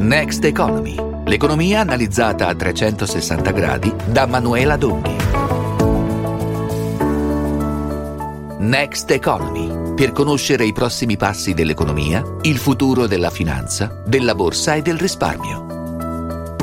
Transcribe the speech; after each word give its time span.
Next 0.00 0.42
Economy. 0.44 0.96
L'economia 1.26 1.80
analizzata 1.80 2.46
a 2.46 2.54
360 2.54 3.50
gradi 3.50 3.94
da 4.06 4.24
Manuela 4.24 4.78
Donghi. 4.78 5.14
Next 8.60 9.10
Economy. 9.10 9.92
Per 9.94 10.12
conoscere 10.12 10.64
i 10.64 10.72
prossimi 10.72 11.18
passi 11.18 11.52
dell'economia, 11.52 12.24
il 12.42 12.56
futuro 12.56 13.06
della 13.06 13.28
finanza, 13.28 14.02
della 14.06 14.34
borsa 14.34 14.74
e 14.74 14.80
del 14.80 14.96
risparmio. 14.96 15.79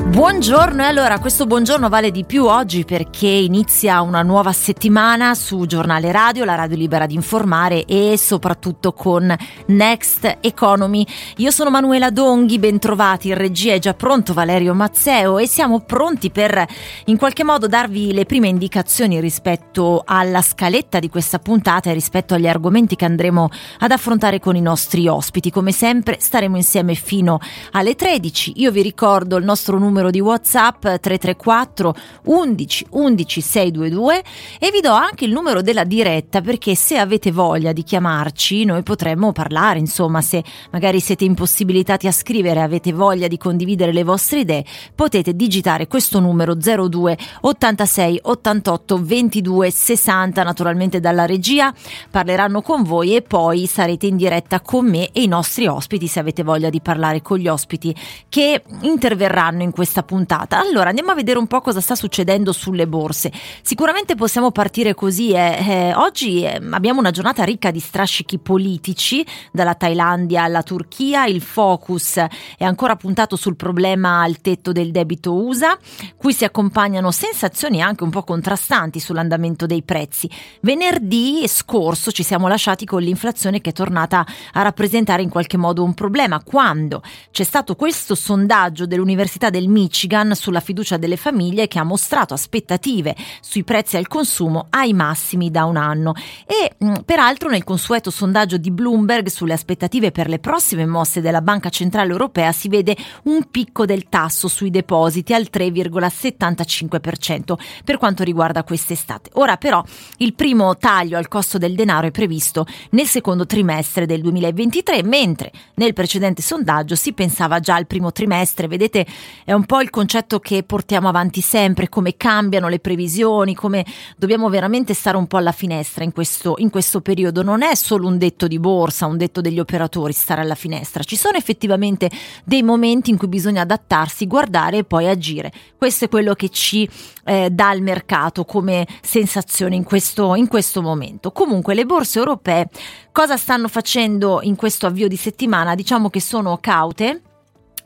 Buongiorno 0.09 0.81
e 0.81 0.85
allora 0.85 1.19
questo 1.19 1.45
buongiorno 1.45 1.89
vale 1.89 2.11
di 2.11 2.23
più 2.23 2.45
oggi 2.45 2.85
perché 2.85 3.27
inizia 3.27 4.01
una 4.01 4.23
nuova 4.23 4.51
settimana 4.51 5.35
su 5.35 5.65
Giornale 5.65 6.11
Radio, 6.11 6.43
la 6.43 6.55
radio 6.55 6.77
libera 6.77 7.05
di 7.05 7.13
informare 7.13 7.83
e 7.85 8.17
soprattutto 8.17 8.93
con 8.93 9.35
Next 9.67 10.37
Economy. 10.41 11.05
Io 11.37 11.51
sono 11.51 11.69
Manuela 11.69 12.09
Donghi, 12.09 12.57
bentrovati, 12.57 13.27
in 13.27 13.35
regia 13.35 13.73
è 13.73 13.79
già 13.79 13.93
pronto 13.93 14.33
Valerio 14.33 14.73
Mazzeo 14.73 15.37
e 15.37 15.45
siamo 15.45 15.81
pronti 15.81 16.31
per 16.31 16.65
in 17.05 17.17
qualche 17.17 17.43
modo 17.43 17.67
darvi 17.67 18.13
le 18.13 18.25
prime 18.25 18.47
indicazioni 18.47 19.19
rispetto 19.19 20.01
alla 20.03 20.41
scaletta 20.41 20.99
di 20.99 21.09
questa 21.09 21.37
puntata 21.37 21.91
e 21.91 21.93
rispetto 21.93 22.33
agli 22.33 22.47
argomenti 22.47 22.95
che 22.95 23.05
andremo 23.05 23.49
ad 23.79 23.91
affrontare 23.91 24.39
con 24.39 24.55
i 24.55 24.61
nostri 24.61 25.07
ospiti. 25.07 25.51
Come 25.51 25.71
sempre 25.71 26.17
staremo 26.19 26.55
insieme 26.55 26.95
fino 26.95 27.39
alle 27.73 27.93
13. 27.93 28.53
Io 28.55 28.71
vi 28.71 28.81
ricordo 28.81 29.35
il 29.35 29.45
nostro 29.45 29.77
numero 29.77 29.95
numero 29.97 30.11
di 30.11 30.19
WhatsApp 30.19 30.81
334 30.81 31.95
11 32.25 32.85
11 32.91 33.41
622 33.41 34.23
e 34.59 34.69
vi 34.71 34.79
do 34.79 34.91
anche 34.91 35.25
il 35.25 35.31
numero 35.31 35.63
della 35.63 35.83
diretta 35.83 36.41
perché 36.41 36.75
se 36.75 36.97
avete 36.97 37.31
voglia 37.31 37.71
di 37.71 37.81
chiamarci 37.81 38.63
noi 38.63 38.83
potremmo 38.83 39.31
parlare, 39.31 39.79
insomma, 39.79 40.21
se 40.21 40.43
magari 40.69 40.99
siete 40.99 41.25
impossibilitati 41.25 42.05
a 42.05 42.11
scrivere, 42.11 42.61
avete 42.61 42.93
voglia 42.93 43.27
di 43.27 43.37
condividere 43.37 43.91
le 43.91 44.03
vostre 44.03 44.41
idee, 44.41 44.63
potete 44.93 45.35
digitare 45.35 45.87
questo 45.87 46.19
numero 46.19 46.53
02 46.53 47.17
86 47.41 48.19
88 48.21 49.03
22 49.03 49.71
60 49.71 50.43
naturalmente 50.43 50.99
dalla 50.99 51.25
regia, 51.25 51.73
parleranno 52.11 52.61
con 52.61 52.83
voi 52.83 53.15
e 53.15 53.23
poi 53.23 53.65
sarete 53.65 54.05
in 54.05 54.17
diretta 54.17 54.61
con 54.61 54.85
me 54.85 55.09
e 55.11 55.23
i 55.23 55.27
nostri 55.27 55.65
ospiti 55.65 56.05
se 56.05 56.19
avete 56.19 56.43
voglia 56.43 56.69
di 56.69 56.81
parlare 56.81 57.23
con 57.23 57.39
gli 57.39 57.47
ospiti 57.47 57.95
che 58.29 58.61
interverranno 58.81 59.63
in 59.63 59.71
questa 59.71 59.85
puntata. 60.03 60.59
Allora 60.59 60.89
andiamo 60.89 61.11
a 61.11 61.15
vedere 61.15 61.39
un 61.39 61.47
po' 61.47 61.61
cosa 61.61 61.81
sta 61.81 61.95
succedendo 61.95 62.51
sulle 62.51 62.87
borse. 62.87 63.31
Sicuramente 63.61 64.15
possiamo 64.15 64.51
partire 64.51 64.93
così. 64.93 65.31
Eh. 65.31 65.65
Eh, 65.67 65.93
oggi 65.95 66.43
eh, 66.43 66.61
abbiamo 66.71 66.99
una 66.99 67.11
giornata 67.11 67.43
ricca 67.43 67.71
di 67.71 67.79
strascichi 67.79 68.37
politici, 68.37 69.25
dalla 69.51 69.75
Thailandia 69.75 70.43
alla 70.43 70.63
Turchia. 70.63 71.25
Il 71.25 71.41
focus 71.41 72.17
è 72.57 72.63
ancora 72.63 72.95
puntato 72.95 73.35
sul 73.35 73.55
problema 73.55 74.21
al 74.21 74.41
tetto 74.41 74.71
del 74.71 74.91
debito 74.91 75.33
USA, 75.33 75.77
cui 76.17 76.33
si 76.33 76.43
accompagnano 76.43 77.11
sensazioni 77.11 77.81
anche 77.81 78.03
un 78.03 78.09
po' 78.09 78.23
contrastanti 78.23 78.99
sull'andamento 78.99 79.65
dei 79.65 79.83
prezzi. 79.83 80.29
Venerdì 80.61 81.45
scorso 81.47 82.11
ci 82.11 82.23
siamo 82.23 82.47
lasciati 82.47 82.85
con 82.85 83.01
l'inflazione 83.01 83.61
che 83.61 83.69
è 83.69 83.73
tornata 83.73 84.25
a 84.53 84.61
rappresentare 84.61 85.21
in 85.21 85.29
qualche 85.29 85.57
modo 85.57 85.83
un 85.83 85.93
problema 85.93 86.41
quando 86.43 87.01
c'è 87.31 87.43
stato 87.43 87.75
questo 87.75 88.15
sondaggio 88.15 88.85
dell'Università 88.85 89.49
del 89.49 89.66
Michigan 89.67 90.35
sulla 90.35 90.59
fiducia 90.59 90.97
delle 90.97 91.17
famiglie 91.17 91.67
che 91.67 91.79
ha 91.79 91.83
mostrato 91.83 92.33
aspettative 92.33 93.15
sui 93.41 93.63
prezzi 93.63 93.97
al 93.97 94.07
consumo 94.07 94.67
ai 94.69 94.93
massimi 94.93 95.51
da 95.51 95.65
un 95.65 95.77
anno 95.77 96.13
e 96.45 96.75
mh, 96.77 97.01
peraltro 97.05 97.49
nel 97.49 97.63
consueto 97.63 98.09
sondaggio 98.09 98.57
di 98.57 98.71
Bloomberg 98.71 99.27
sulle 99.27 99.53
aspettative 99.53 100.11
per 100.11 100.29
le 100.29 100.39
prossime 100.39 100.85
mosse 100.85 101.21
della 101.21 101.41
Banca 101.41 101.69
Centrale 101.69 102.11
Europea 102.11 102.51
si 102.51 102.67
vede 102.67 102.95
un 103.23 103.49
picco 103.49 103.85
del 103.85 104.09
tasso 104.09 104.47
sui 104.47 104.69
depositi 104.69 105.33
al 105.33 105.47
3,75% 105.51 107.55
per 107.83 107.97
quanto 107.97 108.23
riguarda 108.23 108.63
quest'estate. 108.63 109.31
Ora 109.33 109.57
però 109.57 109.83
il 110.17 110.33
primo 110.33 110.77
taglio 110.77 111.17
al 111.17 111.27
costo 111.27 111.57
del 111.57 111.75
denaro 111.75 112.07
è 112.07 112.11
previsto 112.11 112.65
nel 112.91 113.07
secondo 113.07 113.45
trimestre 113.45 114.05
del 114.05 114.21
2023 114.21 115.03
mentre 115.03 115.51
nel 115.75 115.93
precedente 115.93 116.41
sondaggio 116.41 116.95
si 116.95 117.13
pensava 117.13 117.59
già 117.59 117.75
al 117.75 117.87
primo 117.87 118.11
trimestre, 118.11 118.67
vedete 118.67 119.05
è 119.43 119.53
un 119.57 119.65
po' 119.65 119.81
il 119.81 119.89
concetto 119.89 120.39
che 120.39 120.63
portiamo 120.63 121.09
avanti 121.09 121.41
sempre, 121.41 121.89
come 121.89 122.15
cambiano 122.15 122.69
le 122.69 122.79
previsioni, 122.79 123.55
come 123.55 123.85
dobbiamo 124.15 124.49
veramente 124.49 124.93
stare 124.93 125.17
un 125.17 125.27
po' 125.27 125.37
alla 125.37 125.51
finestra 125.51 126.03
in 126.03 126.13
questo, 126.13 126.55
in 126.57 126.69
questo 126.69 127.01
periodo. 127.01 127.41
Non 127.41 127.63
è 127.63 127.75
solo 127.75 128.07
un 128.07 128.17
detto 128.17 128.47
di 128.47 128.59
borsa, 128.59 129.07
un 129.07 129.17
detto 129.17 129.41
degli 129.41 129.59
operatori 129.59 130.13
stare 130.13 130.41
alla 130.41 130.55
finestra, 130.55 131.03
ci 131.03 131.15
sono 131.17 131.37
effettivamente 131.37 132.09
dei 132.45 132.63
momenti 132.63 133.09
in 133.09 133.17
cui 133.17 133.27
bisogna 133.27 133.63
adattarsi, 133.63 134.27
guardare 134.27 134.77
e 134.77 134.83
poi 134.83 135.07
agire. 135.07 135.51
Questo 135.75 136.05
è 136.05 136.09
quello 136.09 136.35
che 136.35 136.49
ci 136.49 136.87
eh, 137.25 137.49
dà 137.49 137.71
il 137.73 137.81
mercato 137.81 138.45
come 138.45 138.87
sensazione 139.01 139.75
in 139.75 139.83
questo, 139.83 140.35
in 140.35 140.47
questo 140.47 140.81
momento. 140.81 141.31
Comunque 141.31 141.73
le 141.73 141.85
borse 141.85 142.19
europee 142.19 142.69
cosa 143.11 143.37
stanno 143.37 143.67
facendo 143.67 144.39
in 144.43 144.55
questo 144.55 144.85
avvio 144.85 145.07
di 145.07 145.17
settimana? 145.17 145.73
Diciamo 145.73 146.09
che 146.09 146.21
sono 146.21 146.57
caute 146.61 147.21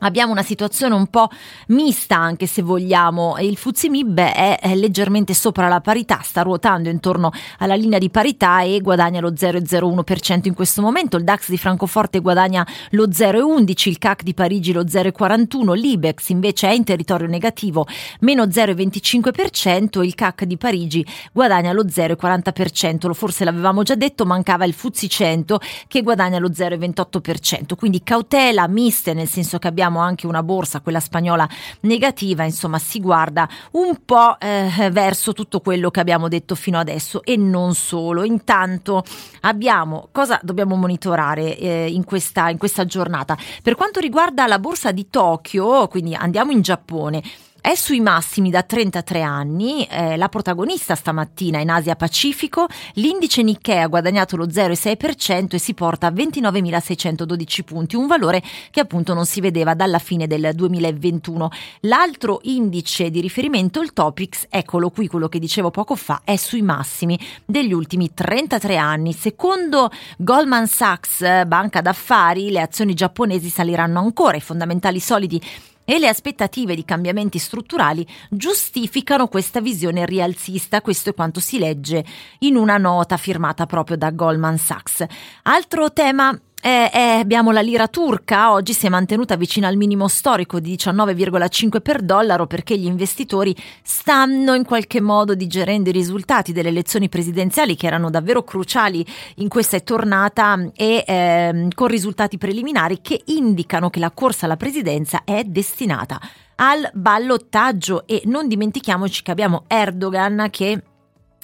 Abbiamo 0.04 0.32
una 0.32 0.42
situazione 0.42 0.94
un 0.94 1.06
po' 1.06 1.28
mista 1.68 2.16
anche 2.16 2.46
se 2.46 2.62
vogliamo, 2.62 3.36
il 3.38 3.56
Fuzimib 3.56 4.18
è, 4.18 4.58
è 4.58 4.74
leggermente 4.74 5.32
sopra 5.32 5.68
la 5.68 5.80
parità, 5.80 6.20
sta 6.22 6.42
ruotando 6.42 6.88
intorno 6.88 7.30
alla 7.58 7.76
linea 7.76 8.00
di 8.00 8.10
parità 8.10 8.62
e 8.62 8.80
guadagna 8.80 9.20
lo 9.20 9.30
0,01% 9.30 10.40
in 10.48 10.54
questo 10.54 10.82
momento, 10.82 11.16
il 11.16 11.24
DAX 11.24 11.50
di 11.50 11.56
Francoforte 11.56 12.18
guadagna 12.18 12.66
lo 12.90 13.06
0,11%, 13.06 13.88
il 13.88 13.98
CAC 13.98 14.24
di 14.24 14.34
Parigi 14.34 14.72
lo 14.72 14.82
0,41%, 14.82 15.72
l'Ibex 15.72 16.30
invece 16.30 16.68
è 16.68 16.72
in 16.72 16.82
territorio 16.82 17.28
negativo, 17.28 17.86
meno 18.20 18.44
0,25%, 18.46 20.02
il 20.02 20.14
CAC 20.16 20.44
di 20.44 20.56
Parigi 20.56 21.06
guadagna 21.30 21.72
lo 21.72 21.84
0,40%, 21.84 23.12
forse 23.12 23.44
l'avevamo 23.44 23.84
già 23.84 23.94
detto, 23.94 24.26
mancava 24.26 24.64
il 24.64 24.72
Fuzzi 24.72 25.08
100 25.08 25.60
che 25.86 26.02
guadagna 26.02 26.40
lo 26.40 26.48
0,28%, 26.48 27.76
quindi 27.76 28.02
cautela 28.02 28.66
miste 28.66 29.14
nel 29.14 29.28
senso 29.28 29.58
che 29.58 29.68
abbiamo 29.68 29.90
abbiamo 29.92 30.00
anche 30.00 30.26
una 30.26 30.42
borsa, 30.42 30.80
quella 30.80 31.00
spagnola 31.00 31.48
negativa, 31.80 32.44
insomma 32.44 32.78
si 32.78 33.00
guarda 33.00 33.48
un 33.72 33.98
po' 34.04 34.38
eh, 34.40 34.90
verso 34.90 35.32
tutto 35.32 35.60
quello 35.60 35.90
che 35.90 36.00
abbiamo 36.00 36.28
detto 36.28 36.54
fino 36.54 36.78
adesso 36.78 37.22
e 37.22 37.36
non 37.36 37.74
solo. 37.74 38.24
Intanto 38.24 39.04
abbiamo 39.42 40.08
cosa 40.10 40.40
dobbiamo 40.42 40.76
monitorare 40.76 41.56
eh, 41.58 41.90
in, 41.90 42.04
questa, 42.04 42.48
in 42.48 42.58
questa 42.58 42.84
giornata. 42.84 43.36
Per 43.62 43.74
quanto 43.74 44.00
riguarda 44.00 44.46
la 44.46 44.58
borsa 44.58 44.92
di 44.92 45.08
Tokyo, 45.10 45.86
quindi 45.88 46.14
andiamo 46.14 46.52
in 46.52 46.62
Giappone. 46.62 47.22
È 47.62 47.76
sui 47.76 48.00
massimi 48.00 48.50
da 48.50 48.64
33 48.64 49.22
anni, 49.22 49.86
eh, 49.86 50.16
la 50.16 50.28
protagonista 50.28 50.96
stamattina 50.96 51.60
in 51.60 51.70
Asia 51.70 51.94
Pacifico, 51.94 52.66
l'indice 52.94 53.44
Nikkei 53.44 53.78
ha 53.78 53.86
guadagnato 53.86 54.36
lo 54.36 54.48
0,6% 54.48 55.54
e 55.54 55.58
si 55.60 55.72
porta 55.72 56.08
a 56.08 56.10
29.612 56.10 57.62
punti, 57.62 57.94
un 57.94 58.08
valore 58.08 58.42
che 58.72 58.80
appunto 58.80 59.14
non 59.14 59.26
si 59.26 59.40
vedeva 59.40 59.74
dalla 59.74 60.00
fine 60.00 60.26
del 60.26 60.50
2021. 60.56 61.50
L'altro 61.82 62.40
indice 62.42 63.10
di 63.10 63.20
riferimento, 63.20 63.80
il 63.80 63.92
Topix, 63.92 64.46
eccolo 64.50 64.90
qui 64.90 65.06
quello 65.06 65.28
che 65.28 65.38
dicevo 65.38 65.70
poco 65.70 65.94
fa, 65.94 66.22
è 66.24 66.34
sui 66.34 66.62
massimi 66.62 67.16
degli 67.44 67.72
ultimi 67.72 68.12
33 68.12 68.76
anni. 68.76 69.12
Secondo 69.12 69.88
Goldman 70.16 70.66
Sachs, 70.66 71.44
banca 71.46 71.80
d'affari, 71.80 72.50
le 72.50 72.60
azioni 72.60 72.94
giapponesi 72.94 73.50
saliranno 73.50 74.00
ancora, 74.00 74.36
i 74.36 74.40
fondamentali 74.40 74.98
solidi 74.98 75.40
e 75.84 75.98
le 75.98 76.08
aspettative 76.08 76.74
di 76.74 76.84
cambiamenti 76.84 77.38
strutturali 77.38 78.06
giustificano 78.30 79.28
questa 79.28 79.60
visione 79.60 80.06
rialzista, 80.06 80.80
questo 80.80 81.10
è 81.10 81.14
quanto 81.14 81.40
si 81.40 81.58
legge 81.58 82.04
in 82.40 82.56
una 82.56 82.76
nota 82.76 83.16
firmata 83.16 83.66
proprio 83.66 83.96
da 83.96 84.10
Goldman 84.10 84.58
Sachs. 84.58 85.04
Altro 85.42 85.92
tema 85.92 86.38
eh, 86.64 86.90
eh, 86.94 87.00
abbiamo 87.18 87.50
la 87.50 87.60
lira 87.60 87.88
turca, 87.88 88.52
oggi 88.52 88.72
si 88.72 88.86
è 88.86 88.88
mantenuta 88.88 89.34
vicino 89.34 89.66
al 89.66 89.76
minimo 89.76 90.06
storico 90.06 90.60
di 90.60 90.76
19,5 90.76 91.80
per 91.80 92.02
dollaro 92.02 92.46
perché 92.46 92.78
gli 92.78 92.86
investitori 92.86 93.52
stanno 93.82 94.54
in 94.54 94.64
qualche 94.64 95.00
modo 95.00 95.34
digerendo 95.34 95.88
i 95.88 95.92
risultati 95.92 96.52
delle 96.52 96.68
elezioni 96.68 97.08
presidenziali 97.08 97.74
che 97.74 97.88
erano 97.88 98.10
davvero 98.10 98.44
cruciali 98.44 99.04
in 99.36 99.48
questa 99.48 99.80
tornata 99.80 100.70
e 100.76 101.02
eh, 101.04 101.68
con 101.74 101.88
risultati 101.88 102.38
preliminari 102.38 103.00
che 103.02 103.20
indicano 103.24 103.90
che 103.90 103.98
la 103.98 104.12
corsa 104.12 104.46
alla 104.46 104.56
presidenza 104.56 105.22
è 105.24 105.42
destinata 105.42 106.20
al 106.54 106.88
ballottaggio. 106.94 108.06
E 108.06 108.22
non 108.26 108.46
dimentichiamoci 108.46 109.22
che 109.22 109.32
abbiamo 109.32 109.64
Erdogan 109.66 110.46
che 110.50 110.80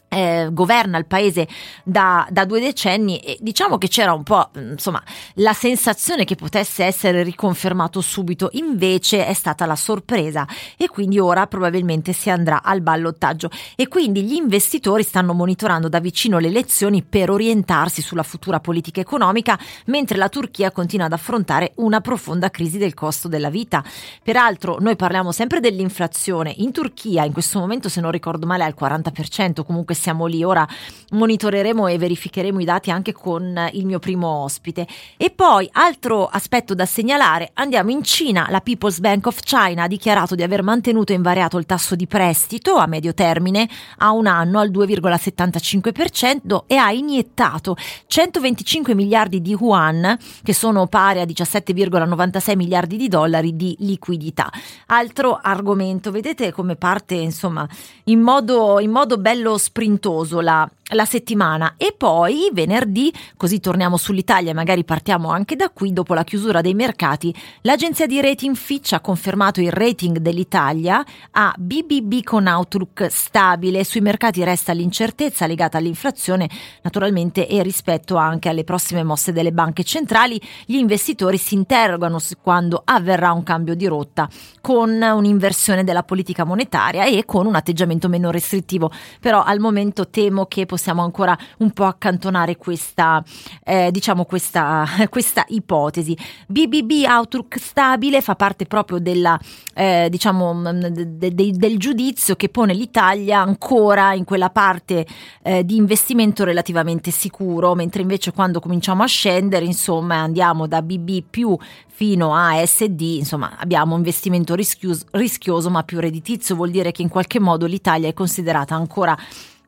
eh, 0.08 0.48
governa 0.50 0.98
il 0.98 1.06
paese 1.06 1.46
da, 1.84 2.26
da, 2.30 2.44
due 2.44 2.60
decenni 2.60 3.18
e 3.18 3.36
diciamo 3.40 3.78
che 3.78 3.88
c'era 3.88 4.12
un 4.12 4.22
po' 4.22 4.50
insomma 4.54 5.02
la 5.34 5.52
sensazione 5.52 6.24
che 6.24 6.34
potesse 6.34 6.84
essere 6.84 7.22
riconfermato 7.22 8.00
subito. 8.00 8.48
Invece 8.52 9.26
è 9.26 9.34
stata 9.34 9.66
la 9.66 9.76
sorpresa 9.76 10.46
e 10.76 10.88
quindi 10.88 11.18
ora 11.18 11.46
probabilmente 11.46 12.12
si 12.12 12.30
andrà 12.30 12.62
al 12.62 12.80
ballottaggio. 12.80 13.50
E 13.76 13.88
quindi 13.88 14.22
gli 14.22 14.34
investitori 14.34 15.02
stanno 15.02 15.34
monitorando 15.34 15.88
da 15.88 16.00
vicino 16.00 16.38
le 16.38 16.48
elezioni 16.48 17.02
per 17.02 17.30
orientarsi 17.30 18.00
sulla 18.00 18.22
futura 18.22 18.60
politica 18.60 19.00
economica 19.00 19.58
mentre 19.86 20.16
la 20.16 20.28
Turchia 20.28 20.70
continua 20.70 21.06
ad 21.06 21.12
affrontare 21.12 21.72
una 21.76 22.00
profonda 22.00 22.50
crisi 22.50 22.78
del 22.78 22.94
costo 22.94 23.28
della 23.28 23.50
vita. 23.50 23.84
Peraltro 24.22 24.78
noi 24.80 24.96
parliamo 24.96 25.32
sempre 25.32 25.60
dell'inflazione. 25.60 26.54
In 26.56 26.72
Turchia 26.72 27.24
in 27.24 27.32
questo 27.32 27.58
momento 27.58 27.88
se 27.88 28.00
non 28.00 28.10
ricordo 28.10 28.46
male 28.46 28.64
è 28.64 28.66
al 28.66 28.74
40% 28.78 29.64
comunque 29.64 29.94
siamo 29.98 30.26
lì. 30.26 30.42
Ora 30.42 30.66
monitoreremo 31.10 31.86
e 31.86 31.98
verificheremo 31.98 32.60
i 32.60 32.64
dati 32.64 32.90
anche 32.90 33.12
con 33.12 33.68
il 33.72 33.86
mio 33.86 33.98
primo 33.98 34.28
ospite. 34.28 34.86
E 35.16 35.30
poi, 35.30 35.68
altro 35.72 36.26
aspetto 36.26 36.74
da 36.74 36.86
segnalare, 36.86 37.50
andiamo 37.54 37.90
in 37.90 38.02
Cina. 38.02 38.46
La 38.50 38.60
People's 38.60 39.00
Bank 39.00 39.26
of 39.26 39.40
China 39.40 39.84
ha 39.84 39.88
dichiarato 39.88 40.34
di 40.34 40.42
aver 40.42 40.62
mantenuto 40.62 41.12
invariato 41.12 41.58
il 41.58 41.66
tasso 41.66 41.94
di 41.94 42.06
prestito 42.06 42.76
a 42.76 42.86
medio 42.86 43.14
termine 43.14 43.68
a 43.98 44.12
un 44.12 44.26
anno 44.26 44.58
al 44.58 44.70
2,75% 44.70 46.64
e 46.66 46.76
ha 46.76 46.92
iniettato 46.92 47.76
125 48.06 48.94
miliardi 48.94 49.40
di 49.40 49.56
yuan, 49.58 50.16
che 50.42 50.52
sono 50.52 50.86
pari 50.86 51.20
a 51.20 51.24
17,96 51.24 52.56
miliardi 52.56 52.96
di 52.96 53.08
dollari 53.08 53.56
di 53.56 53.74
liquidità. 53.80 54.50
Altro 54.86 55.38
argomento, 55.40 56.10
vedete 56.10 56.52
come 56.52 56.76
parte 56.76 57.14
insomma 57.14 57.66
in 58.04 58.20
modo, 58.20 58.78
in 58.80 58.90
modo 58.90 59.18
bello 59.18 59.58
sprint 59.58 59.87
sprintoso 59.88 60.42
la, 60.88 61.04
settimana 61.04 61.74
e 61.76 61.94
poi 61.96 62.50
venerdì, 62.52 63.12
così 63.36 63.60
torniamo 63.60 63.96
sull'Italia 63.96 64.50
e 64.50 64.54
magari 64.54 64.84
partiamo 64.84 65.30
anche 65.30 65.56
da 65.56 65.70
qui, 65.70 65.92
dopo 65.92 66.14
la 66.14 66.24
chiusura 66.24 66.60
dei 66.60 66.74
mercati, 66.74 67.34
l'agenzia 67.62 68.06
di 68.06 68.20
rating 68.20 68.54
Fitch 68.54 68.92
ha 68.92 69.00
confermato 69.00 69.60
il 69.60 69.70
rating 69.70 70.18
dell'Italia 70.18 71.04
a 71.32 71.54
BBB 71.56 72.22
con 72.22 72.46
outlook 72.46 73.08
stabile. 73.10 73.84
Sui 73.84 74.00
mercati 74.00 74.42
resta 74.44 74.72
l'incertezza 74.72 75.46
legata 75.46 75.78
all'inflazione 75.78 76.48
naturalmente 76.82 77.46
e 77.46 77.62
rispetto 77.62 78.16
anche 78.16 78.48
alle 78.48 78.64
prossime 78.64 79.02
mosse 79.02 79.32
delle 79.32 79.52
banche 79.52 79.84
centrali. 79.84 80.40
Gli 80.64 80.76
investitori 80.76 81.36
si 81.36 81.54
interrogano 81.54 82.18
su 82.18 82.34
quando 82.40 82.82
avverrà 82.84 83.32
un 83.32 83.42
cambio 83.42 83.74
di 83.74 83.86
rotta 83.86 84.28
con 84.60 84.90
un'inversione 84.90 85.84
della 85.84 86.02
politica 86.02 86.44
monetaria 86.44 87.04
e 87.04 87.24
con 87.24 87.46
un 87.46 87.54
atteggiamento 87.54 88.08
meno 88.08 88.30
restrittivo. 88.30 88.90
Però 89.20 89.42
al 89.42 89.58
momento 89.58 90.08
temo 90.08 90.46
che 90.46 90.64
possiamo 90.64 90.76
ancora 91.02 91.36
un 91.58 91.70
po' 91.72 91.84
accantonare 91.84 92.56
questa, 92.56 93.22
eh, 93.64 93.90
diciamo 93.90 94.24
questa, 94.24 94.86
questa 95.10 95.44
ipotesi. 95.48 96.16
BBB 96.46 97.04
Outlook 97.06 97.58
stabile 97.58 98.20
fa 98.20 98.34
parte 98.34 98.66
proprio 98.66 98.98
della, 98.98 99.38
eh, 99.74 100.08
diciamo, 100.10 100.54
mm, 100.54 100.70
de, 100.70 101.34
de, 101.34 101.50
del 101.52 101.78
giudizio 101.78 102.36
che 102.36 102.48
pone 102.48 102.74
l'Italia 102.74 103.40
ancora 103.40 104.14
in 104.14 104.24
quella 104.24 104.50
parte 104.50 105.06
eh, 105.42 105.64
di 105.64 105.76
investimento 105.76 106.44
relativamente 106.44 107.10
sicuro, 107.10 107.74
mentre 107.74 108.02
invece 108.02 108.32
quando 108.32 108.60
cominciamo 108.60 109.02
a 109.02 109.06
scendere, 109.06 109.64
insomma, 109.64 110.16
andiamo 110.16 110.66
da 110.66 110.82
BB 110.82 111.22
più 111.28 111.56
fino 111.98 112.32
a 112.32 112.64
SD, 112.64 113.00
insomma, 113.00 113.56
abbiamo 113.58 113.94
un 113.94 113.98
investimento 113.98 114.54
rischioso, 114.54 115.06
rischioso 115.10 115.68
ma 115.68 115.82
più 115.82 115.98
redditizio, 115.98 116.54
vuol 116.54 116.70
dire 116.70 116.92
che 116.92 117.02
in 117.02 117.08
qualche 117.08 117.40
modo 117.40 117.66
l'Italia 117.66 118.08
è 118.08 118.14
considerata 118.14 118.76
ancora 118.76 119.16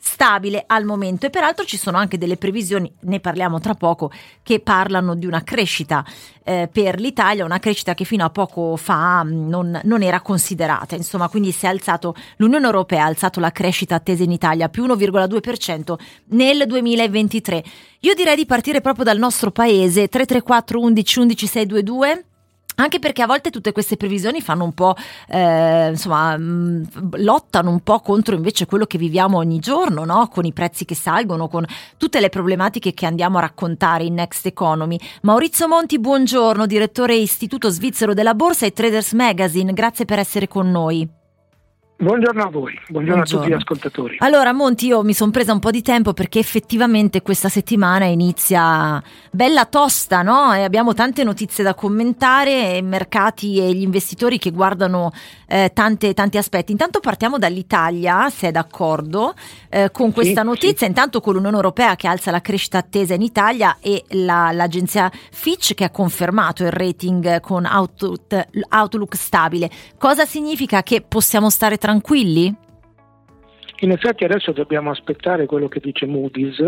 stabile 0.00 0.64
al 0.66 0.84
momento. 0.84 1.26
E 1.26 1.30
peraltro 1.30 1.64
ci 1.64 1.76
sono 1.76 1.98
anche 1.98 2.16
delle 2.16 2.38
previsioni, 2.38 2.90
ne 3.00 3.20
parliamo 3.20 3.60
tra 3.60 3.74
poco, 3.74 4.10
che 4.42 4.60
parlano 4.60 5.14
di 5.14 5.26
una 5.26 5.42
crescita 5.44 6.04
eh, 6.42 6.68
per 6.72 6.98
l'Italia, 6.98 7.44
una 7.44 7.58
crescita 7.58 7.92
che 7.92 8.04
fino 8.04 8.24
a 8.24 8.30
poco 8.30 8.76
fa 8.76 9.22
mm, 9.22 9.48
non, 9.48 9.80
non, 9.84 10.02
era 10.02 10.22
considerata, 10.22 10.96
insomma 10.96 11.28
quindi 11.28 11.52
si 11.52 11.66
è 11.66 11.68
alzato, 11.68 12.14
l'Unione 12.36 12.64
Europea 12.64 13.04
ha 13.04 13.06
alzato 13.06 13.40
la 13.40 13.52
crescita 13.52 13.96
attesa 13.96 14.22
in 14.22 14.32
Italia 14.32 14.70
più 14.70 14.86
1,2% 14.86 15.94
nel 16.28 16.64
2023. 16.66 17.64
Io 18.00 18.14
direi 18.14 18.36
di 18.36 18.46
partire 18.46 18.80
proprio 18.80 19.04
dal 19.04 19.18
nostro 19.18 19.50
paese 19.50 20.08
334 20.08 20.80
11 20.80 21.18
11 21.18 21.46
622 21.46 22.24
anche 22.82 22.98
perché 22.98 23.22
a 23.22 23.26
volte 23.26 23.50
tutte 23.50 23.72
queste 23.72 23.96
previsioni 23.96 24.40
fanno 24.40 24.64
un 24.64 24.72
po', 24.72 24.94
eh, 25.28 25.88
insomma, 25.90 26.36
mh, 26.36 26.42
mm, 26.42 26.84
lottano 27.16 27.70
un 27.70 27.80
po' 27.80 28.00
contro 28.00 28.34
invece 28.34 28.66
quello 28.66 28.86
che 28.86 28.98
viviamo 28.98 29.38
ogni 29.38 29.58
giorno, 29.58 30.04
no? 30.04 30.28
Con 30.28 30.44
i 30.44 30.52
prezzi 30.52 30.84
che 30.84 30.94
salgono, 30.94 31.48
con 31.48 31.64
tutte 31.96 32.20
le 32.20 32.28
problematiche 32.28 32.92
che 32.94 33.06
andiamo 33.06 33.38
a 33.38 33.42
raccontare 33.42 34.04
in 34.04 34.14
Next 34.14 34.46
Economy. 34.46 34.98
Maurizio 35.22 35.68
Monti, 35.68 35.98
buongiorno, 35.98 36.66
direttore 36.66 37.14
Istituto 37.14 37.68
Svizzero 37.68 38.14
della 38.14 38.34
Borsa 38.34 38.66
e 38.66 38.72
Traders 38.72 39.12
Magazine, 39.12 39.72
grazie 39.72 40.04
per 40.04 40.18
essere 40.18 40.48
con 40.48 40.70
noi. 40.70 41.19
Buongiorno 42.02 42.42
a 42.42 42.48
voi, 42.48 42.72
buongiorno, 42.88 42.90
buongiorno, 42.90 43.22
a 43.22 43.26
tutti 43.26 43.48
gli 43.50 43.52
ascoltatori. 43.52 44.16
Allora 44.20 44.54
Monti, 44.54 44.86
io 44.86 45.02
mi 45.02 45.12
sono 45.12 45.30
presa 45.30 45.52
un 45.52 45.58
po' 45.58 45.70
di 45.70 45.82
tempo 45.82 46.14
perché 46.14 46.38
effettivamente 46.38 47.20
questa 47.20 47.50
settimana 47.50 48.06
inizia 48.06 49.02
bella 49.30 49.66
tosta, 49.66 50.22
no? 50.22 50.54
E 50.54 50.62
abbiamo 50.62 50.94
tante 50.94 51.24
notizie 51.24 51.62
da 51.62 51.74
commentare, 51.74 52.78
i 52.78 52.82
mercati 52.82 53.58
e 53.58 53.74
gli 53.74 53.82
investitori 53.82 54.38
che 54.38 54.50
guardano 54.50 55.12
eh, 55.50 55.72
tante, 55.74 56.14
tanti 56.14 56.38
aspetti. 56.38 56.70
Intanto 56.70 57.00
partiamo 57.00 57.36
dall'Italia, 57.36 58.30
se 58.30 58.48
è 58.48 58.50
d'accordo, 58.52 59.34
eh, 59.68 59.90
con 59.90 60.12
questa 60.12 60.42
sì, 60.42 60.46
notizia, 60.46 60.76
sì. 60.78 60.84
intanto 60.86 61.20
con 61.20 61.34
l'Unione 61.34 61.56
Europea 61.56 61.96
che 61.96 62.06
alza 62.06 62.30
la 62.30 62.40
crescita 62.40 62.78
attesa 62.78 63.14
in 63.14 63.22
Italia 63.22 63.78
e 63.80 64.04
la, 64.10 64.52
l'agenzia 64.52 65.10
Fitch 65.10 65.74
che 65.74 65.84
ha 65.84 65.90
confermato 65.90 66.62
il 66.62 66.70
rating 66.70 67.40
con 67.40 67.64
outlook, 67.64 68.46
outlook 68.68 69.16
stabile. 69.16 69.68
Cosa 69.98 70.24
significa 70.24 70.84
che 70.84 71.02
possiamo 71.02 71.50
stare 71.50 71.78
tranquilli? 71.78 72.54
In 73.82 73.90
effetti 73.90 74.24
adesso 74.24 74.52
dobbiamo 74.52 74.90
aspettare 74.90 75.46
quello 75.46 75.66
che 75.66 75.80
dice 75.80 76.06
Moody's, 76.06 76.64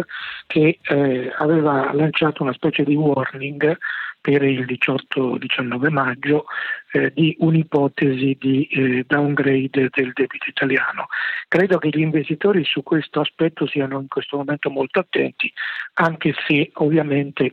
che 0.46 0.79
eh, 0.82 1.32
aveva 1.37 1.93
lanciato 1.93 2.43
una 2.43 2.55
specie 2.55 2.84
di 2.84 2.94
warning 2.94 3.76
per 4.23 4.43
il 4.44 4.64
18-19 4.64 5.90
maggio 5.90 6.46
eh, 6.93 7.12
di 7.15 7.35
un'ipotesi 7.39 8.37
di 8.39 8.67
eh, 8.67 9.05
downgrade 9.06 9.89
del 9.91 10.12
debito 10.12 10.49
italiano. 10.49 11.06
Credo 11.49 11.79
che 11.79 11.89
gli 11.89 12.00
investitori 12.00 12.65
su 12.65 12.83
questo 12.83 13.21
aspetto 13.21 13.67
siano 13.67 14.00
in 14.00 14.09
questo 14.09 14.37
momento 14.37 14.71
molto 14.71 15.00
attenti, 15.00 15.53
anche 15.94 16.35
se 16.47 16.71
ovviamente 16.75 17.53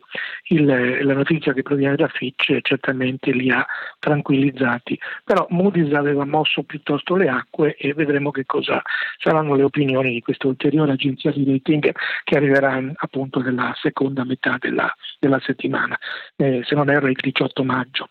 il, 0.50 0.66
la 0.66 1.14
notizia 1.14 1.54
che 1.54 1.64
proviene 1.64 1.96
da 1.96 2.08
Fitch 2.08 2.60
certamente 2.62 3.32
li 3.32 3.50
ha 3.50 3.66
tranquillizzati. 4.00 5.00
Però 5.24 5.46
Moody's 5.50 5.94
aveva 5.94 6.26
mosso 6.26 6.64
piuttosto 6.64 7.16
le 7.16 7.28
acque 7.30 7.76
e 7.76 7.94
vedremo 7.94 8.32
che 8.32 8.46
cosa 8.46 8.82
saranno 9.18 9.56
le 9.56 9.64
opinioni 9.64 10.14
di 10.14 10.22
questa 10.22 10.48
ulteriore 10.48 10.92
agenzia 10.92 11.32
di 11.32 11.46
rating 11.46 11.92
che 12.24 12.36
arriverà 12.36 12.82
appunto 12.96 13.40
nella 13.42 13.74
seconda 13.80 14.24
metà 14.24 14.58
della, 14.60 14.94
della 15.20 15.40
settimana, 15.40 15.98
eh, 16.36 16.62
se 16.64 16.76
non 16.76 16.90
erro 16.90 17.08
il 17.08 17.18
18 17.20 17.64
maggio. 17.64 18.08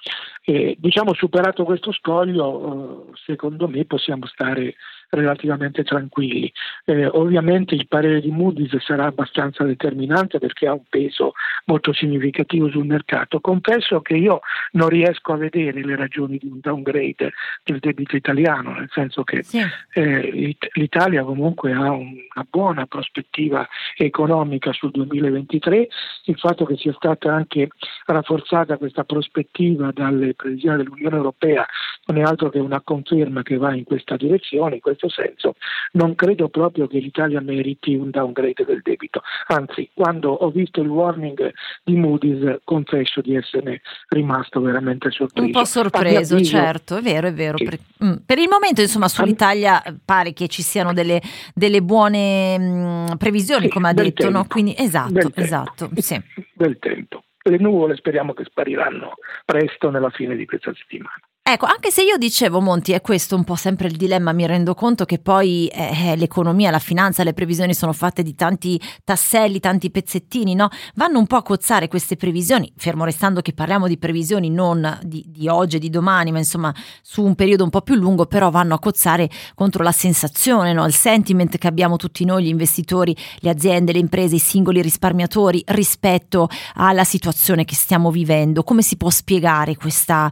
E, 0.49 0.77
diciamo 0.79 1.13
superato 1.13 1.63
questo 1.65 1.93
scoglio, 1.93 3.11
eh, 3.13 3.19
secondo 3.27 3.69
me 3.69 3.85
possiamo 3.85 4.25
stare 4.25 4.77
relativamente 5.11 5.85
tranquilli. 5.85 6.53
Eh, 6.85 7.07
ovviamente 7.07 7.75
il 7.75 7.87
parere 7.87 8.21
di 8.21 8.31
Moody's 8.31 8.77
sarà 8.79 9.07
abbastanza 9.07 9.65
determinante 9.65 10.39
perché 10.39 10.67
ha 10.67 10.73
un 10.73 10.85
peso 10.89 11.33
molto 11.67 11.93
significativo 11.93 12.69
sul 12.71 12.87
mercato. 12.87 13.41
Confesso 13.41 14.01
che 14.01 14.15
io 14.15 14.41
non 14.73 14.89
riesco 14.89 15.33
a 15.33 15.37
vedere 15.37 15.85
le 15.85 15.97
ragioni 15.97 16.39
di 16.39 16.47
un 16.47 16.61
downgrade 16.61 17.33
del 17.63 17.79
debito 17.79 18.17
italiano, 18.17 18.73
nel 18.73 18.91
senso 18.93 19.25
che 19.25 19.43
sì. 19.43 19.61
eh, 19.95 20.57
l'Italia 20.73 21.23
comunque 21.25 21.73
ha 21.73 21.91
una 21.91 22.47
buona 22.49 22.87
prospettiva 22.87 23.67
economica 23.97 24.73
sul 24.73 24.91
2023, 24.91 25.89
il 26.25 26.39
fatto 26.39 26.65
che 26.65 26.77
sia 26.77 26.93
stata 26.93 27.33
anche 27.33 27.69
rafforzata 28.07 28.77
questa 28.77 29.05
prospettiva 29.05 29.91
dalle 29.93 30.35
previsioni 30.35 30.79
dell'Unione 30.79 31.17
Europea 31.17 31.67
non 32.07 32.19
è 32.19 32.23
altro 32.23 32.49
che 32.49 32.59
una 32.59 32.81
conferma 32.81 33.43
che 33.43 33.57
va 33.57 33.75
in 33.75 33.85
questa 33.85 34.17
direzione, 34.17 34.81
questo 34.99 35.09
senso 35.09 35.55
non 35.93 36.15
credo 36.15 36.49
proprio 36.49 36.87
che 36.87 36.99
l'Italia 36.99 37.41
meriti 37.41 37.95
un 37.95 38.11
downgrade 38.11 38.65
del 38.65 38.81
debito, 38.83 39.23
anzi 39.47 39.89
quando 39.95 40.33
ho 40.33 40.51
visto 40.51 40.81
il 40.81 40.89
warning 40.89 41.53
di 41.85 41.95
Moody's 41.95 42.59
confesso 42.65 43.21
di 43.21 43.37
essere 43.37 43.81
rimasto 44.09 44.61
veramente 44.61 45.11
sorpreso. 45.11 45.47
Un 45.47 45.53
po' 45.53 45.65
sorpreso, 45.65 46.35
avviso, 46.35 46.57
certo, 46.57 46.97
è 46.97 47.01
vero, 47.01 47.29
è 47.29 47.33
vero. 47.33 47.57
Sì. 47.57 47.65
Per, 47.65 47.79
mm, 48.05 48.13
per, 48.27 48.39
il 48.39 48.49
momento 48.49 48.81
insomma 48.81 49.09
sull'Italia 49.09 49.83
pare 50.05 50.33
che 50.33 50.49
ci 50.49 50.63
siano 50.63 50.93
delle, 50.93 51.21
delle 51.55 51.81
buone 51.81 52.59
mh, 52.59 52.63
mm, 52.63 53.07
previsioni, 53.17 53.67
sì, 53.67 53.71
come 53.71 53.89
ha 53.89 53.93
detto, 53.93 54.25
tempo, 54.25 54.39
no? 54.39 54.47
Quindi 54.49 54.75
esatto, 54.77 55.31
esatto, 55.35 55.91
sì. 55.97 56.21
Del 56.53 56.79
tempo. 56.79 57.23
Le 57.43 57.57
nuvole 57.59 57.97
speriamo 57.97 58.35
che 58.35 58.45
spariranno 58.45 59.15
presto 59.45 59.91
nella 59.91 60.11
fine 60.11 60.37
di 60.37 60.45
questa 60.45 60.73
settimana. 60.75 61.28
Ecco, 61.51 61.65
anche 61.65 61.91
se 61.91 62.03
io 62.03 62.19
dicevo, 62.19 62.61
Monti, 62.61 62.93
è 62.93 63.01
questo 63.01 63.35
un 63.35 63.43
po' 63.43 63.55
sempre 63.55 63.89
il 63.89 63.97
dilemma, 63.97 64.33
mi 64.33 64.45
rendo 64.45 64.75
conto 64.75 65.07
che 65.07 65.19
poi 65.19 65.67
eh, 65.69 66.15
l'economia, 66.15 66.71
la 66.71 66.79
finanza, 66.79 67.25
le 67.25 67.33
previsioni 67.33 67.73
sono 67.73 67.95
fatte 67.95 68.23
di 68.23 68.35
tanti 68.35 68.79
tasselli, 69.03 69.59
tanti 69.59 69.91
pezzettini, 69.91 70.55
no? 70.55 70.69
Vanno 70.97 71.19
un 71.19 71.27
po' 71.27 71.37
a 71.37 71.43
cozzare 71.43 71.89
queste 71.89 72.17
previsioni, 72.17 72.71
fermo 72.77 73.07
restando 73.07 73.41
che 73.41 73.55
parliamo 73.55 73.89
di 73.89 73.97
previsioni 73.97 74.51
non 74.51 74.99
di, 75.03 75.25
di 75.27 75.49
oggi 75.49 75.77
e 75.77 75.79
di 75.79 75.89
domani, 75.89 76.33
ma 76.33 76.37
insomma 76.37 76.71
su 77.01 77.25
un 77.25 77.35
periodo 77.35 77.65
un 77.65 77.71
po' 77.71 77.81
più 77.81 77.95
lungo, 77.95 78.27
però 78.27 78.51
vanno 78.51 78.75
a 78.75 78.79
cozzare 78.79 79.31
contro 79.55 79.83
la 79.83 79.93
sensazione, 79.93 80.75
no? 80.75 80.85
il 80.85 80.95
sentiment 80.95 81.57
che 81.57 81.67
abbiamo 81.67 81.97
tutti 81.97 82.27
noi, 82.27 82.45
gli 82.45 82.49
investitori, 82.49 83.17
le 83.39 83.49
aziende, 83.49 83.93
le 83.93 84.01
imprese, 84.01 84.35
i 84.35 84.39
singoli 84.39 84.83
risparmiatori 84.83 85.63
rispetto 85.69 86.51
alla 86.75 87.05
situazione 87.05 87.65
che 87.65 87.75
stiamo 87.75 88.11
vivendo. 88.11 88.65
Come 88.65 88.83
si 88.83 88.99
può 88.99 89.09
spiegare 89.09 89.77
questa 89.77 90.31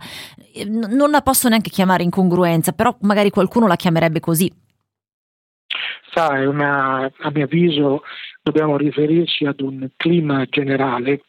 non 0.64 1.10
la 1.10 1.22
posso 1.22 1.48
neanche 1.48 1.70
chiamare 1.70 2.02
incongruenza, 2.02 2.72
però 2.72 2.96
magari 3.02 3.30
qualcuno 3.30 3.66
la 3.66 3.76
chiamerebbe 3.76 4.20
così. 4.20 4.50
Sa, 6.12 6.28
una, 6.48 7.10
a 7.18 7.30
mio 7.30 7.44
avviso 7.44 8.02
dobbiamo 8.40 8.76
riferirci 8.76 9.44
ad 9.44 9.60
un 9.60 9.88
clima 9.96 10.46
generale 10.46 11.22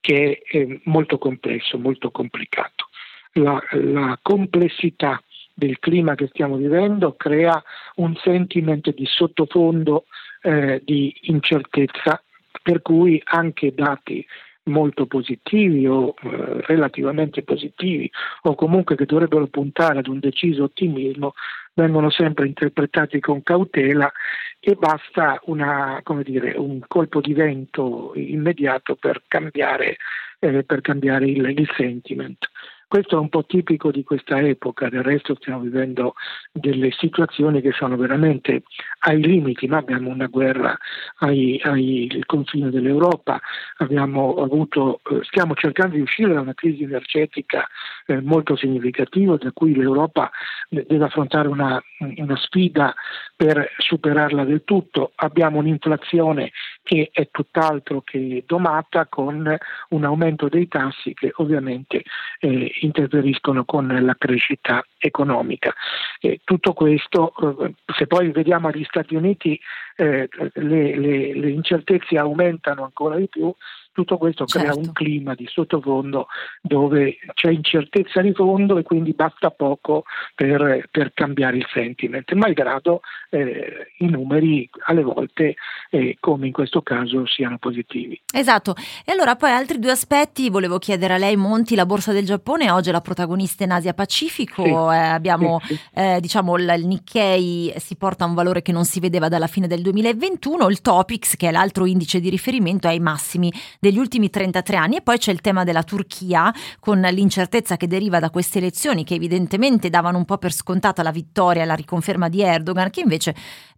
che 0.00 0.42
è 0.46 0.80
molto 0.84 1.18
complesso, 1.18 1.78
molto 1.78 2.10
complicato. 2.10 2.88
La, 3.32 3.60
la 3.70 4.18
complessità 4.20 5.22
del 5.54 5.78
clima 5.78 6.14
che 6.14 6.28
stiamo 6.28 6.56
vivendo 6.56 7.14
crea 7.16 7.62
un 7.96 8.14
sentimento 8.16 8.90
di 8.90 9.06
sottofondo 9.06 10.04
eh, 10.42 10.82
di 10.84 11.14
incertezza 11.22 12.22
per 12.62 12.82
cui 12.82 13.20
anche 13.24 13.72
dati 13.72 14.24
molto 14.66 15.06
positivi 15.06 15.86
o 15.86 16.14
eh, 16.22 16.60
relativamente 16.66 17.42
positivi 17.42 18.10
o 18.42 18.54
comunque 18.54 18.96
che 18.96 19.06
dovrebbero 19.06 19.46
puntare 19.46 19.98
ad 19.98 20.08
un 20.08 20.18
deciso 20.18 20.64
ottimismo 20.64 21.34
vengono 21.74 22.10
sempre 22.10 22.46
interpretati 22.46 23.20
con 23.20 23.42
cautela 23.42 24.10
e 24.58 24.74
basta 24.74 25.40
una, 25.44 26.02
dire, 26.24 26.54
un 26.56 26.80
colpo 26.86 27.20
di 27.20 27.34
vento 27.34 28.12
immediato 28.14 28.96
per 28.96 29.22
cambiare, 29.28 29.98
eh, 30.38 30.64
per 30.64 30.80
cambiare 30.80 31.26
il, 31.26 31.48
il 31.50 31.70
sentiment. 31.76 32.38
Questo 32.88 33.16
è 33.16 33.18
un 33.18 33.28
po' 33.28 33.44
tipico 33.44 33.90
di 33.90 34.04
questa 34.04 34.40
epoca, 34.40 34.88
del 34.88 35.02
resto 35.02 35.34
stiamo 35.34 35.60
vivendo 35.60 36.14
delle 36.52 36.92
situazioni 36.92 37.60
che 37.60 37.72
sono 37.72 37.96
veramente 37.96 38.62
ai 39.00 39.20
limiti, 39.20 39.66
ma 39.66 39.78
abbiamo 39.78 40.10
una 40.10 40.26
guerra 40.26 40.76
ai, 41.18 41.60
ai 41.64 42.22
confini 42.26 42.70
dell'Europa, 42.70 43.40
avuto, 43.78 45.00
eh, 45.10 45.18
stiamo 45.22 45.54
cercando 45.54 45.96
di 45.96 46.02
uscire 46.02 46.32
da 46.32 46.40
una 46.40 46.54
crisi 46.54 46.84
energetica 46.84 47.66
eh, 48.06 48.20
molto 48.20 48.54
significativa, 48.54 49.36
da 49.36 49.50
cui 49.52 49.74
l'Europa 49.74 50.30
deve 50.68 51.04
affrontare 51.04 51.48
una, 51.48 51.82
una 51.98 52.36
sfida 52.36 52.94
per 53.34 53.68
superarla 53.78 54.44
del 54.44 54.62
tutto. 54.64 55.10
Abbiamo 55.16 55.58
un'inflazione 55.58 56.52
che 56.86 57.10
è 57.12 57.28
tutt'altro 57.32 58.00
che 58.00 58.44
domata 58.46 59.06
con 59.06 59.56
un 59.88 60.04
aumento 60.04 60.48
dei 60.48 60.68
tassi 60.68 61.14
che 61.14 61.32
ovviamente 61.34 62.04
eh, 62.38 62.70
interferiscono 62.82 63.64
con 63.64 63.88
la 63.88 64.14
crescita 64.16 64.86
economica. 64.96 65.74
E 66.20 66.40
tutto 66.44 66.74
questo, 66.74 67.34
eh, 67.64 67.74
se 67.92 68.06
poi 68.06 68.30
vediamo 68.30 68.68
agli 68.68 68.84
Stati 68.84 69.16
Uniti, 69.16 69.58
eh, 69.96 70.28
le, 70.54 70.96
le, 70.96 71.34
le 71.34 71.50
incertezze 71.50 72.18
aumentano 72.18 72.84
ancora 72.84 73.16
di 73.16 73.26
più, 73.26 73.52
tutto 73.96 74.18
questo 74.18 74.44
crea 74.44 74.72
certo. 74.72 74.78
un 74.80 74.92
clima 74.92 75.34
di 75.34 75.46
sottofondo 75.48 76.26
dove 76.60 77.16
c'è 77.32 77.50
incertezza 77.50 78.20
di 78.20 78.34
fondo 78.34 78.76
e 78.76 78.82
quindi 78.82 79.12
basta 79.12 79.50
poco 79.50 80.04
per, 80.34 80.86
per 80.90 81.12
cambiare 81.14 81.56
il 81.56 81.66
sentiment, 81.72 82.30
malgrado 82.34 83.00
eh, 83.30 83.92
i 83.98 84.06
numeri 84.06 84.68
alle 84.84 85.02
volte, 85.02 85.54
eh, 85.88 86.18
come 86.20 86.48
in 86.48 86.52
questo 86.52 86.82
caso, 86.82 87.24
siano 87.26 87.56
positivi. 87.56 88.20
Esatto. 88.34 88.74
E 89.02 89.12
allora 89.12 89.34
poi 89.34 89.50
altri 89.50 89.78
due 89.78 89.92
aspetti, 89.92 90.50
volevo 90.50 90.76
chiedere 90.76 91.14
a 91.14 91.16
lei, 91.16 91.36
Monti, 91.36 91.74
la 91.74 91.86
borsa 91.86 92.12
del 92.12 92.26
Giappone 92.26 92.70
oggi 92.70 92.90
è 92.90 92.92
la 92.92 93.00
protagonista 93.00 93.64
in 93.64 93.70
Asia 93.70 93.94
Pacifico, 93.94 94.62
sì. 94.62 94.68
eh, 94.68 94.98
abbiamo 94.98 95.58
sì, 95.64 95.74
sì. 95.74 95.80
Eh, 95.94 96.18
diciamo 96.20 96.58
il, 96.58 96.74
il 96.76 96.86
Nikkei 96.86 97.72
si 97.78 97.96
porta 97.96 98.24
a 98.24 98.28
un 98.28 98.34
valore 98.34 98.60
che 98.60 98.72
non 98.72 98.84
si 98.84 99.00
vedeva 99.00 99.30
dalla 99.30 99.46
fine 99.46 99.66
del 99.66 99.80
2021, 99.80 100.68
il 100.68 100.82
Topix 100.82 101.36
che 101.36 101.48
è 101.48 101.50
l'altro 101.50 101.86
indice 101.86 102.20
di 102.20 102.28
riferimento 102.28 102.88
è 102.88 102.90
ai 102.90 103.00
massimi 103.00 103.52
degli 103.86 103.98
ultimi 103.98 104.30
33 104.30 104.76
anni 104.76 104.96
e 104.96 105.00
poi 105.00 105.16
c'è 105.16 105.30
il 105.30 105.40
tema 105.40 105.62
della 105.62 105.84
Turchia 105.84 106.52
con 106.80 106.98
l'incertezza 107.00 107.76
che 107.76 107.86
deriva 107.86 108.18
da 108.18 108.30
queste 108.30 108.58
elezioni 108.58 109.04
che 109.04 109.14
evidentemente 109.14 109.90
davano 109.90 110.18
un 110.18 110.24
po' 110.24 110.38
per 110.38 110.52
scontata 110.52 111.04
la 111.04 111.12
vittoria 111.12 111.62
e 111.62 111.66
la 111.66 111.74
riconferma 111.74 112.28
di 112.28 112.42
Erdogan 112.42 112.90
che 112.90 113.00
invece 113.00 113.34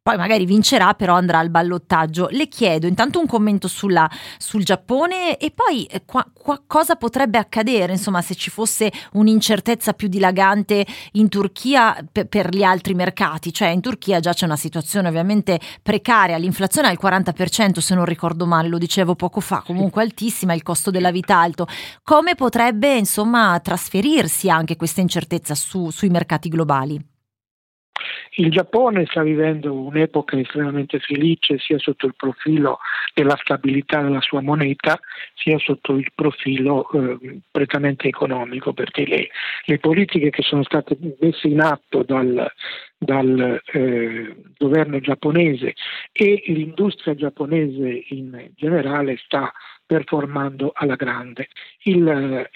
poi 0.08 0.16
magari 0.16 0.46
vincerà, 0.46 0.94
però 0.94 1.16
andrà 1.16 1.38
al 1.38 1.50
ballottaggio. 1.50 2.28
Le 2.30 2.48
chiedo 2.48 2.86
intanto 2.86 3.20
un 3.20 3.26
commento 3.26 3.68
sulla, 3.68 4.08
sul 4.38 4.64
Giappone 4.64 5.36
e 5.36 5.50
poi 5.50 5.84
eh, 5.84 6.04
qua, 6.06 6.26
qua, 6.32 6.62
cosa 6.66 6.96
potrebbe 6.96 7.36
accadere, 7.36 7.92
insomma, 7.92 8.22
se 8.22 8.34
ci 8.34 8.48
fosse 8.48 8.90
un'incertezza 9.12 9.92
più 9.92 10.08
dilagante 10.08 10.86
in 11.12 11.28
Turchia 11.28 12.02
per, 12.10 12.26
per 12.26 12.48
gli 12.54 12.62
altri 12.62 12.94
mercati. 12.94 13.52
Cioè 13.52 13.68
in 13.68 13.82
Turchia 13.82 14.18
già 14.18 14.32
c'è 14.32 14.46
una 14.46 14.56
situazione 14.56 15.08
ovviamente 15.08 15.60
precaria, 15.82 16.38
l'inflazione 16.38 16.88
è 16.88 16.90
al 16.90 16.98
40% 16.98 17.78
se 17.80 17.94
non 17.94 18.06
ricordo 18.06 18.46
male, 18.46 18.68
lo 18.68 18.78
dicevo 18.78 19.14
poco 19.14 19.40
fa, 19.40 19.62
comunque 19.62 19.97
altissima, 20.00 20.54
il 20.54 20.62
costo 20.62 20.90
della 20.90 21.10
vita 21.10 21.38
alto. 21.38 21.66
Come 22.02 22.34
potrebbe, 22.34 22.96
insomma, 22.96 23.58
trasferirsi 23.60 24.48
anche 24.50 24.76
questa 24.76 25.00
incertezza 25.00 25.54
su, 25.54 25.90
sui 25.90 26.08
mercati 26.08 26.48
globali? 26.48 27.17
Il 28.36 28.50
Giappone 28.50 29.06
sta 29.06 29.22
vivendo 29.22 29.74
un'epoca 29.74 30.38
estremamente 30.38 30.98
felice 31.00 31.58
sia 31.58 31.78
sotto 31.78 32.06
il 32.06 32.14
profilo 32.16 32.78
della 33.14 33.36
stabilità 33.40 34.00
della 34.02 34.20
sua 34.20 34.40
moneta 34.40 34.98
sia 35.34 35.58
sotto 35.58 35.96
il 35.96 36.10
profilo 36.14 36.88
eh, 36.90 37.40
prettamente 37.50 38.08
economico 38.08 38.72
perché 38.72 39.06
le, 39.06 39.28
le, 39.64 39.78
politiche 39.78 40.30
che 40.30 40.42
sono 40.42 40.62
state 40.62 40.96
messe 41.20 41.48
in 41.48 41.60
atto 41.60 42.02
dal, 42.02 42.50
dal 42.96 43.60
eh, 43.72 44.36
governo 44.56 45.00
giapponese 45.00 45.74
e 46.12 46.42
l'industria 46.46 47.14
giapponese 47.14 48.04
in 48.08 48.50
generale 48.54 49.16
sta 49.24 49.52
performando 49.88 50.72
alla 50.74 50.96
grande. 50.96 51.48
Il, 51.84 52.06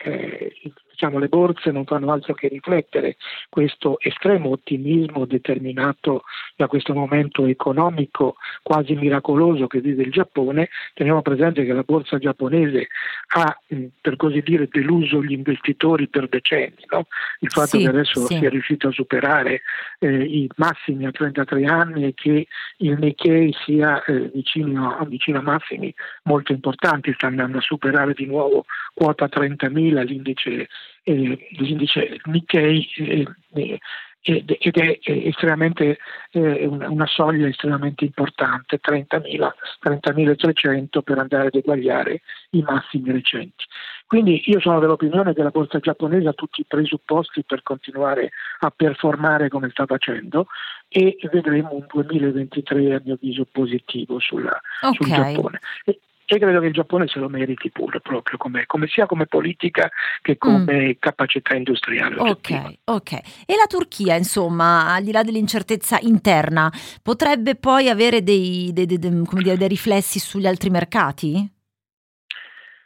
eh, 0.05 0.53
diciamo, 1.03 1.19
le 1.19 1.29
borse 1.29 1.73
non 1.73 1.85
fanno 1.85 2.13
altro 2.13 2.33
che 2.35 2.47
riflettere 2.47 3.17
questo 3.49 3.99
estremo 3.99 4.51
ottimismo 4.51 5.25
determinato 5.25 6.23
da 6.55 6.69
questo 6.69 6.95
momento 6.95 7.45
economico 7.47 8.37
quasi 8.63 8.95
miracoloso 8.95 9.67
che 9.67 9.81
vive 9.81 10.05
il 10.05 10.13
Giappone. 10.13 10.69
Teniamo 10.95 11.23
presente 11.23 11.65
che 11.65 11.73
la 11.73 11.83
borsa 11.83 12.19
giapponese 12.19 12.89
ha, 13.35 13.59
per 14.01 14.17
così 14.17 14.43
dire, 14.43 14.69
deluso 14.71 15.23
gli 15.23 15.33
investitori 15.33 16.07
per 16.07 16.29
decenni. 16.29 16.85
No? 16.91 17.07
Il 17.41 17.51
fatto 17.51 17.79
sì, 17.79 17.79
che 17.79 17.89
adesso 17.89 18.27
sì. 18.27 18.37
sia 18.37 18.49
riuscito 18.49 18.89
a 18.89 18.93
superare 18.93 19.63
eh, 19.99 20.23
i 20.23 20.49
massimi 20.57 21.07
a 21.07 21.11
33 21.11 21.65
anni 21.65 22.05
e 22.05 22.15
che 22.15 22.47
il 22.77 22.99
Nikkei 22.99 23.53
sia 23.65 24.05
eh, 24.05 24.31
vicino, 24.33 24.97
vicino 25.09 25.39
a 25.39 25.43
massimi 25.43 25.93
molto 26.25 26.53
importanti, 26.53 27.13
sta 27.15 27.27
andando 27.27 27.59
a 27.59 27.63
superare 27.63 28.13
di 28.15 28.27
nuovo 28.27 28.67
quota 28.95 29.27
30.000 29.27 30.05
l'indice, 30.05 30.69
eh, 31.03 31.49
l'indice 31.51 32.21
Nikkei 32.25 32.89
eh, 32.97 33.27
eh 33.55 33.79
ed 34.25 34.77
è 34.77 35.01
estremamente 35.03 35.99
eh, 36.31 36.67
una 36.67 37.07
soglia 37.07 37.49
estremamente 37.49 38.05
importante, 38.05 38.79
30.000, 38.81 39.51
30.300 39.83 41.03
per 41.03 41.19
andare 41.19 41.49
ad 41.49 41.55
eguagliare 41.57 42.23
i 42.51 42.63
massimi 42.63 43.11
recenti. 43.11 43.65
Quindi 44.07 44.43
io 44.45 44.61
sono 44.61 44.79
dell'opinione 44.79 45.35
che 45.35 45.43
la 45.43 45.51
borsa 45.51 45.81
giapponese 45.81 46.29
ha 46.29 46.33
tutti 46.35 46.61
i 46.61 46.67
presupposti 46.69 47.43
per 47.45 47.65
continuare 47.65 48.31
a 48.61 48.71
performare 48.71 49.49
come 49.49 49.71
sta 49.71 49.87
facendo 49.87 50.47
e 50.89 51.19
vedremo 51.33 51.73
un 51.73 51.87
2023 51.89 52.95
a 52.95 53.01
mio 53.05 53.15
avviso 53.15 53.47
positivo 53.51 54.21
sulla, 54.21 54.57
okay. 54.83 54.95
sul 54.95 55.07
Giappone. 55.07 55.59
E, 55.85 55.99
e 56.35 56.39
credo 56.39 56.61
che 56.61 56.67
il 56.67 56.73
Giappone 56.73 57.07
se 57.09 57.19
lo 57.19 57.29
meriti 57.29 57.71
pure 57.71 58.01
proprio 58.01 58.39
come, 58.39 58.65
come 58.67 58.87
sia 58.87 59.07
come 59.07 59.27
politica 59.27 59.91
che 60.23 60.39
come 60.39 60.89
mm. 60.89 60.91
capacità 60.99 61.55
industriale. 61.55 62.17
Ok, 62.19 62.79
ok. 62.85 63.13
E 63.13 63.55
la 63.57 63.67
Turchia, 63.69 64.17
insomma, 64.17 64.95
al 64.95 65.05
di 65.05 65.13
là 65.13 65.23
dell'incertezza 65.23 65.99
interna, 66.01 66.71
potrebbe 67.03 67.57
poi 67.57 67.89
avere 67.89 68.23
dei, 68.23 68.71
dei, 68.73 68.87
dei, 68.87 68.99
dire, 68.99 69.57
dei 69.57 69.69
riflessi 69.69 70.19
sugli 70.19 70.47
altri 70.47 70.71
mercati? 70.71 71.51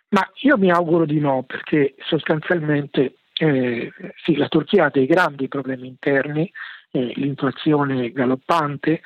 Ma 0.08 0.28
io 0.42 0.56
mi 0.56 0.70
auguro 0.70 1.04
di 1.04 1.18
no, 1.18 1.44
perché 1.44 1.94
sostanzialmente 1.98 3.18
eh, 3.34 3.92
sì, 4.24 4.36
la 4.36 4.48
Turchia 4.48 4.86
ha 4.86 4.90
dei 4.90 5.06
grandi 5.06 5.48
problemi 5.48 5.88
interni, 5.88 6.50
eh, 6.90 7.12
l'inflazione 7.16 8.10
galoppante, 8.10 9.02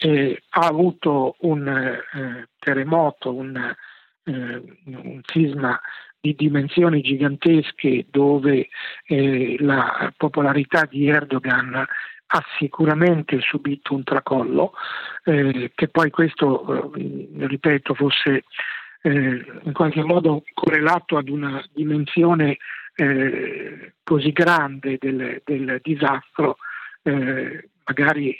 eh, 0.00 0.42
ha 0.50 0.66
avuto 0.66 1.36
un 1.40 1.66
eh, 1.66 2.48
terremoto, 2.58 3.34
un, 3.34 3.74
eh, 4.24 4.62
un 4.84 5.20
sisma 5.24 5.80
di 6.20 6.34
dimensioni 6.34 7.00
gigantesche 7.00 8.06
dove 8.10 8.68
eh, 9.06 9.56
la 9.60 10.12
popolarità 10.16 10.86
di 10.88 11.08
Erdogan 11.08 11.86
ha 12.30 12.44
sicuramente 12.58 13.40
subito 13.40 13.94
un 13.94 14.04
tracollo, 14.04 14.72
eh, 15.24 15.72
che 15.74 15.88
poi 15.88 16.10
questo, 16.10 16.92
eh, 16.94 17.28
ripeto, 17.38 17.94
fosse 17.94 18.44
eh, 19.00 19.44
in 19.62 19.72
qualche 19.72 20.02
modo 20.02 20.42
correlato 20.52 21.16
ad 21.16 21.28
una 21.28 21.64
dimensione 21.72 22.58
eh, 22.94 23.94
così 24.02 24.32
grande 24.32 24.98
del, 25.00 25.40
del 25.44 25.80
disastro, 25.82 26.56
magari 27.84 28.36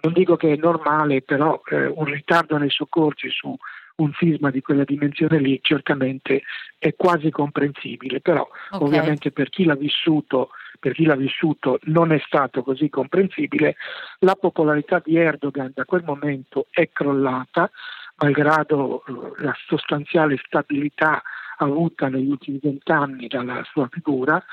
non 0.00 0.12
dico 0.12 0.36
che 0.36 0.52
è 0.52 0.56
normale, 0.56 1.22
però 1.22 1.60
un 1.70 2.04
ritardo 2.04 2.56
nei 2.58 2.70
soccorsi 2.70 3.28
su 3.30 3.56
un 3.96 4.12
sisma 4.18 4.50
di 4.50 4.62
quella 4.62 4.84
dimensione 4.84 5.38
lì 5.38 5.58
certamente 5.62 6.42
è 6.78 6.94
quasi 6.96 7.30
comprensibile, 7.30 8.20
però 8.20 8.48
okay. 8.70 8.86
ovviamente 8.86 9.30
per 9.30 9.50
chi 9.50 9.64
l'ha 9.64 9.74
vissuto 9.76 10.50
per 10.82 10.94
chi 10.94 11.04
l'ha 11.04 11.14
vissuto 11.14 11.78
non 11.84 12.10
è 12.10 12.20
stato 12.26 12.64
così 12.64 12.88
comprensibile, 12.88 13.76
la 14.18 14.34
popolarità 14.34 15.00
di 15.04 15.16
Erdogan 15.16 15.70
da 15.72 15.84
quel 15.84 16.02
momento 16.02 16.66
è 16.70 16.90
crollata, 16.90 17.70
malgrado 18.16 19.04
eh, 19.06 19.44
la 19.44 19.54
sostanziale 19.68 20.40
stabilità 20.44 21.22
avuta 21.58 22.08
negli 22.08 22.28
ultimi 22.28 22.58
vent'anni 22.60 23.28
dalla 23.28 23.62
sua 23.70 23.86
figura, 23.92 24.44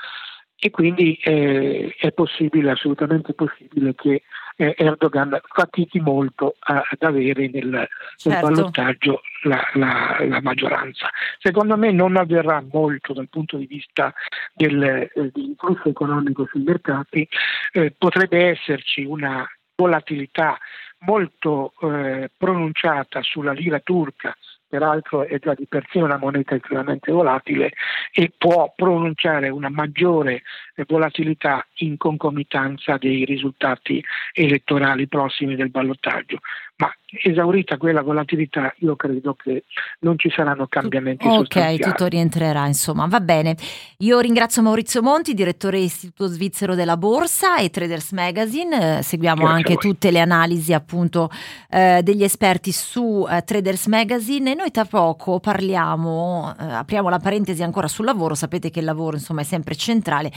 e 0.56 0.70
quindi 0.70 1.18
eh, 1.20 1.96
è 1.98 2.12
possibile, 2.12 2.70
assolutamente 2.70 3.32
possibile 3.32 3.96
che 3.96 4.22
eh, 4.60 4.74
Erdogan 4.76 5.40
fatichi 5.42 6.00
molto 6.00 6.56
a, 6.58 6.82
ad 6.86 7.02
avere 7.02 7.48
nel, 7.48 7.88
certo. 8.16 8.28
nel 8.28 8.40
ballottaggio 8.40 9.22
la, 9.44 9.62
la, 9.74 10.18
la, 10.20 10.40
maggioranza. 10.42 11.08
Secondo 11.38 11.78
me 11.78 11.90
non 11.90 12.16
avverrà 12.16 12.62
molto 12.70 13.14
dal 13.14 13.28
punto 13.30 13.56
di 13.56 13.66
vista 13.66 14.12
del, 14.52 14.82
eh, 14.82 15.10
dell'influsso 15.14 15.88
economico 15.88 16.46
sui 16.46 16.62
mercati, 16.62 17.26
eh, 17.72 17.94
potrebbe 17.96 18.50
esserci 18.50 19.04
una 19.04 19.48
volatilità 19.74 20.58
molto 21.00 21.72
eh, 21.80 22.30
pronunciata 22.36 23.22
sulla 23.22 23.52
lira 23.52 23.80
turca 23.80 24.36
peraltro 24.70 25.26
è 25.26 25.38
già 25.40 25.52
di 25.54 25.66
per 25.66 25.84
sé 25.90 26.00
una 26.00 26.16
moneta 26.16 26.54
estremamente 26.54 27.10
volatile 27.10 27.72
e 28.12 28.32
può 28.38 28.72
pronunciare 28.74 29.48
una 29.48 29.68
maggiore 29.68 30.42
volatilità 30.86 31.66
in 31.78 31.96
concomitanza 31.96 32.96
dei 32.96 33.24
risultati 33.24 34.02
elettorali 34.32 35.08
prossimi 35.08 35.56
del 35.56 35.70
ballottaggio. 35.70 36.38
Ma 36.80 36.90
esaurita 37.22 37.76
quella 37.76 38.00
volatilità, 38.00 38.72
io 38.78 38.96
credo 38.96 39.34
che 39.34 39.64
non 40.00 40.18
ci 40.18 40.30
saranno 40.30 40.66
cambiamenti 40.66 41.26
sostanziali. 41.26 41.74
Ok, 41.74 41.80
tutto 41.82 42.06
rientrerà, 42.06 42.66
insomma, 42.66 43.06
va 43.06 43.20
bene. 43.20 43.54
Io 43.98 44.18
ringrazio 44.18 44.62
Maurizio 44.62 45.02
Monti, 45.02 45.34
direttore 45.34 45.76
dell'Istituto 45.76 46.26
Svizzero 46.28 46.74
della 46.74 46.96
Borsa 46.96 47.58
e 47.58 47.68
Traders 47.68 48.12
Magazine. 48.12 48.98
Eh, 48.98 49.02
seguiamo 49.02 49.42
Grazie 49.42 49.56
anche 49.56 49.74
tutte 49.76 50.10
le 50.10 50.20
analisi 50.20 50.72
appunto 50.72 51.28
eh, 51.68 52.00
degli 52.02 52.24
esperti 52.24 52.72
su 52.72 53.26
eh, 53.28 53.42
Traders 53.42 53.86
Magazine 53.86 54.52
e 54.52 54.54
noi 54.54 54.70
tra 54.70 54.86
poco 54.86 55.38
parliamo, 55.38 56.54
eh, 56.58 56.64
apriamo 56.64 57.10
la 57.10 57.18
parentesi 57.18 57.62
ancora 57.62 57.88
sul 57.88 58.06
lavoro, 58.06 58.34
sapete 58.34 58.70
che 58.70 58.78
il 58.78 58.86
lavoro 58.86 59.16
insomma 59.16 59.42
è 59.42 59.44
sempre 59.44 59.74
centrale. 59.74 60.32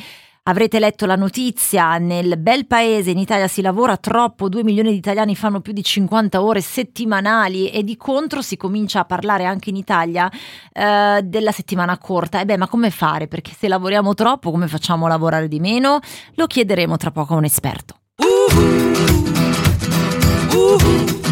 Avrete 0.45 0.77
letto 0.77 1.05
la 1.05 1.15
notizia, 1.15 1.97
nel 1.97 2.37
bel 2.37 2.67
paese 2.67 3.11
in 3.11 3.17
Italia 3.17 3.47
si 3.47 3.61
lavora 3.61 3.95
troppo, 3.95 4.49
2 4.49 4.61
milioni 4.65 4.89
di 4.89 4.97
italiani 4.97 5.37
fanno 5.37 5.61
più 5.61 5.71
di 5.71 5.81
50 5.81 6.43
ore 6.43 6.59
settimanali 6.59 7.69
e 7.69 7.81
di 7.81 7.95
contro 7.95 8.41
si 8.41 8.57
comincia 8.57 8.99
a 8.99 9.05
parlare 9.05 9.45
anche 9.45 9.69
in 9.69 9.77
Italia 9.77 10.29
eh, 10.73 11.21
della 11.23 11.53
settimana 11.53 11.97
corta. 11.97 12.41
E 12.41 12.45
beh, 12.45 12.57
ma 12.57 12.67
come 12.67 12.89
fare? 12.89 13.29
Perché 13.29 13.53
se 13.57 13.69
lavoriamo 13.69 14.13
troppo, 14.15 14.51
come 14.51 14.67
facciamo 14.67 15.05
a 15.05 15.09
lavorare 15.09 15.47
di 15.47 15.61
meno? 15.61 16.01
Lo 16.33 16.45
chiederemo 16.45 16.97
tra 16.97 17.11
poco 17.11 17.35
a 17.35 17.37
un 17.37 17.45
esperto. 17.45 17.95
Uh-huh. 18.17 18.81
Uh-huh. 20.51 21.22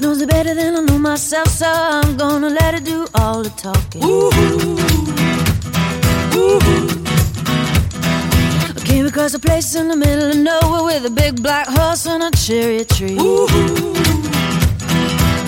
Knows 0.00 0.20
it 0.22 0.28
better 0.28 0.54
than 0.54 0.76
I 0.76 0.80
know 0.80 0.98
myself, 0.98 1.48
so 1.48 1.66
I'm 1.66 2.16
gonna 2.16 2.48
let 2.48 2.74
her 2.74 2.80
do 2.80 3.06
all 3.14 3.42
the 3.42 3.50
talking. 3.50 4.02
Ooh, 4.04 4.30
ooh. 6.36 6.86
I 8.76 8.80
came 8.86 9.06
across 9.06 9.34
a 9.34 9.38
place 9.38 9.74
in 9.74 9.88
the 9.88 9.96
middle 9.96 10.30
of 10.30 10.36
nowhere 10.36 10.84
with 10.84 11.04
a 11.06 11.10
big 11.10 11.42
black 11.42 11.66
horse 11.68 12.06
and 12.06 12.22
a 12.22 12.30
cherry 12.30 12.84
tree. 12.84 13.18
Ooh 13.18 13.46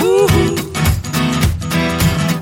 ooh. 0.02 0.28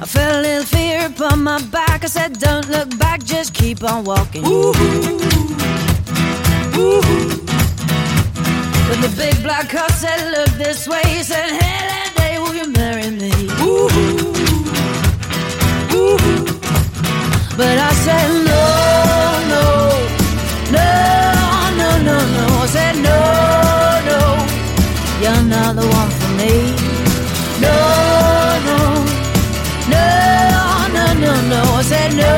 I 0.02 0.06
felt 0.06 0.36
a 0.36 0.40
little 0.40 0.64
fear 0.64 1.06
upon 1.06 1.42
my 1.44 1.60
back. 1.68 2.04
I 2.04 2.08
said, 2.08 2.38
Don't 2.38 2.68
look 2.68 2.98
back, 2.98 3.22
just 3.24 3.54
keep 3.54 3.84
on 3.84 4.04
walking. 4.04 4.44
Ooh 4.46 4.72
ooh. 6.80 7.00
But 8.88 8.98
the 9.02 9.14
big 9.16 9.42
black 9.42 9.68
car 9.68 9.88
said, 9.90 10.20
look 10.32 10.50
this 10.58 10.88
way. 10.88 11.02
He 11.06 11.22
said, 11.22 11.50
hey, 11.60 11.89
But 17.60 17.76
I 17.76 17.92
said, 17.92 18.28
no, 18.50 18.64
no, 19.52 19.64
no, 20.76 20.88
no, 21.76 21.88
no, 22.08 22.16
no. 22.36 22.44
I 22.62 22.66
said, 22.74 22.94
no, 23.08 23.18
no, 24.10 24.20
you're 25.20 25.44
not 25.54 25.76
the 25.76 25.86
one 26.00 26.10
for 26.18 26.30
me. 26.40 26.52
No, 27.60 27.76
no, 28.68 28.78
no, 29.92 30.06
no, 30.96 31.04
no, 31.24 31.32
no. 31.52 31.60
I 31.76 31.82
said, 31.82 32.10
no, 32.22 32.32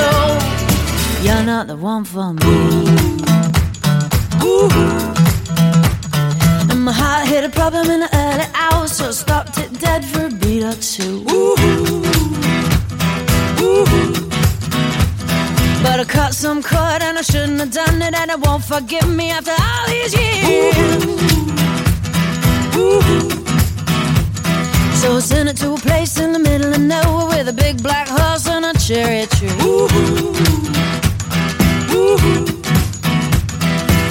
no, 0.00 0.10
you're 1.24 1.44
not 1.46 1.66
the 1.66 1.76
one 1.78 2.04
for 2.04 2.34
me. 2.34 2.56
Ooh. 4.44 4.68
And 6.70 6.84
my 6.84 6.92
heart 6.92 7.26
hit 7.26 7.42
a 7.42 7.48
problem 7.48 7.88
in 7.88 8.00
the 8.00 8.10
early 8.14 8.48
hours, 8.54 8.92
so 8.92 9.08
I 9.08 9.12
stopped 9.12 9.56
it 9.56 9.80
dead 9.80 10.04
for 10.04 10.26
a 10.26 10.28
beat 10.28 10.62
or 10.62 10.74
two. 10.74 11.24
Ooh. 11.32 11.56
Ooh. 13.62 14.25
But 15.82 16.00
I 16.00 16.04
cut 16.04 16.34
some 16.34 16.62
cord 16.62 17.02
and 17.02 17.18
I 17.18 17.22
shouldn't 17.22 17.60
have 17.60 17.70
done 17.70 18.02
it, 18.02 18.14
and 18.14 18.30
it 18.30 18.40
won't 18.40 18.64
forgive 18.64 19.08
me 19.08 19.30
after 19.30 19.52
all 19.52 19.86
these 19.88 20.14
years. 20.14 21.04
Ooh. 22.76 23.00
So 25.00 25.16
I 25.16 25.20
sent 25.20 25.48
it 25.48 25.56
to 25.58 25.74
a 25.74 25.76
place 25.76 26.18
in 26.18 26.32
the 26.32 26.38
middle 26.38 26.72
of 26.72 26.80
nowhere 26.80 27.26
with 27.28 27.48
a 27.48 27.52
big 27.52 27.82
black 27.82 28.08
horse 28.08 28.48
and 28.48 28.64
a 28.64 28.72
cherry 28.78 29.26
tree. 29.26 29.48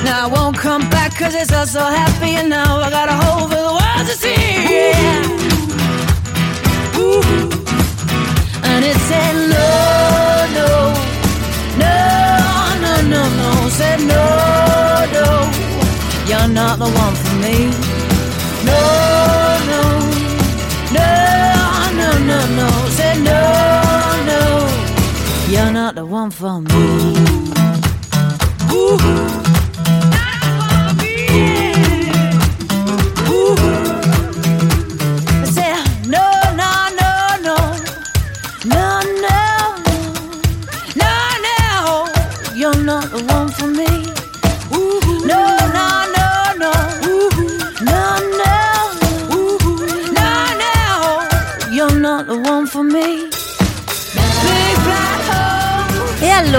Now 0.06 0.26
I 0.26 0.28
won't 0.32 0.58
come 0.58 0.88
back 0.90 1.18
cause 1.18 1.36
it's 1.36 1.52
all 1.52 1.66
so 1.66 1.84
happy 1.84 2.36
and 2.36 2.50
now 2.50 2.80
I 2.80 2.90
got 2.90 3.10
a 3.10 3.14
hole 3.14 3.48
for 3.50 3.62
the 3.68 3.74
world 3.80 4.06
to 4.08 4.16
see. 4.24 4.36
Yeah. 4.72 5.24
Ooh. 7.02 7.24
And 8.64 8.86
it 8.86 8.98
said 9.10 9.36
no, 9.50 9.66
Said 13.78 14.00
no, 14.00 14.26
no, 15.18 15.28
you're 16.30 16.48
not 16.48 16.80
the 16.80 16.90
one 17.04 17.16
for 17.22 17.36
me. 17.44 17.56
No, 18.70 18.80
no, 19.72 19.82
no, 20.98 21.10
no, 22.00 22.10
no, 22.30 22.40
no. 22.56 22.70
Said 22.98 23.18
no, 23.20 23.42
no, 24.32 24.42
you're 25.50 25.74
not 25.74 25.96
the 25.96 26.06
one 26.06 26.32
for 26.32 26.62
me. 26.62 27.16
Ooh. 28.72 29.45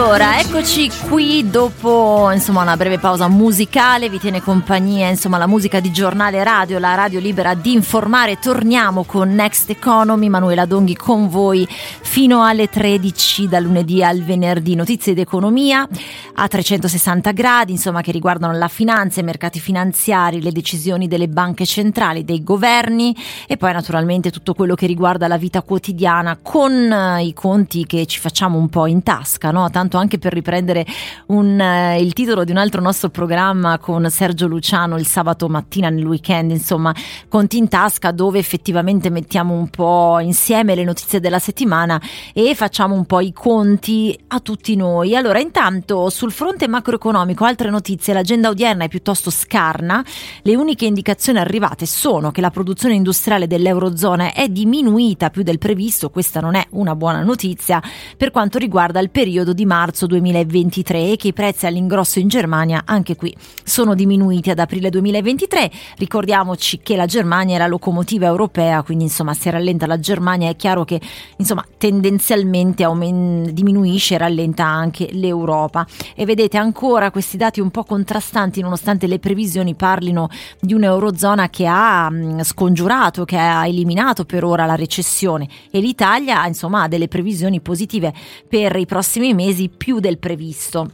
Allora, 0.07 0.39
eccoci 0.39 0.89
qui 1.09 1.51
dopo 1.51 2.31
insomma, 2.31 2.63
una 2.63 2.77
breve 2.77 3.01
pausa 3.01 3.27
musicale, 3.27 4.09
vi 4.09 4.21
tiene 4.21 4.41
compagnia 4.41 5.09
insomma, 5.09 5.37
la 5.37 5.49
musica 5.49 5.81
di 5.81 5.91
giornale 5.91 6.45
radio, 6.45 6.79
la 6.79 6.95
radio 6.95 7.19
libera 7.19 7.55
di 7.55 7.73
informare. 7.73 8.39
Torniamo 8.39 9.03
con 9.03 9.35
Next 9.35 9.69
Economy, 9.69 10.29
Manuela 10.29 10.65
Donghi 10.65 10.95
con 10.95 11.29
voi 11.29 11.67
fino 11.69 12.45
alle 12.45 12.69
13 12.69 13.49
dal 13.49 13.65
lunedì 13.65 14.05
al 14.05 14.23
venerdì. 14.23 14.77
Notizie 14.77 15.13
d'economia 15.13 15.89
a 16.35 16.47
360 16.47 17.33
gradi, 17.33 17.73
insomma, 17.73 18.01
che 18.01 18.13
riguardano 18.13 18.57
la 18.57 18.69
finanza, 18.69 19.19
i 19.19 19.25
mercati 19.25 19.59
finanziari, 19.59 20.41
le 20.41 20.53
decisioni 20.53 21.09
delle 21.09 21.27
banche 21.27 21.67
centrali, 21.67 22.25
dei 22.25 22.45
governi 22.45 23.15
e 23.49 23.57
poi 23.57 23.73
naturalmente 23.73 24.31
tutto 24.31 24.55
quello 24.55 24.77
che 24.77 24.87
riguarda 24.87 25.27
la 25.27 25.37
vita 25.37 25.63
quotidiana 25.63 26.39
con 26.41 26.73
eh, 26.73 27.25
i 27.25 27.33
conti 27.35 27.85
che 27.87 28.07
ci 28.07 28.21
facciamo 28.21 28.57
un 28.57 28.69
po' 28.69 28.87
in 28.87 29.03
tasca, 29.03 29.51
no? 29.51 29.69
Tanto 29.69 29.95
anche 29.99 30.19
per 30.19 30.33
riprendere 30.33 30.85
un, 31.27 31.61
eh, 31.61 32.01
il 32.01 32.13
titolo 32.13 32.45
di 32.45 32.51
un 32.51 32.59
altro 32.59 32.81
nostro 32.81 33.11
programma 33.11 33.79
con 33.79 34.09
Sergio 34.11 34.47
Luciano 34.47 34.97
il 34.97 35.07
sabato 35.07 35.49
mattina 35.49 35.89
nel 35.89 36.07
weekend, 36.07 36.51
insomma, 36.51 36.95
conti 37.29 37.59
in 37.59 37.69
tasca 37.69 38.11
dove 38.11 38.39
effettivamente 38.39 39.11
mettiamo 39.11 39.55
un 39.55 39.69
po' 39.69 40.19
insieme 40.21 40.75
le 40.75 40.85
notizie 40.85 41.21
della 41.21 41.39
settimana 41.39 42.01
e 42.33 42.55
facciamo 42.55 42.95
un 42.95 43.05
po' 43.07 43.21
i 43.21 43.33
conti 43.33 44.19
a 44.29 44.41
tutti 44.41 44.77
noi. 44.77 45.17
Allora, 45.17 45.39
intanto 45.39 46.11
sul 46.11 46.33
fronte 46.33 46.69
macroeconomico, 46.69 47.45
altre 47.45 47.71
notizie, 47.71 48.13
l'agenda 48.13 48.49
odierna 48.49 48.85
è 48.85 48.89
piuttosto 48.89 49.31
scarna. 49.31 50.05
Le 50.43 50.57
uniche 50.57 50.87
indicazioni 50.87 51.39
arrivate 51.39 51.87
sono 51.87 52.31
che 52.31 52.41
la 52.41 52.51
produzione 52.51 52.95
industriale 52.95 53.47
dell'Eurozona 53.47 54.33
è 54.33 54.49
diminuita 54.49 55.31
più 55.31 55.43
del 55.43 55.59
previsto, 55.59 56.11
questa 56.11 56.41
non 56.41 56.55
è 56.55 56.67
una 56.71 56.95
buona 56.95 57.23
notizia 57.23 57.83
per 58.17 58.31
quanto 58.31 58.59
riguarda 58.59 59.01
il 59.01 59.11
periodo 59.11 59.53
di 59.53 59.65
marzo 59.65 59.86
2023 60.07 61.13
e 61.13 61.17
che 61.17 61.29
i 61.29 61.33
prezzi 61.33 61.67
all'ingrosso 61.67 62.19
in 62.19 62.29
Germania 62.29 62.83
anche 62.85 63.15
qui 63.17 63.35
sono 63.63 63.95
diminuiti 63.95 64.51
ad 64.51 64.59
aprile 64.59 64.91
2023. 64.91 65.71
Ricordiamoci 65.99 66.81
che 66.83 66.97
la 66.97 67.07
Germania 67.07 67.57
è 67.57 67.59
la 67.59 67.67
locomotiva 67.67 68.27
europea, 68.27 68.83
quindi 68.83 69.05
insomma 69.05 69.35
se 69.35 69.51
rallenta 69.51 69.87
la 69.87 69.99
Germania 69.99 70.51
è 70.51 70.57
chiaro 70.57 70.85
che 70.85 71.01
insomma 71.37 71.65
tendenzialmente 71.79 72.83
aumen- 72.83 73.53
diminuisce 73.53 74.15
e 74.15 74.19
rallenta 74.19 74.65
anche 74.65 75.09
l'Europa. 75.13 75.87
E 76.15 76.25
vedete 76.25 76.57
ancora 76.57 77.11
questi 77.11 77.37
dati 77.37 77.61
un 77.61 77.71
po' 77.71 77.85
contrastanti 77.85 78.61
nonostante 78.61 79.07
le 79.07 79.19
previsioni 79.19 79.75
parlino 79.75 80.29
di 80.61 80.75
un'eurozona 80.75 81.49
che 81.51 81.67
ha 81.67 82.11
mh, 82.11 82.43
scongiurato, 82.43 83.25
che 83.25 83.37
ha 83.37 83.67
eliminato 83.67 84.25
per 84.25 84.45
ora 84.45 84.67
la 84.67 84.75
recessione 84.75 85.49
e 85.71 85.81
l'Italia 85.81 86.47
insomma 86.47 86.83
ha 86.83 86.89
delle 86.89 87.09
previsioni 87.09 87.61
positive 87.61 88.13
per 88.49 88.77
i 88.77 88.87
prossimi 88.87 89.35
mesi 89.35 89.66
più 89.69 90.01
del 90.01 90.19
previsto. 90.19 90.91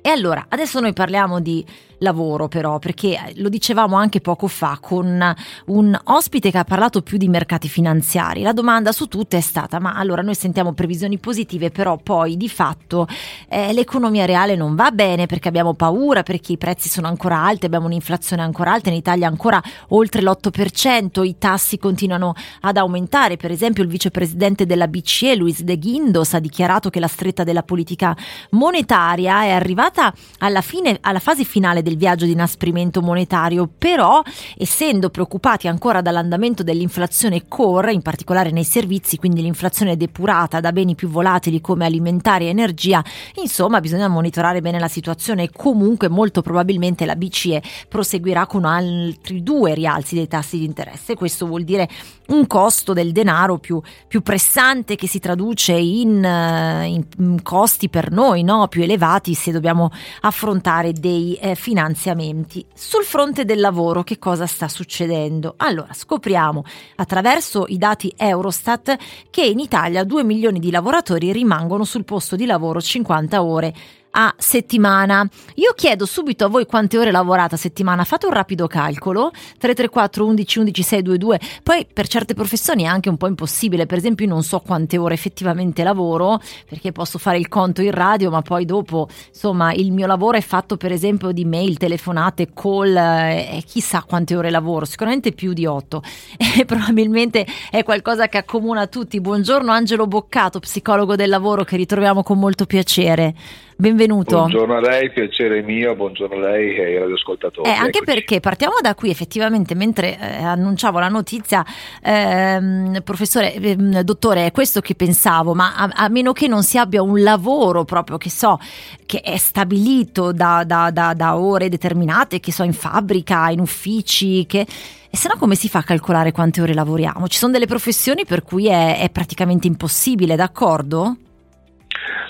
E 0.00 0.10
allora, 0.10 0.46
adesso 0.48 0.80
noi 0.80 0.92
parliamo 0.92 1.40
di 1.40 1.64
lavoro 2.04 2.46
però, 2.46 2.78
perché 2.78 3.18
lo 3.36 3.48
dicevamo 3.48 3.96
anche 3.96 4.20
poco 4.20 4.46
fa 4.46 4.78
con 4.80 5.34
un 5.66 6.00
ospite 6.04 6.52
che 6.52 6.58
ha 6.58 6.64
parlato 6.64 7.02
più 7.02 7.18
di 7.18 7.28
mercati 7.28 7.68
finanziari. 7.68 8.42
La 8.42 8.52
domanda 8.52 8.92
su 8.92 9.08
tutte 9.08 9.38
è 9.38 9.40
stata, 9.40 9.80
ma 9.80 9.94
allora 9.94 10.22
noi 10.22 10.36
sentiamo 10.36 10.72
previsioni 10.72 11.18
positive, 11.18 11.70
però 11.70 11.96
poi 11.96 12.36
di 12.36 12.48
fatto 12.48 13.08
eh, 13.48 13.72
l'economia 13.72 14.24
reale 14.24 14.54
non 14.54 14.76
va 14.76 14.92
bene 14.92 15.26
perché 15.26 15.48
abbiamo 15.48 15.74
paura, 15.74 16.22
perché 16.22 16.52
i 16.52 16.58
prezzi 16.58 16.88
sono 16.88 17.08
ancora 17.08 17.38
alti, 17.38 17.66
abbiamo 17.66 17.86
un'inflazione 17.86 18.42
ancora 18.42 18.72
alta, 18.72 18.90
in 18.90 18.94
Italia 18.94 19.26
ancora 19.26 19.60
oltre 19.88 20.22
l'8%, 20.22 21.24
i 21.24 21.38
tassi 21.38 21.78
continuano 21.78 22.34
ad 22.60 22.76
aumentare. 22.76 23.36
Per 23.36 23.50
esempio 23.50 23.82
il 23.82 23.88
vicepresidente 23.88 24.66
della 24.66 24.86
BCE, 24.86 25.34
Luis 25.34 25.62
De 25.62 25.78
Guindos, 25.78 26.34
ha 26.34 26.38
dichiarato 26.38 26.90
che 26.90 27.00
la 27.00 27.08
stretta 27.08 27.42
della 27.42 27.62
politica 27.62 28.16
monetaria 28.50 29.42
è 29.42 29.50
arrivata 29.50 30.12
alla 30.38 30.60
fine, 30.60 30.98
alla 31.00 31.18
fase 31.18 31.44
finale 31.44 31.82
del 31.82 31.93
viaggio 31.96 32.24
di 32.24 32.32
inasprimento 32.32 33.02
monetario, 33.02 33.68
però 33.76 34.22
essendo 34.56 35.10
preoccupati 35.10 35.68
ancora 35.68 36.00
dall'andamento 36.00 36.62
dell'inflazione 36.62 37.46
core, 37.48 37.92
in 37.92 38.02
particolare 38.02 38.50
nei 38.50 38.64
servizi, 38.64 39.16
quindi 39.16 39.42
l'inflazione 39.42 39.96
depurata 39.96 40.60
da 40.60 40.72
beni 40.72 40.94
più 40.94 41.08
volatili 41.08 41.60
come 41.60 41.84
alimentari 41.84 42.46
e 42.46 42.50
energia, 42.50 43.02
insomma 43.40 43.80
bisogna 43.80 44.08
monitorare 44.08 44.60
bene 44.60 44.78
la 44.78 44.88
situazione 44.88 45.44
e 45.44 45.50
comunque 45.52 46.08
molto 46.08 46.42
probabilmente 46.42 47.04
la 47.06 47.16
BCE 47.16 47.62
proseguirà 47.88 48.46
con 48.46 48.64
altri 48.64 49.42
due 49.42 49.74
rialzi 49.74 50.14
dei 50.14 50.28
tassi 50.28 50.58
di 50.58 50.64
interesse. 50.64 51.14
Questo 51.14 51.46
vuol 51.46 51.64
dire 51.64 51.88
un 52.28 52.46
costo 52.46 52.92
del 52.92 53.12
denaro 53.12 53.58
più, 53.58 53.80
più 54.08 54.22
pressante 54.22 54.96
che 54.96 55.06
si 55.06 55.18
traduce 55.18 55.72
in, 55.72 56.24
eh, 56.24 56.86
in, 56.86 57.04
in 57.18 57.42
costi 57.42 57.88
per 57.88 58.10
noi 58.10 58.42
no? 58.42 58.68
più 58.68 58.82
elevati 58.82 59.34
se 59.34 59.52
dobbiamo 59.52 59.90
affrontare 60.20 60.92
dei 60.92 61.34
eh, 61.34 61.54
finanziamenti. 61.54 62.64
Sul 62.74 63.04
fronte 63.04 63.44
del 63.44 63.60
lavoro 63.60 64.02
che 64.02 64.18
cosa 64.18 64.46
sta 64.46 64.68
succedendo? 64.68 65.54
Allora 65.58 65.92
scopriamo 65.92 66.64
attraverso 66.96 67.64
i 67.68 67.78
dati 67.78 68.12
Eurostat 68.16 68.96
che 69.30 69.44
in 69.44 69.58
Italia 69.58 70.04
2 70.04 70.24
milioni 70.24 70.58
di 70.58 70.70
lavoratori 70.70 71.32
rimangono 71.32 71.84
sul 71.84 72.04
posto 72.04 72.36
di 72.36 72.46
lavoro 72.46 72.80
50 72.80 73.42
ore 73.42 73.74
a 74.16 74.34
settimana. 74.38 75.26
Io 75.56 75.72
chiedo 75.74 76.06
subito 76.06 76.44
a 76.44 76.48
voi 76.48 76.66
quante 76.66 76.98
ore 76.98 77.10
lavorate 77.10 77.54
a 77.54 77.58
settimana, 77.58 78.04
fate 78.04 78.26
un 78.26 78.32
rapido 78.32 78.66
calcolo, 78.66 79.30
334 79.30 80.26
11 80.26 80.58
11 80.58 80.82
622, 80.82 81.40
poi 81.62 81.86
per 81.92 82.06
certe 82.06 82.34
professioni 82.34 82.84
è 82.84 82.86
anche 82.86 83.08
un 83.08 83.16
po' 83.16 83.26
impossibile, 83.26 83.86
per 83.86 83.98
esempio 83.98 84.26
io 84.26 84.32
non 84.32 84.42
so 84.42 84.60
quante 84.60 84.98
ore 84.98 85.14
effettivamente 85.14 85.82
lavoro, 85.82 86.40
perché 86.68 86.92
posso 86.92 87.18
fare 87.18 87.38
il 87.38 87.48
conto 87.48 87.82
in 87.82 87.90
radio, 87.90 88.30
ma 88.30 88.42
poi 88.42 88.64
dopo, 88.64 89.08
insomma, 89.28 89.72
il 89.72 89.92
mio 89.92 90.06
lavoro 90.06 90.36
è 90.36 90.42
fatto 90.42 90.76
per 90.76 90.92
esempio 90.92 91.32
di 91.32 91.44
mail, 91.44 91.76
telefonate, 91.76 92.52
call, 92.54 92.96
e 92.96 93.58
eh, 93.58 93.62
chissà 93.66 94.04
quante 94.06 94.36
ore 94.36 94.50
lavoro, 94.50 94.84
sicuramente 94.84 95.32
più 95.32 95.52
di 95.52 95.66
8 95.66 96.02
e 96.58 96.64
probabilmente 96.64 97.46
è 97.70 97.82
qualcosa 97.82 98.28
che 98.28 98.38
accomuna 98.38 98.86
tutti. 98.86 99.20
Buongiorno 99.20 99.72
Angelo 99.72 100.06
Boccato, 100.06 100.60
psicologo 100.60 101.16
del 101.16 101.28
lavoro 101.28 101.64
che 101.64 101.76
ritroviamo 101.76 102.22
con 102.22 102.38
molto 102.38 102.64
piacere. 102.66 103.34
Benvenuto. 103.76 104.36
Buongiorno 104.36 104.76
a 104.76 104.80
lei, 104.80 105.10
piacere 105.10 105.60
mio, 105.62 105.96
buongiorno 105.96 106.36
a 106.36 106.50
lei 106.50 106.76
e 106.76 106.84
ai 106.84 106.98
radioascoltatori. 106.98 107.68
Eh, 107.68 107.72
anche 107.72 107.98
Eccoci. 107.98 108.04
perché 108.04 108.40
partiamo 108.40 108.74
da 108.80 108.94
qui, 108.94 109.10
effettivamente, 109.10 109.74
mentre 109.74 110.16
eh, 110.16 110.44
annunciavo 110.44 111.00
la 111.00 111.08
notizia, 111.08 111.64
ehm, 112.00 113.02
professore, 113.02 113.52
ehm, 113.54 114.02
dottore, 114.02 114.46
è 114.46 114.52
questo 114.52 114.80
che 114.80 114.94
pensavo, 114.94 115.54
ma 115.54 115.74
a, 115.74 115.90
a, 115.92 116.08
meno 116.08 116.32
che 116.32 116.46
non 116.46 116.62
si 116.62 116.78
abbia 116.78 117.02
un 117.02 117.20
lavoro 117.20 117.84
proprio 117.84 118.16
che 118.16 118.30
so, 118.30 118.60
che 119.06 119.20
è 119.20 119.36
stabilito 119.38 120.30
da, 120.30 120.62
da, 120.64 120.90
da, 120.92 121.12
da 121.12 121.36
ore 121.36 121.68
determinate, 121.68 122.38
che 122.38 122.52
so, 122.52 122.62
in 122.62 122.74
fabbrica, 122.74 123.50
in 123.50 123.58
uffici, 123.58 124.46
che... 124.46 124.66
E 125.10 125.16
se 125.16 125.28
no 125.28 125.36
come 125.38 125.54
si 125.54 125.68
fa 125.68 125.78
a 125.78 125.84
calcolare 125.84 126.32
quante 126.32 126.60
ore 126.60 126.74
lavoriamo? 126.74 127.28
Ci 127.28 127.38
sono 127.38 127.52
delle 127.52 127.66
professioni 127.66 128.24
per 128.24 128.42
cui 128.42 128.66
è, 128.66 128.98
è 128.98 129.10
praticamente 129.10 129.68
impossibile, 129.68 130.34
d'accordo? 130.34 131.16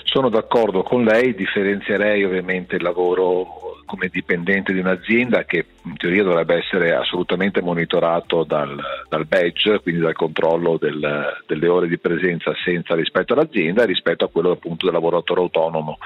Sono 0.03 0.29
d'accordo 0.29 0.83
con 0.83 1.03
lei, 1.03 1.35
differenzierei 1.35 2.23
ovviamente 2.23 2.75
il 2.75 2.83
lavoro 2.83 3.65
come 3.85 4.09
dipendente 4.11 4.73
di 4.73 4.79
un'azienda 4.79 5.45
che 5.45 5.65
in 5.83 5.95
teoria 5.97 6.23
dovrebbe 6.23 6.55
essere 6.55 6.95
assolutamente 6.95 7.61
monitorato 7.61 8.43
dal, 8.43 8.77
dal 9.07 9.25
badge, 9.25 9.79
quindi 9.81 10.01
dal 10.01 10.13
controllo 10.13 10.77
del, 10.77 11.43
delle 11.45 11.67
ore 11.67 11.87
di 11.87 11.97
presenza 11.97 12.51
senza 12.63 12.95
rispetto 12.95 13.33
all'azienda 13.33 13.85
rispetto 13.85 14.25
a 14.25 14.29
quello 14.29 14.51
appunto 14.51 14.85
del 14.85 14.95
lavoratore 14.95 15.41
autonomo. 15.41 15.97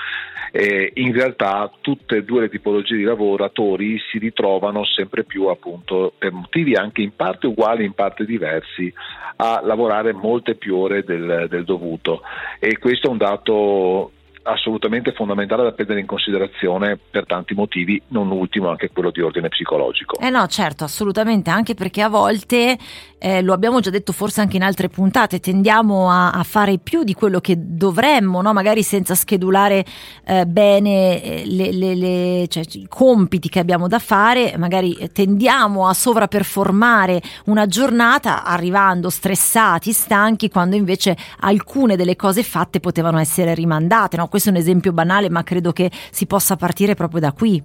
E 0.52 0.92
in 0.96 1.14
realtà 1.14 1.72
tutte 1.80 2.18
e 2.18 2.24
due 2.24 2.42
le 2.42 2.50
tipologie 2.50 2.96
di 2.96 3.04
lavoratori 3.04 4.00
si 4.12 4.18
ritrovano 4.18 4.84
sempre 4.84 5.24
più 5.24 5.46
appunto 5.46 6.14
per 6.18 6.32
motivi 6.32 6.74
anche 6.74 7.02
in 7.02 7.16
parte 7.16 7.48
uguali, 7.48 7.86
in 7.86 7.94
parte 7.94 8.26
diversi, 8.26 8.92
a 9.42 9.62
lavorare 9.64 10.12
molte 10.14 10.56
più 10.56 10.76
ore 10.76 11.04
del, 11.04 11.48
del 11.50 11.64
dovuto. 11.64 12.22
E 12.60 12.78
questo 12.78 13.08
è 13.08 13.12
un 13.12 13.18
dato 13.18 14.12
assolutamente 14.52 15.14
fondamentale 15.14 15.64
da 15.64 15.72
prendere 15.72 16.00
in 16.00 16.06
considerazione 16.06 16.98
per 16.98 17.26
tanti 17.26 17.54
motivi, 17.54 18.02
non 18.08 18.32
ultimo 18.32 18.70
anche 18.70 18.90
quello 18.92 19.12
di 19.12 19.22
ordine 19.22 19.50
psicologico. 19.50 20.20
Eh 20.20 20.30
no, 20.30 20.46
certo, 20.48 20.84
assolutamente, 20.84 21.50
anche 21.50 21.74
perché 21.74 22.02
a 22.02 22.10
volte, 22.10 22.78
eh, 23.18 23.42
lo 23.42 23.54
abbiamo 23.54 23.80
già 23.80 23.90
detto 23.90 24.12
forse 24.12 24.42
anche 24.42 24.58
in 24.58 24.64
altre 24.64 24.90
puntate, 24.90 25.40
tendiamo 25.40 26.10
a, 26.10 26.32
a 26.32 26.44
fare 26.44 26.78
più 26.78 27.04
di 27.04 27.14
quello 27.14 27.40
che 27.40 27.56
dovremmo, 27.58 28.42
no? 28.42 28.54
magari 28.54 28.84
senza 28.84 29.16
schedulare 29.16 29.86
eh, 30.26 30.46
bene 30.46 31.22
eh, 31.22 31.44
le, 31.46 31.72
le, 31.72 31.96
le, 31.96 32.48
cioè, 32.48 32.64
i 32.74 32.88
compiti 32.88 33.50
che 33.50 33.60
abbiamo 33.60 33.88
da 33.88 34.00
fare, 34.00 34.56
magari 34.58 35.10
tendiamo 35.14 35.88
a 35.88 35.94
sovraperformare 35.94 37.22
una 37.46 37.66
giornata 37.68 38.44
arrivando 38.44 39.10
stressati, 39.10 39.92
stanchi, 39.92 40.50
quando 40.50 40.76
invece 40.76 41.16
alcune 41.42 41.96
delle 41.96 42.16
cose 42.16 42.44
fatte 42.44 42.80
potevano 42.80 43.20
essere 43.20 43.54
rimandate. 43.54 44.18
No? 44.18 44.28
Questo 44.40 44.50
è 44.50 44.54
un 44.54 44.60
esempio 44.60 44.94
banale, 44.94 45.30
ma 45.30 45.44
credo 45.44 45.74
che 45.74 45.92
si 45.92 46.26
possa 46.26 46.56
partire 46.56 46.96
proprio 46.96 47.20
da 47.20 47.34
qui. 47.34 47.62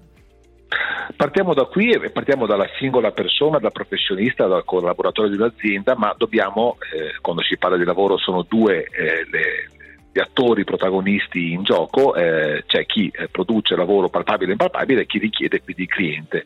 Partiamo 1.17 1.55
da 1.55 1.67
qui 1.67 1.91
e 1.91 2.11
partiamo 2.11 2.47
dalla 2.47 2.67
singola 2.79 3.13
persona, 3.13 3.61
dal 3.61 3.71
professionista, 3.71 4.49
dal 4.49 4.65
collaboratore 4.65 5.31
di 5.31 5.37
un'azienda, 5.37 5.95
ma 5.97 6.13
dobbiamo, 6.17 6.79
eh, 6.93 7.21
quando 7.21 7.43
si 7.43 7.57
parla 7.57 7.77
di 7.77 7.85
lavoro, 7.85 8.17
sono 8.17 8.43
due 8.43 8.83
eh, 8.91 9.25
le, 9.31 9.71
gli 10.15 10.21
attori 10.21 10.63
protagonisti 10.63 11.51
in 11.51 11.65
gioco, 11.65 12.15
eh, 12.15 12.63
c'è 12.69 12.87
chi 12.87 13.11
eh, 13.13 13.27
produce 13.27 13.75
lavoro 13.75 14.09
palpabile 14.09 14.51
e 14.51 14.53
impalpabile 14.53 15.01
e 15.01 15.07
chi 15.07 15.19
richiede 15.19 15.61
quindi 15.61 15.83
il 15.83 15.89
cliente. 15.89 16.45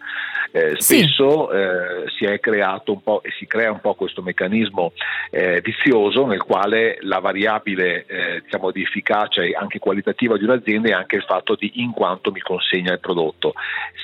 Eh, 0.50 0.76
spesso 0.78 1.50
sì. 1.50 2.16
si 2.16 2.24
è 2.24 2.40
creato 2.40 2.92
un 2.92 3.02
po' 3.02 3.22
e 3.22 3.30
si 3.38 3.46
crea 3.46 3.70
un 3.70 3.80
po' 3.82 3.92
questo 3.92 4.22
meccanismo 4.22 4.92
vizioso 5.62 6.24
nel 6.24 6.42
quale 6.42 6.96
la 7.02 7.18
variabile 7.18 8.06
diciamo, 8.42 8.70
di 8.70 8.80
efficacia 8.80 9.42
e 9.42 9.54
anche 9.54 9.78
qualitativa 9.78 10.38
di 10.38 10.44
un'azienda 10.44 10.88
è 10.88 10.92
anche 10.92 11.16
il 11.16 11.24
fatto 11.24 11.54
di 11.54 11.82
in 11.82 11.90
quanto 11.90 12.30
mi 12.30 12.40
consegna 12.40 12.94
il 12.94 13.00
prodotto. 13.00 13.52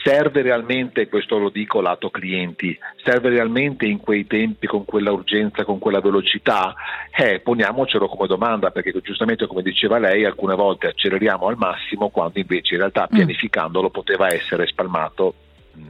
Serve 0.02 0.42
realmente, 0.42 1.08
questo 1.08 1.38
lo 1.38 1.48
dico 1.48 1.80
lato 1.80 2.10
clienti, 2.10 2.78
serve 3.02 3.30
realmente 3.30 3.86
in 3.86 3.98
quei 3.98 4.26
tempi 4.26 4.66
con 4.66 4.84
quella 4.84 5.12
urgenza, 5.12 5.64
con 5.64 5.78
quella 5.78 6.00
velocità? 6.02 6.74
Eh, 7.10 7.40
poniamocelo 7.40 8.06
come 8.06 8.28
domanda, 8.28 8.70
perché 8.70 8.92
giustamente 9.00 9.46
come 9.54 9.62
diceva 9.62 9.98
lei, 9.98 10.24
alcune 10.24 10.56
volte 10.56 10.88
acceleriamo 10.88 11.46
al 11.46 11.56
massimo 11.56 12.08
quando 12.08 12.40
invece 12.40 12.74
in 12.74 12.80
realtà 12.80 13.04
mm. 13.04 13.14
pianificandolo 13.14 13.88
poteva 13.90 14.32
essere 14.32 14.66
spalmato 14.66 15.34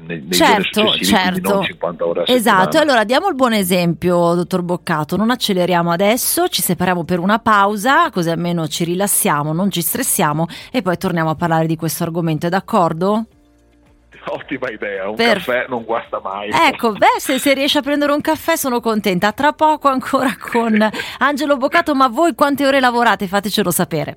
nei, 0.07 0.31
certo, 0.31 0.95
certo. 0.95 1.63
Esatto, 2.27 2.79
allora 2.79 3.05
diamo 3.05 3.29
il 3.29 3.35
buon 3.35 3.53
esempio, 3.53 4.35
dottor 4.35 4.63
Boccato, 4.63 5.17
non 5.17 5.31
acceleriamo 5.31 5.91
adesso, 5.91 6.49
ci 6.49 6.63
separiamo 6.63 7.05
per 7.05 7.19
una 7.19 7.39
pausa, 7.39 8.11
così 8.11 8.31
almeno 8.31 8.67
ci 8.67 8.85
rilassiamo, 8.85 9.53
non 9.53 9.71
ci 9.71 9.83
stressiamo 9.83 10.47
e 10.71 10.81
poi 10.81 10.97
torniamo 10.97 11.31
a 11.31 11.35
parlare 11.35 11.67
di 11.67 11.77
questo 11.77 12.03
argomento, 12.03 12.47
è 12.47 12.51
d'accordo? 12.51 13.27
Ottima 14.31 14.71
idea, 14.71 15.09
un 15.09 15.17
per... 15.17 15.35
caffè 15.35 15.67
non 15.69 15.85
guasta 15.85 16.21
mai. 16.23 16.51
Ecco, 16.51 16.93
beh, 16.93 17.19
se, 17.19 17.39
se 17.39 17.55
riesci 17.55 17.79
a 17.79 17.83
prendere 17.83 18.13
un 18.13 18.21
caffè 18.21 18.57
sono 18.57 18.81
contenta. 18.81 19.33
Tra 19.33 19.53
poco 19.53 19.89
ancora 19.89 20.35
con 20.39 20.77
Angelo 21.19 21.57
Boccato, 21.57 21.95
ma 21.95 22.09
voi 22.09 22.35
quante 22.35 22.67
ore 22.67 22.81
lavorate? 22.81 23.27
Fatecelo 23.27 23.71
sapere. 23.71 24.17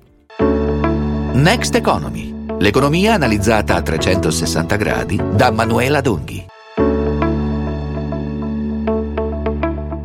Next 1.32 1.74
Economy 1.74 2.38
L'economia 2.60 3.14
analizzata 3.14 3.76
a 3.76 3.82
360 3.82 4.74
gradi 4.74 5.20
da 5.32 5.52
Manuela 5.52 6.00
Donghi. 6.00 6.44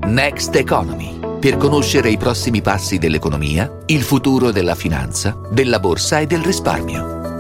Next 0.06 0.56
Economy. 0.56 1.20
Per 1.40 1.58
conoscere 1.58 2.12
i 2.12 2.18
prossimi 2.18 2.62
passi 2.62 3.00
dell'economia, 3.00 3.80
il 3.88 4.04
futuro 4.04 4.52
della 4.52 4.76
finanza, 4.76 5.36
della 5.50 5.80
borsa 5.80 6.20
e 6.20 6.28
del 6.28 6.44
risparmio. 6.44 7.33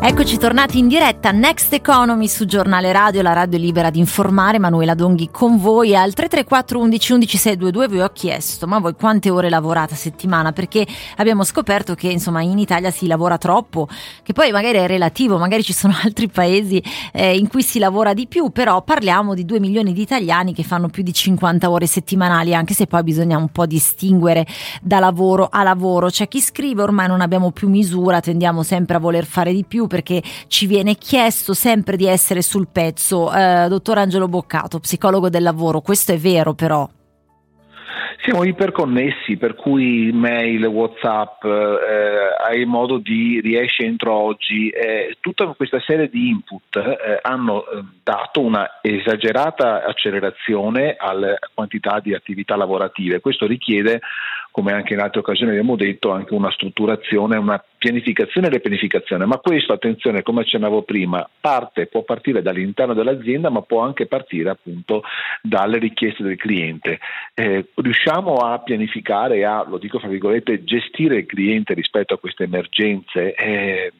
Eccoci 0.00 0.38
tornati 0.38 0.78
in 0.78 0.86
diretta 0.86 1.32
Next 1.32 1.72
Economy 1.72 2.28
su 2.28 2.44
Giornale 2.46 2.92
Radio, 2.92 3.20
la 3.20 3.32
radio 3.32 3.58
libera 3.58 3.90
di 3.90 3.98
informare, 3.98 4.60
Manuela 4.60 4.94
Donghi 4.94 5.28
con 5.28 5.58
voi 5.58 5.96
al 5.96 6.14
334 6.14 6.78
11 6.78 7.12
11 7.14 7.36
622 7.36 7.88
vi 7.88 8.00
ho 8.00 8.08
chiesto 8.12 8.68
ma 8.68 8.78
voi 8.78 8.94
quante 8.94 9.28
ore 9.28 9.50
lavorate 9.50 9.94
a 9.94 9.96
settimana? 9.96 10.52
Perché 10.52 10.86
abbiamo 11.16 11.42
scoperto 11.42 11.96
che 11.96 12.06
insomma 12.06 12.42
in 12.42 12.58
Italia 12.58 12.92
si 12.92 13.08
lavora 13.08 13.38
troppo, 13.38 13.88
che 14.22 14.32
poi 14.32 14.52
magari 14.52 14.78
è 14.78 14.86
relativo, 14.86 15.36
magari 15.36 15.64
ci 15.64 15.72
sono 15.72 15.92
altri 16.00 16.28
paesi 16.28 16.80
eh, 17.12 17.36
in 17.36 17.48
cui 17.48 17.62
si 17.62 17.80
lavora 17.80 18.14
di 18.14 18.28
più, 18.28 18.50
però 18.50 18.80
parliamo 18.82 19.34
di 19.34 19.44
2 19.44 19.58
milioni 19.58 19.92
di 19.92 20.00
italiani 20.00 20.54
che 20.54 20.62
fanno 20.62 20.88
più 20.88 21.02
di 21.02 21.12
50 21.12 21.68
ore 21.68 21.86
settimanali, 21.86 22.54
anche 22.54 22.72
se 22.72 22.86
poi 22.86 23.02
bisogna 23.02 23.36
un 23.36 23.48
po' 23.48 23.66
distinguere 23.66 24.46
da 24.80 25.00
lavoro 25.00 25.48
a 25.50 25.64
lavoro, 25.64 26.08
c'è 26.08 26.28
chi 26.28 26.40
scrive 26.40 26.82
ormai 26.82 27.08
non 27.08 27.20
abbiamo 27.20 27.50
più 27.50 27.68
misura, 27.68 28.20
tendiamo 28.20 28.62
sempre 28.62 28.96
a 28.96 29.00
voler 29.00 29.26
fare 29.26 29.52
di 29.52 29.64
più 29.64 29.86
perché 29.88 30.22
ci 30.46 30.66
viene 30.66 30.94
chiesto 30.94 31.52
sempre 31.52 31.96
di 31.96 32.06
essere 32.06 32.40
sul 32.42 32.68
pezzo. 32.70 33.32
Eh, 33.32 33.66
dottor 33.68 33.98
Angelo 33.98 34.28
Boccato, 34.28 34.78
psicologo 34.78 35.28
del 35.28 35.42
lavoro, 35.42 35.80
questo 35.80 36.12
è 36.12 36.18
vero 36.18 36.54
però. 36.54 36.88
Siamo 38.20 38.44
iperconnessi, 38.44 39.36
per 39.36 39.54
cui 39.54 40.10
mail, 40.12 40.66
Whatsapp, 40.66 41.44
eh, 41.44 42.46
hai 42.46 42.64
modo 42.66 42.98
di 42.98 43.40
riesci 43.40 43.84
entro 43.84 44.12
oggi, 44.12 44.68
eh, 44.68 45.16
tutta 45.20 45.46
questa 45.56 45.80
serie 45.80 46.08
di 46.10 46.28
input 46.28 46.76
eh, 46.76 47.20
hanno 47.22 47.64
eh, 47.64 47.82
dato 48.02 48.40
una 48.40 48.80
esagerata 48.82 49.84
accelerazione 49.84 50.96
alla 50.98 51.36
quantità 51.54 52.00
di 52.00 52.12
attività 52.12 52.56
lavorative. 52.56 53.20
Questo 53.20 53.46
richiede 53.46 54.00
come 54.58 54.72
anche 54.72 54.94
in 54.94 54.98
altre 54.98 55.20
occasioni 55.20 55.52
abbiamo 55.52 55.76
detto, 55.76 56.10
anche 56.10 56.34
una 56.34 56.50
strutturazione, 56.50 57.36
una 57.36 57.62
pianificazione 57.78 58.48
e 58.48 58.50
ripianificazione. 58.50 59.24
Ma 59.24 59.36
questo, 59.36 59.72
attenzione, 59.72 60.22
come 60.22 60.40
accennavo 60.40 60.82
prima, 60.82 61.28
parte, 61.40 61.86
può 61.86 62.02
partire 62.02 62.42
dall'interno 62.42 62.92
dell'azienda, 62.92 63.50
ma 63.50 63.62
può 63.62 63.82
anche 63.82 64.06
partire 64.06 64.50
appunto 64.50 65.04
dalle 65.42 65.78
richieste 65.78 66.24
del 66.24 66.34
cliente. 66.34 66.98
Eh, 67.34 67.66
riusciamo 67.72 68.38
a 68.38 68.58
pianificare 68.58 69.44
a, 69.44 69.64
lo 69.64 69.78
dico 69.78 70.00
fra 70.00 70.08
virgolette, 70.08 70.64
gestire 70.64 71.18
il 71.18 71.26
cliente 71.26 71.72
rispetto 71.74 72.14
a 72.14 72.18
queste 72.18 72.42
emergenze? 72.42 73.34
Eh, 73.34 73.92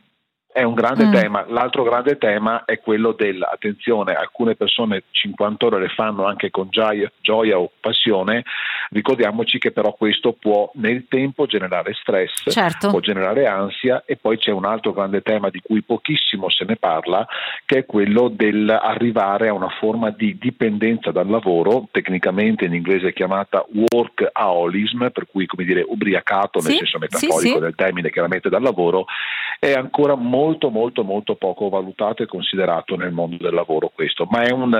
è 0.59 0.64
un 0.64 0.75
grande 0.75 1.07
mm. 1.07 1.12
tema. 1.12 1.44
L'altro 1.47 1.85
grande 1.85 2.18
tema 2.18 2.64
è 2.64 2.81
quello 2.81 3.12
dell'attenzione, 3.12 4.14
alcune 4.14 4.57
persone 4.57 5.05
50 5.09 5.66
ore 5.66 5.79
le 5.79 5.88
fanno 5.88 6.27
anche 6.27 6.51
con 6.51 6.66
gioia, 6.68 7.11
gioia, 7.21 7.61
o 7.61 7.71
passione, 7.79 8.42
ricordiamoci 8.90 9.59
che 9.59 9.71
però 9.71 9.92
questo 9.92 10.33
può 10.33 10.68
nel 10.75 11.07
tempo 11.09 11.47
generare 11.47 11.94
stress, 11.94 12.51
certo. 12.51 12.88
può 12.88 12.99
generare 12.99 13.47
ansia 13.47 14.03
e 14.05 14.16
poi 14.16 14.37
c'è 14.37 14.51
un 14.51 14.64
altro 14.64 14.92
grande 14.92 15.23
tema 15.23 15.49
di 15.49 15.61
cui 15.61 15.83
pochissimo 15.83 16.51
se 16.51 16.64
ne 16.66 16.75
parla, 16.75 17.25
che 17.64 17.79
è 17.79 17.87
quello 17.87 18.29
dell'arrivare 18.29 19.49
a 19.49 19.53
una 19.53 19.71
forma 19.79 20.11
di 20.11 20.37
dipendenza 20.38 21.12
dal 21.12 21.29
lavoro, 21.29 21.87
tecnicamente 21.92 22.64
in 22.64 22.75
inglese 22.75 23.12
chiamata 23.12 23.64
workaholism, 23.92 25.11
per 25.11 25.29
cui 25.31 25.47
come 25.47 25.64
dire 25.64 25.85
ubriacato 25.87 26.59
nel 26.59 26.73
sì, 26.73 26.77
senso 26.79 26.99
metaforico 26.99 27.38
sì, 27.38 27.49
sì. 27.53 27.59
del 27.61 27.77
termine 27.77 28.11
chiaramente 28.11 28.49
dal 28.49 28.62
lavoro, 28.62 29.07
è 29.61 29.73
ancora 29.73 30.16
molto 30.16 30.47
molto 30.71 31.03
molto 31.03 31.35
poco 31.35 31.69
valutato 31.69 32.23
e 32.23 32.27
considerato 32.27 32.97
nel 32.97 33.13
mondo 33.13 33.37
del 33.37 33.55
lavoro 33.55 33.91
questo, 33.95 34.27
ma 34.31 34.43
è 34.43 34.53
un, 34.53 34.73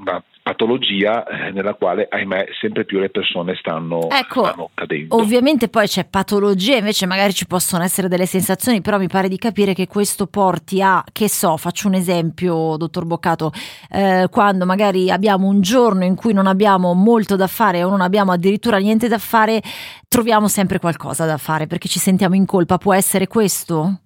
una 0.00 0.22
patologia 0.42 1.24
eh, 1.24 1.52
nella 1.52 1.72
quale 1.74 2.06
ahimè 2.08 2.48
sempre 2.60 2.84
più 2.84 2.98
le 2.98 3.08
persone 3.08 3.56
stanno, 3.56 4.10
ecco, 4.10 4.44
stanno 4.44 4.70
cadendo. 4.74 5.16
Ovviamente 5.16 5.68
poi 5.68 5.86
c'è 5.86 6.04
patologia, 6.04 6.76
invece 6.76 7.06
magari 7.06 7.32
ci 7.32 7.46
possono 7.46 7.82
essere 7.82 8.08
delle 8.08 8.26
sensazioni, 8.26 8.82
però 8.82 8.98
mi 8.98 9.08
pare 9.08 9.28
di 9.28 9.38
capire 9.38 9.72
che 9.72 9.86
questo 9.86 10.26
porti 10.26 10.82
a, 10.82 11.02
che 11.12 11.28
so, 11.28 11.56
faccio 11.56 11.88
un 11.88 11.94
esempio, 11.94 12.76
dottor 12.76 13.06
Boccato, 13.06 13.52
eh, 13.90 14.28
quando 14.30 14.66
magari 14.66 15.10
abbiamo 15.10 15.46
un 15.46 15.62
giorno 15.62 16.04
in 16.04 16.14
cui 16.14 16.34
non 16.34 16.46
abbiamo 16.46 16.92
molto 16.92 17.36
da 17.36 17.46
fare 17.46 17.82
o 17.82 17.88
non 17.88 18.02
abbiamo 18.02 18.32
addirittura 18.32 18.76
niente 18.76 19.08
da 19.08 19.18
fare, 19.18 19.62
troviamo 20.08 20.46
sempre 20.48 20.78
qualcosa 20.78 21.24
da 21.24 21.38
fare 21.38 21.66
perché 21.66 21.88
ci 21.88 21.98
sentiamo 21.98 22.34
in 22.34 22.44
colpa, 22.44 22.76
può 22.76 22.92
essere 22.92 23.26
questo? 23.26 24.00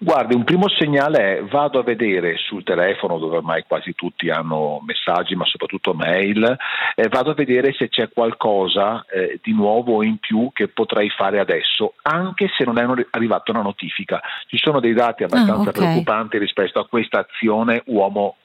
Guardi, 0.00 0.34
un 0.34 0.44
primo 0.44 0.68
segnale 0.68 1.38
è 1.38 1.42
vado 1.42 1.80
a 1.80 1.82
vedere 1.82 2.36
sul 2.36 2.62
telefono 2.62 3.18
dove 3.18 3.38
ormai 3.38 3.64
quasi 3.66 3.94
tutti 3.94 4.30
hanno 4.30 4.80
messaggi, 4.84 5.34
ma 5.34 5.44
soprattutto 5.44 5.92
mail, 5.92 6.56
eh, 6.94 7.08
vado 7.08 7.30
a 7.30 7.34
vedere 7.34 7.72
se 7.72 7.88
c'è 7.88 8.08
qualcosa 8.08 9.04
eh, 9.06 9.40
di 9.42 9.52
nuovo 9.52 9.96
o 9.96 10.04
in 10.04 10.18
più 10.18 10.50
che 10.52 10.68
potrei 10.68 11.10
fare 11.10 11.40
adesso, 11.40 11.94
anche 12.02 12.48
se 12.56 12.64
non 12.64 12.78
è 12.78 13.06
arrivata 13.10 13.50
una 13.50 13.62
notifica. 13.62 14.20
Ci 14.46 14.56
sono 14.58 14.78
dei 14.78 14.94
dati 14.94 15.24
abbastanza 15.24 15.52
ah, 15.54 15.60
okay. 15.60 15.72
preoccupanti 15.72 16.38
rispetto 16.38 16.78
a 16.78 16.86
questa 16.86 17.26
azione 17.28 17.82
uomo 17.86 18.36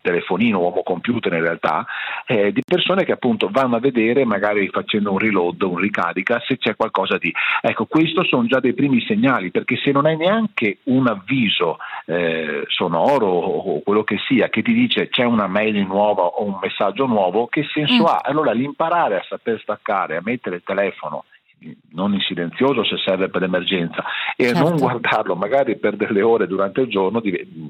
telefonino, 0.00 0.60
uomo 0.60 0.82
computer 0.82 1.32
in 1.32 1.42
realtà, 1.42 1.86
eh, 2.26 2.52
di 2.52 2.62
persone 2.64 3.04
che 3.04 3.12
appunto 3.12 3.48
vanno 3.50 3.76
a 3.76 3.80
vedere, 3.80 4.24
magari 4.24 4.68
facendo 4.68 5.12
un 5.12 5.18
reload, 5.18 5.62
un 5.62 5.76
ricarica, 5.76 6.40
se 6.46 6.56
c'è 6.56 6.76
qualcosa 6.76 7.18
di... 7.18 7.32
Ecco, 7.60 7.86
questo 7.86 8.24
sono 8.24 8.46
già 8.46 8.60
dei 8.60 8.74
primi 8.74 9.00
segnali, 9.02 9.50
perché 9.50 9.76
se 9.76 9.90
non 9.90 10.06
hai 10.06 10.16
neanche 10.16 10.78
un 10.84 11.06
avviso 11.08 11.78
eh, 12.06 12.64
sonoro 12.68 13.26
o 13.26 13.82
quello 13.82 14.04
che 14.04 14.18
sia 14.26 14.48
che 14.48 14.62
ti 14.62 14.72
dice 14.72 15.08
c'è 15.08 15.24
una 15.24 15.46
mail 15.46 15.86
nuova 15.86 16.22
o 16.22 16.44
un 16.44 16.58
messaggio 16.60 17.06
nuovo, 17.06 17.46
che 17.46 17.66
senso 17.72 18.02
mm. 18.02 18.06
ha? 18.06 18.20
Allora 18.22 18.52
l'imparare 18.52 19.16
a 19.16 19.24
saper 19.28 19.60
staccare, 19.60 20.16
a 20.16 20.22
mettere 20.22 20.56
il 20.56 20.62
telefono 20.64 21.24
non 21.90 22.14
in 22.14 22.20
silenzioso 22.20 22.84
se 22.84 22.96
serve 23.04 23.28
per 23.28 23.40
l'emergenza 23.40 24.04
e 24.36 24.46
certo. 24.46 24.62
non 24.62 24.76
guardarlo 24.76 25.34
magari 25.34 25.76
per 25.76 25.96
delle 25.96 26.22
ore 26.22 26.46
durante 26.46 26.82
il 26.82 26.88
giorno, 26.88 27.20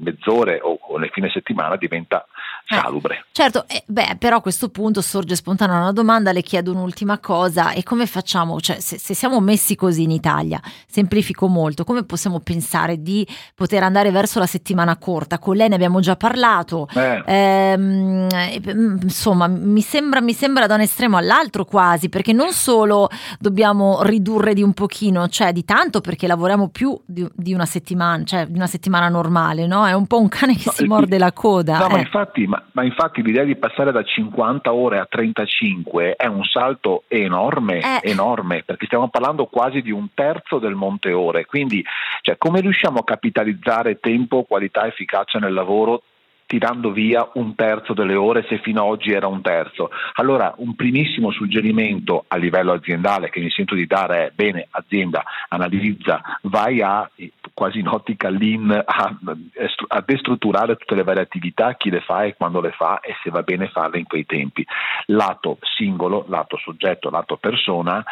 mezz'ore 0.01 0.59
o, 0.61 0.77
o 0.79 0.97
nel 0.97 1.09
fine 1.09 1.29
settimana 1.29 1.75
diventa 1.75 2.25
salubre. 2.65 3.15
Eh, 3.15 3.25
certo, 3.31 3.65
eh, 3.67 3.83
beh, 3.85 4.17
però 4.19 4.37
a 4.37 4.41
questo 4.41 4.69
punto 4.69 5.01
sorge 5.01 5.35
spontanea 5.35 5.77
una 5.77 5.91
domanda, 5.91 6.31
le 6.31 6.41
chiedo 6.41 6.71
un'ultima 6.71 7.19
cosa 7.19 7.71
e 7.71 7.83
come 7.83 8.05
facciamo, 8.05 8.59
cioè 8.59 8.79
se, 8.79 8.97
se, 8.97 9.13
siamo 9.13 9.39
messi 9.39 9.75
così 9.75 10.03
in 10.03 10.11
Italia, 10.11 10.59
semplifico 10.87 11.47
molto, 11.47 11.83
come 11.83 12.03
possiamo 12.03 12.39
pensare 12.39 13.01
di 13.01 13.27
poter 13.55 13.83
andare 13.83 14.11
verso 14.11 14.39
la 14.39 14.45
settimana 14.45 14.97
corta? 14.97 15.39
Con 15.39 15.55
lei 15.55 15.69
ne 15.69 15.75
abbiamo 15.75 15.99
già 15.99 16.15
parlato, 16.15 16.87
eh. 16.93 17.23
Ehm, 17.25 18.27
mm, 18.27 18.97
insomma 19.03 19.47
mi 19.47 19.81
sembra, 19.81 20.21
mi 20.21 20.33
sembra 20.33 20.67
da 20.67 20.75
un 20.75 20.81
estremo 20.81 21.17
all'altro 21.17 21.65
quasi, 21.65 22.09
perché 22.09 22.33
non 22.33 22.51
solo 22.51 23.09
dobbiamo 23.39 24.01
ridurre 24.03 24.53
di 24.53 24.63
un 24.63 24.73
pochino, 24.73 25.27
cioè 25.27 25.51
di 25.51 25.65
tanto 25.65 26.01
perché 26.01 26.27
lavoriamo 26.27 26.69
più 26.69 26.99
di, 27.05 27.27
di 27.33 27.53
una 27.53 27.65
settimana, 27.65 28.23
cioè 28.23 28.45
di 28.47 28.55
una 28.55 28.67
settimana 28.67 29.09
normale, 29.09 29.67
no? 29.67 29.85
È 29.85 29.93
un 29.93 30.07
po' 30.07 30.19
un 30.19 30.27
cane 30.27 30.55
che 30.55 30.63
no, 30.65 30.71
si 30.71 30.85
morde 30.85 31.17
la 31.17 31.31
coda. 31.31 31.79
No, 31.79 31.87
eh. 31.87 31.91
ma, 31.91 31.99
infatti, 31.99 32.47
ma, 32.49 32.65
ma, 32.71 32.83
infatti, 32.83 33.21
l'idea 33.21 33.43
di 33.43 33.55
passare 33.55 33.91
da 33.91 34.03
50 34.03 34.73
ore 34.73 34.97
a 34.97 35.05
35 35.07 36.15
è 36.15 36.25
un 36.25 36.43
salto 36.43 37.03
enorme, 37.07 37.77
eh. 37.77 38.09
enorme, 38.09 38.63
perché 38.63 38.87
stiamo 38.87 39.07
parlando 39.09 39.45
quasi 39.45 39.83
di 39.83 39.91
un 39.91 40.07
terzo 40.15 40.57
del 40.57 40.73
monte 40.73 41.13
ore. 41.13 41.45
Quindi, 41.45 41.85
cioè, 42.21 42.37
come 42.39 42.59
riusciamo 42.59 42.99
a 42.99 43.03
capitalizzare 43.03 43.99
tempo, 43.99 44.43
qualità, 44.43 44.87
efficacia 44.87 45.37
nel 45.37 45.53
lavoro 45.53 46.01
tirando 46.49 46.91
via 46.91 47.29
un 47.33 47.53
terzo 47.53 47.93
delle 47.93 48.15
ore 48.15 48.43
se 48.49 48.57
fino 48.57 48.81
ad 48.81 48.89
oggi 48.89 49.11
era 49.11 49.27
un 49.27 49.39
terzo. 49.43 49.91
Allora 50.15 50.51
un 50.57 50.73
primissimo 50.73 51.29
suggerimento 51.29 52.25
a 52.27 52.37
livello 52.37 52.71
aziendale 52.73 53.29
che 53.29 53.39
mi 53.39 53.51
sento 53.51 53.75
di 53.75 53.85
dare 53.85 54.25
è 54.25 54.31
bene 54.33 54.67
azienda 54.71 55.23
analizza, 55.47 56.19
vai 56.41 56.81
a 56.81 57.07
quasi 57.53 57.77
in 57.77 57.87
ottica 57.87 58.29
lean 58.29 58.71
a, 58.71 59.17
a 59.89 60.03
destrutturare 60.03 60.75
tutte 60.75 60.95
le 60.95 61.03
varie 61.03 61.21
attività, 61.21 61.75
chi 61.75 61.91
le 61.91 62.01
fa 62.01 62.23
e 62.23 62.33
quando 62.33 62.61
le 62.61 62.71
fa 62.71 62.99
e 62.99 63.13
se 63.21 63.29
va 63.29 63.43
bene 63.43 63.67
farle 63.67 63.99
in 63.99 64.05
quei 64.05 64.25
tempi. 64.25 64.65
Lato 65.05 65.59
singolo, 65.77 66.25
lato 66.29 66.57
soggetto, 66.57 67.11
lato 67.11 67.37
persona 67.37 68.03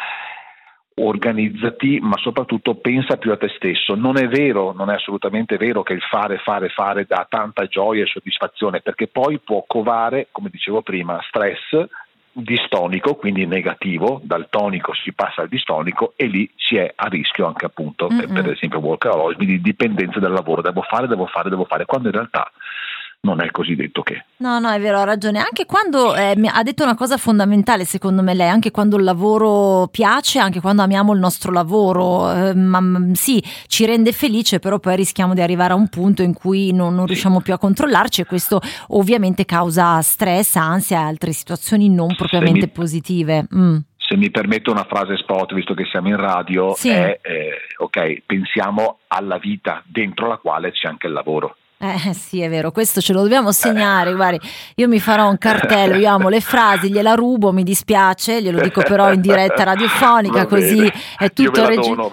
organizzati, 0.98 1.98
ma 2.00 2.16
soprattutto 2.18 2.74
pensa 2.74 3.16
più 3.16 3.32
a 3.32 3.36
te 3.36 3.48
stesso. 3.56 3.94
Non 3.94 4.16
è 4.18 4.28
vero, 4.28 4.72
non 4.72 4.90
è 4.90 4.94
assolutamente 4.94 5.56
vero 5.56 5.82
che 5.82 5.92
il 5.92 6.02
fare, 6.02 6.38
fare, 6.38 6.68
fare 6.68 7.04
dà 7.06 7.26
tanta 7.28 7.66
gioia 7.66 8.04
e 8.04 8.06
soddisfazione, 8.06 8.80
perché 8.80 9.06
poi 9.08 9.38
può 9.38 9.64
covare, 9.66 10.28
come 10.30 10.50
dicevo 10.50 10.82
prima, 10.82 11.20
stress 11.28 11.86
distonico, 12.32 13.16
quindi 13.16 13.46
negativo, 13.46 14.20
dal 14.22 14.46
tonico 14.48 14.94
si 14.94 15.12
passa 15.12 15.42
al 15.42 15.48
distonico 15.48 16.12
e 16.16 16.26
lì 16.26 16.48
si 16.56 16.76
è 16.76 16.92
a 16.94 17.08
rischio 17.08 17.46
anche 17.46 17.66
appunto, 17.66 18.08
mm-hmm. 18.12 18.32
per 18.32 18.50
esempio 18.50 18.78
workaholic, 18.78 19.38
di 19.38 19.60
dipendenza 19.60 20.20
dal 20.20 20.32
lavoro, 20.32 20.62
devo 20.62 20.82
fare, 20.82 21.08
devo 21.08 21.26
fare, 21.26 21.48
devo 21.48 21.64
fare, 21.64 21.84
quando 21.84 22.08
in 22.08 22.14
realtà 22.14 22.50
non 23.20 23.42
è 23.42 23.50
così 23.50 23.74
detto 23.74 24.02
che. 24.02 24.24
No, 24.38 24.58
no, 24.60 24.70
è 24.70 24.80
vero, 24.80 24.98
ha 24.98 25.04
ragione. 25.04 25.38
Anche 25.40 25.66
quando 25.66 26.14
eh, 26.14 26.34
ha 26.46 26.62
detto 26.62 26.84
una 26.84 26.94
cosa 26.94 27.16
fondamentale, 27.16 27.84
secondo 27.84 28.22
me, 28.22 28.34
lei, 28.34 28.48
anche 28.48 28.70
quando 28.70 28.96
il 28.96 29.04
lavoro 29.04 29.88
piace, 29.88 30.38
anche 30.38 30.60
quando 30.60 30.82
amiamo 30.82 31.12
il 31.12 31.18
nostro 31.18 31.50
lavoro, 31.50 32.32
eh, 32.32 32.54
ma, 32.54 32.80
sì, 33.14 33.42
ci 33.66 33.84
rende 33.86 34.12
felice, 34.12 34.60
però 34.60 34.78
poi 34.78 34.96
rischiamo 34.96 35.34
di 35.34 35.40
arrivare 35.40 35.72
a 35.72 35.76
un 35.76 35.88
punto 35.88 36.22
in 36.22 36.32
cui 36.32 36.72
non, 36.72 36.94
non 36.94 37.06
riusciamo 37.06 37.40
più 37.40 37.52
a 37.52 37.58
controllarci 37.58 38.20
e 38.20 38.24
questo 38.24 38.60
ovviamente 38.88 39.44
causa 39.44 40.00
stress, 40.00 40.56
ansia 40.56 41.00
e 41.00 41.04
altre 41.04 41.32
situazioni 41.32 41.88
non 41.88 42.14
propriamente 42.14 42.66
mi... 42.66 42.72
positive. 42.72 43.46
Mm 43.54 43.76
se 44.08 44.16
mi 44.16 44.30
permetto 44.30 44.70
una 44.70 44.86
frase 44.88 45.18
spot, 45.18 45.52
visto 45.52 45.74
che 45.74 45.84
siamo 45.84 46.08
in 46.08 46.16
radio, 46.16 46.72
sì. 46.74 46.88
è 46.88 47.20
eh, 47.20 47.50
ok, 47.76 48.22
pensiamo 48.24 49.00
alla 49.08 49.36
vita 49.36 49.82
dentro 49.84 50.28
la 50.28 50.38
quale 50.38 50.72
c'è 50.72 50.88
anche 50.88 51.08
il 51.08 51.12
lavoro. 51.12 51.56
Eh 51.80 52.12
sì, 52.12 52.40
è 52.40 52.48
vero, 52.48 52.72
questo 52.72 53.00
ce 53.00 53.12
lo 53.12 53.22
dobbiamo 53.22 53.52
segnare. 53.52 54.12
Guardi, 54.12 54.40
io 54.74 54.88
mi 54.88 54.98
farò 54.98 55.28
un 55.28 55.38
cartello, 55.38 55.94
io 55.94 56.10
amo 56.10 56.28
le 56.28 56.40
frasi, 56.40 56.90
gliela 56.90 57.14
rubo, 57.14 57.52
mi 57.52 57.62
dispiace, 57.62 58.42
glielo 58.42 58.60
dico 58.60 58.82
però 58.82 59.12
in 59.12 59.20
diretta 59.20 59.62
radiofonica, 59.62 60.46
così 60.46 60.90
è 61.16 61.30
tutto 61.32 61.64
registrato. 61.68 62.10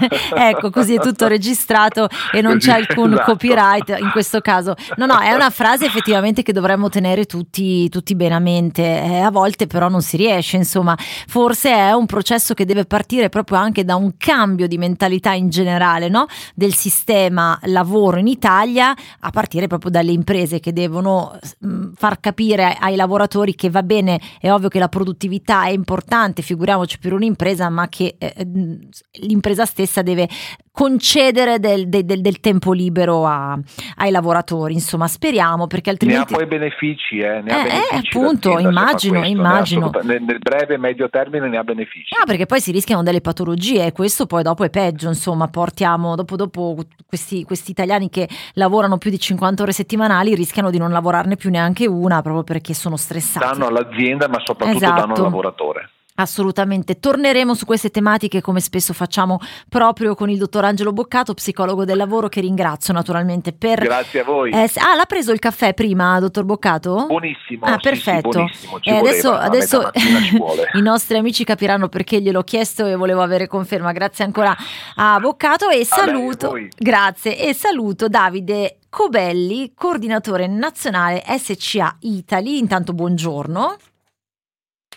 ecco, 0.34 0.70
così 0.70 0.94
è 0.94 1.00
tutto 1.00 1.26
registrato 1.26 2.08
e 2.32 2.40
non 2.40 2.54
così, 2.54 2.68
c'è 2.68 2.76
alcun 2.76 3.12
esatto. 3.12 3.32
copyright 3.32 3.98
in 4.00 4.08
questo 4.10 4.40
caso. 4.40 4.74
No, 4.96 5.04
no, 5.04 5.18
è 5.18 5.32
una 5.34 5.50
frase 5.50 5.84
effettivamente 5.84 6.42
che 6.42 6.54
dovremmo 6.54 6.88
tenere 6.88 7.26
tutti, 7.26 7.90
tutti 7.90 8.14
bene 8.14 8.36
a 8.36 8.40
mente. 8.40 8.82
Eh, 8.82 9.20
a 9.20 9.30
volte 9.30 9.66
però 9.66 9.90
non 9.90 10.00
si 10.00 10.16
riesce, 10.16 10.56
insomma, 10.56 10.96
forse 11.26 11.70
è 11.70 11.92
un 11.92 12.06
processo 12.06 12.54
che 12.54 12.64
deve 12.64 12.86
partire 12.86 13.28
proprio 13.28 13.58
anche 13.58 13.84
da 13.84 13.96
un 13.96 14.14
cambio 14.16 14.66
di 14.66 14.78
mentalità 14.78 15.32
in 15.34 15.50
generale, 15.50 16.08
no? 16.08 16.24
Del 16.54 16.72
sistema 16.72 17.58
lavoro 17.64 18.16
in 18.16 18.28
Italia 18.28 18.92
a 19.20 19.30
partire 19.30 19.66
proprio 19.66 19.90
dalle 19.90 20.12
imprese 20.12 20.60
che 20.60 20.72
devono 20.72 21.38
mm, 21.64 21.92
far 21.94 22.20
capire 22.20 22.76
ai 22.78 22.96
lavoratori 22.96 23.54
che 23.54 23.70
va 23.70 23.82
bene, 23.82 24.20
è 24.40 24.50
ovvio 24.50 24.68
che 24.68 24.78
la 24.78 24.88
produttività 24.88 25.64
è 25.64 25.70
importante, 25.70 26.42
figuriamoci 26.42 26.98
per 26.98 27.12
un'impresa, 27.12 27.68
ma 27.68 27.88
che 27.88 28.16
eh, 28.18 28.44
mm, 28.44 28.74
l'impresa 29.22 29.64
stessa 29.64 30.02
deve 30.02 30.28
concedere 30.74 31.60
del, 31.60 31.88
del, 31.88 32.04
del 32.04 32.40
tempo 32.40 32.72
libero 32.72 33.26
a, 33.26 33.56
ai 33.98 34.10
lavoratori. 34.10 34.72
Insomma, 34.72 35.06
speriamo 35.06 35.68
perché 35.68 35.90
altrimenti. 35.90 36.32
Ne 36.32 36.36
ha 36.36 36.38
poi 36.38 36.48
benefici, 36.48 37.18
eh, 37.18 37.42
ne 37.42 37.50
eh, 37.50 37.54
ha 37.54 37.62
benefici 37.62 37.94
eh, 37.94 38.18
appunto, 38.18 38.58
immagino, 38.58 39.20
questo, 39.20 39.36
immagino. 39.36 39.90
Nel, 40.02 40.22
nel, 40.22 40.38
breve 40.40 40.74
e 40.74 40.78
medio 40.78 41.08
termine 41.08 41.48
ne 41.48 41.58
ha 41.58 41.62
benefici. 41.62 42.12
No, 42.18 42.24
perché 42.26 42.46
poi 42.46 42.60
si 42.60 42.72
rischiano 42.72 43.04
delle 43.04 43.20
patologie 43.20 43.86
e 43.86 43.92
questo 43.92 44.26
poi 44.26 44.42
dopo 44.42 44.64
è 44.64 44.70
peggio. 44.70 45.06
Insomma, 45.06 45.46
portiamo 45.46 46.16
dopo, 46.16 46.34
dopo 46.34 46.76
questi, 47.06 47.44
questi 47.44 47.70
italiani 47.70 48.10
che 48.10 48.28
lavorano 48.54 48.98
più 48.98 49.10
di 49.10 49.20
50 49.20 49.62
ore 49.62 49.70
settimanali 49.72 50.34
rischiano 50.34 50.70
di 50.70 50.78
non 50.78 50.90
lavorarne 50.90 51.36
più 51.36 51.50
neanche 51.50 51.86
una 51.86 52.20
proprio 52.20 52.42
perché 52.42 52.74
sono 52.74 52.96
stressati. 52.96 53.46
Danno 53.46 53.68
all'azienda, 53.68 54.26
ma 54.26 54.40
soprattutto 54.42 54.78
esatto. 54.78 55.00
danno 55.00 55.14
al 55.14 55.22
lavoratore. 55.22 55.90
Assolutamente, 56.16 57.00
torneremo 57.00 57.54
su 57.54 57.66
queste 57.66 57.90
tematiche 57.90 58.40
come 58.40 58.60
spesso 58.60 58.92
facciamo 58.92 59.40
proprio 59.68 60.14
con 60.14 60.30
il 60.30 60.38
dottor 60.38 60.64
Angelo 60.64 60.92
Boccato, 60.92 61.34
psicologo 61.34 61.84
del 61.84 61.96
lavoro, 61.96 62.28
che 62.28 62.40
ringrazio 62.40 62.92
naturalmente 62.92 63.52
per... 63.52 63.80
Grazie 63.80 64.20
a 64.20 64.24
voi. 64.24 64.52
Eh, 64.52 64.70
ah, 64.76 64.94
l'ha 64.94 65.06
preso 65.06 65.32
il 65.32 65.40
caffè 65.40 65.74
prima, 65.74 66.20
dottor 66.20 66.44
Boccato? 66.44 67.06
Buonissimo. 67.08 67.66
Ah, 67.66 67.78
perfetto. 67.78 68.46
Sì, 68.52 68.68
buonissimo. 68.68 68.80
Eh, 68.82 68.96
adesso, 68.96 69.34
adesso 69.34 69.90
i 70.74 70.82
nostri 70.82 71.18
amici 71.18 71.42
capiranno 71.42 71.88
perché 71.88 72.20
gliel'ho 72.20 72.44
chiesto 72.44 72.86
e 72.86 72.94
volevo 72.94 73.20
avere 73.20 73.48
conferma. 73.48 73.90
Grazie 73.90 74.24
ancora 74.24 74.56
a 74.94 75.18
Boccato 75.18 75.68
e 75.68 75.84
saluto... 75.84 76.56
Grazie 76.76 77.36
e 77.40 77.52
saluto 77.54 78.06
Davide 78.06 78.78
Cobelli, 78.88 79.72
coordinatore 79.74 80.46
nazionale 80.46 81.24
SCA 81.38 81.96
Italy. 82.02 82.58
Intanto 82.58 82.92
buongiorno. 82.92 83.76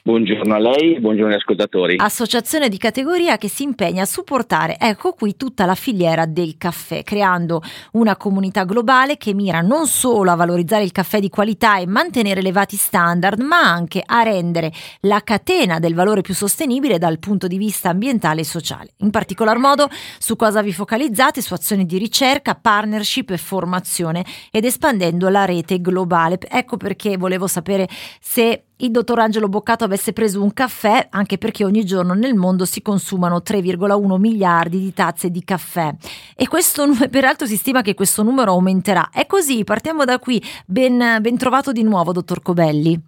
Buongiorno 0.08 0.56
a 0.56 0.58
lei 0.58 1.02
buongiorno 1.02 1.34
agli 1.34 1.38
ascoltatori. 1.38 1.96
Associazione 1.98 2.70
di 2.70 2.78
categoria 2.78 3.38
che 3.38 3.50
si 3.50 3.64
impegna 3.64 4.04
a 4.04 4.06
supportare, 4.06 4.78
ecco 4.80 5.12
qui, 5.12 5.36
tutta 5.36 5.66
la 5.66 5.76
filiera 5.76 6.26
del 6.26 6.56
caffè, 6.58 7.04
creando 7.04 7.62
una 7.92 8.16
comunità 8.16 8.64
globale 8.64 9.18
che 9.18 9.34
mira 9.34 9.60
non 9.60 9.86
solo 9.86 10.32
a 10.32 10.36
valorizzare 10.36 10.86
il 10.86 10.94
caffè 10.94 11.20
di 11.20 11.28
qualità 11.28 11.78
e 11.78 11.88
mantenere 11.88 12.40
elevati 12.40 12.78
standard, 12.78 13.42
ma 13.42 13.60
anche 13.60 14.02
a 14.02 14.24
rendere 14.24 14.72
la 15.02 15.20
catena 15.26 15.78
del 15.78 15.94
valore 15.94 16.22
più 16.22 16.34
sostenibile 16.34 17.00
dal 17.00 17.20
punto 17.20 17.48
di 17.48 17.58
vista 17.58 17.90
ambientale 17.90 18.40
e 18.40 18.46
sociale. 18.46 18.92
In 19.00 19.10
particolar 19.10 19.58
modo 19.58 19.90
su 20.20 20.38
cosa 20.38 20.62
vi 20.62 20.72
focalizzate? 20.72 21.42
Su 21.42 21.54
azioni 21.54 21.86
di 21.86 21.98
ricerca, 21.98 22.56
partnership 22.56 23.32
e 23.32 23.38
formazione 23.38 24.24
ed 24.52 24.64
espandendo 24.64 25.28
la 25.28 25.44
rete 25.44 25.82
globale. 25.82 26.38
Ecco 26.50 26.78
perché 26.78 27.18
volevo 27.18 27.48
sapere 27.48 27.90
se 28.22 28.67
il 28.80 28.92
dottor 28.92 29.18
Angelo 29.20 29.50
Boccato 29.50 29.84
avesse 29.84 30.14
preso 30.14 30.44
un 30.44 30.54
caffè, 30.54 31.08
anche 31.10 31.40
perché 31.40 31.64
ogni 31.64 31.84
giorno 31.84 32.14
nel 32.14 32.36
mondo 32.36 32.64
si 32.64 32.84
consumano 32.84 33.42
3,1 33.44 34.20
miliardi 34.20 34.80
di 34.80 34.94
tazze 34.94 35.32
di 35.32 35.44
caffè. 35.44 35.92
E 36.36 36.48
questo, 36.48 36.86
peraltro, 37.10 37.48
si 37.48 37.56
stima 37.56 37.82
che 37.82 37.96
questo 37.96 38.22
numero 38.22 38.52
aumenterà. 38.52 39.10
È 39.12 39.26
così, 39.26 39.64
partiamo 39.64 40.06
da 40.06 40.20
qui. 40.20 40.40
Ben, 40.68 41.18
ben 41.22 41.38
trovato 41.38 41.72
di 41.72 41.82
nuovo, 41.82 42.12
dottor 42.12 42.42
Cobelli. 42.44 43.00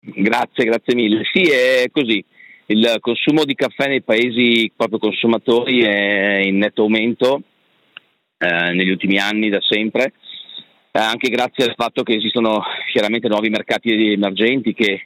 Grazie, 0.00 0.64
grazie 0.64 0.94
mille. 0.94 1.22
Sì, 1.32 1.42
è 1.42 1.88
così. 1.90 2.24
Il 2.66 2.98
consumo 3.00 3.44
di 3.44 3.54
caffè 3.54 3.88
nei 3.88 4.02
paesi 4.02 4.70
proprio 4.76 4.98
consumatori 4.98 5.80
è 5.82 6.42
in 6.44 6.58
netto 6.58 6.82
aumento 6.82 7.42
eh, 8.36 8.72
negli 8.74 8.90
ultimi 8.90 9.18
anni 9.18 9.48
da 9.48 9.58
sempre 9.60 10.12
eh, 10.90 10.98
anche 10.98 11.28
grazie 11.28 11.64
al 11.64 11.74
fatto 11.76 12.02
che 12.02 12.14
esistono 12.14 12.62
chiaramente 12.92 13.28
nuovi 13.28 13.50
mercati 13.50 14.12
emergenti 14.12 14.74
che 14.74 15.04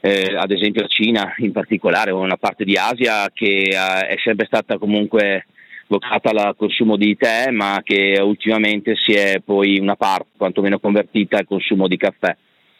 eh, 0.00 0.36
ad 0.36 0.50
esempio 0.50 0.82
la 0.82 0.88
Cina 0.88 1.34
in 1.38 1.52
particolare 1.52 2.10
o 2.10 2.20
una 2.20 2.36
parte 2.36 2.64
di 2.64 2.76
Asia 2.76 3.30
che 3.32 3.68
eh, 3.70 4.06
è 4.06 4.16
sempre 4.22 4.46
stata 4.46 4.78
comunque 4.78 5.46
vocata 5.88 6.30
al 6.30 6.56
consumo 6.56 6.96
di 6.96 7.16
tè 7.16 7.50
ma 7.50 7.80
che 7.82 8.18
ultimamente 8.22 8.94
si 8.96 9.12
è 9.12 9.40
poi 9.44 9.78
una 9.78 9.96
parte 9.96 10.30
quantomeno 10.36 10.78
convertita 10.78 11.38
al 11.38 11.46
consumo 11.46 11.88
di 11.88 11.96
caffè 11.96 12.36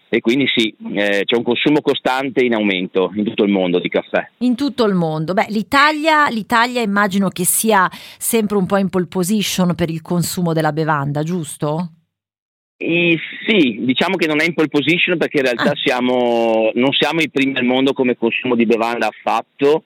e 0.09 0.21
quindi 0.21 0.47
sì, 0.47 0.73
eh, 0.95 1.23
c'è 1.25 1.37
un 1.37 1.43
consumo 1.43 1.81
costante 1.81 2.45
in 2.45 2.55
aumento 2.55 3.11
in 3.17 3.25
tutto 3.25 3.43
il 3.43 3.51
mondo 3.51 3.81
di 3.81 3.89
caffè. 3.89 4.31
In 4.39 4.55
tutto 4.55 4.85
il 4.85 4.95
mondo. 4.95 5.35
Beh, 5.35 5.47
l'Italia, 5.49 6.29
l'Italia 6.29 6.81
immagino 6.81 7.29
che 7.29 7.45
sia 7.45 7.91
sempre 8.17 8.57
un 8.57 8.67
po' 8.67 8.77
in 8.77 8.89
pole 8.89 9.07
position 9.07 9.75
per 9.75 9.91
il 9.91 10.03
consumo 10.03 10.53
della 10.53 10.73
bevanda, 10.73 11.25
giusto? 11.25 11.96
E 12.79 13.19
sì, 13.47 13.79
diciamo 13.81 14.17
che 14.17 14.27
non 14.27 14.41
è 14.41 14.45
in 14.45 14.53
pole 14.53 14.69
position 14.69 15.17
perché 15.17 15.39
in 15.39 15.45
realtà 15.45 15.71
ah. 15.71 15.81
siamo, 15.83 16.71
non 16.75 16.93
siamo 16.93 17.21
i 17.21 17.31
primi 17.31 17.57
al 17.57 17.65
mondo 17.65 17.93
come 17.93 18.17
consumo 18.17 18.55
di 18.55 18.67
bevanda 18.67 19.09
affatto. 19.09 19.83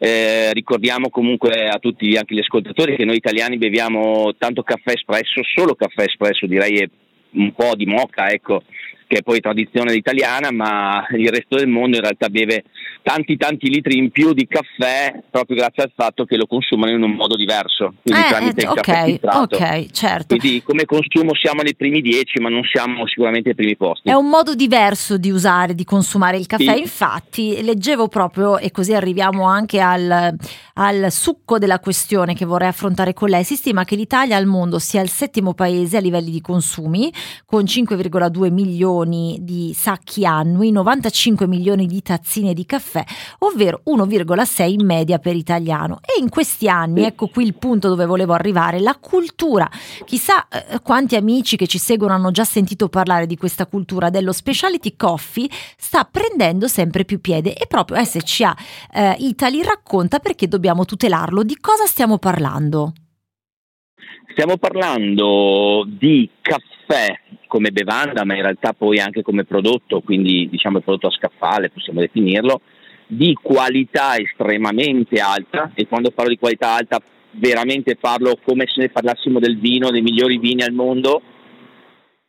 Eh, 0.00 0.52
ricordiamo 0.52 1.10
comunque 1.10 1.64
a 1.66 1.78
tutti 1.78 2.16
anche 2.16 2.34
gli 2.34 2.38
ascoltatori 2.38 2.94
che 2.94 3.04
noi 3.04 3.16
italiani 3.16 3.58
beviamo 3.58 4.36
tanto 4.38 4.62
caffè 4.62 4.92
espresso, 4.92 5.40
solo 5.42 5.74
caffè 5.74 6.04
espresso, 6.04 6.46
direi 6.46 6.88
un 7.30 7.52
po' 7.52 7.74
di 7.74 7.84
moca, 7.84 8.30
ecco, 8.30 8.62
che 9.08 9.18
è 9.18 9.22
poi 9.22 9.40
tradizione 9.40 9.94
italiana, 9.94 10.52
ma 10.52 11.04
il 11.16 11.28
resto 11.30 11.56
del 11.56 11.66
mondo 11.66 11.96
in 11.96 12.02
realtà 12.02 12.28
beve 12.28 12.64
tanti 13.02 13.38
tanti 13.38 13.70
litri 13.70 13.96
in 13.96 14.10
più 14.10 14.34
di 14.34 14.46
caffè 14.46 15.22
proprio 15.30 15.56
grazie 15.56 15.84
al 15.84 15.92
fatto 15.96 16.26
che 16.26 16.36
lo 16.36 16.46
consumano 16.46 16.92
in 16.92 17.02
un 17.02 17.12
modo 17.12 17.36
diverso, 17.36 17.94
quindi 18.02 18.22
Eh, 18.22 18.28
tramite 18.28 18.60
eh, 18.60 18.64
il 18.68 18.74
caffè 18.74 19.00
ok, 19.00 19.04
filtrato. 19.06 19.56
ok, 19.56 19.90
certo. 19.90 20.36
Quindi 20.36 20.62
come 20.62 20.84
consumo 20.84 21.34
siamo 21.34 21.62
nei 21.62 21.74
primi 21.74 22.02
dieci, 22.02 22.38
ma 22.38 22.50
non 22.50 22.62
siamo 22.70 23.06
sicuramente 23.06 23.48
ai 23.48 23.54
primi 23.54 23.76
posti. 23.76 24.10
È 24.10 24.12
un 24.12 24.28
modo 24.28 24.54
diverso 24.54 25.16
di 25.16 25.30
usare, 25.30 25.74
di 25.74 25.84
consumare 25.84 26.36
il 26.36 26.46
caffè. 26.46 26.74
Sì. 26.74 26.80
Infatti, 26.80 27.62
leggevo 27.62 28.08
proprio, 28.08 28.58
e 28.58 28.70
così 28.70 28.92
arriviamo 28.92 29.44
anche 29.44 29.80
al, 29.80 30.36
al 30.74 31.06
succo 31.10 31.56
della 31.56 31.80
questione 31.80 32.34
che 32.34 32.44
vorrei 32.44 32.68
affrontare 32.68 33.14
con 33.14 33.30
lei. 33.30 33.42
Si 33.42 33.56
stima 33.56 33.84
che 33.84 33.96
l'Italia 33.96 34.36
al 34.36 34.44
mondo 34.44 34.78
sia 34.78 35.00
il 35.00 35.08
settimo 35.08 35.54
paese 35.54 35.96
a 35.96 36.00
livelli 36.00 36.30
di 36.30 36.42
consumi, 36.42 37.10
con 37.46 37.64
5,2 37.64 38.52
milioni 38.52 38.96
di 39.04 39.72
sacchi 39.74 40.24
annui, 40.24 40.70
95 40.70 41.46
milioni 41.46 41.86
di 41.86 42.02
tazzine 42.02 42.54
di 42.54 42.66
caffè, 42.66 43.04
ovvero 43.40 43.82
1,6 43.86 44.70
in 44.70 44.84
media 44.84 45.18
per 45.18 45.36
italiano. 45.36 46.00
E 46.02 46.20
in 46.20 46.28
questi 46.28 46.68
anni, 46.68 47.04
ecco 47.04 47.28
qui 47.28 47.44
il 47.44 47.54
punto 47.54 47.88
dove 47.88 48.06
volevo 48.06 48.32
arrivare, 48.32 48.80
la 48.80 48.96
cultura. 49.00 49.68
Chissà 50.04 50.46
eh, 50.48 50.80
quanti 50.80 51.16
amici 51.16 51.56
che 51.56 51.66
ci 51.66 51.78
seguono 51.78 52.14
hanno 52.14 52.30
già 52.30 52.44
sentito 52.44 52.88
parlare 52.88 53.26
di 53.26 53.36
questa 53.36 53.66
cultura 53.66 54.10
dello 54.10 54.32
specialty 54.32 54.96
coffee 54.96 55.48
sta 55.76 56.04
prendendo 56.04 56.68
sempre 56.68 57.04
più 57.04 57.20
piede 57.20 57.54
e 57.54 57.66
proprio 57.66 58.02
SCA 58.04 58.56
eh, 58.92 59.16
Italy 59.18 59.62
racconta 59.62 60.18
perché 60.18 60.48
dobbiamo 60.48 60.84
tutelarlo. 60.84 61.42
Di 61.42 61.56
cosa 61.60 61.86
stiamo 61.86 62.18
parlando? 62.18 62.92
Stiamo 64.30 64.56
parlando 64.56 65.84
di 65.86 66.28
caffè 66.40 66.77
come 67.46 67.70
bevanda, 67.70 68.24
ma 68.24 68.34
in 68.34 68.42
realtà 68.42 68.72
poi 68.72 68.98
anche 68.98 69.22
come 69.22 69.44
prodotto, 69.44 70.00
quindi 70.00 70.48
diciamo 70.50 70.78
il 70.78 70.84
prodotto 70.84 71.08
a 71.08 71.12
scaffale, 71.12 71.70
possiamo 71.70 72.00
definirlo, 72.00 72.60
di 73.06 73.34
qualità 73.40 74.16
estremamente 74.16 75.18
alta 75.18 75.72
e 75.74 75.86
quando 75.86 76.10
parlo 76.10 76.30
di 76.30 76.38
qualità 76.38 76.74
alta 76.74 77.00
veramente 77.32 77.96
parlo 77.96 78.38
come 78.42 78.66
se 78.66 78.80
ne 78.80 78.88
parlassimo 78.90 79.38
del 79.38 79.58
vino, 79.58 79.90
dei 79.90 80.02
migliori 80.02 80.38
vini 80.38 80.62
al 80.62 80.72
mondo, 80.72 81.22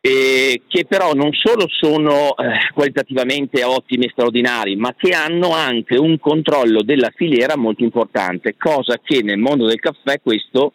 e 0.00 0.62
che 0.66 0.86
però 0.86 1.12
non 1.12 1.30
solo 1.32 1.66
sono 1.68 2.34
eh, 2.36 2.72
qualitativamente 2.72 3.62
ottimi 3.62 4.06
e 4.06 4.10
straordinari, 4.10 4.74
ma 4.76 4.94
che 4.96 5.10
hanno 5.10 5.52
anche 5.52 5.98
un 5.98 6.18
controllo 6.18 6.82
della 6.82 7.12
filiera 7.14 7.56
molto 7.56 7.84
importante, 7.84 8.56
cosa 8.56 8.98
che 9.02 9.22
nel 9.22 9.38
mondo 9.38 9.66
del 9.66 9.78
caffè 9.78 10.20
questo 10.22 10.72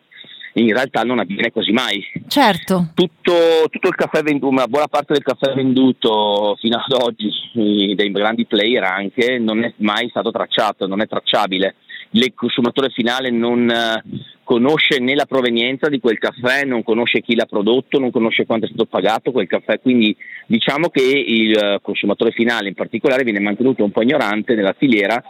in 0.61 0.73
realtà 0.73 1.01
non 1.03 1.19
avviene 1.19 1.51
quasi 1.51 1.71
mai. 1.71 2.03
Certo. 2.27 2.91
Tutto, 2.93 3.33
tutto 3.69 3.87
il 3.87 3.95
caffè 3.95 4.21
venduto, 4.21 4.47
una 4.47 4.67
buona 4.67 4.87
parte 4.87 5.13
del 5.13 5.23
caffè 5.23 5.53
venduto 5.53 6.55
fino 6.59 6.77
ad 6.77 7.01
oggi 7.01 7.29
dai 7.95 8.11
grandi 8.11 8.45
player 8.45 8.83
anche 8.83 9.37
non 9.39 9.63
è 9.63 9.73
mai 9.77 10.09
stato 10.09 10.31
tracciato, 10.31 10.87
non 10.87 11.01
è 11.01 11.07
tracciabile. 11.07 11.75
Il 12.11 12.33
consumatore 12.33 12.89
finale 12.89 13.29
non 13.29 13.69
eh, 13.69 14.03
conosce 14.43 14.99
né 14.99 15.15
la 15.15 15.25
provenienza 15.25 15.89
di 15.89 15.99
quel 15.99 16.17
caffè, 16.17 16.63
non 16.63 16.83
conosce 16.83 17.21
chi 17.21 17.35
l'ha 17.35 17.45
prodotto, 17.45 17.99
non 17.99 18.11
conosce 18.11 18.45
quanto 18.45 18.65
è 18.65 18.69
stato 18.69 18.85
pagato 18.85 19.31
quel 19.31 19.47
caffè, 19.47 19.81
quindi 19.81 20.15
diciamo 20.45 20.89
che 20.89 21.01
il 21.01 21.57
eh, 21.57 21.79
consumatore 21.81 22.31
finale 22.31 22.69
in 22.69 22.75
particolare 22.75 23.23
viene 23.23 23.39
mantenuto 23.41 23.83
un 23.83 23.91
po' 23.91 24.03
ignorante 24.03 24.55
nella 24.55 24.75
filiera 24.77 25.21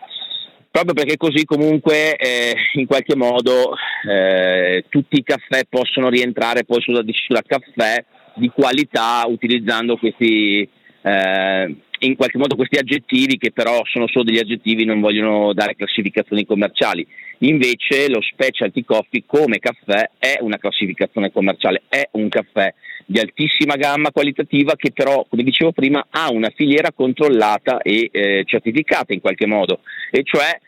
proprio 0.75 0.93
perché 0.93 1.15
così 1.15 1.45
comunque 1.45 2.17
eh, 2.17 2.53
in 2.73 2.85
qualche 2.85 3.15
modo 3.15 3.77
eh, 4.09 4.83
tutti 4.89 5.17
i 5.17 5.23
caffè 5.23 5.63
possono 5.69 6.09
rientrare 6.09 6.65
poi 6.65 6.81
sulla 6.81 7.01
dicitura 7.01 7.41
caffè 7.41 8.03
di 8.35 8.51
qualità 8.53 9.23
utilizzando 9.25 9.95
questi 9.95 10.69
eh, 11.05 11.75
in 11.99 12.15
qualche 12.15 12.39
modo 12.39 12.55
questi 12.55 12.77
aggettivi 12.77 13.37
che 13.37 13.51
però 13.51 13.79
sono 13.85 14.07
solo 14.07 14.23
degli 14.23 14.39
aggettivi 14.39 14.85
non 14.85 14.99
vogliono 14.99 15.53
dare 15.53 15.75
classificazioni 15.75 16.45
commerciali. 16.45 17.05
Invece 17.39 18.09
lo 18.09 18.21
specialty 18.21 18.83
coffee 18.83 19.23
come 19.25 19.59
caffè 19.59 20.09
è 20.17 20.37
una 20.41 20.57
classificazione 20.57 21.31
commerciale 21.31 21.83
è 21.87 22.07
un 22.13 22.27
caffè 22.29 22.73
di 23.05 23.19
altissima 23.19 23.75
gamma 23.75 24.11
qualitativa 24.11 24.75
che 24.75 24.91
però 24.91 25.25
come 25.29 25.43
dicevo 25.43 25.71
prima 25.71 26.07
ha 26.09 26.31
una 26.31 26.51
filiera 26.55 26.91
controllata 26.91 27.81
e 27.81 28.09
eh, 28.11 28.43
certificata 28.45 29.13
in 29.13 29.21
qualche 29.21 29.45
modo. 29.45 29.81
E 30.09 30.23
cioè 30.23 30.59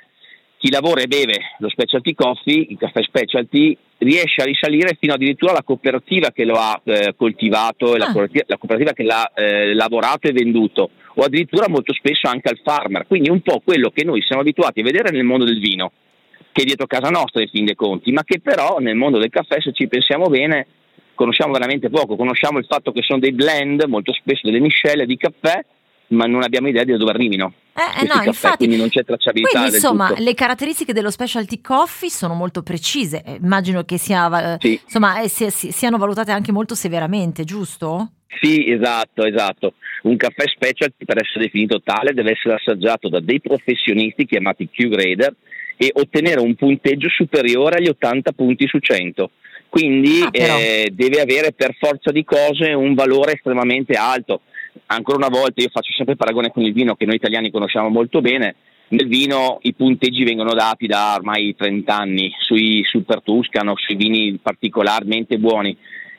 chi 0.58 0.70
lavora 0.70 1.02
e 1.02 1.08
beve 1.08 1.56
lo 1.60 1.70
specialty 1.70 2.14
coffee, 2.14 2.68
il 2.70 2.78
caffè 2.78 3.02
specialty, 3.02 3.76
riesce 4.00 4.42
a 4.42 4.46
risalire 4.46 4.98
fino 5.00 5.14
addirittura 5.14 5.52
alla 5.52 5.64
cooperativa 5.64 6.32
che 6.32 6.46
lo 6.46 6.56
ha 6.56 6.80
eh, 6.84 7.14
coltivato, 7.16 7.96
e 7.96 7.98
la, 7.98 8.06
Ah. 8.06 8.12
cooperativa, 8.12 8.44
la 8.48 8.58
cooperativa 8.58 8.94
che 8.94 9.04
l'ha 9.04 9.32
eh, 9.34 9.74
lavorato 9.74 10.28
e 10.28 10.32
venduto, 10.32 10.92
o 11.16 11.24
addirittura 11.24 11.68
molto 11.68 11.94
spesso 11.94 12.28
anche 12.28 12.50
al 12.50 12.60
farmer. 12.64 13.08
Quindi 13.08 13.30
un 13.30 13.42
po' 13.42 13.62
quello 13.64 13.90
che 13.90 14.04
noi 14.04 14.22
siamo 14.22 14.42
abituati 14.42 14.82
a 14.82 14.84
vedere 14.84 15.10
nel 15.12 15.24
mondo 15.24 15.46
del 15.46 15.60
vino, 15.60 15.92
che 16.52 16.62
è 16.62 16.66
dietro 16.66 16.86
casa 16.86 17.10
nostra 17.10 17.42
in 17.42 17.50
fin 17.50 17.66
dei 17.66 17.76
conti, 17.76 18.12
ma 18.12 18.24
che 18.24 18.40
però 18.40 18.78
nel 18.80 18.96
mondo 18.96 19.18
del 19.18 19.30
caffè, 19.30 19.60
se 19.62 19.74
ci 19.74 19.88
pensiamo 19.88 20.28
bene, 20.28 20.68
conosciamo 21.16 21.54
veramente 21.54 21.90
poco. 21.90 22.16
Conosciamo 22.16 22.60
il 22.60 22.66
fatto 22.66 22.92
che 22.92 23.02
sono 23.02 23.20
dei 23.20 23.34
blend, 23.34 23.84
molto 23.86 24.14
spesso 24.14 24.42
delle 24.44 24.60
miscele 24.60 25.06
di 25.06 25.18
caffè, 25.18 25.66
ma 26.10 26.26
non 26.26 26.44
abbiamo 26.44 26.68
idea 26.68 26.84
di 26.84 26.96
dove 26.96 27.12
arrivino. 27.12 27.54
Eh, 27.76 28.02
eh, 28.02 28.04
no, 28.06 28.14
caffè, 28.14 28.28
infatti. 28.28 28.58
quindi 28.58 28.78
non 28.78 28.90
c'è 28.90 29.04
tracciabilità 29.04 29.60
Quindi, 29.60 29.76
insomma, 29.76 30.08
tutto. 30.08 30.24
le 30.24 30.34
caratteristiche 30.34 30.94
dello 30.94 31.12
specialty 31.12 31.62
coffee 31.62 32.10
sono 32.10 32.34
molto 32.34 32.64
precise. 32.64 33.22
Eh, 33.24 33.38
Immagino 33.42 33.84
che 33.84 33.98
sia, 33.98 34.56
eh, 34.56 34.58
Sì. 34.60 34.80
insomma, 34.84 35.20
eh, 35.22 35.28
sia- 35.28 35.50
si- 35.50 35.72
siano 35.72 35.98
valutate 35.98 36.32
anche 36.32 36.52
molto 36.52 36.74
severamente, 36.76 37.44
giusto? 37.44 38.12
Sì, 38.42 38.70
esatto, 38.70 39.24
esatto. 39.26 39.74
Un 40.04 40.16
caffè 40.18 40.44
specialty 40.48 41.06
per 41.06 41.18
essere 41.24 41.46
definito 41.46 41.82
tale 41.84 42.14
deve 42.14 42.32
essere 42.32 42.56
assaggiato 42.56 43.10
da 43.10 43.20
dei 43.20 43.40
professionisti 43.42 44.26
chiamati 44.26 44.70
Q-grader 44.70 45.34
e 45.78 45.92
ottenere 45.94 46.40
un 46.40 46.56
punteggio 46.56 47.08
superiore 47.10 47.78
agli 47.78 47.88
80 47.90 48.32
punti 48.32 48.68
su 48.68 48.80
100. 48.80 49.32
Quindi 49.70 50.22
Ah, 50.24 50.30
eh, 50.32 50.90
deve 50.94 51.20
avere 51.22 51.52
per 51.52 51.76
forza 51.78 52.12
di 52.12 52.24
cose 52.24 52.74
un 52.74 52.94
valore 52.96 53.34
estremamente 53.34 53.94
alto. 53.94 54.42
Ancora 54.86 55.18
una 55.18 55.30
volta 55.30 55.62
io 55.62 55.70
faccio 55.70 55.92
sempre 55.94 56.16
paragone 56.16 56.52
con 56.52 56.64
il 56.64 56.74
vino 56.74 56.96
che 56.96 57.06
noi 57.06 57.16
italiani 57.16 57.52
conosciamo 57.52 57.90
molto 57.90 58.22
bene. 58.22 58.56
Nel 58.90 59.08
vino 59.08 59.60
i 59.64 59.74
punteggi 59.74 60.24
vengono 60.24 60.54
dati 60.54 60.88
da 60.88 61.16
ormai 61.16 61.56
30 61.56 61.96
anni 61.96 62.34
sui 62.40 62.84
super 62.86 63.22
Tuscano, 63.22 63.74
sui 63.76 63.96
vini 63.96 64.40
particolarmente 64.42 65.38
buoni. 65.38 65.76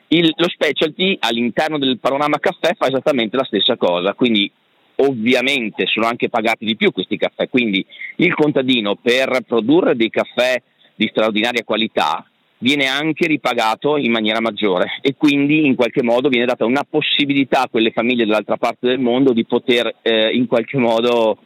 Il- 0.09 0.33
lo 0.35 0.49
specialty 0.49 1.17
all'interno 1.19 1.79
del 1.79 1.97
panorama 1.99 2.39
caffè 2.39 2.75
fa 2.77 2.87
esattamente 2.87 3.37
la 3.37 3.43
stessa 3.43 3.75
cosa, 3.75 4.13
quindi 4.13 4.51
ovviamente 4.97 5.85
sono 5.87 6.07
anche 6.07 6.29
pagati 6.29 6.65
di 6.65 6.75
più 6.75 6.91
questi 6.91 7.17
caffè, 7.17 7.49
quindi 7.49 7.83
il 8.17 8.35
contadino 8.35 8.95
per 8.95 9.41
produrre 9.47 9.95
dei 9.95 10.09
caffè 10.09 10.61
di 10.95 11.07
straordinaria 11.07 11.63
qualità 11.63 12.28
viene 12.59 12.85
anche 12.87 13.25
ripagato 13.27 13.97
in 13.97 14.11
maniera 14.11 14.41
maggiore 14.41 14.99
e 15.01 15.15
quindi 15.17 15.65
in 15.65 15.75
qualche 15.75 16.03
modo 16.03 16.27
viene 16.29 16.45
data 16.45 16.65
una 16.65 16.85
possibilità 16.87 17.61
a 17.63 17.69
quelle 17.69 17.91
famiglie 17.91 18.25
dall'altra 18.25 18.57
parte 18.57 18.87
del 18.87 18.99
mondo 18.99 19.31
di 19.33 19.45
poter 19.45 19.95
eh, 20.01 20.29
in 20.33 20.45
qualche 20.47 20.77
modo 20.77 21.37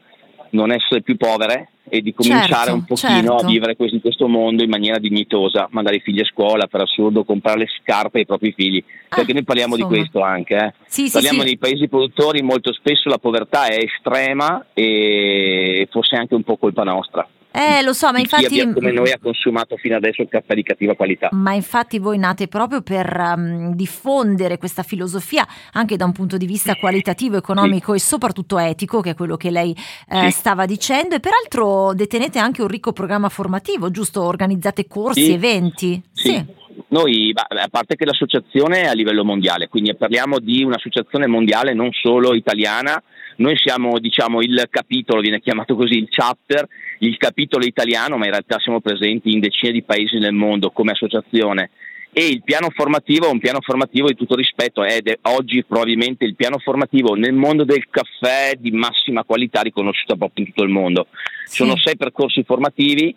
non 0.52 0.72
essere 0.72 1.02
più 1.02 1.16
povere 1.18 1.70
e 1.90 2.02
di 2.02 2.14
cominciare 2.14 2.48
Certo, 2.48 2.74
un 2.74 2.86
pochino 2.86 3.14
certo. 3.20 3.36
a 3.36 3.46
vivere 3.46 3.76
questo- 3.76 3.96
in 3.96 4.02
questo 4.02 4.28
mondo 4.28 4.64
in 4.64 4.70
maniera 4.70 4.98
dignitosa, 5.00 5.68
mandare 5.72 5.98
i 5.98 6.00
figli 6.00 6.22
a 6.22 6.26
scuola, 6.26 6.66
per 6.68 6.82
assurdo, 6.82 7.24
comprare 7.24 7.60
le 7.60 7.68
scarpe 7.82 8.20
ai 8.20 8.26
propri 8.26 8.54
figli, 8.56 8.84
perché 9.10 9.32
Ah, 9.32 9.34
noi 9.36 9.44
parliamo 9.44 9.76
insomma. 9.76 9.92
di 9.94 10.00
questo 10.00 10.22
anche. 10.22 10.56
eh. 10.56 10.74
Sì, 10.86 11.06
sì, 11.08 11.12
Parliamo 11.12 11.40
sì. 11.42 11.46
dei 11.46 11.58
paesi 11.58 11.88
produttori, 11.88 12.42
molto 12.42 12.72
spesso 12.74 13.10
la 13.10 13.18
povertà 13.18 13.66
è 13.68 13.84
estrema 13.84 14.66
e 14.74 15.88
forse 15.92 16.16
anche 16.16 16.34
un 16.36 16.44
po' 16.44 16.58
colpa 16.58 16.84
nostra. 16.84 17.28
Eh, 17.56 17.84
lo 17.84 17.94
so, 17.94 18.08
ma 18.08 18.14
chi 18.16 18.22
infatti. 18.22 18.46
abbia- 18.60 18.74
come 18.74 18.92
noi 18.92 19.12
ha 19.12 19.20
consumato 19.22 19.78
fino 19.78 19.96
adesso 19.96 20.24
il 20.24 20.28
caffè 20.28 20.56
di 20.56 20.64
cattiva 20.64 20.96
qualità. 20.96 21.30
Ma 21.34 21.54
infatti 21.54 22.00
voi 22.00 22.18
nate 22.18 22.48
proprio 22.48 22.82
per 22.82 23.16
um, 23.16 23.76
diffondere 23.76 24.58
questa 24.58 24.82
filosofia 24.82 25.46
anche 25.74 25.96
da 25.96 26.06
un 26.06 26.14
punto 26.14 26.38
di 26.38 26.48
vista 26.48 26.74
qualitativo, 26.76 27.38
economico 27.38 27.94
e 27.94 28.00
soprattutto 28.00 28.58
etico, 28.58 29.02
che 29.02 29.12
è 29.12 29.16
quello 29.16 29.38
che 29.38 29.52
lei 29.52 29.76
eh, 30.10 30.32
Sì. 30.32 30.32
stava 30.32 30.66
dicendo. 30.66 31.14
E 31.14 31.20
peraltro 31.20 31.94
detenete 31.94 32.40
anche 32.40 32.64
un 32.64 32.68
ricco 32.70 32.92
programma 32.92 33.30
formativo, 33.30 33.92
giusto? 33.92 34.24
Organizzate 34.24 34.88
corsi, 34.88 35.26
Sì. 35.26 35.32
eventi. 35.34 36.02
Sì. 36.12 36.44
Noi, 36.88 37.32
a 37.36 37.68
parte 37.70 37.96
che 37.96 38.06
l'associazione 38.06 38.82
è 38.82 38.88
a 38.88 38.94
livello 38.94 39.24
mondiale, 39.24 39.68
quindi 39.68 39.96
parliamo 39.96 40.40
di 40.40 40.64
un'associazione 40.64 41.28
mondiale 41.28 41.74
non 41.76 41.90
solo 41.92 42.34
italiana, 42.34 43.02
noi 43.38 43.58
siamo 43.58 44.00
diciamo, 44.00 44.42
il 44.42 44.68
capitolo, 44.70 45.22
viene 45.22 45.40
chiamato 45.40 45.76
così 45.76 45.98
il 45.98 46.08
chapter, 46.10 46.68
il 47.00 47.18
capitolo 47.18 47.66
italiano, 47.66 48.18
ma 48.18 48.26
in 48.26 48.32
realtà 48.32 48.60
siamo 48.60 48.82
presenti 48.82 49.32
in 49.32 49.40
decine 49.40 49.72
di 49.72 49.84
paesi 49.84 50.18
nel 50.18 50.34
mondo 50.34 50.72
come 50.72 50.92
associazione. 50.92 51.72
E 52.16 52.28
il 52.28 52.44
piano 52.44 52.70
formativo 52.70 53.26
è 53.26 53.32
un 53.32 53.40
piano 53.40 53.60
formativo 53.62 54.08
di 54.08 54.16
tutto 54.16 54.36
rispetto 54.36 54.84
ed 54.84 55.08
è 55.08 55.18
oggi 55.24 55.64
probabilmente 55.64 56.26
il 56.26 56.36
piano 56.36 56.60
formativo 56.60 57.16
nel 57.16 57.34
mondo 57.34 57.64
del 57.64 57.88
caffè 57.90 58.54
di 58.56 58.70
massima 58.70 59.24
qualità 59.24 59.62
riconosciuto 59.62 60.16
proprio 60.16 60.46
in 60.46 60.52
tutto 60.52 60.64
il 60.64 60.70
mondo. 60.70 61.08
Sì. 61.46 61.56
Sono 61.56 61.76
sei 61.76 61.98
percorsi 61.98 62.44
formativi 62.44 63.16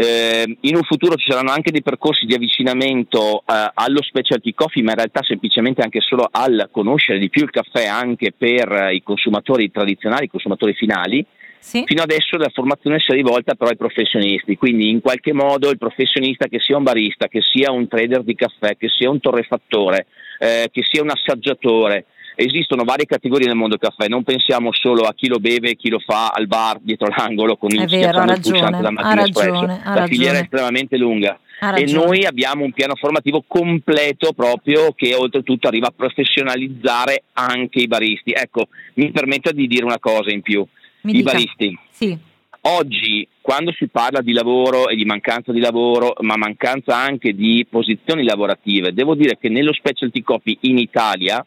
eh, 0.00 0.56
in 0.60 0.76
un 0.76 0.84
futuro 0.84 1.16
ci 1.16 1.28
saranno 1.28 1.50
anche 1.50 1.72
dei 1.72 1.82
percorsi 1.82 2.24
di 2.24 2.32
avvicinamento 2.32 3.40
eh, 3.40 3.70
allo 3.74 4.00
specialty 4.00 4.54
coffee, 4.54 4.84
ma 4.84 4.90
in 4.90 4.96
realtà 4.98 5.24
semplicemente 5.24 5.82
anche 5.82 6.00
solo 6.00 6.28
al 6.30 6.68
conoscere 6.70 7.18
di 7.18 7.28
più 7.28 7.42
il 7.42 7.50
caffè 7.50 7.86
anche 7.86 8.30
per 8.30 8.70
eh, 8.70 8.94
i 8.94 9.02
consumatori 9.02 9.72
tradizionali, 9.72 10.26
i 10.26 10.30
consumatori 10.30 10.72
finali. 10.74 11.26
Sì. 11.58 11.82
Fino 11.84 12.02
adesso 12.02 12.36
la 12.36 12.48
formazione 12.54 13.00
si 13.00 13.10
è 13.10 13.14
rivolta 13.14 13.56
però 13.56 13.70
ai 13.70 13.76
professionisti, 13.76 14.56
quindi 14.56 14.88
in 14.88 15.00
qualche 15.00 15.32
modo 15.32 15.68
il 15.68 15.78
professionista 15.78 16.46
che 16.46 16.60
sia 16.60 16.76
un 16.76 16.84
barista, 16.84 17.26
che 17.26 17.40
sia 17.42 17.72
un 17.72 17.88
trader 17.88 18.22
di 18.22 18.36
caffè, 18.36 18.76
che 18.76 18.88
sia 18.88 19.10
un 19.10 19.18
torrefattore, 19.18 20.06
eh, 20.38 20.68
che 20.70 20.82
sia 20.88 21.02
un 21.02 21.10
assaggiatore, 21.10 22.04
esistono 22.40 22.84
varie 22.84 23.04
categorie 23.04 23.46
nel 23.46 23.56
mondo 23.56 23.76
del 23.76 23.90
caffè, 23.90 24.08
non 24.08 24.22
pensiamo 24.22 24.70
solo 24.72 25.02
a 25.02 25.14
chi 25.14 25.26
lo 25.26 25.38
beve 25.38 25.70
e 25.70 25.76
chi 25.76 25.88
lo 25.88 25.98
fa 25.98 26.28
al 26.28 26.46
bar 26.46 26.78
dietro 26.80 27.08
l'angolo 27.08 27.56
con 27.56 27.70
il 27.70 27.80
pulsante 27.80 28.80
da 28.80 28.90
mattina 28.90 29.24
espresso. 29.24 29.50
La 29.50 29.80
ragione. 29.82 30.06
filiera 30.06 30.38
è 30.38 30.42
estremamente 30.42 30.96
lunga 30.96 31.38
e 31.74 31.90
noi 31.90 32.24
abbiamo 32.24 32.64
un 32.64 32.72
piano 32.72 32.94
formativo 32.94 33.42
completo 33.44 34.32
proprio 34.32 34.92
che 34.92 35.14
oltretutto 35.14 35.66
arriva 35.66 35.88
a 35.88 35.92
professionalizzare 35.94 37.24
anche 37.32 37.80
i 37.80 37.88
baristi. 37.88 38.32
Ecco, 38.32 38.68
mi 38.94 39.10
permetta 39.10 39.50
di 39.50 39.66
dire 39.66 39.84
una 39.84 39.98
cosa 39.98 40.30
in 40.30 40.40
più. 40.40 40.64
Mi 41.02 41.10
I 41.10 41.16
dica. 41.16 41.32
baristi. 41.32 41.78
Sì. 41.90 42.16
Oggi, 42.60 43.26
quando 43.40 43.72
si 43.72 43.88
parla 43.88 44.20
di 44.20 44.32
lavoro 44.32 44.88
e 44.88 44.94
di 44.94 45.04
mancanza 45.04 45.52
di 45.52 45.60
lavoro, 45.60 46.14
ma 46.20 46.36
mancanza 46.36 46.96
anche 46.96 47.32
di 47.34 47.66
posizioni 47.68 48.24
lavorative, 48.24 48.92
devo 48.92 49.14
dire 49.14 49.38
che 49.40 49.48
nello 49.48 49.72
specialty 49.72 50.22
coffee 50.22 50.58
in 50.62 50.78
Italia 50.78 51.44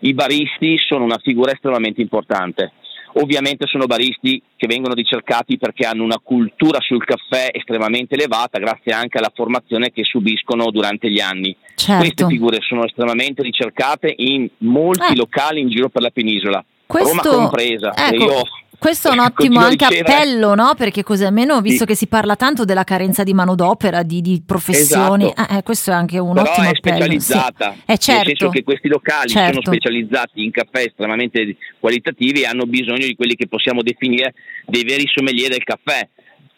i 0.00 0.14
baristi 0.14 0.76
sono 0.78 1.04
una 1.04 1.18
figura 1.18 1.52
estremamente 1.52 2.00
importante. 2.00 2.72
Ovviamente 3.16 3.66
sono 3.68 3.86
baristi 3.86 4.42
che 4.56 4.66
vengono 4.66 4.92
ricercati 4.92 5.56
perché 5.56 5.86
hanno 5.86 6.02
una 6.02 6.18
cultura 6.20 6.80
sul 6.80 7.04
caffè 7.04 7.50
estremamente 7.52 8.14
elevata, 8.14 8.58
grazie 8.58 8.92
anche 8.92 9.18
alla 9.18 9.30
formazione 9.32 9.92
che 9.92 10.02
subiscono 10.02 10.70
durante 10.72 11.08
gli 11.08 11.20
anni. 11.20 11.54
Certo. 11.76 12.00
Queste 12.02 12.26
figure 12.26 12.58
sono 12.60 12.84
estremamente 12.84 13.42
ricercate 13.42 14.12
in 14.16 14.48
molti 14.58 15.12
eh. 15.12 15.16
locali 15.16 15.60
in 15.60 15.68
giro 15.68 15.90
per 15.90 16.02
la 16.02 16.10
penisola, 16.10 16.64
Questo, 16.86 17.10
Roma 17.10 17.22
compresa. 17.22 17.94
Ecco, 17.94 18.24
Io 18.24 18.42
questo 18.84 19.08
è 19.08 19.12
un 19.12 19.20
ottimo 19.20 19.60
continuo 19.60 19.60
a 19.62 19.66
anche 19.68 19.98
appello, 20.00 20.54
no? 20.54 20.74
Perché 20.76 21.02
così 21.02 21.24
almeno, 21.24 21.58
visto 21.62 21.80
Sì. 21.84 21.86
che 21.86 21.94
si 21.94 22.06
parla 22.06 22.36
tanto 22.36 22.66
della 22.66 22.84
carenza 22.84 23.22
di 23.22 23.32
manodopera, 23.32 24.02
di, 24.02 24.20
di 24.20 24.42
professioni, 24.44 25.24
Esatto. 25.24 25.52
eh, 25.54 25.56
eh, 25.56 25.62
questo 25.62 25.90
è 25.90 25.94
anche 25.94 26.18
un 26.18 26.34
però 26.34 26.50
ottimo 26.50 26.66
è 26.66 26.70
appello. 26.70 26.96
specializzata, 26.96 27.72
Sì. 27.72 27.80
Eh, 27.86 27.96
certo. 27.98 28.12
nel 28.28 28.36
senso 28.36 28.48
che 28.50 28.62
questi 28.62 28.88
locali 28.88 29.28
Certo. 29.30 29.60
sono 29.62 29.74
specializzati 29.74 30.44
in 30.44 30.50
caffè 30.50 30.82
estremamente 30.82 31.56
qualitativi 31.80 32.42
e 32.42 32.44
hanno 32.46 32.64
bisogno 32.66 33.06
di 33.06 33.14
quelli 33.16 33.36
che 33.36 33.48
possiamo 33.48 33.80
definire 33.80 34.34
dei 34.66 34.84
veri 34.84 35.04
sommelier 35.06 35.48
del 35.48 35.64
caffè. 35.64 36.06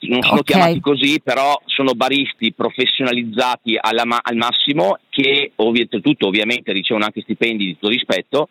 Non 0.01 0.21
sono 0.23 0.41
Ok. 0.41 0.47
chiamati 0.47 0.81
così, 0.81 1.21
però 1.23 1.61
sono 1.67 1.93
baristi 1.93 2.53
professionalizzati 2.53 3.79
ma- 4.05 4.19
al 4.21 4.37
massimo 4.37 4.99
che 5.09 5.53
ovvi- 5.57 5.89
tutto 5.89 6.27
ovviamente 6.27 6.73
ricevono 6.73 7.05
anche 7.07 7.23
stipendi 7.23 7.65
di 7.67 7.73
tutto 7.75 7.89
rispetto 7.89 8.49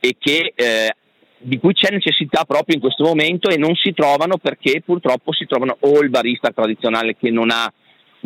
e 0.00 0.16
che 0.18 0.52
eh, 0.54 0.94
di 1.38 1.58
cui 1.58 1.72
c'è 1.72 1.90
necessità 1.90 2.44
proprio 2.44 2.74
in 2.74 2.80
questo 2.80 3.04
momento 3.04 3.48
e 3.48 3.56
non 3.56 3.74
si 3.74 3.92
trovano 3.92 4.38
perché 4.38 4.82
purtroppo 4.84 5.32
si 5.32 5.46
trovano 5.46 5.76
o 5.80 6.00
il 6.00 6.10
barista 6.10 6.50
tradizionale 6.50 7.16
che 7.16 7.30
non 7.30 7.50
ha 7.50 7.72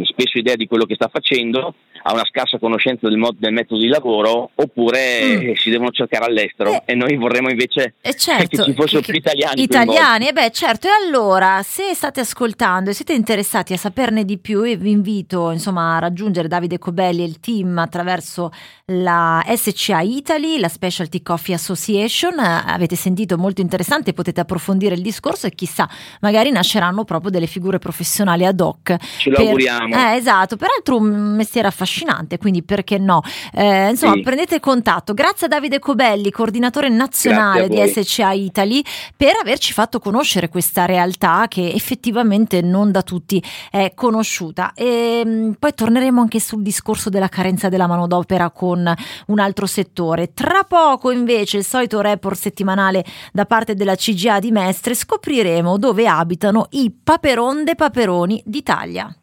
spesso 0.02 0.38
idea 0.38 0.56
di 0.56 0.66
quello 0.66 0.84
che 0.84 0.94
sta 0.94 1.08
facendo, 1.08 1.74
ha 2.02 2.12
una 2.12 2.24
scarsa 2.28 2.58
conoscenza 2.58 3.08
del, 3.08 3.16
mod- 3.18 3.36
del 3.38 3.52
metodo 3.52 3.80
di 3.80 3.88
lavoro, 3.88 4.50
oppure 4.54 5.00
Mm. 5.22 5.48
eh, 5.50 5.54
si 5.56 5.70
devono 5.70 5.90
cercare 5.90 6.24
all'estero 6.26 6.72
Eh. 6.72 6.82
e 6.86 6.94
noi 6.94 7.16
vorremmo 7.16 7.48
invece 7.50 7.94
Eh 8.00 8.14
certo, 8.14 8.64
che 8.64 8.70
ci 8.70 8.74
fossero 8.74 9.00
più 9.02 9.14
italiani. 9.14 9.62
Italiani, 9.62 10.28
e 10.28 10.32
beh 10.32 10.50
certo, 10.50 10.86
e 10.88 10.90
allora 10.90 11.60
se 11.62 11.94
state 11.94 12.20
ascoltando 12.20 12.90
e 12.90 12.92
siete 12.94 13.12
interessati 13.12 13.72
a 13.72 13.76
saperne 13.76 14.24
di 14.24 14.38
più, 14.38 14.62
io 14.64 14.76
vi 14.76 14.90
invito 14.90 15.50
insomma 15.50 15.96
a 15.96 15.98
raggiungere 16.00 16.48
Davide 16.48 16.78
Cobelli 16.78 17.22
e 17.22 17.26
il 17.26 17.40
team 17.40 17.78
attraverso 17.78 18.50
la 18.86 19.42
SCA 19.54 20.00
Italy, 20.00 20.58
la 20.58 20.68
Specialty 20.68 21.22
Coffee 21.22 21.54
Association, 21.54 22.38
Eh, 22.38 22.62
avete 22.66 22.96
sentito 22.96 23.36
molto 23.38 23.60
interessante, 23.60 24.12
potete 24.12 24.40
approfondire 24.40 24.94
il 24.94 25.02
discorso 25.02 25.46
e 25.46 25.50
chissà, 25.54 25.88
magari 26.20 26.50
nasceranno 26.50 27.04
proprio 27.04 27.30
delle 27.30 27.46
figure 27.46 27.78
professionali 27.78 28.44
ad 28.44 28.60
hoc. 28.60 28.96
Ce 29.18 29.30
lo 29.30 29.36
per- 29.36 29.44
auguriamo. 29.46 29.94
Eh, 29.94 30.16
esatto, 30.16 30.56
peraltro 30.56 30.96
un 30.96 31.34
mestiere 31.36 31.68
affascinante, 31.68 31.90
quindi 32.38 32.62
perché 32.62 32.98
no? 32.98 33.20
Eh, 33.52 33.90
insomma, 33.90 34.14
Sì. 34.14 34.20
prendete 34.22 34.60
contatto. 34.60 35.14
Grazie 35.14 35.46
a 35.46 35.48
Davide 35.48 35.78
Cobelli, 35.78 36.30
coordinatore 36.30 36.88
nazionale 36.88 37.68
di. 37.68 37.86
SCA 37.86 38.32
Italy, 38.32 38.82
per 39.16 39.32
averci 39.40 39.72
fatto 39.72 39.98
conoscere 39.98 40.48
questa 40.48 40.84
realtà 40.86 41.46
che 41.48 41.72
effettivamente 41.72 42.60
non 42.62 42.90
da 42.90 43.02
tutti 43.02 43.42
è 43.70 43.92
conosciuta. 43.94 44.72
E 44.74 45.22
mh, 45.24 45.56
poi 45.58 45.74
torneremo 45.74 46.20
anche 46.20 46.40
sul 46.40 46.62
discorso 46.62 47.10
della 47.10 47.28
carenza 47.28 47.68
della 47.68 47.86
manodopera 47.86 48.50
con 48.50 48.92
un 49.26 49.38
altro 49.38 49.66
settore. 49.66 50.32
Tra 50.32 50.64
poco, 50.66 51.10
invece, 51.10 51.58
il 51.58 51.64
solito 51.64 52.00
report 52.00 52.36
settimanale 52.38 53.04
da 53.32 53.44
parte 53.44 53.74
della 53.74 53.94
CGA 53.94 54.38
di 54.38 54.50
Mestre, 54.50 54.94
scopriremo 54.94 55.76
dove 55.78 56.06
abitano 56.06 56.66
i 56.70 56.90
paperonde 56.90 57.74
paperoni 57.74 58.42
d'Italia. 58.44 59.14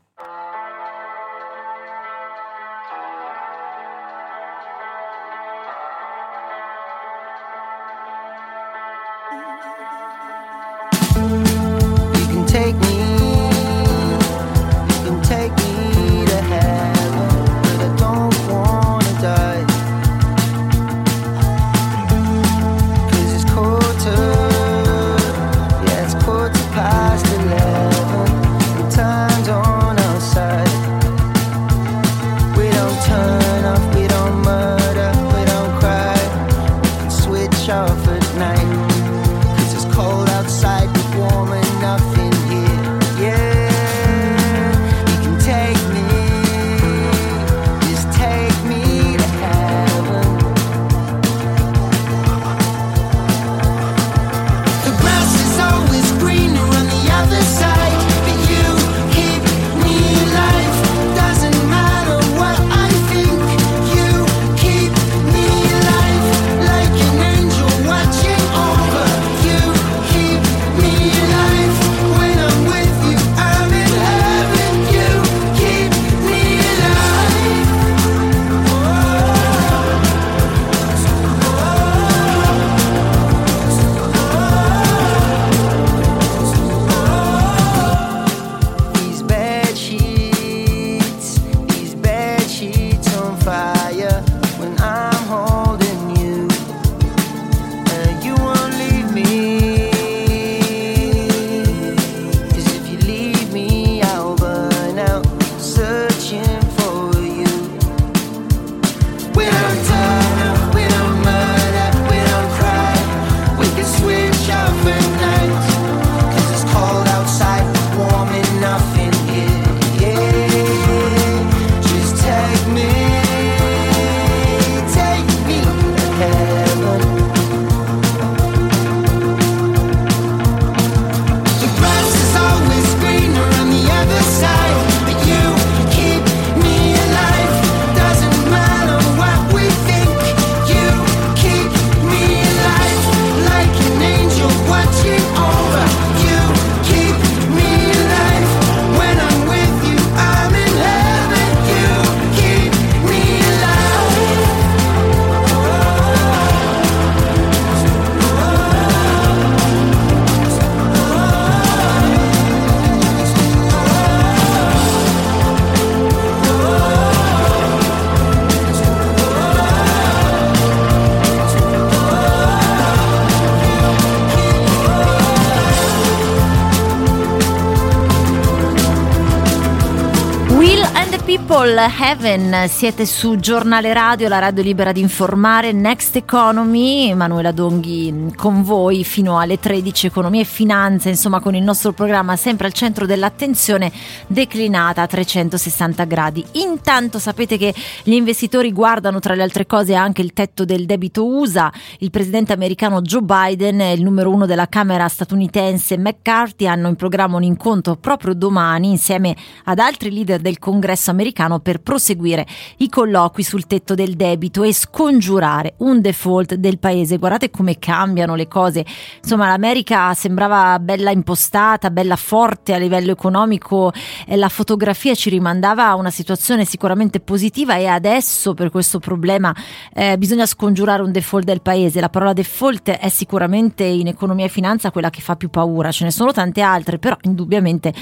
People 181.69 181.87
Heaven, 181.99 182.67
siete 182.67 183.05
su 183.05 183.35
Giornale 183.35 183.93
Radio, 183.93 184.27
la 184.27 184.39
radio 184.39 184.63
libera 184.63 184.91
di 184.91 185.01
informare, 185.01 185.71
Next 185.71 186.15
Economy, 186.15 187.09
Emanuela 187.09 187.51
Donghi 187.51 188.33
con 188.35 188.63
voi 188.63 189.03
fino 189.03 189.37
alle 189.37 189.59
13, 189.59 190.07
economia 190.07 190.41
e 190.41 190.45
finanza, 190.45 191.09
insomma 191.09 191.39
con 191.39 191.53
il 191.53 191.61
nostro 191.61 191.91
programma 191.91 192.35
sempre 192.37 192.65
al 192.65 192.73
centro 192.73 193.05
dell'attenzione 193.05 193.91
declinata 194.25 195.03
a 195.03 195.05
360 195.05 196.05
gradi. 196.05 196.43
Intanto 196.53 197.19
sapete 197.19 197.55
che 197.59 197.75
gli 198.01 198.13
investitori 198.13 198.71
guardano 198.71 199.19
tra 199.19 199.35
le 199.35 199.43
altre 199.43 199.67
cose 199.67 199.93
anche 199.93 200.23
il 200.23 200.33
tetto 200.33 200.65
del 200.65 200.87
debito 200.87 201.27
USA, 201.27 201.71
il 201.99 202.09
presidente 202.09 202.51
americano 202.51 203.01
Joe 203.01 203.21
Biden 203.21 203.79
e 203.79 203.93
il 203.93 204.01
numero 204.01 204.31
uno 204.31 204.47
della 204.47 204.69
Camera 204.69 205.07
statunitense 205.07 205.99
McCarthy 205.99 206.65
hanno 206.65 206.87
in 206.87 206.95
programma 206.95 207.35
un 207.35 207.43
incontro 207.43 207.95
proprio 207.95 208.33
domani 208.33 208.89
insieme 208.89 209.35
ad 209.65 209.77
altri 209.77 210.11
leader 210.11 210.39
del 210.39 210.57
congresso 210.57 211.11
americano 211.11 211.57
per 211.59 211.81
proseguire 211.81 212.45
i 212.77 212.89
colloqui 212.89 213.43
sul 213.43 213.67
tetto 213.67 213.95
del 213.95 214.15
debito 214.15 214.63
e 214.63 214.73
scongiurare 214.73 215.75
un 215.77 216.01
default 216.01 216.55
del 216.55 216.79
paese. 216.79 217.17
Guardate 217.17 217.49
come 217.51 217.77
cambiano 217.79 218.35
le 218.35 218.47
cose. 218.47 218.85
Insomma, 219.21 219.47
l'America 219.47 220.13
sembrava 220.13 220.79
bella 220.79 221.11
impostata, 221.11 221.91
bella 221.91 222.15
forte 222.15 222.73
a 222.73 222.77
livello 222.77 223.11
economico 223.11 223.91
la 224.27 224.49
fotografia 224.49 225.15
ci 225.15 225.29
rimandava 225.29 225.87
a 225.87 225.95
una 225.95 226.09
situazione 226.09 226.65
sicuramente 226.65 227.19
positiva 227.19 227.75
e 227.75 227.87
adesso 227.87 228.53
per 228.53 228.69
questo 228.69 228.99
problema 228.99 229.55
eh, 229.93 230.17
bisogna 230.17 230.45
scongiurare 230.45 231.01
un 231.01 231.11
default 231.11 231.45
del 231.45 231.61
paese. 231.61 231.99
La 231.99 232.09
parola 232.09 232.33
default 232.33 232.89
è 232.91 233.09
sicuramente 233.09 233.83
in 233.83 234.07
economia 234.07 234.45
e 234.45 234.49
finanza 234.49 234.91
quella 234.91 235.09
che 235.09 235.21
fa 235.21 235.35
più 235.35 235.49
paura. 235.49 235.91
Ce 235.91 236.03
ne 236.03 236.11
sono 236.11 236.31
tante 236.31 236.61
altre, 236.61 236.99
però 236.99 237.17
indubbiamente 237.21 237.93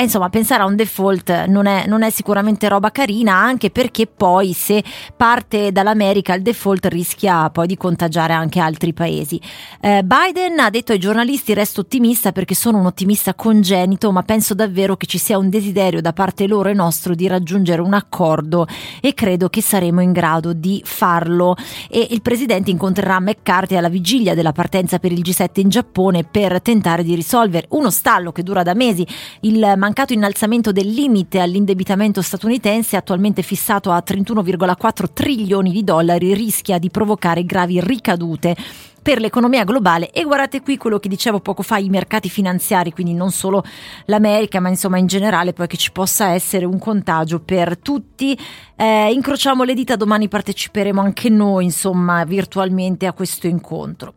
e 0.00 0.04
insomma, 0.04 0.30
pensare 0.30 0.62
a 0.62 0.66
un 0.66 0.76
default 0.76 1.44
non 1.44 1.66
è, 1.66 1.84
non 1.86 2.02
è, 2.02 2.08
sicuramente 2.08 2.66
roba 2.68 2.90
carina, 2.90 3.34
anche 3.34 3.70
perché 3.70 4.06
poi 4.06 4.54
se 4.54 4.82
parte 5.14 5.72
dall'America 5.72 6.32
il 6.32 6.40
default 6.40 6.86
rischia 6.86 7.50
poi 7.50 7.66
di 7.66 7.76
contagiare 7.76 8.32
anche 8.32 8.60
altri 8.60 8.94
paesi. 8.94 9.38
Eh, 9.78 10.02
Biden 10.02 10.58
ha 10.58 10.70
detto 10.70 10.92
ai 10.92 10.98
giornalisti 10.98 11.52
resto 11.52 11.82
ottimista 11.82 12.32
perché 12.32 12.54
sono 12.54 12.78
un 12.78 12.86
ottimista 12.86 13.34
congenito, 13.34 14.10
ma 14.10 14.22
penso 14.22 14.54
davvero 14.54 14.96
che 14.96 15.04
ci 15.04 15.18
sia 15.18 15.36
un 15.36 15.50
desiderio 15.50 16.00
da 16.00 16.14
parte 16.14 16.46
loro 16.46 16.70
e 16.70 16.72
nostro 16.72 17.14
di 17.14 17.26
raggiungere 17.26 17.82
un 17.82 17.92
accordo 17.92 18.66
e 19.02 19.12
credo 19.12 19.50
che 19.50 19.60
saremo 19.60 20.00
in 20.00 20.12
grado 20.12 20.54
di 20.54 20.80
farlo. 20.82 21.56
E 21.90 22.06
il 22.08 22.22
presidente 22.22 22.70
incontrerà 22.70 23.20
McCarthy 23.20 23.76
alla 23.76 23.90
vigilia 23.90 24.34
della 24.34 24.52
partenza 24.52 24.98
per 24.98 25.12
il 25.12 25.20
G7 25.20 25.60
in 25.60 25.68
Giappone 25.68 26.24
per 26.24 26.62
tentare 26.62 27.02
di 27.02 27.14
risolvere 27.14 27.66
uno 27.72 27.90
stallo 27.90 28.32
che 28.32 28.42
dura 28.42 28.62
da 28.62 28.72
mesi. 28.72 29.06
Il 29.40 29.58
mancato 29.76 29.88
innalzamento 30.12 30.72
del 30.72 30.88
limite 30.88 31.40
all'indebitamento 31.40 32.22
statunitense, 32.22 32.96
attualmente 32.96 33.42
fissato 33.42 33.90
a 33.90 34.02
31,4 34.06 35.12
trilioni 35.12 35.72
di 35.72 35.84
dollari, 35.84 36.34
rischia 36.34 36.78
di 36.78 36.90
provocare 36.90 37.44
gravi 37.44 37.80
ricadute 37.80 38.56
per 39.02 39.18
l'economia 39.18 39.64
globale 39.64 40.10
e 40.10 40.24
guardate 40.24 40.60
qui 40.60 40.76
quello 40.76 40.98
che 40.98 41.08
dicevo 41.08 41.40
poco 41.40 41.62
fa, 41.62 41.78
i 41.78 41.88
mercati 41.88 42.28
finanziari, 42.28 42.92
quindi 42.92 43.14
non 43.14 43.30
solo 43.30 43.64
l'America, 44.06 44.60
ma 44.60 44.68
insomma 44.68 44.98
in 44.98 45.06
generale 45.06 45.52
poi 45.52 45.66
che 45.66 45.76
ci 45.76 45.92
possa 45.92 46.32
essere 46.32 46.64
un 46.64 46.78
contagio 46.78 47.40
per 47.40 47.78
tutti. 47.78 48.38
Eh, 48.76 49.12
incrociamo 49.12 49.64
le 49.64 49.74
dita, 49.74 49.96
domani 49.96 50.28
parteciperemo 50.28 51.00
anche 51.00 51.28
noi, 51.28 51.64
insomma, 51.64 52.24
virtualmente 52.24 53.06
a 53.06 53.12
questo 53.12 53.46
incontro. 53.46 54.14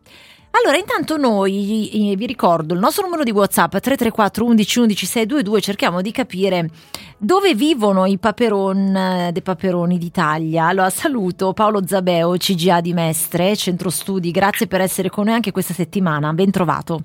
Allora, 0.56 0.78
intanto 0.78 1.16
noi, 1.16 2.14
vi 2.16 2.26
ricordo, 2.26 2.74
il 2.74 2.80
nostro 2.80 3.02
numero 3.02 3.24
di 3.24 3.32
WhatsApp 3.32 3.70
334 3.70 4.44
11 4.44 4.78
11 4.78 5.06
622, 5.06 5.60
cerchiamo 5.60 6.00
di 6.00 6.12
capire 6.12 6.70
dove 7.18 7.56
vivono 7.56 8.06
i 8.06 8.18
paperon 8.18 9.30
dei 9.32 9.42
paperoni 9.42 9.98
d'Italia. 9.98 10.68
Allora, 10.68 10.90
saluto 10.90 11.52
Paolo 11.54 11.84
Zabeo, 11.84 12.36
CGA 12.36 12.80
di 12.80 12.92
Mestre, 12.92 13.56
Centro 13.56 13.90
Studi, 13.90 14.30
grazie 14.30 14.68
per 14.68 14.80
essere 14.80 15.10
con 15.10 15.24
noi 15.24 15.34
anche 15.34 15.50
questa 15.50 15.74
settimana, 15.74 16.32
ben 16.32 16.52
trovato. 16.52 17.02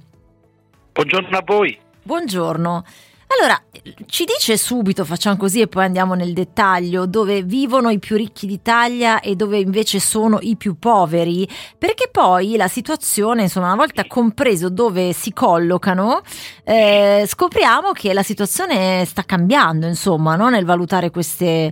Buongiorno 0.94 1.36
a 1.36 1.44
voi. 1.44 1.76
Buongiorno. 2.04 2.84
Allora, 3.32 3.62
ci 4.08 4.26
dice 4.26 4.58
subito, 4.58 5.06
facciamo 5.06 5.38
così 5.38 5.62
e 5.62 5.68
poi 5.68 5.84
andiamo 5.86 6.16
nel 6.16 6.34
dettaglio, 6.34 7.06
dove 7.06 7.44
vivono 7.44 7.92
i 7.92 8.00
più 8.00 8.16
ricchi 8.16 8.48
d'Italia 8.48 9.20
e 9.20 9.36
dove 9.36 9.60
invece 9.60 10.00
sono 10.00 10.40
i 10.42 10.56
più 10.56 10.80
poveri, 10.80 11.48
perché 11.78 12.10
poi 12.12 12.56
la 12.56 12.68
situazione, 12.68 13.44
insomma, 13.44 13.68
una 13.68 13.76
volta 13.76 14.08
compreso 14.08 14.70
dove 14.70 15.14
si 15.14 15.32
collocano, 15.32 16.22
eh, 16.64 17.24
scopriamo 17.28 17.92
che 17.92 18.14
la 18.14 18.24
situazione 18.24 19.06
sta 19.06 19.22
cambiando, 19.24 19.86
insomma, 19.86 20.36
no? 20.36 20.50
nel 20.50 20.66
valutare 20.66 21.12
queste, 21.12 21.72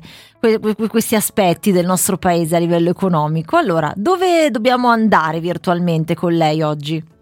questi 0.87 1.15
aspetti 1.15 1.71
del 1.71 1.87
nostro 1.87 2.17
paese 2.17 2.55
a 2.55 2.59
livello 2.59 2.91
economico. 2.91 3.57
Allora, 3.57 3.91
dove 3.95 4.51
dobbiamo 4.51 4.89
andare 4.89 5.39
virtualmente 5.39 6.13
con 6.13 6.33
lei 6.33 6.61
oggi? 6.61 7.15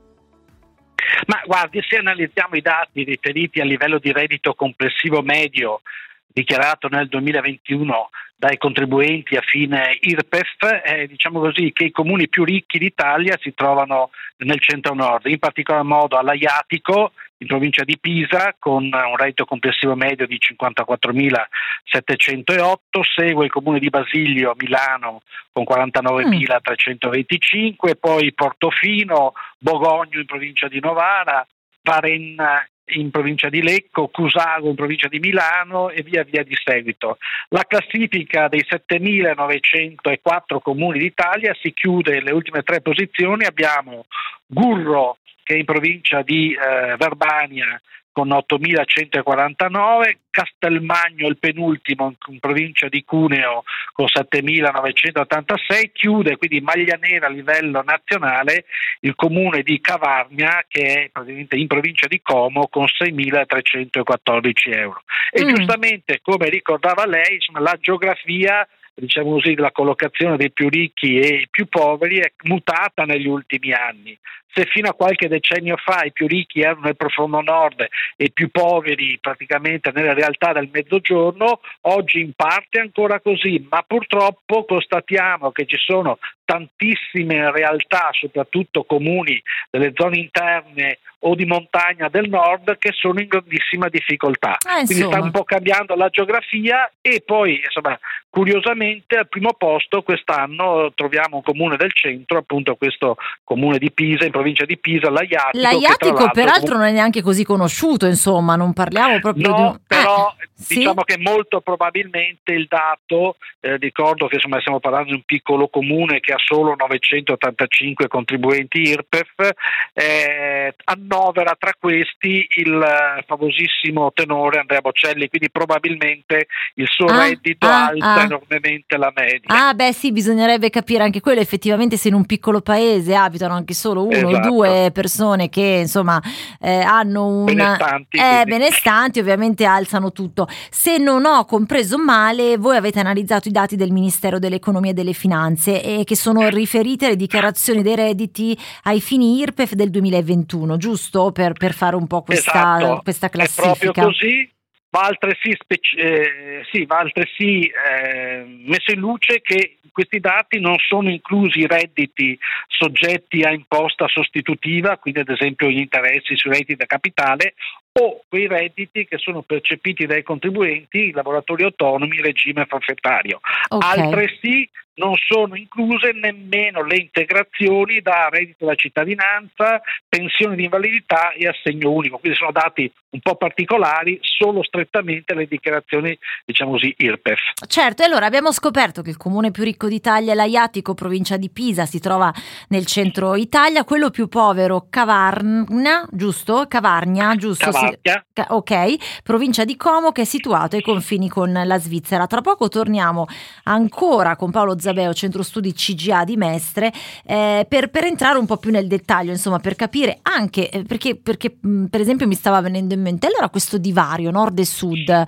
Ma 1.28 1.42
guardi, 1.46 1.84
se 1.88 1.98
analizziamo 1.98 2.56
i 2.56 2.62
dati 2.62 3.04
riferiti 3.04 3.60
a 3.60 3.66
livello 3.66 4.00
di 4.00 4.12
reddito 4.12 4.54
complessivo 4.54 5.22
medio 5.22 5.82
dichiarato 6.28 6.88
nel 6.90 7.08
2021 7.08 8.10
dai 8.38 8.58
contribuenti 8.58 9.38
a 9.38 9.42
fine 9.42 9.98
IRPEF, 10.02 10.82
eh, 10.84 11.08
diciamo 11.08 11.40
così 11.40 11.72
che 11.72 11.86
i 11.86 11.92
comuni 11.92 12.28
più 12.28 12.44
ricchi 12.44 12.78
d'Italia 12.78 13.38
si 13.40 13.54
trovano 13.54 14.10
nel 14.38 14.60
centro-nord, 14.60 15.26
in 15.28 15.40
particolar 15.40 15.84
modo 15.84 16.18
all'Aiatico, 16.18 17.14
in 17.38 17.48
provincia 17.48 17.84
di 17.84 17.98
Pisa, 18.00 18.56
con 18.58 18.84
un 18.84 19.18
reddito 19.18 19.44
complessivo 19.46 19.94
medio 19.96 20.26
di 20.26 20.38
54.708, 20.38 23.02
segue 23.16 23.46
il 23.46 23.52
comune 23.52 23.80
di 23.80 23.90
Basilio 23.90 24.52
a 24.52 24.56
Milano 24.58 25.24
con 25.52 25.64
49.325, 25.64 27.96
poi 28.00 28.32
Portofino, 28.34 29.34
Bogogno 29.58 30.20
in 30.20 30.26
provincia 30.26 30.68
di 30.68 30.80
Novara, 30.80 31.46
Varenna 31.82 32.64
in 32.90 33.10
provincia 33.10 33.50
di 33.50 33.64
Lecco, 33.64 34.10
Cusago 34.10 34.70
in 34.70 34.76
provincia 34.76 35.08
di 35.08 35.18
Milano 35.20 35.90
e 35.90 36.04
via 36.04 36.24
via 36.24 36.44
di 36.44 36.56
seguito. 36.56 37.18
La 37.50 37.66
classifica 37.68 38.48
dei 38.48 38.64
7.904 38.68 40.60
comuni 40.62 41.00
d'Italia 41.00 41.56
si 41.60 41.74
chiude 41.74 42.22
le 42.22 42.32
ultime 42.32 42.62
tre 42.62 42.82
posizioni, 42.82 43.46
abbiamo 43.46 44.06
Gurro 44.46 45.18
che 45.46 45.54
è 45.54 45.58
in 45.60 45.66
provincia 45.66 46.24
di 46.24 46.54
eh, 46.54 46.96
Verbania 46.98 47.80
con 48.12 48.30
8.149, 48.30 50.20
Castelmagno 50.30 51.28
il 51.28 51.38
penultimo 51.38 52.16
in 52.28 52.40
provincia 52.40 52.88
di 52.88 53.04
Cuneo 53.04 53.64
con 53.92 54.06
7.986, 54.06 55.92
chiude 55.92 56.38
quindi 56.38 56.62
maglia 56.62 56.98
nera 56.98 57.28
a 57.28 57.30
livello 57.30 57.84
nazionale 57.84 58.66
il 59.02 59.16
comune 59.16 59.64
di 59.64 59.82
Cavarnia 59.82 60.64
che 60.66 61.12
è 61.12 61.56
in 61.56 61.68
provincia 61.68 62.08
di 62.08 62.22
Como 62.22 62.70
con 62.70 62.86
6.314 62.86 64.54
euro. 64.78 65.04
E 65.30 65.44
mm. 65.44 65.48
giustamente 65.50 66.20
come 66.22 66.48
ricordava 66.48 67.06
lei, 67.06 67.36
insomma, 67.36 67.60
la 67.60 67.78
geografia 67.82 68.66
diciamo 68.96 69.32
così, 69.32 69.56
la 69.56 69.72
collocazione 69.72 70.38
dei 70.38 70.52
più 70.52 70.70
ricchi 70.70 71.20
e 71.20 71.42
i 71.42 71.48
più 71.50 71.68
poveri 71.68 72.20
è 72.20 72.32
mutata 72.44 73.04
negli 73.04 73.28
ultimi 73.28 73.74
anni. 73.74 74.18
Se 74.54 74.66
fino 74.68 74.88
a 74.88 74.94
qualche 74.94 75.28
decennio 75.28 75.76
fa 75.76 76.06
i 76.06 76.14
più 76.14 76.28
ricchi 76.28 76.62
erano 76.62 76.86
nel 76.86 76.96
profondo 76.96 77.42
nord 77.42 77.82
e 77.82 78.24
i 78.24 78.32
più 78.32 78.50
poveri 78.50 79.18
praticamente 79.20 79.92
nella 79.94 80.14
realtà 80.14 80.54
del 80.54 80.70
mezzogiorno, 80.72 81.60
oggi 81.82 82.22
in 82.22 82.32
parte 82.34 82.80
è 82.80 82.82
ancora 82.82 83.20
così, 83.20 83.68
ma 83.70 83.84
purtroppo 83.86 84.64
constatiamo 84.64 85.52
che 85.52 85.66
ci 85.66 85.76
sono 85.78 86.20
tantissime 86.46 87.52
realtà, 87.52 88.10
soprattutto 88.12 88.84
comuni 88.84 89.42
delle 89.70 89.92
zone 89.96 90.18
interne 90.18 91.00
o 91.26 91.34
di 91.34 91.46
montagna 91.46 92.08
del 92.08 92.30
nord 92.30 92.78
che 92.78 92.92
sono 92.94 93.20
in 93.20 93.28
grandissima 93.28 93.90
difficoltà. 93.90 94.58
Eh, 94.58 94.86
Quindi 94.86 95.04
sta 95.06 95.22
un 95.22 95.32
po' 95.32 95.44
cambiando 95.44 95.96
la 95.96 96.10
geografia 96.10 96.92
e 97.02 97.24
poi 97.26 97.62
insomma, 97.64 97.98
curiosamente 98.30 99.18
al 99.18 99.28
primo 99.28 99.54
posto 99.54 100.04
quest'anno 100.04 100.92
troviamo 100.94 101.38
un 101.38 101.42
comune 101.42 101.78
del 101.78 101.92
centro, 101.94 102.38
appunto 102.38 102.76
questo 102.76 103.18
comune 103.44 103.80
di 103.80 103.92
Pisa, 103.92 104.26
in 104.26 104.32
provincia 104.32 104.66
di 104.66 104.78
Pisa, 104.78 105.10
l'Aiatico. 105.10 105.64
L'Aiatico 105.64 106.30
peraltro 106.32 106.78
non 106.78 106.86
è 106.86 106.92
neanche 106.92 107.24
così 107.24 107.44
conosciuto, 107.44 108.06
insomma, 108.06 108.56
non 108.56 108.74
parliamo 108.74 109.20
proprio 109.20 109.50
no, 109.50 109.56
di 109.56 109.62
un... 109.62 109.80
però 109.88 110.36
eh, 110.40 110.50
diciamo 110.56 111.04
sì? 111.06 111.14
che 111.16 111.22
molto 111.22 111.62
probabilmente 111.62 112.52
il 112.52 112.68
dato, 112.68 113.38
eh, 113.62 113.78
ricordo 113.78 114.28
che 114.28 114.36
insomma, 114.36 114.60
stiamo 114.60 114.80
parlando 114.80 115.10
di 115.10 115.16
un 115.16 115.24
piccolo 115.26 115.70
comune 115.70 116.20
che 116.20 116.34
ha 116.36 116.40
solo 116.44 116.76
985 116.76 118.08
contribuenti 118.08 118.82
IRPEF, 118.82 119.50
eh, 119.94 120.76
annovera 120.86 121.56
tra 121.58 121.72
questi 121.80 122.46
il 122.58 123.24
famosissimo 123.26 124.12
tenore 124.14 124.60
Andrea 124.60 124.82
Bocelli, 124.82 125.30
quindi 125.30 125.50
probabilmente 125.50 126.48
il 126.76 126.88
suo 126.88 127.08
ah, 127.08 127.24
reddito 127.24 127.68
ah, 127.68 127.86
alza 127.88 128.14
ah. 128.14 128.24
enormemente 128.24 128.98
la 128.98 129.12
media. 129.16 129.68
Ah, 129.70 129.74
beh, 129.74 129.94
sì, 129.94 130.12
bisognerebbe 130.12 130.70
capire 130.70 131.04
anche 131.04 131.22
quello. 131.22 131.40
Effettivamente, 131.40 131.98
se 131.98 132.10
in 132.10 132.14
un 132.14 132.26
piccolo 132.26 132.62
paese 132.62 133.16
abitano 133.16 133.54
anche 133.54 133.74
solo 133.74 134.06
uno 134.06 134.28
o 134.28 134.30
Esatto. 134.30 134.50
due 134.50 134.90
persone 134.94 135.50
che 135.50 135.80
insomma 135.82 136.22
eh, 136.60 136.80
hanno 136.82 137.26
un 137.28 137.46
Benestanti, 137.46 138.18
eh, 138.18 138.44
benestanti, 138.46 139.20
ovviamente 139.20 139.66
alzano 139.66 140.12
tutto. 140.12 140.48
Se 140.70 140.98
non 140.98 141.26
ho 141.26 141.46
compreso 141.46 141.98
male, 141.98 142.58
voi 142.58 142.76
avete 142.76 143.00
analizzato 143.00 143.48
i 143.48 143.52
dati 143.52 143.76
del 143.76 143.92
Ministero 143.92 144.40
dell'Economia 144.40 144.92
e 144.92 144.94
delle 144.94 145.14
Finanze 145.14 145.82
e 145.82 146.04
che 146.04 146.16
sono 146.16 146.25
riferiti 146.34 147.06
alle 147.06 147.16
dichiarazioni 147.16 147.82
dei 147.82 147.96
redditi 147.96 148.58
ai 148.84 149.02
fini 149.02 149.40
IRPEF 149.40 149.74
del 149.74 149.90
2021, 149.90 150.78
giusto? 150.78 151.32
Per, 151.32 151.54
per 151.54 151.74
fare 151.74 151.96
un 151.96 152.08
po' 152.08 152.22
questa, 152.22 152.52
Esatto, 152.52 153.02
questa 153.04 153.28
È 153.28 153.30
proprio 153.30 153.92
classifica. 153.92 154.04
così. 154.04 154.50
Va 154.90 155.02
altresì, 155.02 155.54
spec- 155.60 155.98
eh, 155.98 156.64
sì, 156.72 156.86
va 156.86 157.00
altresì 157.00 157.66
eh, 157.66 158.46
messo 158.66 158.92
in 158.94 159.00
luce 159.00 159.42
che 159.42 159.78
in 159.82 159.90
questi 159.92 160.22
dati 160.22 160.58
non 160.62 160.78
sono 160.78 161.10
inclusi 161.10 161.60
i 161.60 161.68
redditi 161.68 162.40
soggetti 162.68 163.42
a 163.42 163.52
imposta 163.52 164.08
sostitutiva, 164.08 164.96
quindi 164.98 165.20
ad 165.20 165.28
esempio 165.30 165.70
gli 165.70 165.80
interessi 165.80 166.38
sui 166.38 166.52
redditi 166.52 166.76
da 166.76 166.86
capitale 166.86 167.56
o 167.92 168.24
quei 168.30 168.48
redditi 168.48 169.06
che 169.06 169.18
sono 169.18 169.42
percepiti 169.42 170.06
dai 170.06 170.24
contribuenti, 170.24 171.08
i 171.08 171.12
lavoratori 171.12 171.64
autonomi 171.64 172.16
in 172.16 172.24
regime 172.24 172.66
forfettario. 172.66 173.42
Ok. 173.68 173.84
Altresì 173.84 174.70
non 174.96 175.14
sono 175.16 175.56
incluse 175.56 176.12
nemmeno 176.12 176.84
le 176.84 176.98
integrazioni 176.98 178.02
da 178.02 178.30
reddito 178.30 178.66
da 178.66 178.76
cittadinanza, 178.76 179.82
pensione 180.08 180.56
di 180.56 180.64
invalidità 180.64 181.32
e 181.32 181.48
assegno 181.48 181.92
unico, 181.92 182.18
quindi 182.18 182.38
sono 182.38 182.52
dati 182.52 182.92
un 183.10 183.20
po' 183.22 183.36
particolari, 183.36 184.20
solo 184.22 184.62
strettamente 184.64 185.34
le 185.34 185.48
dichiarazioni, 185.48 186.18
diciamo 186.46 186.72
così, 186.72 186.94
IRPEF. 186.98 187.40
Certo, 187.68 188.04
e 188.04 188.06
allora 188.06 188.26
abbiamo 188.26 188.52
scoperto 188.52 189.02
che 189.02 189.10
il 189.10 189.18
comune 189.18 189.52
più 189.52 189.64
ricco 189.64 189.88
d'Italia 189.88 190.34
è 190.34 190.36
l'Aiatico, 190.36 190.94
provincia 190.94 191.38
di 191.38 191.50
Pisa, 191.50 191.86
si 191.86 192.00
trova 192.00 192.34
nel 192.70 192.86
centro 192.86 193.36
Italia, 193.36 193.86
quello 193.86 194.10
più 194.10 194.28
povero 194.28 194.88
Cavarna, 194.90 196.06
giusto? 196.12 196.66
Cavarnia, 196.68 197.36
giusto? 197.36 197.72
Ca- 198.02 198.48
Ok, 198.50 199.22
provincia 199.24 199.64
di 199.64 199.78
Como 199.78 200.12
che 200.12 200.22
è 200.22 200.26
situato 200.26 200.76
ai 200.76 200.82
confini 200.82 201.30
con 201.30 201.52
la 201.52 201.78
Svizzera. 201.78 202.28
Tra 202.28 202.42
poco 202.42 202.68
torniamo 202.68 203.26
ancora 203.64 204.36
con 204.36 204.52
Paolo 204.52 204.78
Zabeo, 204.86 205.14
centro 205.14 205.42
studi 205.42 205.74
CGA 205.74 206.24
di 206.24 206.38
Mestre, 206.38 206.94
eh, 207.26 207.66
per, 207.68 207.90
per 207.90 208.04
entrare 208.04 208.38
un 208.38 208.46
po' 208.46 208.58
più 208.58 208.70
nel 208.70 208.88
dettaglio, 208.88 209.32
insomma, 209.32 209.58
per 209.60 209.76
capire 209.76 210.20
anche, 210.22 210.70
eh, 210.70 210.84
perché, 210.84 211.16
perché 211.16 211.58
mh, 211.60 211.86
per 211.86 212.02
esempio 212.02 212.28
mi 212.28 212.36
stava 212.36 212.62
venendo 212.62 212.94
in 212.94 213.02
mente, 213.02 213.28
allora 213.28 213.50
questo 213.50 213.78
divario 213.78 214.30
nord 214.30 214.60
e 214.60 214.66
sud 214.66 215.10
eh, 215.10 215.26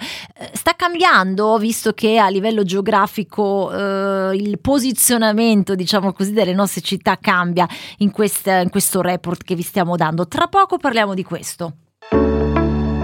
sta 0.53 0.75
cambiando, 0.75 1.57
visto 1.57 1.93
che 1.93 2.19
a 2.19 2.29
livello 2.29 2.63
geografico 2.63 3.71
eh, 3.71 4.35
il 4.35 4.59
posizionamento, 4.59 5.73
diciamo 5.73 6.13
così, 6.13 6.33
delle 6.33 6.53
nostre 6.53 6.81
città 6.81 7.17
cambia 7.17 7.67
in, 7.97 8.11
quest- 8.11 8.47
in 8.47 8.69
questo 8.69 9.01
report 9.01 9.43
che 9.43 9.55
vi 9.55 9.63
stiamo 9.63 9.95
dando. 9.95 10.27
Tra 10.27 10.47
poco 10.47 10.77
parliamo 10.77 11.15
di 11.15 11.23
questo. 11.23 11.73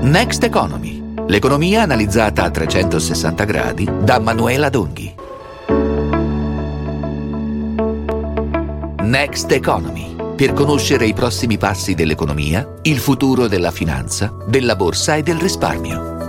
Next 0.01 0.43
Economy. 0.43 1.01
L'economia 1.27 1.81
analizzata 1.81 2.43
a 2.43 2.51
360 2.51 3.43
gradi 3.45 3.89
da 4.01 4.19
Manuela 4.19 4.69
Donghi. 4.69 5.22
Next 9.03 9.51
Economy. 9.51 10.15
Per 10.33 10.53
conoscere 10.53 11.05
i 11.05 11.13
prossimi 11.13 11.57
passi 11.57 11.93
dell'economia, 11.93 12.65
il 12.83 12.99
futuro 12.99 13.47
della 13.47 13.69
finanza, 13.69 14.33
della 14.47 14.77
borsa 14.77 15.17
e 15.17 15.23
del 15.23 15.39
risparmio. 15.39 16.22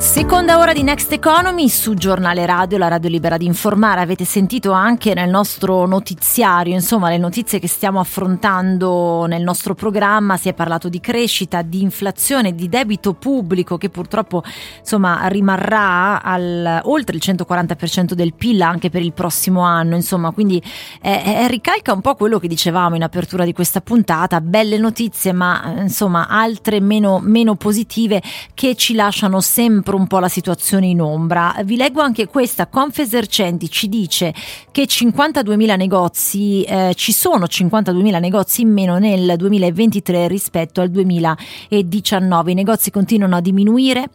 Seconda 0.00 0.58
ora 0.58 0.72
di 0.72 0.82
Next 0.82 1.12
Economy 1.12 1.68
su 1.68 1.92
Giornale 1.92 2.46
Radio, 2.46 2.78
la 2.78 2.88
radio 2.88 3.10
libera 3.10 3.36
di 3.36 3.44
informare. 3.44 4.00
Avete 4.00 4.24
sentito 4.24 4.72
anche 4.72 5.12
nel 5.12 5.28
nostro 5.28 5.84
notiziario, 5.86 6.72
insomma, 6.72 7.10
le 7.10 7.18
notizie 7.18 7.58
che 7.58 7.68
stiamo 7.68 8.00
affrontando 8.00 9.26
nel 9.26 9.42
nostro 9.42 9.74
programma. 9.74 10.38
Si 10.38 10.48
è 10.48 10.54
parlato 10.54 10.88
di 10.88 11.00
crescita, 11.00 11.60
di 11.60 11.82
inflazione, 11.82 12.54
di 12.54 12.70
debito 12.70 13.12
pubblico 13.12 13.76
che 13.76 13.90
purtroppo 13.90 14.42
insomma 14.78 15.26
rimarrà 15.28 16.22
al, 16.22 16.80
oltre 16.84 17.16
il 17.16 17.22
140% 17.22 18.14
del 18.14 18.32
PIL 18.32 18.62
anche 18.62 18.88
per 18.88 19.02
il 19.02 19.12
prossimo 19.12 19.60
anno. 19.60 19.96
Insomma, 19.96 20.30
quindi 20.30 20.62
eh, 21.02 21.22
eh, 21.24 21.46
ricalca 21.46 21.92
un 21.92 22.00
po' 22.00 22.14
quello 22.14 22.38
che 22.38 22.48
dicevamo 22.48 22.96
in 22.96 23.02
apertura 23.02 23.44
di 23.44 23.52
questa 23.52 23.82
puntata. 23.82 24.40
Belle 24.40 24.78
notizie, 24.78 25.32
ma 25.32 25.76
eh, 25.76 25.82
insomma 25.82 26.26
altre 26.26 26.80
meno, 26.80 27.20
meno 27.22 27.54
positive 27.54 28.22
che 28.54 28.74
ci 28.76 28.94
lasciano 28.94 29.42
sempre 29.90 29.96
un 29.96 30.06
po' 30.06 30.18
la 30.18 30.28
situazione 30.28 30.86
in 30.86 31.00
ombra. 31.00 31.54
Vi 31.64 31.76
leggo 31.76 32.00
anche 32.00 32.26
questa, 32.26 32.68
Confesercenti 32.68 33.68
ci 33.68 33.88
dice 33.88 34.32
che 34.70 34.84
52.000 34.84 35.76
negozi, 35.76 36.62
eh, 36.62 36.92
ci 36.94 37.12
sono 37.12 37.46
52.000 37.46 38.20
negozi 38.20 38.62
in 38.62 38.72
meno 38.72 38.98
nel 38.98 39.34
2023 39.36 40.28
rispetto 40.28 40.80
al 40.80 40.90
2019, 40.90 42.52
i 42.52 42.54
negozi 42.54 42.90
continuano 42.90 43.36
a 43.36 43.40
diminuire. 43.40 44.08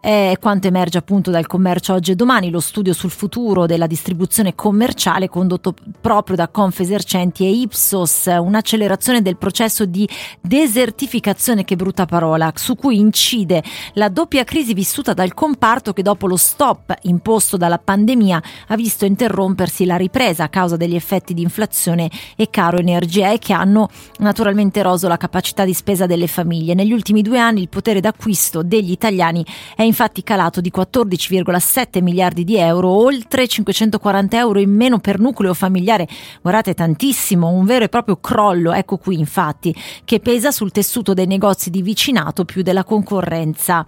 È 0.00 0.34
quanto 0.38 0.68
emerge 0.68 0.96
appunto 0.98 1.32
dal 1.32 1.48
commercio 1.48 1.92
oggi 1.92 2.12
e 2.12 2.14
domani, 2.14 2.50
lo 2.50 2.60
studio 2.60 2.92
sul 2.92 3.10
futuro 3.10 3.66
della 3.66 3.88
distribuzione 3.88 4.54
commerciale 4.54 5.28
condotto 5.28 5.74
proprio 6.00 6.36
da 6.36 6.46
Confesercenti 6.46 7.44
e 7.44 7.50
Ipsos, 7.50 8.26
un'accelerazione 8.26 9.22
del 9.22 9.36
processo 9.36 9.86
di 9.86 10.08
desertificazione, 10.40 11.64
che 11.64 11.74
brutta 11.74 12.06
parola, 12.06 12.52
su 12.54 12.76
cui 12.76 12.96
incide 12.96 13.60
la 13.94 14.08
doppia 14.08 14.44
crisi 14.44 14.72
vissuta 14.72 15.14
dal 15.14 15.34
comparto 15.34 15.92
che 15.92 16.02
dopo 16.02 16.28
lo 16.28 16.36
stop 16.36 16.94
imposto 17.02 17.56
dalla 17.56 17.78
pandemia 17.78 18.42
ha 18.68 18.76
visto 18.76 19.04
interrompersi 19.04 19.84
la 19.84 19.96
ripresa 19.96 20.44
a 20.44 20.48
causa 20.48 20.76
degli 20.76 20.94
effetti 20.94 21.34
di 21.34 21.42
inflazione 21.42 22.08
e 22.36 22.50
caro 22.50 22.78
energia 22.78 23.32
e 23.32 23.40
che 23.40 23.52
hanno 23.52 23.88
naturalmente 24.18 24.78
eroso 24.78 25.08
la 25.08 25.16
capacità 25.16 25.64
di 25.64 25.74
spesa 25.74 26.06
delle 26.06 26.28
famiglie. 26.28 26.74
Negli 26.74 26.92
ultimi 26.92 27.20
due 27.20 27.40
anni 27.40 27.62
il 27.62 27.68
potere 27.68 27.98
d'acquisto 27.98 28.62
degli 28.62 28.92
italiani 28.92 29.44
è 29.74 29.86
infatti 29.88 30.22
calato 30.22 30.60
di 30.60 30.72
14,7 30.74 32.02
miliardi 32.02 32.44
di 32.44 32.56
euro, 32.56 32.88
oltre 32.90 33.48
540 33.48 34.38
euro 34.38 34.60
in 34.60 34.70
meno 34.70 34.98
per 34.98 35.18
nucleo 35.18 35.54
familiare. 35.54 36.06
Guardate 36.40 36.74
tantissimo, 36.74 37.48
un 37.48 37.64
vero 37.64 37.84
e 37.84 37.88
proprio 37.88 38.18
crollo, 38.18 38.72
ecco 38.72 38.98
qui 38.98 39.18
infatti, 39.18 39.74
che 40.04 40.20
pesa 40.20 40.50
sul 40.50 40.70
tessuto 40.70 41.14
dei 41.14 41.26
negozi 41.26 41.70
di 41.70 41.82
vicinato 41.82 42.44
più 42.44 42.62
della 42.62 42.84
concorrenza 42.84 43.84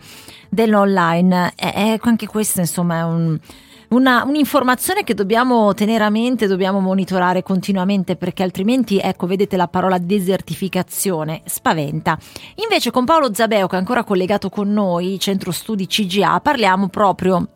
dell'online. 0.48 1.52
E, 1.54 1.72
e 1.74 2.00
anche 2.02 2.26
questo 2.26 2.60
insomma 2.60 2.98
è 2.98 3.04
un... 3.04 3.38
Una, 3.90 4.22
un'informazione 4.24 5.02
che 5.02 5.14
dobbiamo 5.14 5.74
tenere 5.74 6.04
a 6.04 6.10
mente, 6.10 6.46
dobbiamo 6.46 6.78
monitorare 6.78 7.42
continuamente 7.42 8.14
perché 8.14 8.44
altrimenti, 8.44 9.00
ecco, 9.00 9.26
vedete 9.26 9.56
la 9.56 9.66
parola 9.66 9.98
desertificazione, 9.98 11.42
spaventa. 11.44 12.16
Invece 12.62 12.92
con 12.92 13.04
Paolo 13.04 13.34
Zabeo, 13.34 13.66
che 13.66 13.74
è 13.74 13.78
ancora 13.80 14.04
collegato 14.04 14.48
con 14.48 14.72
noi, 14.72 15.18
Centro 15.18 15.50
Studi 15.50 15.88
CGA, 15.88 16.38
parliamo 16.38 16.86
proprio 16.86 17.48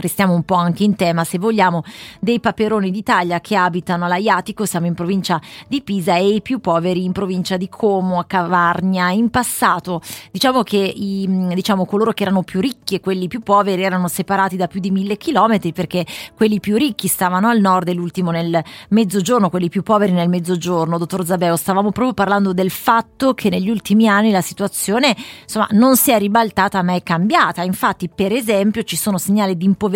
Restiamo 0.00 0.34
un 0.34 0.42
po' 0.44 0.54
anche 0.54 0.82
in 0.82 0.96
tema, 0.96 1.24
se 1.24 1.38
vogliamo, 1.38 1.82
dei 2.20 2.40
paperoni 2.40 2.90
d'Italia 2.90 3.40
che 3.40 3.54
abitano 3.54 4.06
all'Aiatico, 4.06 4.64
siamo 4.64 4.86
in 4.86 4.94
provincia 4.94 5.40
di 5.68 5.82
Pisa, 5.82 6.16
e 6.16 6.34
i 6.34 6.42
più 6.42 6.58
poveri 6.58 7.04
in 7.04 7.12
provincia 7.12 7.56
di 7.56 7.68
Como, 7.68 8.18
a 8.18 8.24
Cavarnia. 8.24 9.10
In 9.10 9.28
passato, 9.28 10.00
diciamo 10.30 10.62
che 10.62 10.78
i, 10.78 11.28
diciamo, 11.54 11.84
coloro 11.84 12.12
che 12.12 12.22
erano 12.22 12.42
più 12.42 12.60
ricchi 12.60 12.94
e 12.94 13.00
quelli 13.00 13.28
più 13.28 13.40
poveri 13.40 13.82
erano 13.82 14.08
separati 14.08 14.56
da 14.56 14.66
più 14.66 14.80
di 14.80 14.90
mille 14.90 15.16
chilometri 15.16 15.72
perché 15.72 16.06
quelli 16.34 16.60
più 16.60 16.76
ricchi 16.76 17.08
stavano 17.08 17.48
al 17.48 17.60
nord 17.60 17.88
e 17.88 17.92
l'ultimo 17.92 18.30
nel 18.30 18.62
mezzogiorno, 18.88 19.50
quelli 19.50 19.68
più 19.68 19.82
poveri 19.82 20.12
nel 20.12 20.28
mezzogiorno. 20.28 20.98
Dottor 20.98 21.26
Zabeo, 21.26 21.56
stavamo 21.56 21.92
proprio 21.92 22.14
parlando 22.14 22.52
del 22.52 22.70
fatto 22.70 23.34
che 23.34 23.50
negli 23.50 23.68
ultimi 23.68 24.08
anni 24.08 24.30
la 24.30 24.40
situazione 24.40 25.14
insomma, 25.42 25.68
non 25.72 25.96
si 25.96 26.10
è 26.10 26.18
ribaltata 26.18 26.82
ma 26.82 26.94
è 26.94 27.02
cambiata. 27.02 27.62
Infatti, 27.62 28.08
per 28.08 28.32
esempio, 28.32 28.82
ci 28.82 28.96
sono 28.96 29.18
segnali 29.18 29.56
di 29.56 29.64
impoverimento 29.64 29.88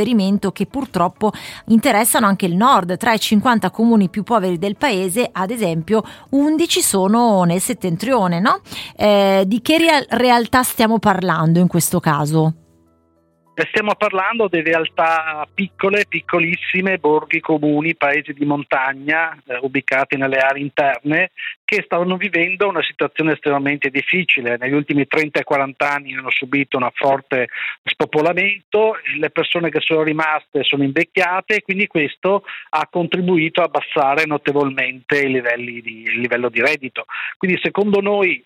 che 0.52 0.66
purtroppo 0.66 1.32
interessano 1.66 2.26
anche 2.26 2.46
il 2.46 2.56
nord. 2.56 2.96
Tra 2.96 3.12
i 3.12 3.20
50 3.20 3.70
comuni 3.70 4.08
più 4.08 4.22
poveri 4.22 4.58
del 4.58 4.76
paese, 4.76 5.28
ad 5.32 5.50
esempio, 5.50 6.02
11 6.30 6.82
sono 6.82 7.44
nel 7.44 7.60
settentrione. 7.60 8.40
No? 8.40 8.60
Eh, 8.96 9.44
di 9.46 9.62
che 9.62 9.78
rea- 9.78 10.04
realtà 10.08 10.62
stiamo 10.62 10.98
parlando 10.98 11.58
in 11.58 11.66
questo 11.66 12.00
caso? 12.00 12.63
Stiamo 13.56 13.94
parlando 13.94 14.48
di 14.48 14.62
realtà 14.62 15.46
piccole, 15.54 16.06
piccolissime, 16.08 16.98
borghi 16.98 17.38
comuni, 17.38 17.94
paesi 17.94 18.32
di 18.32 18.44
montagna 18.44 19.32
eh, 19.46 19.58
ubicati 19.60 20.16
nelle 20.16 20.38
aree 20.38 20.60
interne 20.60 21.30
che 21.64 21.82
stavano 21.84 22.16
vivendo 22.16 22.66
una 22.66 22.82
situazione 22.82 23.34
estremamente 23.34 23.90
difficile. 23.90 24.56
Negli 24.58 24.72
ultimi 24.72 25.06
30 25.06 25.38
e 25.38 25.44
40 25.44 25.88
anni 25.88 26.14
hanno 26.14 26.30
subito 26.30 26.78
un 26.78 26.90
forte 26.94 27.46
spopolamento, 27.84 28.96
le 29.18 29.30
persone 29.30 29.70
che 29.70 29.80
sono 29.80 30.02
rimaste 30.02 30.64
sono 30.64 30.82
invecchiate 30.82 31.56
e 31.56 31.62
quindi 31.62 31.86
questo 31.86 32.42
ha 32.70 32.88
contribuito 32.90 33.60
a 33.60 33.66
abbassare 33.66 34.26
notevolmente 34.26 35.20
i 35.20 35.30
livelli 35.30 35.80
di, 35.80 36.02
il 36.02 36.18
livello 36.18 36.48
di 36.48 36.60
reddito. 36.60 37.04
Quindi 37.38 37.60
secondo 37.62 38.00
noi 38.00 38.44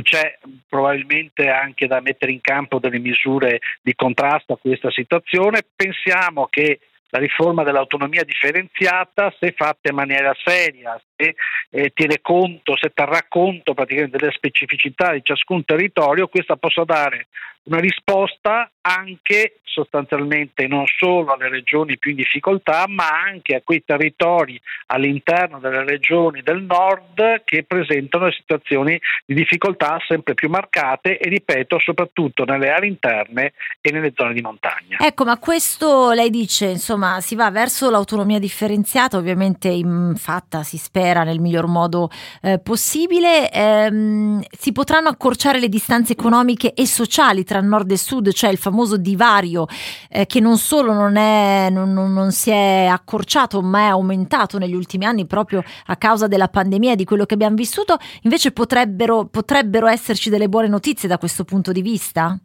c'è 0.00 0.38
probabilmente 0.68 1.48
anche 1.48 1.86
da 1.86 2.00
mettere 2.00 2.32
in 2.32 2.40
campo 2.40 2.78
delle 2.78 2.98
misure 2.98 3.60
di 3.82 3.94
contrasto 3.94 4.54
a 4.54 4.58
questa 4.58 4.90
situazione. 4.90 5.62
Pensiamo 5.74 6.46
che 6.46 6.80
la 7.10 7.18
riforma 7.18 7.62
dell'autonomia 7.62 8.24
differenziata, 8.24 9.34
se 9.38 9.52
fatta 9.54 9.90
in 9.90 9.94
maniera 9.94 10.34
seria, 10.42 10.98
eh, 11.14 11.90
tiene 11.92 12.22
conto, 12.22 12.74
se 12.76 12.90
terrà 12.94 13.26
conto 13.28 13.74
praticamente 13.74 14.16
delle 14.16 14.32
specificità 14.32 15.12
di 15.12 15.20
ciascun 15.22 15.62
territorio, 15.66 16.28
questa 16.28 16.56
possa 16.56 16.84
dare 16.84 17.26
una 17.64 17.80
risposta 17.80 18.70
anche 18.80 19.60
sostanzialmente 19.72 20.66
non 20.66 20.84
solo 20.86 21.32
alle 21.32 21.48
regioni 21.48 21.98
più 21.98 22.10
in 22.10 22.16
difficoltà, 22.16 22.84
ma 22.86 23.08
anche 23.08 23.54
a 23.54 23.62
quei 23.64 23.82
territori 23.84 24.60
all'interno 24.86 25.58
delle 25.58 25.84
regioni 25.84 26.42
del 26.42 26.62
nord 26.62 27.42
che 27.44 27.64
presentano 27.64 28.30
situazioni 28.30 29.00
di 29.24 29.34
difficoltà 29.34 29.98
sempre 30.06 30.34
più 30.34 30.48
marcate 30.48 31.18
e 31.18 31.28
ripeto 31.28 31.78
soprattutto 31.78 32.44
nelle 32.44 32.70
aree 32.70 32.88
interne 32.88 33.52
e 33.80 33.90
nelle 33.90 34.12
zone 34.14 34.34
di 34.34 34.42
montagna. 34.42 34.98
Ecco, 34.98 35.24
ma 35.24 35.38
questo 35.38 36.12
lei 36.12 36.30
dice, 36.30 36.66
insomma, 36.66 37.20
si 37.20 37.34
va 37.34 37.50
verso 37.50 37.90
l'autonomia 37.90 38.38
differenziata, 38.38 39.16
ovviamente 39.16 39.68
in 39.68 40.14
fatta 40.16 40.62
si 40.62 40.76
spera 40.76 41.24
nel 41.24 41.40
miglior 41.40 41.66
modo 41.66 42.10
eh, 42.42 42.58
possibile, 42.58 43.50
ehm, 43.50 44.42
si 44.50 44.72
potranno 44.72 45.08
accorciare 45.08 45.58
le 45.58 45.68
distanze 45.68 46.12
economiche 46.12 46.74
e 46.74 46.86
sociali 46.86 47.44
tra 47.44 47.60
nord 47.60 47.90
e 47.90 47.96
sud, 47.96 48.32
cioè 48.32 48.50
il 48.50 48.58
famoso 48.58 48.96
divario 48.96 49.61
eh, 50.10 50.26
che 50.26 50.40
non 50.40 50.56
solo 50.56 50.92
non, 50.92 51.16
è, 51.16 51.68
non, 51.70 51.92
non, 51.92 52.12
non, 52.12 52.30
si 52.32 52.50
è 52.50 52.86
accorciato 52.90 53.62
ma 53.62 53.80
è 53.80 53.88
aumentato 53.88 54.58
negli 54.58 54.74
ultimi 54.74 55.04
anni 55.04 55.26
proprio 55.26 55.62
a 55.86 55.96
causa 55.96 56.26
della 56.26 56.48
pandemia 56.48 56.92
e 56.92 56.96
di 56.96 57.04
quello 57.04 57.24
che 57.24 57.34
abbiamo 57.34 57.56
vissuto, 57.56 57.96
invece 58.22 58.52
potrebbero, 58.52 59.26
potrebbero 59.26 59.86
esserci 59.86 60.30
delle 60.30 60.48
buone 60.48 60.68
notizie 60.68 61.08
da 61.08 61.18
questo 61.18 61.44
punto 61.44 61.72
di 61.72 61.82
vista? 61.82 62.38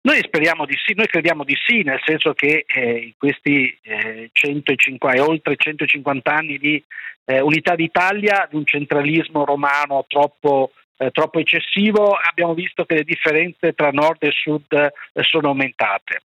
Noi 0.00 0.20
speriamo 0.22 0.64
di 0.64 0.74
sì, 0.82 0.94
noi 0.94 1.06
crediamo 1.06 1.44
di 1.44 1.56
sì, 1.66 1.82
nel 1.82 2.00
senso 2.04 2.32
che 2.32 2.64
eh, 2.66 2.98
in 2.98 3.12
questi 3.18 3.78
eh, 3.82 4.30
150, 4.32 5.22
oltre 5.22 5.56
150 5.56 6.32
anni 6.32 6.56
di 6.56 6.82
eh, 7.26 7.40
unità 7.40 7.74
d'Italia, 7.74 8.46
di 8.48 8.56
un 8.56 8.64
centralismo 8.64 9.44
romano 9.44 10.04
troppo 10.08 10.72
eh, 10.98 11.10
troppo 11.10 11.38
eccessivo, 11.38 12.12
abbiamo 12.12 12.54
visto 12.54 12.84
che 12.84 12.96
le 12.96 13.04
differenze 13.04 13.72
tra 13.72 13.90
nord 13.90 14.22
e 14.24 14.30
sud 14.30 14.72
eh, 14.72 14.92
sono 15.22 15.48
aumentate. 15.48 16.22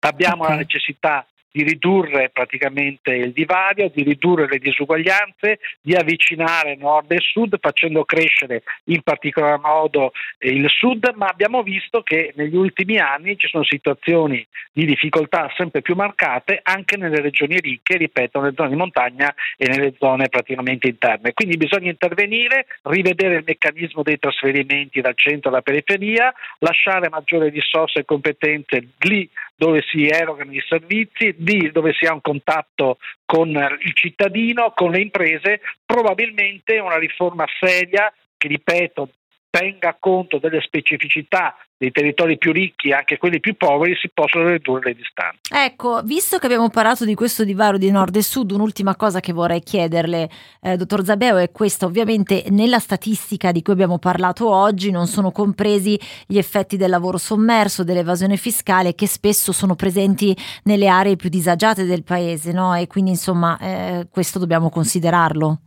Abbiamo 0.00 0.42
okay. 0.42 0.56
la 0.56 0.60
necessità 0.60 1.26
di 1.52 1.62
ridurre 1.62 2.30
praticamente 2.30 3.12
il 3.12 3.32
divario, 3.32 3.90
di 3.94 4.02
ridurre 4.02 4.48
le 4.48 4.58
disuguaglianze, 4.58 5.60
di 5.80 5.94
avvicinare 5.94 6.76
nord 6.76 7.12
e 7.12 7.20
sud 7.20 7.58
facendo 7.60 8.04
crescere 8.04 8.62
in 8.84 9.02
particolar 9.02 9.60
modo 9.60 10.12
il 10.38 10.68
sud, 10.70 11.12
ma 11.14 11.26
abbiamo 11.26 11.62
visto 11.62 12.02
che 12.02 12.32
negli 12.36 12.56
ultimi 12.56 12.98
anni 12.98 13.36
ci 13.36 13.48
sono 13.48 13.64
situazioni 13.64 14.44
di 14.72 14.86
difficoltà 14.86 15.52
sempre 15.54 15.82
più 15.82 15.94
marcate 15.94 16.60
anche 16.62 16.96
nelle 16.96 17.20
regioni 17.20 17.58
ricche, 17.60 17.98
ripeto, 17.98 18.40
nelle 18.40 18.54
zone 18.56 18.70
di 18.70 18.76
montagna 18.76 19.34
e 19.58 19.68
nelle 19.68 19.94
zone 19.98 20.28
praticamente 20.30 20.88
interne. 20.88 21.34
Quindi 21.34 21.58
bisogna 21.58 21.90
intervenire, 21.90 22.66
rivedere 22.84 23.36
il 23.36 23.44
meccanismo 23.46 24.02
dei 24.02 24.18
trasferimenti 24.18 25.02
dal 25.02 25.16
centro 25.16 25.50
alla 25.50 25.60
periferia, 25.60 26.32
lasciare 26.60 27.10
maggiori 27.10 27.50
risorse 27.50 28.00
e 28.00 28.04
competenze 28.06 28.88
lì 29.00 29.28
dove 29.62 29.84
si 29.86 30.08
erogano 30.08 30.50
i 30.50 30.64
servizi, 30.66 31.36
di 31.38 31.70
dove 31.70 31.92
si 31.92 32.04
ha 32.04 32.12
un 32.12 32.20
contatto 32.20 32.98
con 33.24 33.48
il 33.48 33.94
cittadino, 33.94 34.72
con 34.74 34.90
le 34.90 35.00
imprese, 35.00 35.60
probabilmente 35.86 36.80
una 36.80 36.98
riforma 36.98 37.44
seria 37.60 38.12
che, 38.36 38.48
ripeto, 38.48 39.08
tenga 39.52 39.94
conto 40.00 40.38
delle 40.38 40.62
specificità 40.62 41.54
dei 41.76 41.90
territori 41.90 42.38
più 42.38 42.52
ricchi 42.52 42.88
e 42.88 42.94
anche 42.94 43.18
quelli 43.18 43.38
più 43.38 43.54
poveri 43.54 43.94
si 43.96 44.08
possono 44.08 44.48
ridurre 44.48 44.90
le 44.90 44.94
distanze. 44.94 45.40
Ecco, 45.52 46.00
visto 46.02 46.38
che 46.38 46.46
abbiamo 46.46 46.70
parlato 46.70 47.04
di 47.04 47.14
questo 47.14 47.44
divario 47.44 47.78
di 47.78 47.90
nord 47.90 48.16
e 48.16 48.22
sud, 48.22 48.52
un'ultima 48.52 48.96
cosa 48.96 49.20
che 49.20 49.34
vorrei 49.34 49.60
chiederle, 49.60 50.30
eh, 50.62 50.76
dottor 50.76 51.04
Zabeo, 51.04 51.36
è 51.36 51.50
questa. 51.50 51.84
Ovviamente 51.84 52.44
nella 52.48 52.78
statistica 52.78 53.52
di 53.52 53.60
cui 53.60 53.74
abbiamo 53.74 53.98
parlato 53.98 54.48
oggi 54.48 54.90
non 54.90 55.06
sono 55.06 55.32
compresi 55.32 56.00
gli 56.26 56.38
effetti 56.38 56.78
del 56.78 56.88
lavoro 56.88 57.18
sommerso, 57.18 57.84
dell'evasione 57.84 58.38
fiscale 58.38 58.94
che 58.94 59.06
spesso 59.06 59.52
sono 59.52 59.74
presenti 59.74 60.34
nelle 60.62 60.88
aree 60.88 61.16
più 61.16 61.28
disagiate 61.28 61.84
del 61.84 62.04
paese, 62.04 62.52
no? 62.52 62.74
E 62.74 62.86
quindi 62.86 63.10
insomma 63.10 63.58
eh, 63.58 64.06
questo 64.08 64.38
dobbiamo 64.38 64.70
considerarlo. 64.70 65.58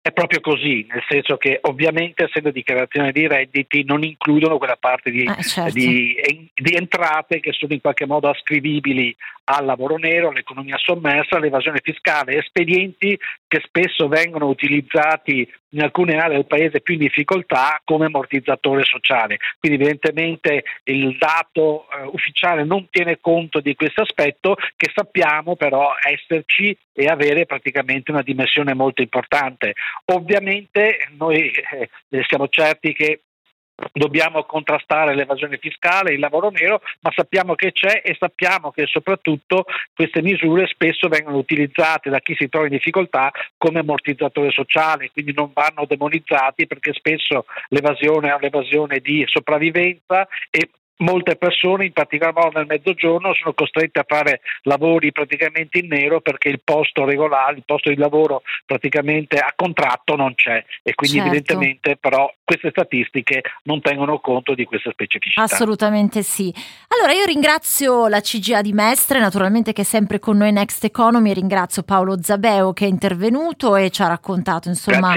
È 0.00 0.12
proprio 0.12 0.40
così, 0.40 0.86
nel 0.88 1.04
senso 1.08 1.36
che 1.36 1.58
ovviamente 1.62 2.24
essendo 2.24 2.50
dichiarazioni 2.50 3.12
di 3.12 3.26
redditi 3.26 3.84
non 3.84 4.04
includono 4.04 4.56
quella 4.56 4.76
parte 4.78 5.10
di, 5.10 5.24
eh, 5.24 5.42
certo. 5.42 5.72
di, 5.72 6.16
di, 6.54 6.74
entrate 6.74 7.40
che 7.40 7.52
sono 7.52 7.74
in 7.74 7.80
qualche 7.80 8.06
modo 8.06 8.28
ascrivibili 8.28 9.14
al 9.50 9.64
lavoro 9.64 9.96
nero, 9.96 10.28
all'economia 10.28 10.76
sommersa, 10.76 11.36
all'evasione 11.36 11.80
fiscale, 11.82 12.36
espedienti 12.36 13.18
che 13.46 13.62
spesso 13.64 14.06
vengono 14.06 14.46
utilizzati 14.46 15.50
in 15.70 15.82
alcune 15.82 16.16
aree 16.16 16.36
del 16.36 16.46
paese 16.46 16.80
più 16.80 16.94
in 16.94 17.00
difficoltà 17.00 17.80
come 17.84 18.06
ammortizzatore 18.06 18.84
sociale. 18.84 19.38
Quindi 19.58 19.78
evidentemente 19.78 20.64
il 20.84 21.16
dato 21.16 21.86
eh, 21.90 22.02
ufficiale 22.12 22.64
non 22.64 22.88
tiene 22.90 23.20
conto 23.20 23.60
di 23.60 23.74
questo 23.74 24.02
aspetto 24.02 24.56
che 24.76 24.90
sappiamo 24.94 25.56
però 25.56 25.92
esserci 26.02 26.76
e 26.92 27.06
avere 27.06 27.46
praticamente 27.46 28.10
una 28.10 28.22
dimensione 28.22 28.74
molto 28.74 29.00
importante. 29.00 29.74
Ovviamente 30.06 31.08
noi 31.16 31.50
eh, 31.50 32.24
siamo 32.26 32.48
certi 32.48 32.92
che 32.92 33.20
dobbiamo 33.92 34.44
contrastare 34.44 35.14
l'evasione 35.14 35.58
fiscale, 35.58 36.12
il 36.12 36.20
lavoro 36.20 36.50
nero, 36.50 36.80
ma 37.00 37.12
sappiamo 37.14 37.54
che 37.54 37.72
c'è 37.72 38.02
e 38.04 38.16
sappiamo 38.18 38.70
che 38.70 38.86
soprattutto 38.86 39.64
queste 39.94 40.22
misure 40.22 40.66
spesso 40.66 41.08
vengono 41.08 41.36
utilizzate 41.36 42.10
da 42.10 42.18
chi 42.18 42.34
si 42.36 42.48
trova 42.48 42.66
in 42.66 42.72
difficoltà 42.72 43.30
come 43.56 43.80
ammortizzatore 43.80 44.50
sociale, 44.50 45.10
quindi 45.12 45.32
non 45.32 45.50
vanno 45.52 45.84
demonizzati 45.86 46.66
perché 46.66 46.92
spesso 46.92 47.46
l'evasione 47.68 48.30
è 48.30 48.34
un'evasione 48.34 48.98
di 48.98 49.24
sopravvivenza 49.26 50.26
e 50.50 50.70
molte 50.98 51.36
persone, 51.36 51.86
in 51.86 51.92
particolar 51.92 52.34
modo 52.34 52.58
nel 52.58 52.66
mezzogiorno, 52.66 53.34
sono 53.34 53.52
costrette 53.52 54.00
a 54.00 54.04
fare 54.06 54.40
lavori 54.62 55.12
praticamente 55.12 55.78
in 55.78 55.88
nero 55.88 56.20
perché 56.20 56.48
il 56.48 56.60
posto 56.62 57.04
regolare, 57.04 57.56
il 57.56 57.62
posto 57.64 57.90
di 57.90 57.96
lavoro 57.96 58.42
praticamente 58.64 59.38
a 59.38 59.52
contratto 59.54 60.16
non 60.16 60.34
c'è 60.34 60.64
e 60.82 60.94
quindi 60.94 61.18
certo. 61.18 61.32
evidentemente 61.32 61.96
però 61.96 62.32
queste 62.44 62.70
statistiche 62.70 63.42
non 63.64 63.80
tengono 63.80 64.18
conto 64.18 64.54
di 64.54 64.64
queste 64.64 64.90
specificità. 64.90 65.42
Assolutamente 65.42 66.22
sì. 66.22 66.52
Allora 66.88 67.12
io 67.12 67.24
ringrazio 67.24 68.08
la 68.08 68.20
CGA 68.20 68.62
di 68.62 68.72
Mestre, 68.72 69.20
naturalmente 69.20 69.72
che 69.72 69.82
è 69.82 69.84
sempre 69.84 70.18
con 70.18 70.36
noi 70.36 70.52
Next 70.52 70.82
Economy, 70.84 71.32
ringrazio 71.32 71.82
Paolo 71.82 72.20
Zabeo 72.22 72.72
che 72.72 72.86
è 72.86 72.88
intervenuto 72.88 73.76
e 73.76 73.90
ci 73.90 74.02
ha 74.02 74.08
raccontato 74.08 74.68
insomma 74.68 75.14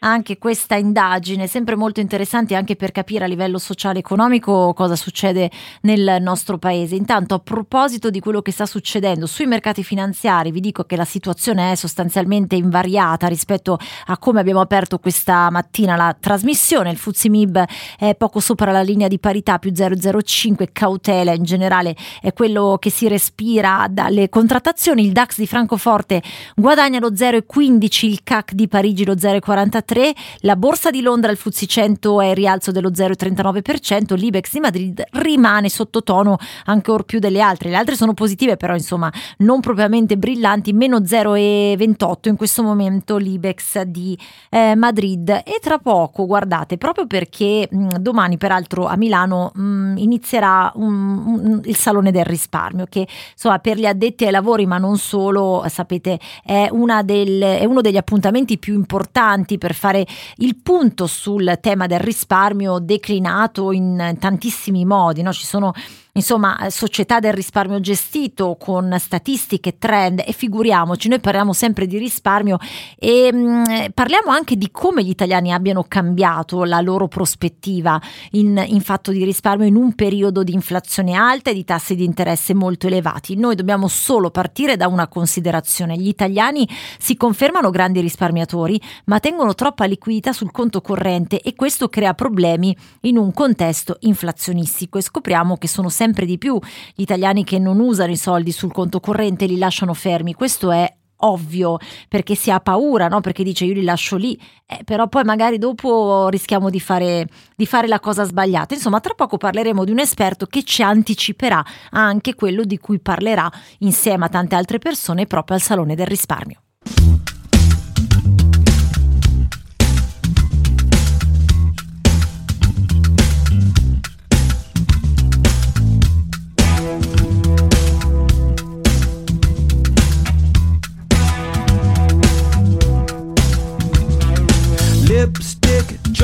anche 0.00 0.38
questa 0.38 0.76
indagine, 0.76 1.46
sempre 1.46 1.74
molto 1.74 2.00
interessante 2.00 2.54
anche 2.54 2.76
per 2.76 2.92
capire 2.92 3.24
a 3.24 3.28
livello 3.28 3.58
sociale 3.58 3.96
e 3.96 4.00
economico 4.00 4.72
cosa 4.74 4.94
succede 4.94 5.23
succede 5.24 5.50
nel 5.82 6.18
nostro 6.20 6.58
paese. 6.58 6.94
Intanto 6.96 7.34
a 7.34 7.38
proposito 7.38 8.10
di 8.10 8.20
quello 8.20 8.42
che 8.42 8.52
sta 8.52 8.66
succedendo 8.66 9.26
sui 9.26 9.46
mercati 9.46 9.82
finanziari, 9.82 10.50
vi 10.50 10.60
dico 10.60 10.84
che 10.84 10.96
la 10.96 11.04
situazione 11.04 11.72
è 11.72 11.74
sostanzialmente 11.74 12.56
invariata 12.56 13.26
rispetto 13.26 13.78
a 14.06 14.18
come 14.18 14.40
abbiamo 14.40 14.60
aperto 14.60 14.98
questa 14.98 15.48
mattina 15.50 15.96
la 15.96 16.14
trasmissione. 16.18 16.90
Il 16.90 16.98
Fuzzi 16.98 17.30
Mib 17.30 17.64
è 17.98 18.14
poco 18.16 18.40
sopra 18.40 18.70
la 18.70 18.82
linea 18.82 19.08
di 19.08 19.18
parità 19.18 19.58
più 19.58 19.70
0,05, 19.70 20.68
cautela 20.72 21.32
in 21.32 21.44
generale 21.44 21.96
è 22.20 22.32
quello 22.32 22.76
che 22.78 22.90
si 22.90 23.08
respira 23.08 23.86
dalle 23.90 24.28
contrattazioni. 24.28 25.04
Il 25.04 25.12
DAX 25.12 25.38
di 25.38 25.46
Francoforte 25.46 26.22
guadagna 26.54 26.98
lo 26.98 27.12
0,15, 27.12 28.06
il 28.06 28.20
CAC 28.22 28.52
di 28.52 28.68
Parigi 28.68 29.04
lo 29.04 29.14
0,43, 29.14 30.10
la 30.40 30.56
borsa 30.56 30.90
di 30.90 31.00
Londra, 31.00 31.30
il 31.30 31.36
Fuzzi 31.36 31.66
100 31.66 32.20
è 32.20 32.26
in 32.26 32.34
rialzo 32.34 32.70
dello 32.72 32.90
0,39%, 32.90 34.14
l'Ibex 34.16 34.52
di 34.52 34.60
Madrid 34.60 35.04
rimane 35.14 35.68
sottotono 35.68 36.36
ancora 36.66 37.02
più 37.02 37.18
delle 37.18 37.40
altre. 37.40 37.70
Le 37.70 37.76
altre 37.76 37.96
sono 37.96 38.14
positive, 38.14 38.56
però 38.56 38.74
insomma 38.74 39.12
non 39.38 39.60
propriamente 39.60 40.16
brillanti, 40.16 40.72
meno 40.72 40.98
0,28 40.98 42.28
in 42.28 42.36
questo 42.36 42.62
momento 42.62 43.16
l'Ibex 43.16 43.82
di 43.82 44.18
eh, 44.50 44.74
Madrid. 44.74 45.28
E 45.28 45.58
tra 45.60 45.78
poco, 45.78 46.26
guardate, 46.26 46.78
proprio 46.78 47.06
perché 47.06 47.68
mh, 47.70 47.96
domani 47.98 48.36
peraltro 48.36 48.86
a 48.86 48.96
Milano 48.96 49.52
mh, 49.54 49.94
inizierà 49.98 50.72
un, 50.74 51.22
un, 51.26 51.60
il 51.64 51.76
Salone 51.76 52.10
del 52.10 52.24
Risparmio, 52.24 52.86
che 52.88 53.06
insomma 53.32 53.58
per 53.58 53.78
gli 53.78 53.86
addetti 53.86 54.24
ai 54.24 54.30
lavori, 54.30 54.66
ma 54.66 54.78
non 54.78 54.98
solo, 54.98 55.64
sapete, 55.68 56.18
è, 56.44 56.68
del, 57.04 57.40
è 57.40 57.64
uno 57.64 57.80
degli 57.80 57.96
appuntamenti 57.96 58.58
più 58.58 58.74
importanti 58.74 59.58
per 59.58 59.74
fare 59.74 60.06
il 60.36 60.56
punto 60.62 61.06
sul 61.06 61.58
tema 61.60 61.86
del 61.86 62.00
risparmio 62.00 62.78
declinato 62.78 63.72
in 63.72 64.16
tantissimi 64.18 64.84
modi 64.84 65.03
modi, 65.04 65.22
no? 65.22 65.32
ci 65.32 65.44
sono 65.44 65.72
insomma 66.16 66.70
società 66.70 67.18
del 67.18 67.32
risparmio 67.32 67.80
gestito 67.80 68.56
con 68.56 68.94
statistiche, 69.00 69.78
trend 69.78 70.22
e 70.24 70.30
figuriamoci, 70.32 71.08
noi 71.08 71.18
parliamo 71.18 71.52
sempre 71.52 71.86
di 71.86 71.98
risparmio 71.98 72.58
e 72.96 73.32
mh, 73.32 73.38
mm, 73.38 73.64
parliamo 73.92 74.30
anche 74.30 74.56
di 74.56 74.70
come 74.70 75.02
gli 75.02 75.08
italiani 75.08 75.52
abbiano 75.52 75.84
cambiato 75.88 76.62
la 76.62 76.80
loro 76.80 77.08
prospettiva 77.08 78.00
in, 78.32 78.62
in 78.64 78.80
fatto 78.80 79.10
di 79.10 79.24
risparmio 79.24 79.66
in 79.66 79.74
un 79.74 79.94
periodo 79.94 80.44
di 80.44 80.52
inflazione 80.52 81.14
alta 81.14 81.50
e 81.50 81.54
di 81.54 81.64
tassi 81.64 81.96
di 81.96 82.04
interesse 82.04 82.54
molto 82.54 82.86
elevati. 82.86 83.34
Noi 83.34 83.56
dobbiamo 83.56 83.88
solo 83.88 84.30
partire 84.30 84.76
da 84.76 84.86
una 84.86 85.08
considerazione, 85.08 85.96
gli 85.96 86.08
italiani 86.08 86.68
si 86.98 87.16
confermano 87.16 87.70
grandi 87.70 88.00
risparmiatori 88.00 88.80
ma 89.06 89.18
tengono 89.18 89.54
troppa 89.54 89.84
liquidità 89.84 90.32
sul 90.32 90.52
conto 90.52 90.80
corrente 90.80 91.40
e 91.40 91.54
questo 91.56 91.88
crea 91.88 92.14
problemi 92.14 92.76
in 93.00 93.18
un 93.18 93.32
contesto 93.32 93.96
inflazionistico 94.00 94.98
e 94.98 95.02
scopriamo 95.02 95.56
che 95.56 95.66
sono 95.66 95.88
sempre 95.88 96.02
di 96.12 96.38
più 96.38 96.58
gli 96.94 97.02
italiani 97.02 97.44
che 97.44 97.58
non 97.58 97.80
usano 97.80 98.12
i 98.12 98.16
soldi 98.16 98.52
sul 98.52 98.72
conto 98.72 99.00
corrente, 99.00 99.46
li 99.46 99.58
lasciano 99.58 99.94
fermi. 99.94 100.34
Questo 100.34 100.70
è 100.70 100.92
ovvio 101.24 101.78
perché 102.08 102.34
si 102.34 102.50
ha 102.50 102.60
paura, 102.60 103.08
no? 103.08 103.20
perché 103.20 103.42
dice 103.42 103.64
io 103.64 103.74
li 103.74 103.82
lascio 103.82 104.16
lì, 104.16 104.38
eh, 104.66 104.82
però 104.84 105.08
poi 105.08 105.24
magari 105.24 105.58
dopo 105.58 106.28
rischiamo 106.28 106.70
di 106.70 106.80
fare, 106.80 107.26
di 107.56 107.66
fare 107.66 107.86
la 107.86 108.00
cosa 108.00 108.24
sbagliata. 108.24 108.74
Insomma, 108.74 109.00
tra 109.00 109.14
poco 109.14 109.36
parleremo 109.36 109.84
di 109.84 109.90
un 109.90 109.98
esperto 109.98 110.46
che 110.46 110.62
ci 110.62 110.82
anticiperà 110.82 111.64
anche 111.90 112.34
quello 112.34 112.64
di 112.64 112.78
cui 112.78 113.00
parlerà 113.00 113.50
insieme 113.78 114.26
a 114.26 114.28
tante 114.28 114.54
altre 114.54 114.78
persone 114.78 115.26
proprio 115.26 115.56
al 115.56 115.62
Salone 115.62 115.94
del 115.94 116.06
Risparmio. 116.06 116.58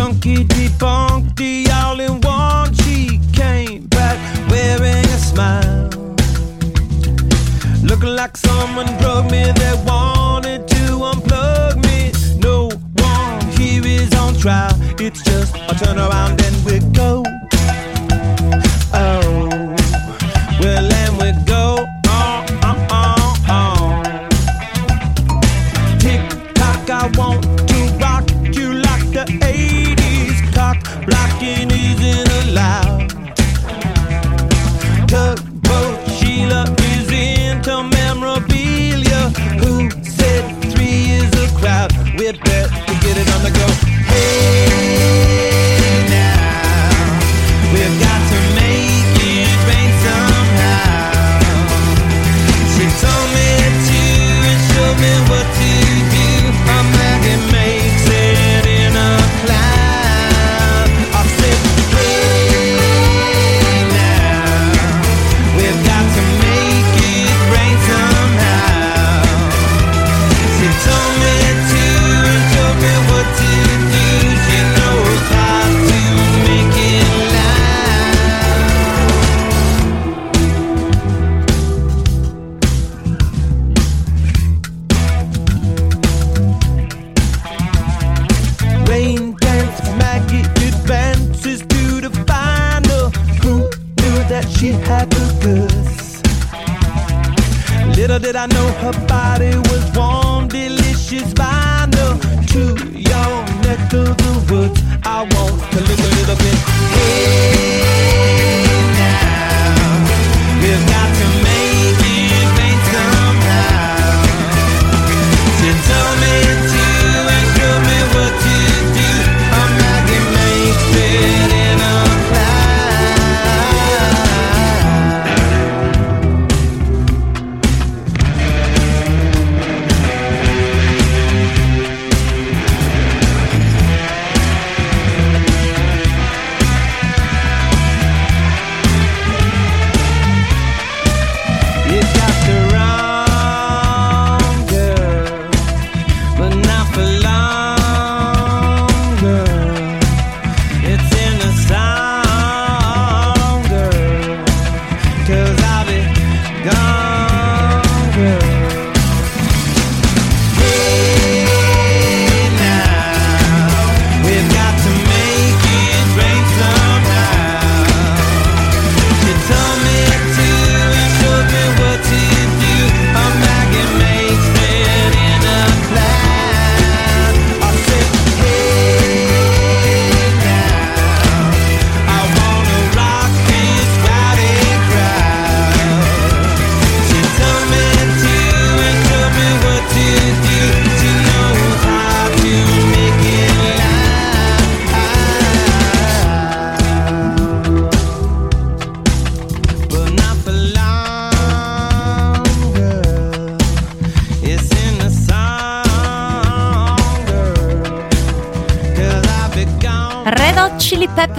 Junkie 0.00 0.44
debunked 0.44 1.36
the 1.36 1.70
all 1.72 2.00
in 2.00 2.22
one. 2.22 2.72
She 2.82 3.20
came 3.34 3.86
back 3.88 4.16
wearing 4.50 5.04
a 5.04 5.18
smile. 5.30 5.90
Looking 7.82 8.14
like 8.20 8.34
someone 8.34 8.86
drugged 8.98 9.30
me 9.30 9.42
that 9.60 9.76
wanted 9.86 10.66
to 10.68 10.84
unplug 11.10 11.74
me. 11.88 12.12
No 12.38 12.70
one 13.10 13.40
here 13.58 13.84
is 13.84 14.14
on 14.14 14.32
trial. 14.36 14.74
It's 14.98 15.22
just 15.22 15.54
a 15.54 15.74
turn 15.74 15.98
around 15.98 16.40
and 16.46 16.56
we 16.64 16.78
go. 16.94 17.22
Crowd? 42.20 42.36
We'd 42.36 42.44
better 42.44 42.68
get 43.00 43.16
it 43.16 43.34
on 43.34 43.42
the 43.42 43.50
go. 43.50 43.69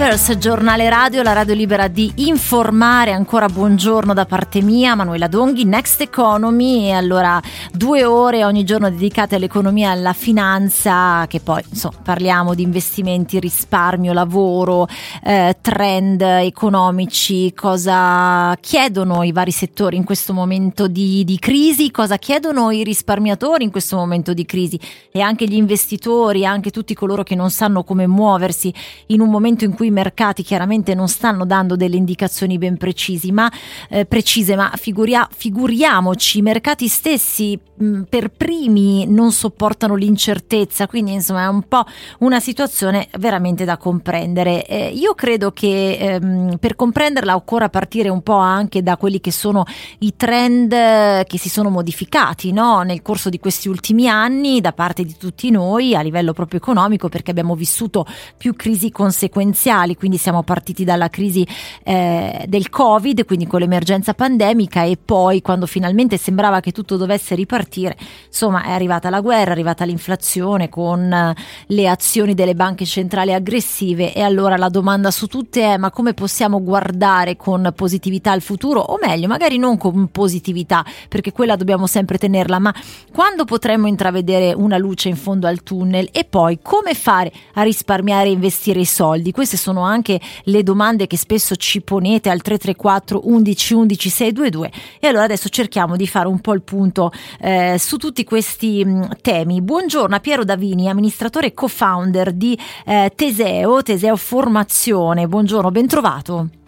Peppers, 0.02 0.36
giornale 0.36 0.90
radio, 0.90 1.22
la 1.22 1.32
radio 1.32 1.54
libera 1.54 1.86
di 1.86 2.10
informare. 2.16 3.12
Ancora 3.12 3.46
buongiorno 3.46 4.12
da 4.12 4.24
parte 4.24 4.60
mia, 4.60 4.96
Manuela 4.96 5.28
Donghi, 5.28 5.64
Next 5.64 6.00
Economy. 6.00 6.86
E 6.86 6.90
allora 6.90 7.40
due 7.70 8.04
ore 8.04 8.44
ogni 8.44 8.64
giorno 8.64 8.90
dedicate 8.90 9.36
all'economia 9.36 9.90
e 9.90 9.92
alla 9.92 10.12
finanza, 10.12 11.24
che 11.28 11.38
poi 11.38 11.62
insomma 11.68 11.94
parliamo 12.02 12.52
di 12.54 12.64
investimenti, 12.64 13.38
risparmio, 13.38 14.12
lavoro, 14.12 14.88
eh, 15.22 15.56
trend 15.60 16.20
economici, 16.20 17.52
cosa 17.54 18.56
chiedono 18.60 19.22
i 19.22 19.32
vari 19.32 19.52
settori 19.52 19.96
in 19.96 20.04
questo 20.04 20.32
momento 20.32 20.88
di, 20.88 21.24
di 21.24 21.38
crisi, 21.38 21.90
cosa 21.90 22.16
chiedono 22.16 22.70
i 22.70 22.82
risparmiatori 22.82 23.64
in 23.64 23.70
questo 23.70 23.96
momento 23.96 24.34
di 24.34 24.44
crisi 24.44 24.78
e 25.12 25.20
anche 25.20 25.46
gli 25.46 25.54
investitori, 25.54 26.44
anche 26.44 26.70
tutti 26.70 26.94
coloro 26.94 27.22
che 27.22 27.34
non 27.34 27.50
sanno 27.50 27.84
come 27.84 28.06
muoversi 28.06 28.72
in 29.06 29.20
un 29.20 29.30
momento 29.30 29.64
in 29.64 29.74
cui 29.74 29.86
i 29.86 29.90
mercati 29.90 30.42
chiaramente 30.42 30.94
non 30.94 31.08
stanno 31.08 31.46
dando 31.46 31.76
delle 31.76 31.96
indicazioni 31.96 32.58
ben 32.58 32.76
precisi, 32.76 33.30
ma, 33.30 33.50
eh, 33.88 34.04
precise, 34.06 34.56
ma 34.56 34.72
figuria, 34.76 35.28
figuriamoci, 35.32 36.38
i 36.38 36.42
mercati 36.42 36.88
stessi 36.88 37.58
mh, 37.76 38.02
per 38.08 38.30
primi 38.30 39.06
non 39.06 39.30
sopportano 39.30 39.94
l'incertezza, 39.94 40.86
quindi 40.88 41.12
insomma 41.12 41.44
è 41.44 41.48
un 41.48 41.62
po' 41.68 41.84
una 42.18 42.40
situazione 42.40 43.08
veramente 43.18 43.64
da 43.64 43.76
comprendere. 43.76 44.66
Eh, 44.66 44.88
io 44.88 45.11
credo 45.14 45.52
che 45.52 45.96
ehm, 45.98 46.56
per 46.58 46.76
comprenderla 46.76 47.34
occorra 47.34 47.68
partire 47.68 48.08
un 48.08 48.22
po' 48.22 48.36
anche 48.36 48.82
da 48.82 48.96
quelli 48.96 49.20
che 49.20 49.30
sono 49.30 49.64
i 49.98 50.14
trend 50.16 50.70
che 50.70 51.38
si 51.38 51.48
sono 51.48 51.70
modificati 51.70 52.52
no? 52.52 52.82
nel 52.82 53.02
corso 53.02 53.28
di 53.28 53.38
questi 53.38 53.68
ultimi 53.68 54.08
anni 54.08 54.60
da 54.60 54.72
parte 54.72 55.04
di 55.04 55.16
tutti 55.16 55.50
noi 55.50 55.94
a 55.94 56.00
livello 56.00 56.32
proprio 56.32 56.58
economico 56.58 57.08
perché 57.08 57.30
abbiamo 57.30 57.54
vissuto 57.54 58.06
più 58.36 58.54
crisi 58.54 58.90
conseguenziali, 58.90 59.96
quindi 59.96 60.16
siamo 60.16 60.42
partiti 60.42 60.84
dalla 60.84 61.08
crisi 61.08 61.46
eh, 61.84 62.44
del 62.48 62.68
Covid, 62.70 63.24
quindi 63.24 63.46
con 63.46 63.60
l'emergenza 63.60 64.14
pandemica 64.14 64.82
e 64.82 64.98
poi 65.02 65.42
quando 65.42 65.66
finalmente 65.66 66.16
sembrava 66.16 66.60
che 66.60 66.72
tutto 66.72 66.96
dovesse 66.96 67.34
ripartire, 67.34 67.96
insomma 68.26 68.64
è 68.64 68.70
arrivata 68.70 69.10
la 69.10 69.20
guerra, 69.20 69.50
è 69.50 69.52
arrivata 69.52 69.84
l'inflazione 69.84 70.68
con 70.68 71.12
eh, 71.12 71.34
le 71.66 71.88
azioni 71.88 72.34
delle 72.34 72.54
banche 72.54 72.84
centrali 72.84 73.32
aggressive 73.32 74.12
e 74.12 74.22
allora 74.22 74.56
la 74.56 74.68
domanda 74.68 75.01
su 75.10 75.26
tutte 75.26 75.62
è 75.62 75.76
ma 75.76 75.90
come 75.90 76.14
possiamo 76.14 76.62
guardare 76.62 77.36
con 77.36 77.72
positività 77.74 78.32
al 78.32 78.42
futuro 78.42 78.80
o 78.80 78.98
meglio 79.00 79.26
magari 79.26 79.58
non 79.58 79.76
con 79.76 80.08
positività 80.08 80.84
perché 81.08 81.32
quella 81.32 81.56
dobbiamo 81.56 81.86
sempre 81.86 82.18
tenerla 82.18 82.58
ma 82.58 82.74
quando 83.12 83.44
potremmo 83.44 83.86
intravedere 83.86 84.52
una 84.52 84.78
luce 84.78 85.08
in 85.08 85.16
fondo 85.16 85.46
al 85.46 85.62
tunnel 85.62 86.08
e 86.12 86.24
poi 86.24 86.58
come 86.62 86.94
fare 86.94 87.32
a 87.54 87.62
risparmiare 87.62 88.28
e 88.28 88.32
investire 88.32 88.80
i 88.80 88.84
soldi? 88.84 89.32
Queste 89.32 89.56
sono 89.56 89.82
anche 89.82 90.20
le 90.44 90.62
domande 90.62 91.06
che 91.06 91.16
spesso 91.16 91.56
ci 91.56 91.80
ponete 91.80 92.30
al 92.30 92.40
334 92.40 93.20
11 93.24 93.74
11 93.74 94.08
622 94.08 94.72
e 95.00 95.06
allora 95.06 95.24
adesso 95.24 95.48
cerchiamo 95.48 95.96
di 95.96 96.06
fare 96.06 96.28
un 96.28 96.40
po' 96.40 96.52
il 96.54 96.62
punto 96.62 97.12
eh, 97.40 97.76
su 97.78 97.96
tutti 97.96 98.24
questi 98.24 98.84
mh, 98.84 98.90
mm, 98.90 99.02
temi. 99.20 99.60
Buongiorno 99.60 100.14
a 100.14 100.20
Piero 100.20 100.44
Davini, 100.44 100.88
amministratore 100.88 101.48
e 101.48 101.54
co-founder 101.54 102.32
di 102.32 102.58
eh, 102.84 103.12
Teseo, 103.14 103.82
Teseo 103.82 104.16
Formazione. 104.16 104.90
Buongiorno, 104.92 105.70
ben 105.70 105.86
trovato. 105.86 106.61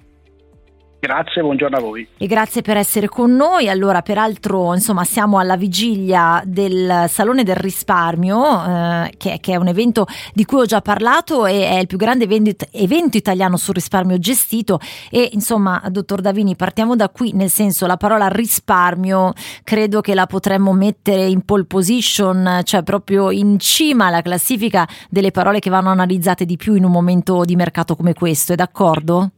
Grazie, 1.05 1.43
buongiorno 1.43 1.77
a 1.77 1.81
voi. 1.81 2.09
E 2.17 2.27
grazie 2.27 2.63
per 2.63 2.79
essere 2.79 3.09
con 3.09 3.37
noi. 3.37 3.69
Allora, 3.69 4.01
peraltro, 4.01 4.73
insomma, 4.73 5.05
siamo 5.05 5.39
alla 5.39 5.59
vigilia 5.59 6.43
del 6.47 7.05
Salone 7.09 7.43
del 7.43 7.57
Risparmio, 7.57 8.65
eh, 8.65 9.13
che, 9.19 9.37
che, 9.39 9.53
è 9.53 9.57
un 9.57 9.69
evento 9.69 10.07
di 10.33 10.47
cui 10.47 10.61
ho 10.61 10.65
già 10.65 10.81
parlato 10.81 11.45
e 11.45 11.69
è 11.69 11.79
il 11.79 11.87
più 11.89 11.99
grande 11.99 12.25
evento, 12.25 12.65
evento 12.71 13.19
italiano 13.19 13.59
sul 13.59 13.75
risparmio 13.75 14.19
gestito. 14.19 14.81
E 15.11 15.29
insomma, 15.33 15.83
dottor 15.91 16.23
Davini, 16.23 16.57
partiamo 16.57 16.97
da 16.97 17.11
qui, 17.11 17.33
nel 17.35 17.51
senso 17.51 17.85
la 17.85 17.99
parola 17.99 18.29
risparmio 18.29 19.35
credo 19.63 20.01
che 20.01 20.15
la 20.15 20.25
potremmo 20.25 20.73
mettere 20.73 21.27
in 21.27 21.43
pole 21.45 21.67
position, 21.67 22.63
cioè 22.65 22.83
proprio 22.83 23.31
in 23.31 23.59
cima 23.59 24.07
alla 24.07 24.23
classifica 24.23 24.89
delle 25.11 25.33
parole 25.33 25.59
che 25.59 25.69
vanno 25.69 25.91
analizzate 25.91 26.47
di 26.47 26.57
più 26.57 26.77
in 26.77 26.85
un 26.85 26.93
momento 26.93 27.45
di 27.45 27.57
mercato 27.57 27.95
come 27.95 28.15
questo, 28.15 28.55
è 28.55 28.57
d'accordo? 28.57 29.29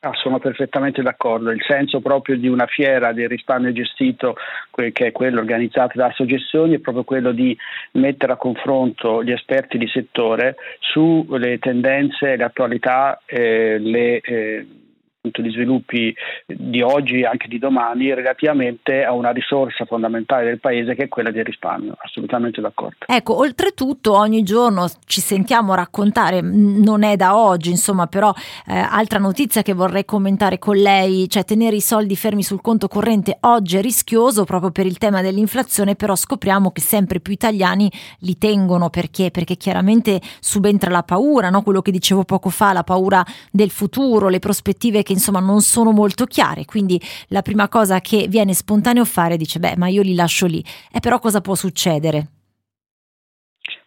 Ah, 0.00 0.12
sono 0.12 0.38
perfettamente 0.38 1.00
d'accordo, 1.00 1.50
il 1.50 1.64
senso 1.66 2.00
proprio 2.00 2.36
di 2.36 2.48
una 2.48 2.66
fiera 2.66 3.12
del 3.12 3.28
risparmio 3.28 3.72
gestito, 3.72 4.36
che 4.70 4.92
è 4.92 5.10
quello 5.10 5.40
organizzato 5.40 5.96
da 5.96 6.06
Assogestioni, 6.06 6.74
è 6.74 6.80
proprio 6.80 7.02
quello 7.02 7.32
di 7.32 7.56
mettere 7.92 8.32
a 8.32 8.36
confronto 8.36 9.24
gli 9.24 9.32
esperti 9.32 9.78
di 9.78 9.88
settore 9.88 10.56
sulle 10.80 11.58
tendenze, 11.58 12.36
le 12.36 12.44
attualità, 12.44 13.22
eh, 13.24 13.78
le 13.78 14.20
eh, 14.20 14.66
gli 15.42 15.50
sviluppi 15.50 16.14
di 16.46 16.82
oggi 16.82 17.20
e 17.20 17.26
anche 17.26 17.48
di 17.48 17.58
domani 17.58 18.12
relativamente 18.14 19.04
a 19.04 19.12
una 19.12 19.30
risorsa 19.30 19.84
fondamentale 19.84 20.44
del 20.44 20.60
paese 20.60 20.94
che 20.94 21.04
è 21.04 21.08
quella 21.08 21.30
del 21.30 21.44
risparmio. 21.44 21.96
Assolutamente 21.98 22.60
d'accordo. 22.60 23.06
Ecco, 23.06 23.38
oltretutto 23.38 24.16
ogni 24.16 24.42
giorno 24.42 24.88
ci 25.06 25.20
sentiamo 25.20 25.74
raccontare, 25.74 26.40
non 26.40 27.02
è 27.02 27.16
da 27.16 27.36
oggi, 27.36 27.70
insomma, 27.70 28.06
però 28.06 28.32
eh, 28.66 28.76
altra 28.76 29.18
notizia 29.18 29.62
che 29.62 29.72
vorrei 29.72 30.04
commentare 30.04 30.58
con 30.58 30.76
lei, 30.76 31.28
cioè 31.28 31.44
tenere 31.44 31.76
i 31.76 31.80
soldi 31.80 32.16
fermi 32.16 32.42
sul 32.42 32.60
conto 32.60 32.88
corrente 32.88 33.38
oggi 33.40 33.76
è 33.76 33.82
rischioso 33.82 34.44
proprio 34.44 34.70
per 34.70 34.86
il 34.86 34.98
tema 34.98 35.22
dell'inflazione, 35.22 35.94
però 35.94 36.14
scopriamo 36.14 36.70
che 36.70 36.80
sempre 36.80 37.20
più 37.20 37.32
italiani 37.32 37.90
li 38.20 38.38
tengono 38.38 38.90
perché? 38.90 39.30
Perché 39.30 39.56
chiaramente 39.56 40.20
subentra 40.40 40.90
la 40.90 41.02
paura, 41.02 41.50
no? 41.50 41.62
quello 41.62 41.82
che 41.82 41.90
dicevo 41.90 42.24
poco 42.24 42.50
fa, 42.50 42.72
la 42.72 42.84
paura 42.84 43.24
del 43.50 43.70
futuro, 43.70 44.28
le 44.28 44.38
prospettive 44.38 45.02
che 45.02 45.12
insomma 45.16 45.40
non 45.40 45.60
sono 45.60 45.90
molto 45.90 46.24
chiare, 46.24 46.64
quindi 46.64 47.00
la 47.28 47.42
prima 47.42 47.68
cosa 47.68 48.00
che 48.00 48.26
viene 48.28 48.54
spontaneo 48.54 49.04
fare 49.04 49.36
dice 49.36 49.58
beh 49.58 49.74
ma 49.76 49.88
io 49.88 50.02
li 50.02 50.14
lascio 50.14 50.46
lì, 50.46 50.62
e 50.92 51.00
però 51.00 51.18
cosa 51.18 51.40
può 51.40 51.54
succedere? 51.54 52.28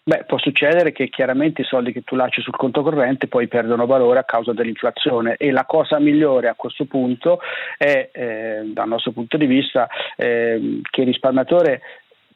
Beh, 0.09 0.23
può 0.25 0.39
succedere 0.39 0.91
che 0.91 1.07
chiaramente 1.07 1.61
i 1.61 1.65
soldi 1.65 1.91
che 1.91 2.01
tu 2.01 2.15
lasci 2.15 2.41
sul 2.41 2.55
conto 2.55 2.82
corrente 2.82 3.27
poi 3.27 3.47
perdono 3.47 3.86
valore 3.86 4.17
a 4.17 4.23
causa 4.23 4.53
dell'inflazione 4.53 5.36
e 5.38 5.51
la 5.51 5.65
cosa 5.65 5.99
migliore 5.99 6.47
a 6.47 6.55
questo 6.55 6.86
punto 6.86 7.39
è, 7.77 8.09
eh, 8.11 8.61
dal 8.73 8.88
nostro 8.88 9.11
punto 9.11 9.38
di 9.38 9.45
vista, 9.45 9.88
eh, 10.17 10.82
che 10.89 11.01
il 11.01 11.07
risparmiatore 11.07 11.82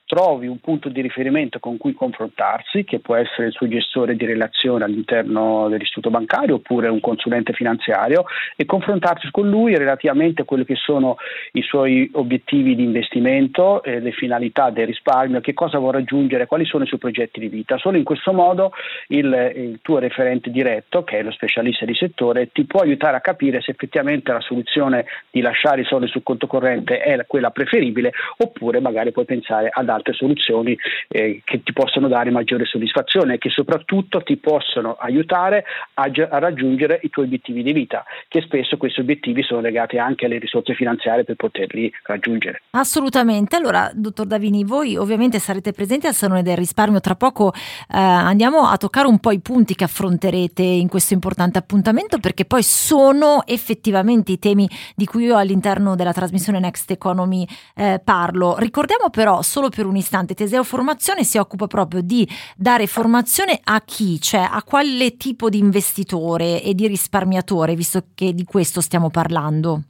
trovi 0.05 0.47
un 0.47 0.59
punto 0.59 0.89
di 0.89 1.01
riferimento 1.01 1.59
con 1.59 1.77
cui 1.77 1.93
confrontarsi, 1.93 2.83
che 2.83 2.99
può 2.99 3.15
essere 3.15 3.47
il 3.47 3.53
suo 3.53 3.67
gestore 3.67 4.15
di 4.15 4.25
relazione 4.25 4.83
all'interno 4.83 5.67
dell'istituto 5.69 6.09
bancario 6.09 6.55
oppure 6.55 6.87
un 6.87 6.99
consulente 6.99 7.53
finanziario, 7.53 8.25
e 8.55 8.65
confrontarsi 8.65 9.31
con 9.31 9.49
lui 9.49 9.75
relativamente 9.75 10.43
a 10.43 10.45
quelli 10.45 10.65
che 10.65 10.75
sono 10.75 11.17
i 11.53 11.61
suoi 11.63 12.09
obiettivi 12.13 12.75
di 12.75 12.83
investimento, 12.83 13.81
eh, 13.83 13.99
le 13.99 14.11
finalità 14.11 14.69
del 14.69 14.87
risparmio, 14.87 15.41
che 15.41 15.53
cosa 15.53 15.79
vuole 15.79 15.97
raggiungere, 15.97 16.45
quali 16.45 16.65
sono 16.65 16.83
i 16.83 16.87
suoi 16.87 16.99
progetti 16.99 17.39
di 17.39 17.47
vita. 17.47 17.77
Solo 17.77 17.97
in 17.97 18.03
questo 18.03 18.33
modo 18.33 18.71
il, 19.07 19.51
il 19.55 19.79
tuo 19.81 19.97
referente 19.97 20.51
diretto, 20.51 21.03
che 21.03 21.19
è 21.19 21.23
lo 21.23 21.31
specialista 21.31 21.85
di 21.85 21.95
settore, 21.95 22.51
ti 22.51 22.65
può 22.65 22.81
aiutare 22.81 23.17
a 23.17 23.21
capire 23.21 23.61
se 23.61 23.71
effettivamente 23.71 24.31
la 24.31 24.41
soluzione 24.41 25.05
di 25.31 25.41
lasciare 25.41 25.81
i 25.81 25.85
soldi 25.85 26.07
sul 26.07 26.23
conto 26.23 26.45
corrente 26.45 26.99
è 26.99 27.25
quella 27.25 27.49
preferibile 27.49 28.11
oppure 28.37 28.79
magari 28.79 29.11
puoi 29.11 29.25
pensare 29.25 29.69
ad 29.71 29.89
altre 29.89 30.02
altre 30.03 30.13
soluzioni 30.13 30.77
eh, 31.07 31.41
che 31.43 31.63
ti 31.63 31.71
possono 31.71 32.07
dare 32.07 32.29
maggiore 32.29 32.65
soddisfazione 32.65 33.35
e 33.35 33.37
che 33.37 33.49
soprattutto 33.49 34.21
ti 34.21 34.37
possono 34.37 34.93
aiutare 34.99 35.63
a, 35.93 36.11
a, 36.29 36.39
raggiungere 36.39 36.99
i 37.03 37.09
tuoi 37.09 37.25
obiettivi 37.25 37.63
di 37.63 37.71
vita, 37.71 38.03
che 38.27 38.41
spesso 38.41 38.77
questi 38.77 38.99
obiettivi 38.99 39.41
sono 39.43 39.61
legati 39.61 39.97
anche 39.97 40.25
alle 40.25 40.37
risorse 40.37 40.73
finanziarie 40.73 41.23
per 41.23 41.35
poterli 41.35 41.91
raggiungere. 42.03 42.63
Assolutamente. 42.71 43.55
Allora, 43.55 43.89
dottor 43.93 44.25
Davini, 44.25 44.63
voi 44.63 44.97
ovviamente 44.97 45.39
sarete 45.39 45.71
presenti 45.71 46.07
al 46.07 46.13
Salone 46.13 46.43
del 46.43 46.57
Risparmio. 46.57 46.99
Tra 46.99 47.15
poco 47.15 47.53
eh, 47.53 47.97
andiamo 47.97 48.67
a 48.67 48.77
toccare 48.77 49.07
un 49.07 49.19
po' 49.19 49.31
i 49.31 49.39
punti 49.39 49.75
che 49.75 49.85
affronterete 49.85 50.61
in 50.61 50.89
questo 50.89 51.13
importante 51.13 51.57
appuntamento, 51.57 52.19
perché 52.19 52.45
poi 52.45 52.63
sono 52.63 53.43
effettivamente 53.45 54.31
i 54.33 54.39
temi 54.39 54.67
di 54.95 55.05
cui 55.05 55.25
io 55.25 55.37
all'interno 55.37 55.95
della 55.95 56.13
trasmissione 56.13 56.59
Next 56.59 56.91
Economy 56.91 57.47
eh, 57.75 58.01
parlo. 58.03 58.57
Ricordiamo 58.57 59.09
però 59.09 59.41
solo 59.41 59.69
per 59.69 59.82
un 59.87 59.93
un 59.93 59.95
istante, 59.95 60.33
Teseo 60.33 60.63
Formazione 60.63 61.23
si 61.23 61.37
occupa 61.37 61.67
proprio 61.67 62.01
di 62.01 62.27
dare 62.55 62.87
formazione 62.87 63.59
a 63.63 63.81
chi, 63.85 64.19
cioè 64.19 64.47
a 64.49 64.63
quale 64.63 65.15
tipo 65.17 65.49
di 65.49 65.59
investitore 65.59 66.61
e 66.61 66.73
di 66.73 66.87
risparmiatore, 66.87 67.75
visto 67.75 68.05
che 68.15 68.33
di 68.33 68.43
questo 68.43 68.81
stiamo 68.81 69.09
parlando. 69.09 69.83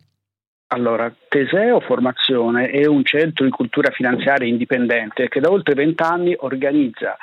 Allora, 0.67 1.13
Teseo 1.27 1.79
Formazione 1.81 2.69
è 2.69 2.87
un 2.87 3.03
centro 3.05 3.45
di 3.45 3.51
cultura 3.51 3.91
finanziaria 3.91 4.47
indipendente 4.47 5.29
che 5.29 5.39
da 5.39 5.51
oltre 5.51 5.75
vent'anni 5.75 6.35
organizza 6.39 7.15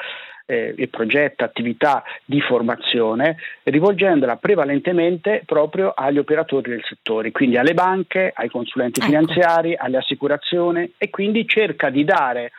eh, 0.51 0.75
e 0.77 0.89
progetta 0.89 1.45
attività 1.45 2.03
di 2.25 2.41
formazione 2.41 3.37
rivolgendola 3.63 4.37
prevalentemente 4.37 5.43
proprio 5.47 5.93
agli 5.95 6.19
operatori 6.19 6.71
del 6.71 6.83
settore, 6.83 7.31
quindi 7.31 7.57
alle 7.57 7.75
banche, 7.75 8.33
ai 8.35 8.49
consulenti 8.49 8.99
ecco. 8.99 9.09
finanziari, 9.09 9.77
alle 9.77 9.99
assicurazioni 9.99 10.93
e 10.99 11.09
quindi 11.09 11.47
cerca 11.47 11.89
di 11.89 12.03
dare 12.03 12.51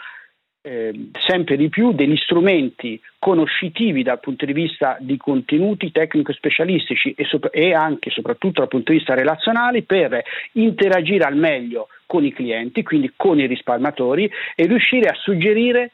eh, 0.63 1.09
sempre 1.27 1.57
di 1.57 1.69
più 1.69 1.91
degli 1.91 2.15
strumenti 2.15 3.01
conoscitivi 3.19 4.03
dal 4.03 4.19
punto 4.19 4.45
di 4.45 4.53
vista 4.53 4.95
di 4.99 5.17
contenuti 5.17 5.91
tecnico-specialistici 5.91 7.13
e, 7.13 7.25
sopra- 7.25 7.49
e 7.49 7.73
anche 7.73 8.09
e 8.09 8.11
soprattutto 8.11 8.61
dal 8.61 8.69
punto 8.69 8.91
di 8.91 8.99
vista 8.99 9.15
relazionali 9.15 9.81
per 9.81 10.21
interagire 10.53 11.25
al 11.25 11.35
meglio 11.35 11.87
con 12.05 12.23
i 12.23 12.31
clienti, 12.31 12.83
quindi 12.83 13.11
con 13.15 13.39
i 13.39 13.47
risparmiatori 13.47 14.31
e 14.55 14.65
riuscire 14.65 15.09
a 15.09 15.15
suggerire 15.15 15.91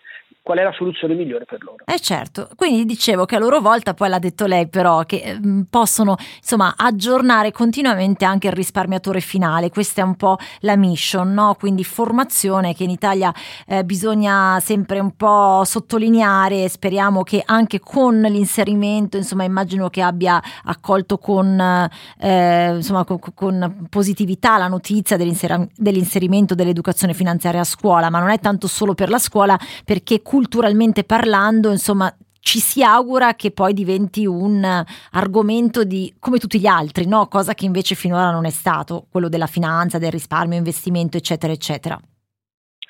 qual 0.47 0.59
è 0.59 0.63
la 0.63 0.71
soluzione 0.71 1.13
migliore 1.13 1.43
per 1.43 1.61
loro. 1.61 1.83
Eh 1.83 1.99
certo, 1.99 2.47
quindi 2.55 2.85
dicevo 2.85 3.25
che 3.25 3.35
a 3.35 3.39
loro 3.39 3.59
volta, 3.59 3.93
poi 3.93 4.07
l'ha 4.07 4.17
detto 4.17 4.45
lei 4.45 4.69
però, 4.69 5.03
che 5.03 5.17
eh, 5.17 5.39
possono 5.69 6.15
insomma 6.37 6.75
aggiornare 6.77 7.51
continuamente 7.51 8.23
anche 8.23 8.47
il 8.47 8.53
risparmiatore 8.53 9.19
finale, 9.19 9.69
questa 9.69 10.03
è 10.03 10.05
un 10.05 10.15
po' 10.15 10.37
la 10.59 10.77
mission, 10.77 11.33
no? 11.33 11.57
quindi 11.59 11.83
formazione 11.83 12.73
che 12.73 12.85
in 12.85 12.91
Italia 12.91 13.33
eh, 13.67 13.83
bisogna 13.83 14.57
sempre 14.61 14.99
un 14.99 15.17
po' 15.17 15.63
sottolineare, 15.65 16.69
speriamo 16.69 17.23
che 17.23 17.43
anche 17.45 17.81
con 17.81 18.17
l'inserimento, 18.21 19.17
insomma 19.17 19.43
immagino 19.43 19.89
che 19.89 20.01
abbia 20.01 20.41
accolto 20.63 21.17
con, 21.17 21.59
eh, 22.21 22.73
insomma, 22.73 23.03
con, 23.03 23.19
con 23.33 23.87
positività 23.89 24.57
la 24.57 24.69
notizia 24.69 25.17
dell'inser- 25.17 25.71
dell'inserimento 25.75 26.55
dell'educazione 26.55 27.13
finanziaria 27.13 27.59
a 27.59 27.65
scuola, 27.65 28.09
ma 28.09 28.19
non 28.19 28.29
è 28.29 28.39
tanto 28.39 28.67
solo 28.67 28.93
per 28.93 29.09
la 29.09 29.19
scuola 29.19 29.59
perché 29.83 30.21
culturalmente 30.38 31.03
parlando, 31.03 31.72
insomma, 31.72 32.15
ci 32.41 32.59
si 32.59 32.84
augura 32.84 33.34
che 33.34 33.49
poi 33.49 33.73
diventi 33.73 34.27
un 34.27 34.85
argomento 35.14 35.84
di 35.84 36.14
come 36.19 36.38
tutti 36.38 36.59
gli 36.59 36.68
altri, 36.68 37.07
no? 37.07 37.27
cosa 37.27 37.55
che 37.55 37.65
invece 37.65 37.95
finora 37.95 38.30
non 38.30 38.45
è 38.45 38.51
stato, 38.51 39.07
quello 39.09 39.30
della 39.30 39.47
finanza, 39.47 39.97
del 39.97 40.11
risparmio, 40.11 40.55
investimento, 40.55 41.18
eccetera, 41.18 41.51
eccetera. 41.51 41.99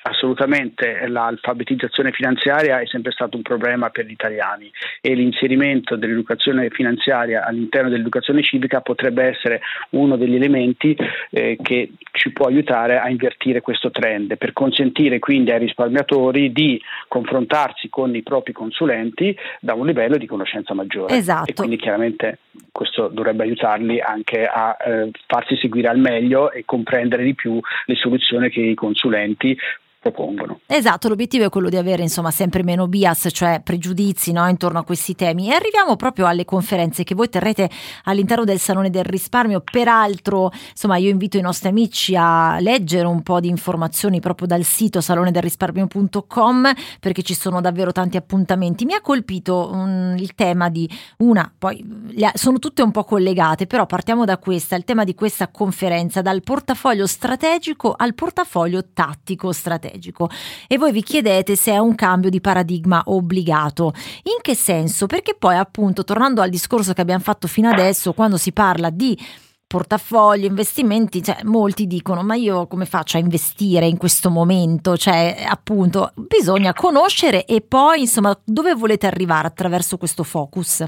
Assolutamente, 0.08 1.06
l'alfabetizzazione 1.06 2.12
finanziaria 2.12 2.80
è 2.80 2.86
sempre 2.86 3.12
stato 3.12 3.36
un 3.36 3.42
problema 3.42 3.90
per 3.90 4.06
gli 4.06 4.12
italiani 4.12 4.70
e 5.02 5.12
l'inserimento 5.12 5.96
dell'educazione 5.96 6.70
finanziaria 6.70 7.44
all'interno 7.44 7.90
dell'educazione 7.90 8.42
civica 8.42 8.80
potrebbe 8.80 9.24
essere 9.24 9.60
uno 9.90 10.16
degli 10.16 10.34
elementi 10.34 10.96
eh, 11.30 11.58
che 11.60 11.92
ci 12.12 12.32
può 12.32 12.46
aiutare 12.46 12.98
a 12.98 13.10
invertire 13.10 13.60
questo 13.60 13.90
trend, 13.90 14.38
per 14.38 14.54
consentire 14.54 15.18
quindi 15.18 15.50
ai 15.50 15.58
risparmiatori 15.58 16.52
di 16.52 16.80
confrontarsi 17.06 17.90
con 17.90 18.14
i 18.14 18.22
propri 18.22 18.54
consulenti 18.54 19.36
da 19.60 19.74
un 19.74 19.84
livello 19.84 20.16
di 20.16 20.26
conoscenza 20.26 20.72
maggiore. 20.72 21.14
Esatto. 21.14 21.50
E 21.50 21.54
quindi 21.54 21.76
chiaramente 21.76 22.38
questo 22.72 23.08
dovrebbe 23.08 23.42
aiutarli 23.42 24.00
anche 24.00 24.46
a 24.46 24.74
eh, 24.80 25.10
farsi 25.26 25.56
seguire 25.56 25.88
al 25.88 25.98
meglio 25.98 26.50
e 26.50 26.64
comprendere 26.64 27.24
di 27.24 27.34
più 27.34 27.60
le 27.84 27.94
soluzioni 27.94 28.48
che 28.48 28.60
i 28.60 28.74
consulenti 28.74 29.56
propongono. 30.00 30.60
Esatto, 30.66 31.08
l'obiettivo 31.08 31.44
è 31.44 31.48
quello 31.48 31.68
di 31.68 31.76
avere 31.76 32.02
insomma 32.02 32.30
sempre 32.30 32.62
meno 32.62 32.86
bias, 32.86 33.28
cioè 33.32 33.60
pregiudizi 33.62 34.32
no, 34.32 34.46
intorno 34.48 34.78
a 34.78 34.84
questi 34.84 35.14
temi. 35.14 35.48
E 35.48 35.54
arriviamo 35.54 35.96
proprio 35.96 36.26
alle 36.26 36.44
conferenze 36.44 37.04
che 37.04 37.14
voi 37.14 37.28
terrete 37.28 37.68
all'interno 38.04 38.44
del 38.44 38.58
Salone 38.58 38.90
del 38.90 39.04
Risparmio. 39.04 39.60
Peraltro, 39.60 40.52
insomma, 40.70 40.96
io 40.96 41.10
invito 41.10 41.36
i 41.36 41.40
nostri 41.40 41.68
amici 41.68 42.14
a 42.16 42.58
leggere 42.60 43.06
un 43.06 43.22
po' 43.22 43.40
di 43.40 43.48
informazioni 43.48 44.20
proprio 44.20 44.46
dal 44.46 44.62
sito 44.62 45.00
salonedelrisparmio.com 45.00 46.72
perché 47.00 47.22
ci 47.22 47.34
sono 47.34 47.60
davvero 47.60 47.90
tanti 47.90 48.16
appuntamenti. 48.16 48.84
Mi 48.84 48.94
ha 48.94 49.00
colpito 49.00 49.70
um, 49.72 50.14
il 50.16 50.34
tema 50.34 50.68
di 50.68 50.88
una, 51.18 51.52
poi 51.56 51.84
sono 52.34 52.58
tutte 52.58 52.82
un 52.82 52.92
po' 52.92 53.04
collegate, 53.04 53.66
però 53.66 53.86
partiamo 53.86 54.24
da 54.24 54.38
questa, 54.38 54.76
il 54.76 54.84
tema 54.84 55.04
di 55.04 55.14
questa 55.14 55.48
conferenza, 55.48 56.22
dal 56.22 56.42
portafoglio 56.42 57.06
strategico 57.06 57.94
al 57.96 58.14
portafoglio 58.14 58.84
tattico 58.92 59.50
strategico 59.52 59.87
strategico 59.88 60.28
e 60.66 60.78
voi 60.78 60.92
vi 60.92 61.02
chiedete 61.02 61.56
se 61.56 61.72
è 61.72 61.78
un 61.78 61.94
cambio 61.94 62.30
di 62.30 62.40
paradigma 62.40 63.02
obbligato. 63.06 63.92
In 64.24 64.40
che 64.42 64.54
senso? 64.54 65.06
Perché 65.06 65.34
poi 65.34 65.56
appunto 65.56 66.04
tornando 66.04 66.42
al 66.42 66.50
discorso 66.50 66.92
che 66.92 67.00
abbiamo 67.00 67.22
fatto 67.22 67.48
fino 67.48 67.68
adesso, 67.68 68.12
quando 68.12 68.36
si 68.36 68.52
parla 68.52 68.90
di 68.90 69.18
portafoglio, 69.66 70.46
investimenti, 70.46 71.22
cioè, 71.22 71.40
molti 71.44 71.86
dicono 71.86 72.22
ma 72.22 72.34
io 72.34 72.66
come 72.66 72.86
faccio 72.86 73.18
a 73.18 73.20
investire 73.20 73.86
in 73.86 73.98
questo 73.98 74.30
momento? 74.30 74.96
Cioè 74.96 75.44
appunto 75.46 76.12
bisogna 76.14 76.72
conoscere 76.72 77.44
e 77.44 77.60
poi 77.60 78.00
insomma 78.00 78.38
dove 78.44 78.74
volete 78.74 79.06
arrivare 79.06 79.46
attraverso 79.46 79.98
questo 79.98 80.22
focus? 80.22 80.84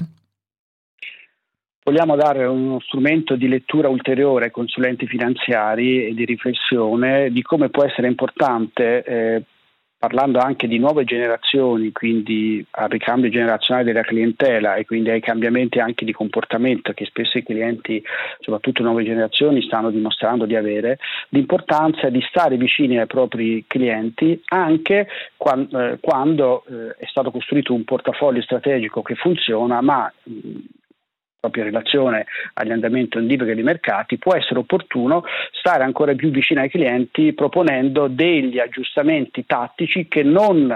Vogliamo 1.91 2.15
dare 2.15 2.45
uno 2.45 2.79
strumento 2.79 3.35
di 3.35 3.49
lettura 3.49 3.89
ulteriore 3.89 4.45
ai 4.45 4.51
consulenti 4.51 5.05
finanziari 5.07 6.05
e 6.07 6.13
di 6.13 6.23
riflessione 6.23 7.33
di 7.33 7.41
come 7.41 7.67
può 7.67 7.83
essere 7.83 8.07
importante, 8.07 9.03
eh, 9.03 9.43
parlando 9.97 10.39
anche 10.39 10.69
di 10.69 10.79
nuove 10.79 11.03
generazioni, 11.03 11.91
quindi 11.91 12.65
al 12.71 12.87
ricambio 12.87 13.29
generazionale 13.29 13.87
della 13.87 14.03
clientela 14.03 14.75
e 14.75 14.85
quindi 14.85 15.09
ai 15.09 15.19
cambiamenti 15.19 15.79
anche 15.79 16.05
di 16.05 16.13
comportamento 16.13 16.93
che 16.93 17.03
spesso 17.03 17.37
i 17.37 17.43
clienti, 17.43 18.01
soprattutto 18.39 18.83
nuove 18.83 19.03
generazioni, 19.03 19.61
stanno 19.61 19.91
dimostrando 19.91 20.45
di 20.45 20.55
avere, 20.55 20.97
l'importanza 21.31 22.07
di 22.07 22.23
stare 22.29 22.55
vicini 22.55 22.99
ai 22.99 23.05
propri 23.05 23.65
clienti 23.67 24.41
anche 24.45 25.09
quando, 25.35 25.77
eh, 25.77 25.97
quando 25.99 26.63
eh, 26.69 26.95
è 26.99 27.05
stato 27.07 27.31
costruito 27.31 27.73
un 27.73 27.83
portafoglio 27.83 28.41
strategico 28.41 29.01
che 29.01 29.15
funziona, 29.15 29.81
ma 29.81 30.09
mh, 30.23 30.79
proprio 31.41 31.63
in 31.63 31.71
relazione 31.71 32.27
agli 32.53 32.71
andamenti 32.71 33.17
ondiviche 33.17 33.55
dei 33.55 33.63
mercati, 33.63 34.19
può 34.19 34.35
essere 34.35 34.59
opportuno 34.59 35.23
stare 35.51 35.83
ancora 35.83 36.13
più 36.13 36.29
vicino 36.29 36.61
ai 36.61 36.69
clienti 36.69 37.33
proponendo 37.33 38.07
degli 38.07 38.59
aggiustamenti 38.59 39.45
tattici 39.47 40.07
che 40.07 40.21
non 40.21 40.71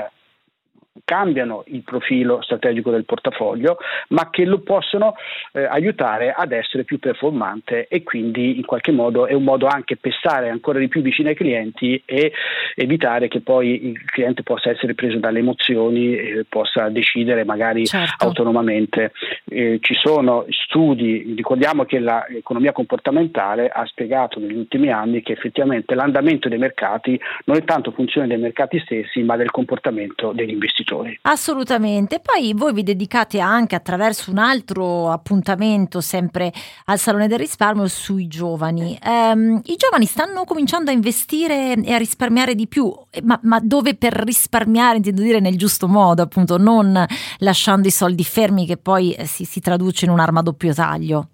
cambiano 1.03 1.63
il 1.67 1.81
profilo 1.81 2.41
strategico 2.41 2.91
del 2.91 3.05
portafoglio, 3.05 3.77
ma 4.09 4.29
che 4.29 4.45
lo 4.45 4.59
possono 4.59 5.15
eh, 5.51 5.63
aiutare 5.65 6.31
ad 6.31 6.51
essere 6.51 6.83
più 6.83 6.99
performante 6.99 7.87
e 7.87 8.03
quindi 8.03 8.57
in 8.57 8.65
qualche 8.65 8.91
modo 8.91 9.27
è 9.27 9.33
un 9.33 9.43
modo 9.43 9.67
anche 9.67 9.97
per 9.97 10.13
stare 10.13 10.49
ancora 10.49 10.79
di 10.79 10.87
più 10.87 11.01
vicino 11.01 11.29
ai 11.29 11.35
clienti 11.35 12.01
e 12.05 12.31
evitare 12.75 13.27
che 13.27 13.41
poi 13.41 13.87
il 13.87 14.05
cliente 14.05 14.43
possa 14.43 14.69
essere 14.69 14.93
preso 14.93 15.17
dalle 15.17 15.39
emozioni 15.39 16.15
e 16.15 16.45
possa 16.47 16.89
decidere 16.89 17.43
magari 17.43 17.85
certo. 17.85 18.25
autonomamente. 18.25 19.11
Eh, 19.49 19.79
ci 19.81 19.95
sono 19.95 20.45
studi, 20.49 21.33
ricordiamo 21.35 21.85
che 21.85 21.99
l'economia 21.99 22.71
comportamentale 22.71 23.67
ha 23.67 23.85
spiegato 23.85 24.39
negli 24.39 24.55
ultimi 24.55 24.91
anni 24.91 25.21
che 25.21 25.33
effettivamente 25.33 25.95
l'andamento 25.95 26.47
dei 26.47 26.57
mercati 26.57 27.19
non 27.45 27.57
è 27.57 27.63
tanto 27.63 27.91
funzione 27.91 28.27
dei 28.27 28.37
mercati 28.37 28.79
stessi, 28.79 29.21
ma 29.23 29.35
del 29.35 29.51
comportamento 29.51 30.31
degli 30.31 30.51
investitori 30.51 30.84
investitori. 30.85 31.17
Assolutamente. 31.23 32.21
Poi 32.21 32.53
voi 32.53 32.73
vi 32.73 32.83
dedicate 32.83 33.39
anche 33.39 33.75
attraverso 33.75 34.31
un 34.31 34.37
altro 34.37 35.09
appuntamento 35.09 35.99
sempre 36.01 36.51
al 36.85 36.99
Salone 36.99 37.27
del 37.27 37.39
Risparmio 37.39 37.87
sui 37.87 38.27
giovani. 38.27 38.97
Um, 39.03 39.61
I 39.65 39.75
giovani 39.75 40.05
stanno 40.05 40.43
cominciando 40.43 40.91
a 40.91 40.93
investire 40.93 41.73
e 41.73 41.93
a 41.93 41.97
risparmiare 41.97 42.55
di 42.55 42.67
più, 42.67 42.93
ma, 43.23 43.39
ma 43.43 43.59
dove 43.61 43.95
per 43.95 44.13
risparmiare 44.13 44.97
intendo 44.97 45.21
dire 45.21 45.39
nel 45.39 45.57
giusto 45.57 45.87
modo, 45.87 46.21
appunto, 46.21 46.57
non 46.57 47.03
lasciando 47.39 47.87
i 47.87 47.91
soldi 47.91 48.23
fermi 48.23 48.65
che 48.65 48.77
poi 48.77 49.13
eh, 49.13 49.25
si, 49.25 49.45
si 49.45 49.59
traduce 49.59 50.05
in 50.05 50.11
un'arma 50.11 50.39
a 50.39 50.43
doppio 50.43 50.73
taglio. 50.73 51.29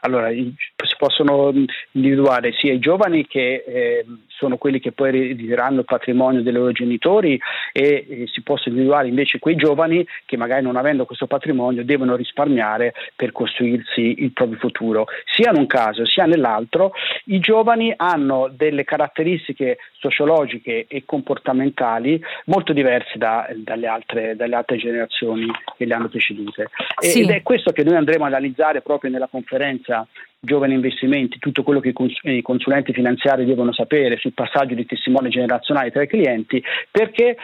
Allora, 0.00 0.28
si 0.30 0.54
possono 0.98 1.50
individuare 1.92 2.52
sia 2.52 2.74
i 2.74 2.78
giovani 2.78 3.26
che 3.26 3.64
eh, 3.66 4.04
sono 4.36 4.56
quelli 4.56 4.80
che 4.80 4.92
poi 4.92 5.08
erediteranno 5.08 5.80
il 5.80 5.84
patrimonio 5.84 6.42
dei 6.42 6.52
loro 6.52 6.72
genitori 6.72 7.40
e, 7.72 8.06
e 8.08 8.26
si 8.26 8.42
possono 8.42 8.74
individuare 8.74 9.08
invece 9.08 9.38
quei 9.38 9.56
giovani 9.56 10.06
che 10.26 10.36
magari 10.36 10.62
non 10.62 10.76
avendo 10.76 11.04
questo 11.04 11.26
patrimonio 11.26 11.84
devono 11.84 12.16
risparmiare 12.16 12.94
per 13.14 13.32
costruirsi 13.32 14.22
il 14.22 14.32
proprio 14.32 14.58
futuro. 14.58 15.06
Sia 15.34 15.50
in 15.50 15.58
un 15.58 15.66
caso 15.66 16.04
sia 16.04 16.24
nell'altro, 16.24 16.92
i 17.26 17.38
giovani 17.38 17.92
hanno 17.96 18.50
delle 18.54 18.84
caratteristiche 18.84 19.78
sociologiche 19.98 20.86
e 20.88 21.04
comportamentali 21.04 22.22
molto 22.46 22.72
diverse 22.72 23.16
da, 23.16 23.48
dalle, 23.54 23.86
altre, 23.86 24.36
dalle, 24.36 24.56
altre, 24.56 24.76
generazioni 24.76 25.50
che 25.76 25.84
le 25.84 25.94
hanno 25.94 26.08
precedute. 26.08 26.70
Sì. 26.98 27.22
Ed 27.22 27.30
è 27.30 27.42
questo 27.42 27.72
che 27.72 27.84
noi 27.84 27.96
andremo 27.96 28.24
a 28.24 28.28
analizzare 28.28 28.82
proprio 28.82 29.10
nella 29.10 29.28
conferenza 29.28 30.06
giovani 30.44 30.74
investimenti, 30.74 31.38
tutto 31.38 31.62
quello 31.62 31.80
che 31.80 31.92
i 32.22 32.42
consulenti 32.42 32.92
finanziari 32.92 33.44
devono 33.44 33.72
sapere 33.72 34.16
sul 34.18 34.32
passaggio 34.32 34.74
di 34.74 34.86
testimone 34.86 35.28
generazionale 35.28 35.90
tra 35.90 36.02
i 36.02 36.08
clienti, 36.08 36.62
perché 36.90 37.36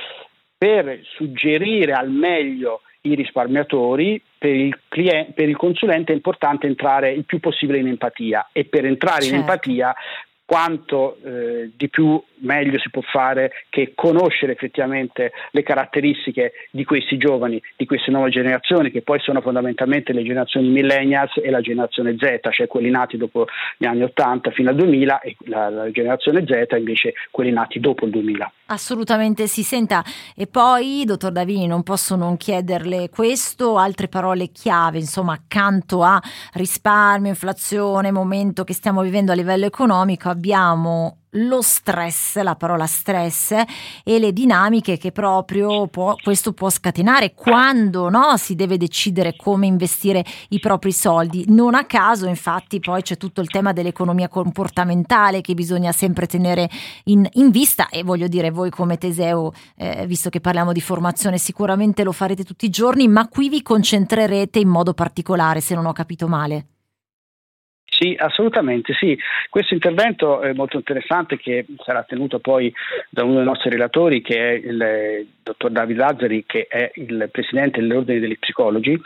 per 0.56 1.00
suggerire 1.02 1.92
al 1.92 2.10
meglio 2.10 2.82
i 3.02 3.14
risparmiatori, 3.14 4.20
per 4.36 4.54
il, 4.54 4.78
cliente, 4.88 5.32
per 5.32 5.48
il, 5.48 5.56
consulente 5.56 6.12
è 6.12 6.14
importante 6.14 6.66
entrare 6.66 7.12
il 7.12 7.24
più 7.24 7.40
possibile 7.40 7.78
in 7.78 7.86
empatia 7.86 8.50
e 8.52 8.66
per 8.66 8.84
entrare 8.84 9.22
certo. 9.22 9.34
in 9.34 9.40
empatia 9.40 9.94
quanto 10.50 11.16
eh, 11.22 11.70
di 11.76 11.88
più 11.88 12.20
meglio 12.38 12.76
si 12.80 12.90
può 12.90 13.02
fare 13.02 13.52
che 13.68 13.92
conoscere 13.94 14.50
effettivamente 14.50 15.30
le 15.52 15.62
caratteristiche 15.62 16.52
di 16.72 16.84
questi 16.84 17.16
giovani, 17.18 17.62
di 17.76 17.86
queste 17.86 18.10
nuove 18.10 18.30
generazioni, 18.30 18.90
che 18.90 19.02
poi 19.02 19.20
sono 19.20 19.42
fondamentalmente 19.42 20.12
le 20.12 20.24
generazioni 20.24 20.68
millennials 20.68 21.36
e 21.36 21.50
la 21.50 21.60
generazione 21.60 22.16
Z, 22.18 22.50
cioè 22.50 22.66
quelli 22.66 22.90
nati 22.90 23.16
dopo 23.16 23.46
gli 23.76 23.86
anni 23.86 24.02
80 24.02 24.50
fino 24.50 24.70
al 24.70 24.74
2000 24.74 25.20
e 25.20 25.36
la, 25.44 25.68
la 25.68 25.90
generazione 25.92 26.44
Z 26.44 26.76
invece 26.76 27.12
quelli 27.30 27.52
nati 27.52 27.78
dopo 27.78 28.04
il 28.04 28.10
2000. 28.10 28.52
Assolutamente 28.66 29.46
si 29.46 29.62
senta. 29.62 30.02
E 30.36 30.46
poi, 30.46 31.02
dottor 31.04 31.32
Davini, 31.32 31.66
non 31.66 31.82
posso 31.82 32.16
non 32.16 32.36
chiederle 32.36 33.08
questo, 33.08 33.76
altre 33.76 34.08
parole 34.08 34.48
chiave, 34.48 34.98
insomma, 34.98 35.32
accanto 35.32 36.02
a 36.02 36.20
risparmio, 36.54 37.30
inflazione, 37.30 38.10
momento 38.12 38.64
che 38.64 38.72
stiamo 38.72 39.02
vivendo 39.02 39.32
a 39.32 39.34
livello 39.34 39.66
economico, 39.66 40.28
abbiamo 40.40 41.18
lo 41.34 41.60
stress, 41.60 42.40
la 42.40 42.56
parola 42.56 42.86
stress 42.86 43.52
e 44.02 44.18
le 44.18 44.32
dinamiche 44.32 44.96
che 44.96 45.12
proprio 45.12 45.86
può, 45.86 46.16
questo 46.20 46.52
può 46.54 46.70
scatenare 46.70 47.34
quando 47.34 48.08
no, 48.08 48.36
si 48.36 48.54
deve 48.54 48.78
decidere 48.78 49.36
come 49.36 49.66
investire 49.66 50.24
i 50.48 50.58
propri 50.58 50.92
soldi. 50.92 51.44
Non 51.48 51.74
a 51.74 51.84
caso, 51.84 52.26
infatti, 52.26 52.80
poi 52.80 53.02
c'è 53.02 53.18
tutto 53.18 53.42
il 53.42 53.48
tema 53.48 53.72
dell'economia 53.72 54.28
comportamentale 54.28 55.42
che 55.42 55.54
bisogna 55.54 55.92
sempre 55.92 56.26
tenere 56.26 56.68
in, 57.04 57.28
in 57.34 57.50
vista 57.50 57.90
e 57.90 58.02
voglio 58.02 58.26
dire, 58.26 58.50
voi 58.50 58.70
come 58.70 58.96
Teseo, 58.96 59.52
eh, 59.76 60.06
visto 60.06 60.30
che 60.30 60.40
parliamo 60.40 60.72
di 60.72 60.80
formazione, 60.80 61.36
sicuramente 61.38 62.02
lo 62.02 62.12
farete 62.12 62.44
tutti 62.44 62.64
i 62.64 62.70
giorni, 62.70 63.06
ma 63.06 63.28
qui 63.28 63.50
vi 63.50 63.62
concentrerete 63.62 64.58
in 64.58 64.68
modo 64.68 64.94
particolare, 64.94 65.60
se 65.60 65.74
non 65.74 65.84
ho 65.84 65.92
capito 65.92 66.26
male. 66.26 66.69
Sì, 68.00 68.16
assolutamente 68.18 68.94
sì. 68.94 69.14
Questo 69.50 69.74
intervento 69.74 70.40
è 70.40 70.54
molto 70.54 70.78
interessante 70.78 71.36
che 71.36 71.66
sarà 71.84 72.02
tenuto 72.02 72.38
poi 72.38 72.72
da 73.10 73.24
uno 73.24 73.34
dei 73.34 73.44
nostri 73.44 73.68
relatori 73.68 74.22
che 74.22 74.36
è 74.36 74.52
il 74.52 75.26
dottor 75.50 75.70
Davide 75.70 75.98
Lazzari 75.98 76.44
che 76.46 76.66
è 76.68 76.90
il 76.94 77.28
presidente 77.30 77.80
dell'ordine 77.80 78.20
degli 78.20 78.38
psicologi, 78.38 78.98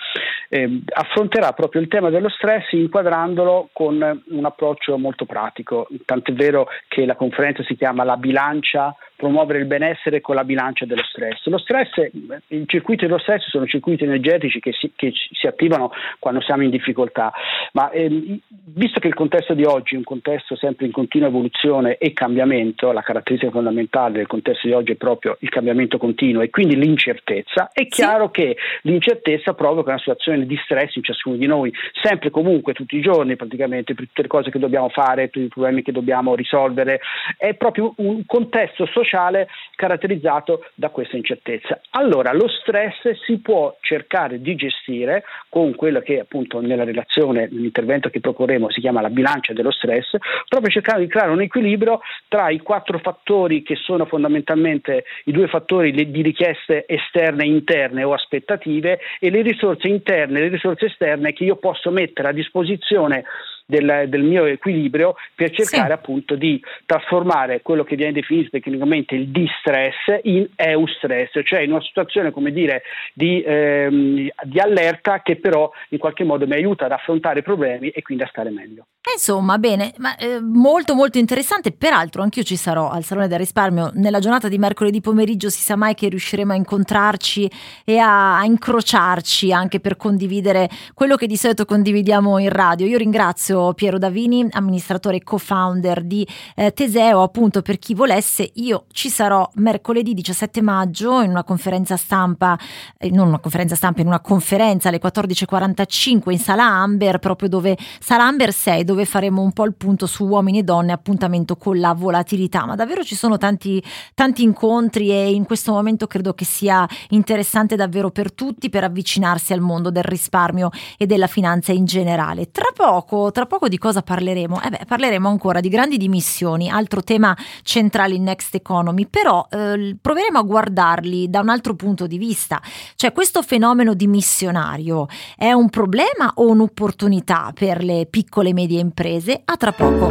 eh, 0.48 0.80
affronterà 0.92 1.52
proprio 1.52 1.80
il 1.80 1.88
tema 1.88 2.10
dello 2.10 2.28
stress 2.28 2.72
inquadrandolo 2.72 3.70
con 3.72 4.22
un 4.28 4.44
approccio 4.44 4.98
molto 4.98 5.24
pratico, 5.24 5.88
tant'è 6.04 6.32
vero 6.32 6.68
che 6.88 7.06
la 7.06 7.16
conferenza 7.16 7.62
si 7.64 7.76
chiama 7.76 8.04
La 8.04 8.16
bilancia 8.16 8.94
promuovere 9.16 9.60
il 9.60 9.66
benessere 9.66 10.20
con 10.20 10.34
la 10.34 10.44
bilancia 10.44 10.84
dello 10.84 11.02
stress. 11.04 11.46
Lo 11.46 11.58
stress, 11.58 12.10
i 12.48 12.64
circuiti 12.66 13.06
dello 13.06 13.18
stress 13.18 13.48
sono 13.48 13.66
circuiti 13.66 14.04
energetici 14.04 14.60
che 14.60 14.72
si, 14.72 14.92
che 14.94 15.12
si 15.14 15.46
attivano 15.46 15.92
quando 16.18 16.40
siamo 16.40 16.62
in 16.62 16.70
difficoltà, 16.70 17.32
ma 17.72 17.90
ehm, 17.90 18.38
visto 18.74 19.00
che 19.00 19.08
il 19.08 19.14
contesto 19.14 19.54
di 19.54 19.64
oggi 19.64 19.94
è 19.94 19.98
un 19.98 20.04
contesto 20.04 20.56
sempre 20.56 20.86
in 20.86 20.92
continua 20.92 21.28
evoluzione 21.28 21.96
e 21.96 22.12
cambiamento, 22.12 22.92
la 22.92 23.02
caratteristica 23.02 23.52
fondamentale 23.52 24.18
del 24.18 24.26
contesto 24.26 24.66
di 24.66 24.74
oggi 24.74 24.92
è 24.92 24.96
proprio 24.96 25.36
il 25.40 25.48
cambiamento 25.48 25.96
continuo 25.96 26.33
e 26.40 26.50
quindi 26.50 26.76
l'incertezza, 26.76 27.70
è 27.72 27.86
chiaro 27.86 28.26
sì. 28.26 28.40
che 28.40 28.56
l'incertezza 28.82 29.54
provoca 29.54 29.90
una 29.90 29.98
situazione 29.98 30.46
di 30.46 30.58
stress 30.64 30.94
in 30.96 31.02
ciascuno 31.02 31.36
di 31.36 31.46
noi, 31.46 31.72
sempre 32.02 32.30
comunque 32.30 32.72
tutti 32.72 32.96
i 32.96 33.00
giorni 33.00 33.36
praticamente, 33.36 33.94
per 33.94 34.06
tutte 34.06 34.22
le 34.22 34.28
cose 34.28 34.50
che 34.50 34.58
dobbiamo 34.58 34.88
fare, 34.88 35.30
tutti 35.30 35.46
i 35.46 35.48
problemi 35.48 35.82
che 35.82 35.92
dobbiamo 35.92 36.34
risolvere, 36.34 37.00
è 37.36 37.54
proprio 37.54 37.92
un 37.96 38.24
contesto 38.26 38.86
sociale 38.86 39.02
sociale 39.04 39.48
caratterizzato 39.76 40.64
da 40.74 40.88
questa 40.88 41.16
incertezza. 41.16 41.80
Allora 41.90 42.32
lo 42.32 42.48
stress 42.48 43.10
si 43.24 43.38
può 43.38 43.76
cercare 43.80 44.40
di 44.40 44.54
gestire 44.54 45.24
con 45.48 45.74
quello 45.74 46.00
che 46.00 46.20
appunto 46.20 46.60
nella 46.60 46.84
relazione, 46.84 47.48
nell'intervento 47.50 48.08
che 48.08 48.20
proporremo 48.20 48.70
si 48.70 48.80
chiama 48.80 49.00
la 49.00 49.10
bilancia 49.10 49.52
dello 49.52 49.70
stress, 49.70 50.16
proprio 50.48 50.70
cercando 50.70 51.02
di 51.02 51.08
creare 51.08 51.30
un 51.30 51.42
equilibrio 51.42 52.00
tra 52.28 52.50
i 52.50 52.58
quattro 52.58 52.98
fattori 52.98 53.62
che 53.62 53.76
sono 53.76 54.06
fondamentalmente 54.06 55.04
i 55.24 55.32
due 55.32 55.48
fattori 55.48 55.92
di 56.14 56.22
richieste 56.22 56.84
esterne 56.86 57.44
interne 57.44 58.04
o 58.04 58.12
aspettative 58.12 59.00
e 59.18 59.30
le 59.30 59.42
risorse 59.42 59.88
interne 59.88 60.38
e 60.38 60.42
le 60.42 60.48
risorse 60.48 60.86
esterne 60.86 61.32
che 61.32 61.42
io 61.42 61.56
posso 61.56 61.90
mettere 61.90 62.28
a 62.28 62.32
disposizione 62.32 63.24
del, 63.64 64.04
del 64.08 64.22
mio 64.22 64.44
equilibrio 64.44 65.14
per 65.34 65.50
cercare 65.50 65.86
sì. 65.86 65.92
appunto 65.92 66.36
di 66.36 66.60
trasformare 66.84 67.62
quello 67.62 67.84
che 67.84 67.96
viene 67.96 68.12
definito 68.12 68.50
tecnicamente 68.50 69.14
il 69.14 69.28
distress 69.28 70.20
in 70.22 70.48
eustress, 70.56 71.30
cioè 71.44 71.60
in 71.60 71.70
una 71.70 71.82
situazione 71.82 72.30
come 72.30 72.52
dire 72.52 72.82
di, 73.14 73.42
ehm, 73.42 74.28
di 74.42 74.60
allerta 74.60 75.22
che 75.22 75.36
però 75.36 75.70
in 75.90 75.98
qualche 75.98 76.24
modo 76.24 76.46
mi 76.46 76.54
aiuta 76.54 76.84
ad 76.84 76.92
affrontare 76.92 77.40
i 77.40 77.42
problemi 77.42 77.88
e 77.88 78.02
quindi 78.02 78.24
a 78.24 78.28
stare 78.28 78.50
meglio. 78.50 78.86
Insomma, 79.12 79.58
bene, 79.58 79.92
ma, 79.98 80.16
eh, 80.16 80.40
molto 80.40 80.94
molto 80.94 81.18
interessante. 81.18 81.72
Peraltro, 81.72 82.22
anch'io 82.22 82.42
ci 82.42 82.56
sarò 82.56 82.88
al 82.88 83.04
Salone 83.04 83.28
del 83.28 83.38
Risparmio 83.38 83.90
nella 83.94 84.18
giornata 84.18 84.48
di 84.48 84.56
mercoledì 84.56 85.00
pomeriggio. 85.02 85.50
Si 85.50 85.60
sa 85.60 85.76
mai 85.76 85.94
che 85.94 86.08
riusciremo 86.08 86.52
a 86.52 86.56
incontrarci 86.56 87.50
e 87.84 87.98
a, 87.98 88.38
a 88.38 88.44
incrociarci 88.44 89.52
anche 89.52 89.78
per 89.78 89.96
condividere 89.96 90.70
quello 90.94 91.16
che 91.16 91.26
di 91.26 91.36
solito 91.36 91.66
condividiamo 91.66 92.38
in 92.38 92.48
radio. 92.48 92.86
Io 92.86 92.96
ringrazio 92.96 93.53
Piero 93.74 93.98
Davini, 93.98 94.46
amministratore 94.50 95.16
e 95.16 95.22
co-founder 95.22 96.02
di 96.02 96.26
eh, 96.56 96.72
Teseo. 96.72 97.22
Appunto, 97.22 97.62
per 97.62 97.78
chi 97.78 97.94
volesse, 97.94 98.50
io 98.54 98.86
ci 98.92 99.08
sarò 99.08 99.48
mercoledì 99.54 100.14
17 100.14 100.60
maggio 100.62 101.20
in 101.20 101.30
una 101.30 101.44
conferenza 101.44 101.96
stampa, 101.96 102.58
eh, 102.98 103.10
non 103.10 103.28
una 103.28 103.38
conferenza 103.38 103.74
stampa, 103.74 104.00
in 104.00 104.06
una 104.06 104.20
conferenza 104.20 104.88
alle 104.88 105.00
14.45 105.00 106.30
in 106.30 106.38
Sala 106.38 106.64
Amber, 106.64 107.18
proprio 107.18 107.48
dove 107.48 107.76
Sala 108.00 108.24
Amber 108.24 108.52
6, 108.52 108.84
dove 108.84 109.04
faremo 109.04 109.42
un 109.42 109.52
po' 109.52 109.64
il 109.64 109.74
punto 109.74 110.06
su 110.06 110.24
uomini 110.26 110.58
e 110.58 110.62
donne, 110.62 110.92
appuntamento 110.92 111.56
con 111.56 111.78
la 111.78 111.92
volatilità, 111.94 112.66
ma 112.66 112.74
davvero 112.74 113.04
ci 113.04 113.14
sono 113.14 113.38
tanti, 113.38 113.82
tanti 114.14 114.42
incontri 114.42 115.10
e 115.10 115.32
in 115.32 115.44
questo 115.44 115.72
momento 115.72 116.06
credo 116.06 116.34
che 116.34 116.44
sia 116.44 116.86
interessante 117.10 117.76
davvero 117.76 118.10
per 118.10 118.32
tutti 118.32 118.70
per 118.70 118.84
avvicinarsi 118.84 119.52
al 119.52 119.60
mondo 119.60 119.90
del 119.90 120.02
risparmio 120.02 120.70
e 120.98 121.06
della 121.06 121.26
finanza 121.26 121.72
in 121.72 121.84
generale. 121.84 122.50
Tra 122.50 122.70
poco, 122.74 123.30
tra 123.30 123.43
poco 123.46 123.68
di 123.68 123.78
cosa 123.78 124.02
parleremo? 124.02 124.62
Eh 124.62 124.70
beh, 124.70 124.80
parleremo 124.86 125.28
ancora 125.28 125.60
di 125.60 125.68
grandi 125.68 125.96
dimissioni, 125.96 126.70
altro 126.70 127.02
tema 127.02 127.36
centrale 127.62 128.14
in 128.14 128.22
Next 128.24 128.54
Economy, 128.54 129.06
però 129.06 129.46
eh, 129.50 129.96
proveremo 130.00 130.38
a 130.38 130.42
guardarli 130.42 131.28
da 131.28 131.40
un 131.40 131.48
altro 131.48 131.74
punto 131.74 132.06
di 132.06 132.18
vista, 132.18 132.60
cioè 132.96 133.12
questo 133.12 133.42
fenomeno 133.42 133.94
dimissionario 133.94 135.06
è 135.36 135.52
un 135.52 135.68
problema 135.70 136.32
o 136.36 136.48
un'opportunità 136.48 137.52
per 137.54 137.82
le 137.82 138.06
piccole 138.08 138.50
e 138.50 138.52
medie 138.54 138.80
imprese. 138.80 139.42
A 139.44 139.56
tra 139.56 139.72
poco. 139.72 140.10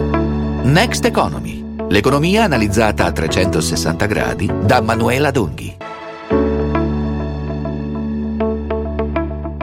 Next 0.63 1.05
Economy, 1.05 1.85
l'economia 1.89 2.43
analizzata 2.43 3.05
a 3.05 3.11
360 3.11 4.05
gradi 4.05 4.49
da 4.61 4.81
Manuela 4.81 5.31
Donghi. 5.31 5.75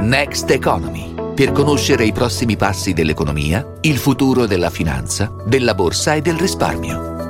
Next 0.02 0.50
Economy, 0.50 1.09
per 1.34 1.52
conoscere 1.52 2.04
i 2.04 2.12
prossimi 2.12 2.56
passi 2.56 2.92
dell'economia, 2.92 3.66
il 3.82 3.98
futuro 3.98 4.46
della 4.46 4.70
finanza, 4.70 5.32
della 5.46 5.74
borsa 5.74 6.14
e 6.14 6.20
del 6.20 6.36
risparmio. 6.36 7.29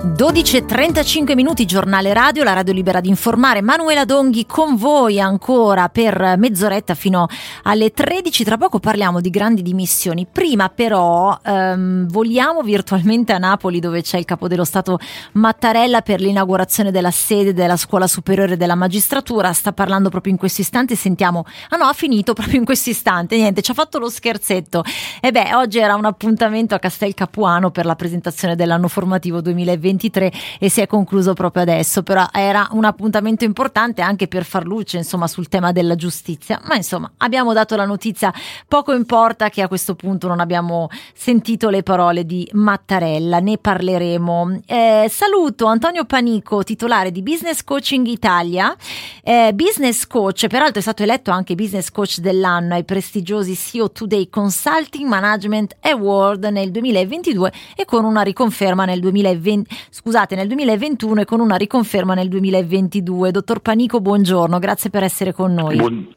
12.35 0.00 1.34
minuti, 1.34 1.66
giornale 1.66 2.14
radio, 2.14 2.42
la 2.42 2.54
radio 2.54 2.72
libera 2.72 3.00
di 3.00 3.10
informare. 3.10 3.60
Manuela 3.60 4.06
Donghi 4.06 4.46
con 4.46 4.76
voi 4.76 5.20
ancora 5.20 5.90
per 5.90 6.36
mezz'oretta 6.38 6.94
fino 6.94 7.26
alle 7.64 7.90
13. 7.90 8.42
Tra 8.42 8.56
poco 8.56 8.78
parliamo 8.78 9.20
di 9.20 9.28
grandi 9.28 9.60
dimissioni. 9.60 10.26
Prima 10.26 10.70
però 10.70 11.38
ehm, 11.44 12.08
voliamo 12.08 12.62
virtualmente 12.62 13.34
a 13.34 13.38
Napoli 13.38 13.78
dove 13.78 14.00
c'è 14.00 14.16
il 14.16 14.24
capo 14.24 14.48
dello 14.48 14.64
Stato 14.64 14.98
Mattarella 15.32 16.00
per 16.00 16.22
l'inaugurazione 16.22 16.90
della 16.90 17.10
sede 17.10 17.52
della 17.52 17.76
Scuola 17.76 18.06
Superiore 18.06 18.56
della 18.56 18.76
Magistratura. 18.76 19.52
Sta 19.52 19.74
parlando 19.74 20.08
proprio 20.08 20.32
in 20.32 20.38
questo 20.38 20.62
istante. 20.62 20.96
Sentiamo. 20.96 21.44
Ah 21.68 21.76
no, 21.76 21.84
ha 21.84 21.92
finito 21.92 22.32
proprio 22.32 22.58
in 22.58 22.64
questo 22.64 22.88
istante. 22.88 23.36
Niente, 23.36 23.60
ci 23.60 23.70
ha 23.70 23.74
fatto 23.74 23.98
lo 23.98 24.08
scherzetto. 24.08 24.82
E 25.20 25.30
beh, 25.30 25.54
oggi 25.56 25.78
era 25.78 25.94
un 25.94 26.06
appuntamento 26.06 26.74
a 26.74 26.78
Castel 26.78 27.12
Capuano 27.12 27.70
per 27.70 27.84
la 27.84 27.96
presentazione 27.96 28.56
dell'anno 28.56 28.88
formativo 28.88 29.42
2020 29.42 29.88
2023 29.90 30.32
e 30.58 30.68
si 30.68 30.80
è 30.80 30.86
concluso 30.86 31.34
proprio 31.34 31.62
adesso, 31.62 32.02
però 32.02 32.26
era 32.32 32.68
un 32.72 32.84
appuntamento 32.84 33.44
importante 33.44 34.02
anche 34.02 34.28
per 34.28 34.44
far 34.44 34.64
luce 34.64 34.98
insomma 34.98 35.26
sul 35.26 35.48
tema 35.48 35.72
della 35.72 35.96
giustizia, 35.96 36.60
ma 36.64 36.76
insomma 36.76 37.10
abbiamo 37.18 37.52
dato 37.52 37.76
la 37.76 37.84
notizia, 37.84 38.32
poco 38.68 38.92
importa 38.92 39.48
che 39.48 39.62
a 39.62 39.68
questo 39.68 39.94
punto 39.94 40.28
non 40.28 40.40
abbiamo 40.40 40.88
sentito 41.14 41.68
le 41.68 41.82
parole 41.82 42.24
di 42.24 42.48
Mattarella, 42.52 43.40
ne 43.40 43.58
parleremo. 43.58 44.62
Eh, 44.66 45.06
saluto 45.10 45.66
Antonio 45.66 46.04
Panico, 46.04 46.62
titolare 46.62 47.10
di 47.10 47.22
Business 47.22 47.62
Coaching 47.64 48.06
Italia, 48.06 48.74
eh, 49.22 49.52
business 49.54 50.06
coach, 50.06 50.46
peraltro 50.46 50.78
è 50.78 50.82
stato 50.82 51.02
eletto 51.02 51.30
anche 51.30 51.54
business 51.54 51.90
coach 51.90 52.18
dell'anno 52.18 52.74
ai 52.74 52.84
prestigiosi 52.84 53.54
CEO 53.54 53.90
Today 53.90 54.28
Consulting 54.28 55.08
Management 55.08 55.76
Award 55.80 56.44
nel 56.44 56.70
2022 56.70 57.52
e 57.76 57.84
con 57.84 58.04
una 58.04 58.22
riconferma 58.22 58.84
nel 58.84 59.00
2020, 59.00 59.76
scusate, 59.88 60.34
nel 60.34 60.48
2021 60.48 61.22
e 61.22 61.24
con 61.24 61.40
una 61.40 61.56
riconferma 61.56 62.14
nel 62.14 62.28
2022. 62.28 63.30
Dottor 63.30 63.60
Panico, 63.60 64.00
buongiorno, 64.00 64.58
grazie 64.58 64.90
per 64.90 65.02
essere 65.02 65.32
con 65.32 65.54
noi. 65.54 65.76
Buon... 65.76 66.14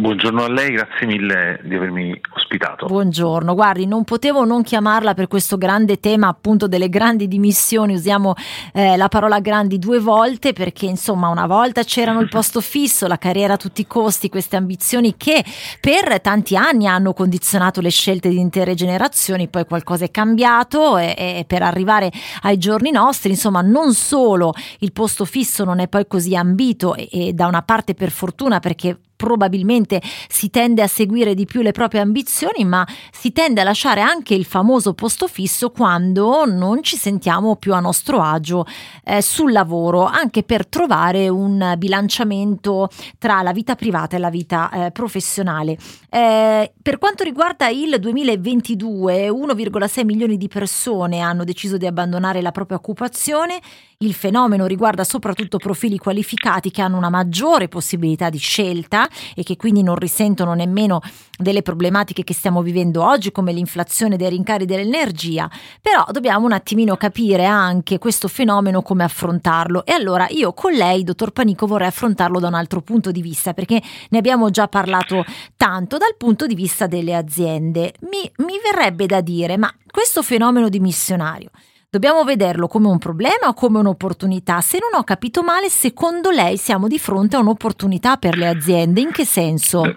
Buongiorno 0.00 0.44
a 0.44 0.48
lei, 0.48 0.70
grazie 0.70 1.08
mille 1.08 1.58
di 1.64 1.74
avermi 1.74 2.20
ospitato. 2.36 2.86
Buongiorno, 2.86 3.52
guardi, 3.52 3.84
non 3.84 4.04
potevo 4.04 4.44
non 4.44 4.62
chiamarla 4.62 5.12
per 5.12 5.26
questo 5.26 5.58
grande 5.58 5.98
tema 5.98 6.28
appunto 6.28 6.68
delle 6.68 6.88
grandi 6.88 7.26
dimissioni, 7.26 7.94
usiamo 7.94 8.34
eh, 8.74 8.96
la 8.96 9.08
parola 9.08 9.40
grandi 9.40 9.80
due 9.80 9.98
volte 9.98 10.52
perché 10.52 10.86
insomma 10.86 11.26
una 11.30 11.48
volta 11.48 11.82
c'erano 11.82 12.20
il 12.20 12.28
posto 12.30 12.60
fisso, 12.60 13.08
la 13.08 13.18
carriera 13.18 13.54
a 13.54 13.56
tutti 13.56 13.80
i 13.80 13.88
costi, 13.88 14.28
queste 14.28 14.54
ambizioni 14.54 15.16
che 15.16 15.44
per 15.80 16.20
tanti 16.20 16.54
anni 16.54 16.86
hanno 16.86 17.12
condizionato 17.12 17.80
le 17.80 17.90
scelte 17.90 18.28
di 18.28 18.38
intere 18.38 18.74
generazioni, 18.74 19.48
poi 19.48 19.64
qualcosa 19.64 20.04
è 20.04 20.12
cambiato 20.12 20.96
e, 20.96 21.12
e 21.18 21.44
per 21.44 21.62
arrivare 21.62 22.12
ai 22.42 22.56
giorni 22.56 22.92
nostri, 22.92 23.30
insomma 23.30 23.62
non 23.62 23.92
solo 23.94 24.52
il 24.78 24.92
posto 24.92 25.24
fisso 25.24 25.64
non 25.64 25.80
è 25.80 25.88
poi 25.88 26.06
così 26.06 26.36
ambito 26.36 26.94
e, 26.94 27.08
e 27.10 27.32
da 27.32 27.48
una 27.48 27.62
parte 27.62 27.94
per 27.94 28.12
fortuna 28.12 28.60
perché 28.60 28.96
probabilmente 29.18 30.00
si 30.28 30.48
tende 30.48 30.80
a 30.80 30.86
seguire 30.86 31.34
di 31.34 31.44
più 31.44 31.60
le 31.60 31.72
proprie 31.72 32.00
ambizioni, 32.00 32.64
ma 32.64 32.86
si 33.10 33.32
tende 33.32 33.60
a 33.60 33.64
lasciare 33.64 34.00
anche 34.00 34.32
il 34.34 34.44
famoso 34.44 34.94
posto 34.94 35.26
fisso 35.26 35.70
quando 35.70 36.46
non 36.46 36.84
ci 36.84 36.96
sentiamo 36.96 37.56
più 37.56 37.74
a 37.74 37.80
nostro 37.80 38.22
agio 38.22 38.64
eh, 39.04 39.20
sul 39.20 39.50
lavoro, 39.50 40.04
anche 40.04 40.44
per 40.44 40.68
trovare 40.68 41.28
un 41.28 41.74
bilanciamento 41.76 42.88
tra 43.18 43.42
la 43.42 43.52
vita 43.52 43.74
privata 43.74 44.16
e 44.16 44.20
la 44.20 44.30
vita 44.30 44.70
eh, 44.70 44.90
professionale. 44.92 45.76
Eh, 46.08 46.72
per 46.80 46.98
quanto 46.98 47.24
riguarda 47.24 47.68
il 47.68 47.96
2022, 47.98 49.28
1,6 49.28 50.04
milioni 50.04 50.36
di 50.36 50.46
persone 50.46 51.18
hanno 51.18 51.42
deciso 51.42 51.76
di 51.76 51.86
abbandonare 51.86 52.40
la 52.40 52.52
propria 52.52 52.76
occupazione. 52.76 53.60
Il 54.00 54.14
fenomeno 54.14 54.66
riguarda 54.66 55.02
soprattutto 55.02 55.58
profili 55.58 55.98
qualificati 55.98 56.70
che 56.70 56.82
hanno 56.82 56.96
una 56.96 57.08
maggiore 57.08 57.66
possibilità 57.66 58.30
di 58.30 58.38
scelta 58.38 59.08
e 59.34 59.42
che 59.42 59.56
quindi 59.56 59.82
non 59.82 59.96
risentono 59.96 60.54
nemmeno 60.54 61.00
delle 61.36 61.62
problematiche 61.62 62.22
che 62.22 62.32
stiamo 62.32 62.62
vivendo 62.62 63.04
oggi 63.04 63.32
come 63.32 63.52
l'inflazione 63.52 64.16
dei 64.16 64.28
rincari 64.28 64.66
dell'energia, 64.66 65.50
però 65.82 66.04
dobbiamo 66.12 66.46
un 66.46 66.52
attimino 66.52 66.96
capire 66.96 67.44
anche 67.44 67.98
questo 67.98 68.28
fenomeno 68.28 68.82
come 68.82 69.02
affrontarlo 69.02 69.84
e 69.84 69.90
allora 69.90 70.28
io 70.28 70.52
con 70.52 70.74
lei, 70.74 71.02
dottor 71.02 71.32
Panico, 71.32 71.66
vorrei 71.66 71.88
affrontarlo 71.88 72.38
da 72.38 72.46
un 72.46 72.54
altro 72.54 72.82
punto 72.82 73.10
di 73.10 73.20
vista 73.20 73.52
perché 73.52 73.82
ne 74.10 74.18
abbiamo 74.18 74.48
già 74.50 74.68
parlato 74.68 75.24
tanto 75.56 75.96
dal 75.96 76.14
punto 76.16 76.46
di 76.46 76.54
vista 76.54 76.86
delle 76.86 77.16
aziende. 77.16 77.94
Mi, 78.02 78.30
mi 78.46 78.60
verrebbe 78.62 79.06
da 79.06 79.20
dire, 79.20 79.56
ma 79.56 79.74
questo 79.90 80.22
fenomeno 80.22 80.68
di 80.68 80.78
missionario 80.78 81.50
Dobbiamo 81.90 82.22
vederlo 82.22 82.66
come 82.68 82.86
un 82.88 82.98
problema 82.98 83.48
o 83.48 83.54
come 83.54 83.78
un'opportunità? 83.78 84.60
Se 84.60 84.78
non 84.78 85.00
ho 85.00 85.04
capito 85.04 85.42
male, 85.42 85.70
secondo 85.70 86.28
lei 86.28 86.58
siamo 86.58 86.86
di 86.86 86.98
fronte 86.98 87.36
a 87.36 87.38
un'opportunità 87.38 88.18
per 88.18 88.36
le 88.36 88.46
aziende? 88.46 89.00
In 89.00 89.10
che 89.10 89.24
senso? 89.24 89.84
Eh, 89.84 89.96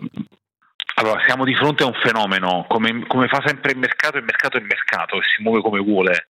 allora, 0.95 1.21
siamo 1.25 1.43
di 1.43 1.53
fronte 1.53 1.83
a 1.83 1.87
un 1.87 1.99
fenomeno, 2.01 2.65
come, 2.69 3.05
come 3.07 3.27
fa 3.27 3.43
sempre 3.45 3.73
il 3.73 3.77
mercato, 3.77 4.17
il 4.17 4.23
mercato 4.23 4.55
è 4.55 4.61
il 4.61 4.67
mercato 4.67 5.17
e 5.17 5.21
si 5.35 5.43
muove 5.43 5.61
come 5.61 5.81
vuole. 5.81 6.29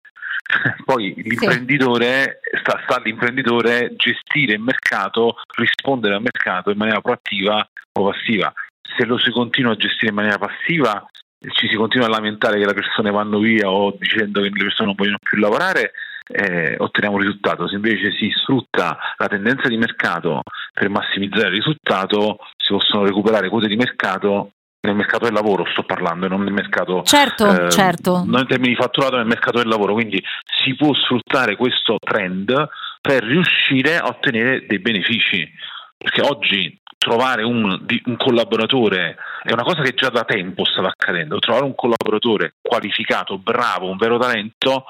Poi 0.84 1.12
l'imprenditore 1.16 2.38
sì. 2.40 2.58
sta, 2.60 2.80
sta 2.84 2.98
all'imprenditore 2.98 3.96
gestire 3.96 4.52
il 4.52 4.60
mercato, 4.60 5.38
rispondere 5.56 6.14
al 6.14 6.22
mercato 6.22 6.70
in 6.70 6.78
maniera 6.78 7.00
proattiva 7.00 7.68
o 7.98 8.10
passiva. 8.10 8.52
Se 8.96 9.04
lo 9.04 9.18
si 9.18 9.32
continua 9.32 9.72
a 9.72 9.76
gestire 9.76 10.10
in 10.10 10.14
maniera 10.14 10.38
passiva, 10.38 11.04
ci 11.52 11.68
si 11.68 11.76
continua 11.76 12.06
a 12.06 12.10
lamentare 12.10 12.58
che 12.58 12.66
le 12.66 12.74
persone 12.74 13.10
vanno 13.10 13.38
via 13.38 13.70
o 13.70 13.96
dicendo 13.98 14.40
che 14.40 14.50
le 14.50 14.62
persone 14.64 14.86
non 14.86 14.94
vogliono 14.96 15.18
più 15.22 15.38
lavorare, 15.38 15.92
eh, 16.26 16.76
otteniamo 16.78 17.16
un 17.16 17.22
risultato. 17.22 17.68
Se 17.68 17.76
invece 17.76 18.12
si 18.12 18.30
sfrutta 18.34 18.98
la 19.16 19.28
tendenza 19.28 19.68
di 19.68 19.76
mercato 19.76 20.42
per 20.72 20.88
massimizzare 20.88 21.48
il 21.48 21.54
risultato, 21.54 22.38
si 22.56 22.72
possono 22.72 23.04
recuperare 23.04 23.48
quote 23.48 23.68
di 23.68 23.76
mercato 23.76 24.52
nel 24.80 24.94
mercato 24.94 25.24
del 25.24 25.34
lavoro 25.34 25.66
sto 25.72 25.82
parlando, 25.82 26.28
non 26.28 26.44
nel 26.44 26.52
mercato 26.52 27.02
certo, 27.02 27.66
eh, 27.66 27.70
certo. 27.70 28.22
non 28.24 28.40
in 28.40 28.46
termini 28.46 28.74
di 28.74 28.80
fatturato, 28.80 29.16
nel 29.16 29.26
mercato 29.26 29.58
del 29.58 29.66
lavoro, 29.66 29.92
quindi 29.92 30.22
si 30.62 30.74
può 30.76 30.94
sfruttare 30.94 31.56
questo 31.56 31.96
trend 31.98 32.68
per 33.00 33.24
riuscire 33.24 33.98
a 33.98 34.06
ottenere 34.06 34.66
dei 34.66 34.78
benefici, 34.78 35.50
perché 35.96 36.22
oggi 36.22 36.80
trovare 36.96 37.42
un, 37.42 37.86
un, 38.04 38.16
collaboratore 38.16 39.16
è 39.42 39.52
una 39.52 39.62
cosa 39.62 39.82
che 39.82 39.94
già 39.94 40.08
da 40.08 40.24
tempo 40.24 40.64
stava 40.64 40.88
accadendo, 40.88 41.38
trovare 41.38 41.64
un 41.64 41.74
collaboratore 41.74 42.54
qualificato, 42.60 43.38
bravo, 43.38 43.90
un 43.90 43.96
vero 43.96 44.18
talento, 44.18 44.84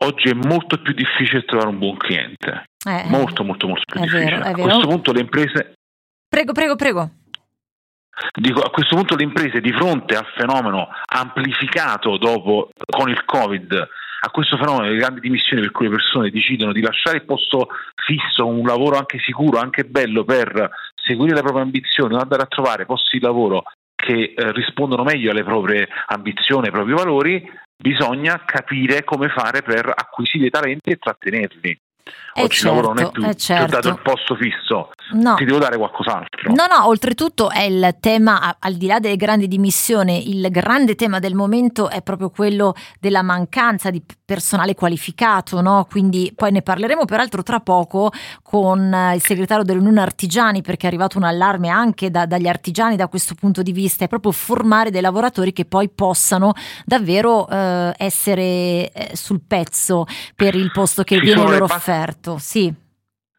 oggi 0.00 0.28
è 0.28 0.34
molto 0.34 0.80
più 0.80 0.92
difficile 0.92 1.44
trovare 1.44 1.70
un 1.70 1.78
buon 1.78 1.96
cliente, 1.96 2.64
eh, 2.86 3.04
molto 3.08 3.44
molto 3.44 3.66
molto 3.66 3.84
più 3.86 4.00
difficile. 4.00 4.24
Vero, 4.24 4.44
a 4.44 4.52
questo 4.52 4.86
punto 4.86 5.12
le 5.12 5.20
imprese... 5.20 5.72
Prego, 6.28 6.52
prego, 6.52 6.76
prego. 6.76 7.10
Dico, 8.32 8.60
a 8.60 8.70
questo 8.70 8.96
punto 8.96 9.14
le 9.14 9.22
imprese 9.22 9.60
di 9.60 9.72
fronte 9.72 10.16
al 10.16 10.26
fenomeno 10.36 10.88
amplificato 11.06 12.16
dopo 12.16 12.70
con 12.84 13.08
il 13.08 13.24
Covid 13.24 13.88
a 14.20 14.30
questo 14.30 14.56
fenomeno 14.56 14.90
di 14.90 14.98
grandi 14.98 15.20
dimissioni 15.20 15.62
per 15.62 15.70
cui 15.70 15.86
le 15.86 15.94
persone 15.94 16.30
decidono 16.30 16.72
di 16.72 16.80
lasciare 16.80 17.18
il 17.18 17.24
posto 17.24 17.68
fisso, 17.94 18.46
un 18.46 18.66
lavoro 18.66 18.96
anche 18.96 19.18
sicuro, 19.18 19.58
anche 19.58 19.84
bello 19.84 20.24
per 20.24 20.70
seguire 20.94 21.34
le 21.34 21.42
proprie 21.42 21.62
ambizioni, 21.62 22.14
andare 22.14 22.42
a 22.42 22.46
trovare 22.46 22.86
posti 22.86 23.18
di 23.18 23.24
lavoro 23.24 23.64
che 23.94 24.34
eh, 24.34 24.52
rispondono 24.52 25.02
meglio 25.02 25.30
alle 25.30 25.44
proprie 25.44 25.88
ambizioni, 26.06 26.66
ai 26.66 26.72
propri 26.72 26.92
valori, 26.92 27.50
bisogna 27.76 28.42
capire 28.44 29.04
come 29.04 29.28
fare 29.28 29.62
per 29.62 29.92
acquisire 29.94 30.50
talenti 30.50 30.90
e 30.90 30.96
trattenerli. 30.96 31.78
Eh 32.34 32.42
Oggi 32.42 32.58
certo, 32.58 32.74
lavoro 32.74 32.94
non 32.94 33.04
è 33.04 33.10
più, 33.10 33.26
eh 33.26 33.34
certo. 33.34 33.66
dato 33.66 33.88
il 33.88 34.00
posto 34.00 34.36
fisso, 34.36 34.90
no. 35.12 35.34
ti 35.34 35.44
devo 35.44 35.58
dare 35.58 35.76
qualcos'altro. 35.76 36.52
No, 36.52 36.66
no, 36.66 36.86
oltretutto 36.86 37.50
è 37.50 37.62
il 37.62 37.96
tema, 38.00 38.56
al 38.58 38.74
di 38.74 38.86
là 38.86 39.00
delle 39.00 39.16
grandi 39.16 39.48
dimissioni, 39.48 40.30
il 40.30 40.48
grande 40.50 40.94
tema 40.94 41.18
del 41.18 41.34
momento 41.34 41.88
è 41.88 42.02
proprio 42.02 42.30
quello 42.30 42.74
della 43.00 43.22
mancanza 43.22 43.90
di 43.90 44.02
personale 44.24 44.74
qualificato, 44.74 45.60
no? 45.60 45.86
Quindi 45.90 46.32
poi 46.34 46.52
ne 46.52 46.62
parleremo 46.62 47.04
peraltro 47.06 47.42
tra 47.42 47.60
poco 47.60 48.12
con 48.42 48.92
eh, 48.92 49.14
il 49.14 49.22
segretario 49.22 49.64
dell'Unione 49.64 50.00
Artigiani 50.00 50.62
perché 50.62 50.84
è 50.84 50.88
arrivato 50.88 51.18
un 51.18 51.24
allarme 51.24 51.68
anche 51.68 52.10
da, 52.10 52.26
dagli 52.26 52.46
artigiani 52.46 52.94
da 52.94 53.08
questo 53.08 53.34
punto 53.34 53.62
di 53.62 53.72
vista, 53.72 54.04
è 54.04 54.08
proprio 54.08 54.32
formare 54.32 54.90
dei 54.90 55.00
lavoratori 55.00 55.52
che 55.52 55.64
poi 55.64 55.88
possano 55.88 56.52
davvero 56.84 57.48
eh, 57.48 57.94
essere 57.96 58.90
eh, 58.92 59.10
sul 59.14 59.40
pezzo 59.46 60.06
per 60.36 60.54
il 60.54 60.70
posto 60.70 61.02
che 61.02 61.16
Ci 61.16 61.20
viene 61.22 61.42
loro 61.42 61.64
offerto. 61.64 61.97
Sì. 62.38 62.72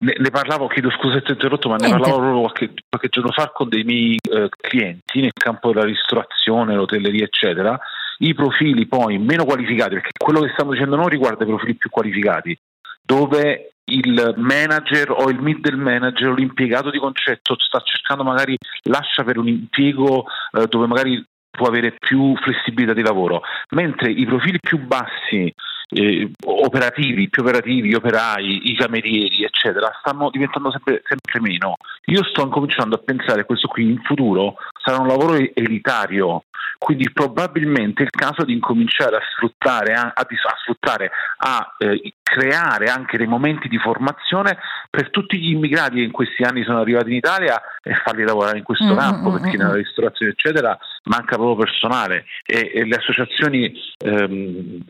Ne, 0.02 0.14
ne, 0.18 0.30
parlavo, 0.30 0.68
chiedo 0.68 0.90
scusa 0.92 1.16
se 1.16 1.24
ti 1.24 1.32
ho 1.32 1.34
interrotto, 1.34 1.68
ma 1.68 1.76
Niente. 1.76 1.98
ne 1.98 2.02
parlavo 2.02 2.22
proprio 2.22 2.42
qualche, 2.42 2.74
qualche, 2.88 3.10
giorno 3.10 3.32
fa 3.32 3.50
con 3.50 3.68
dei 3.68 3.84
miei 3.84 4.18
eh, 4.32 4.48
clienti 4.50 5.20
nel 5.20 5.34
campo 5.34 5.74
della 5.74 5.86
ristorazione, 5.86 6.76
l'hotelleria, 6.76 7.26
eccetera. 7.26 7.78
I 8.20 8.34
profili 8.34 8.86
poi 8.88 9.18
meno 9.18 9.44
qualificati, 9.44 9.96
perché 9.96 10.12
quello 10.18 10.42
che 10.42 10.52
stiamo 10.52 10.72
dicendo 10.72 10.96
noi 10.96 11.10
riguarda 11.10 11.44
i 11.44 11.48
profili 11.48 11.76
più 11.76 11.90
qualificati, 11.90 12.58
dove 13.02 13.72
il 13.90 14.34
manager 14.38 15.12
o 15.12 15.30
il 15.30 15.40
middle 15.40 15.76
manager 15.76 16.30
o 16.30 16.34
l'impiegato 16.34 16.90
di 16.92 17.00
concetto 17.00 17.56
sta 17.60 17.82
cercando 17.82 18.24
magari 18.24 18.56
lascia 18.84 19.24
per 19.24 19.38
un 19.38 19.48
impiego 19.48 20.26
eh, 20.52 20.68
dove 20.68 20.86
magari 20.86 21.24
può 21.50 21.68
avere 21.68 21.96
più 22.00 22.36
flessibilità 22.38 22.94
di 22.94 23.02
lavoro, 23.02 23.42
mentre 23.72 24.12
i 24.12 24.26
profili 24.26 24.60
più 24.60 24.80
bassi 24.80 25.54
eh, 25.90 26.30
operativi, 26.46 27.30
più 27.30 27.42
operativi, 27.42 27.94
operai, 27.94 28.70
i 28.70 28.76
camerieri, 28.76 29.44
eccetera, 29.44 29.92
stanno 30.00 30.30
diventando 30.30 30.72
sempre, 30.72 31.02
sempre, 31.04 31.40
meno. 31.42 31.78
Io 32.06 32.24
sto 32.26 32.44
incominciando 32.44 32.96
a 32.96 33.02
pensare 33.04 33.40
che 33.42 33.46
questo 33.46 33.68
qui 33.68 33.84
in 33.84 34.02
futuro 34.04 34.56
sarà 34.84 35.00
un 35.00 35.08
lavoro 35.08 35.34
elitario, 35.36 36.44
quindi 36.78 37.12
probabilmente 37.12 38.04
è 38.04 38.06
il 38.06 38.12
caso 38.12 38.44
di 38.44 38.54
incominciare 38.54 39.18
a 39.18 39.22
sfruttare, 39.34 39.94
a, 39.94 40.12
a, 40.14 40.22
a, 40.22 40.58
sfruttare, 40.62 41.12
a 41.38 41.76
eh, 41.78 42.14
creare 42.22 42.86
anche 42.88 43.18
dei 43.18 43.28
momenti 43.28 43.68
di 43.68 43.78
formazione 43.78 44.58
per 44.90 45.10
tutti 45.10 45.38
gli 45.38 45.52
immigrati 45.52 45.96
che 45.96 46.04
in 46.04 46.12
questi 46.12 46.44
anni 46.44 46.64
sono 46.64 46.80
arrivati 46.80 47.10
in 47.10 47.16
Italia 47.16 47.62
e 47.82 47.94
farli 47.96 48.24
lavorare 48.24 48.58
in 48.60 48.64
questo 48.64 48.86
mm-hmm. 48.86 48.98
campo, 48.98 49.32
perché 49.32 49.58
nella 49.58 49.74
ristorazione 49.74 50.32
eccetera 50.32 50.78
manca 51.06 51.36
proprio 51.36 51.66
personale 51.66 52.26
e, 52.46 52.72
e 52.74 52.86
le 52.86 52.96
associazioni 52.96 53.74
ehm, 53.98 54.84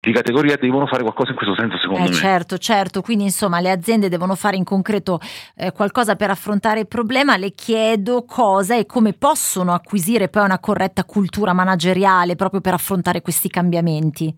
di 0.00 0.12
categoria 0.12 0.56
devono 0.56 0.86
fare 0.86 1.02
qualcosa 1.02 1.30
in 1.30 1.36
questo 1.36 1.54
senso 1.56 1.78
secondo 1.78 2.06
eh, 2.06 2.10
me. 2.10 2.14
Certo, 2.14 2.58
certo, 2.58 3.00
quindi 3.00 3.24
insomma 3.24 3.60
le 3.60 3.70
aziende 3.70 4.08
devono 4.08 4.34
fare 4.34 4.56
in 4.56 4.64
concreto 4.64 5.20
eh, 5.56 5.72
qualcosa 5.72 6.16
per 6.16 6.30
affrontare 6.30 6.80
il 6.80 6.88
problema, 6.88 7.36
le 7.36 7.52
chiedo 7.52 8.24
cosa 8.24 8.76
e 8.76 8.84
come 8.84 9.12
possono 9.12 9.72
acquisire 9.72 10.28
poi 10.28 10.44
una 10.44 10.58
corretta 10.58 11.04
cultura 11.04 11.21
manageriale 11.52 12.36
proprio 12.36 12.60
per 12.60 12.74
affrontare 12.74 13.22
questi 13.22 13.48
cambiamenti. 13.48 14.34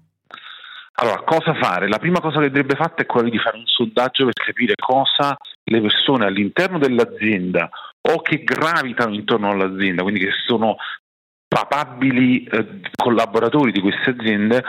Allora, 0.97 1.23
cosa 1.23 1.55
fare? 1.55 1.89
La 1.89 1.99
prima 1.99 2.21
cosa 2.21 2.39
che 2.39 2.47
andrebbe 2.47 2.77
fatta 2.77 3.03
è 3.03 3.07
quella 3.07 3.29
di 3.29 3.39
fare 3.39 3.57
un 3.57 3.67
sondaggio 3.67 4.25
per 4.25 4.35
capire 4.35 4.75
cosa 4.77 5.37
le 5.65 5.81
persone 5.81 6.27
all'interno 6.27 6.79
dell'azienda 6.79 7.69
o 8.01 8.21
che 8.21 8.45
gravitano 8.45 9.15
intorno 9.15 9.51
all'azienda, 9.51 10.03
quindi 10.03 10.21
che 10.21 10.31
sono 10.47 10.77
papabili 11.49 12.45
eh, 12.45 12.81
collaboratori 12.95 13.71
di 13.71 13.81
queste 13.81 14.11
aziende 14.11 14.65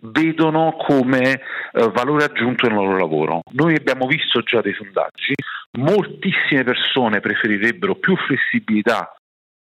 vedono 0.00 0.76
come 0.76 1.40
eh, 1.72 1.88
valore 1.90 2.24
aggiunto 2.24 2.66
nel 2.66 2.76
loro 2.76 2.98
lavoro. 2.98 3.42
Noi 3.52 3.74
abbiamo 3.74 4.06
visto 4.06 4.40
già 4.42 4.60
dei 4.60 4.74
sondaggi, 4.74 5.34
moltissime 5.78 6.64
persone 6.64 7.20
preferirebbero 7.20 7.94
più 7.94 8.16
flessibilità 8.16 9.14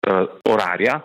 eh, 0.00 0.38
oraria, 0.42 1.02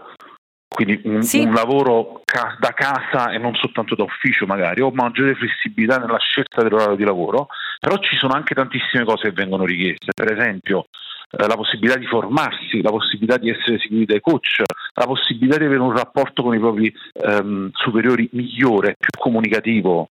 quindi 0.67 1.01
un, 1.05 1.23
sì. 1.23 1.43
un 1.43 1.53
lavoro 1.53 2.21
ca- 2.25 2.55
da 2.59 2.73
casa 2.73 3.31
e 3.31 3.37
non 3.37 3.55
soltanto 3.55 3.95
da 3.95 4.03
ufficio 4.03 4.45
magari, 4.45 4.81
o 4.81 4.91
maggiore 4.91 5.35
flessibilità 5.35 5.97
nella 5.97 6.19
scelta 6.19 6.61
dell'orario 6.61 6.95
di 6.95 7.03
lavoro, 7.03 7.47
però 7.79 7.97
ci 7.99 8.15
sono 8.17 8.33
anche 8.33 8.53
tantissime 8.53 9.03
cose 9.03 9.29
che 9.29 9.31
vengono 9.31 9.65
richieste, 9.65 10.11
per 10.13 10.31
esempio 10.31 10.87
eh, 11.31 11.47
la 11.47 11.55
possibilità 11.55 11.97
di 11.97 12.05
formarsi, 12.05 12.81
la 12.81 12.91
possibilità 12.91 13.37
di 13.37 13.49
essere 13.49 13.79
seguiti 13.79 14.05
dai 14.05 14.21
coach, 14.21 14.61
la 14.93 15.05
possibilità 15.05 15.57
di 15.57 15.65
avere 15.65 15.81
un 15.81 15.95
rapporto 15.95 16.43
con 16.43 16.53
i 16.53 16.59
propri 16.59 16.93
ehm, 17.13 17.69
superiori 17.73 18.29
migliore, 18.33 18.95
più 18.97 19.09
comunicativo, 19.19 20.09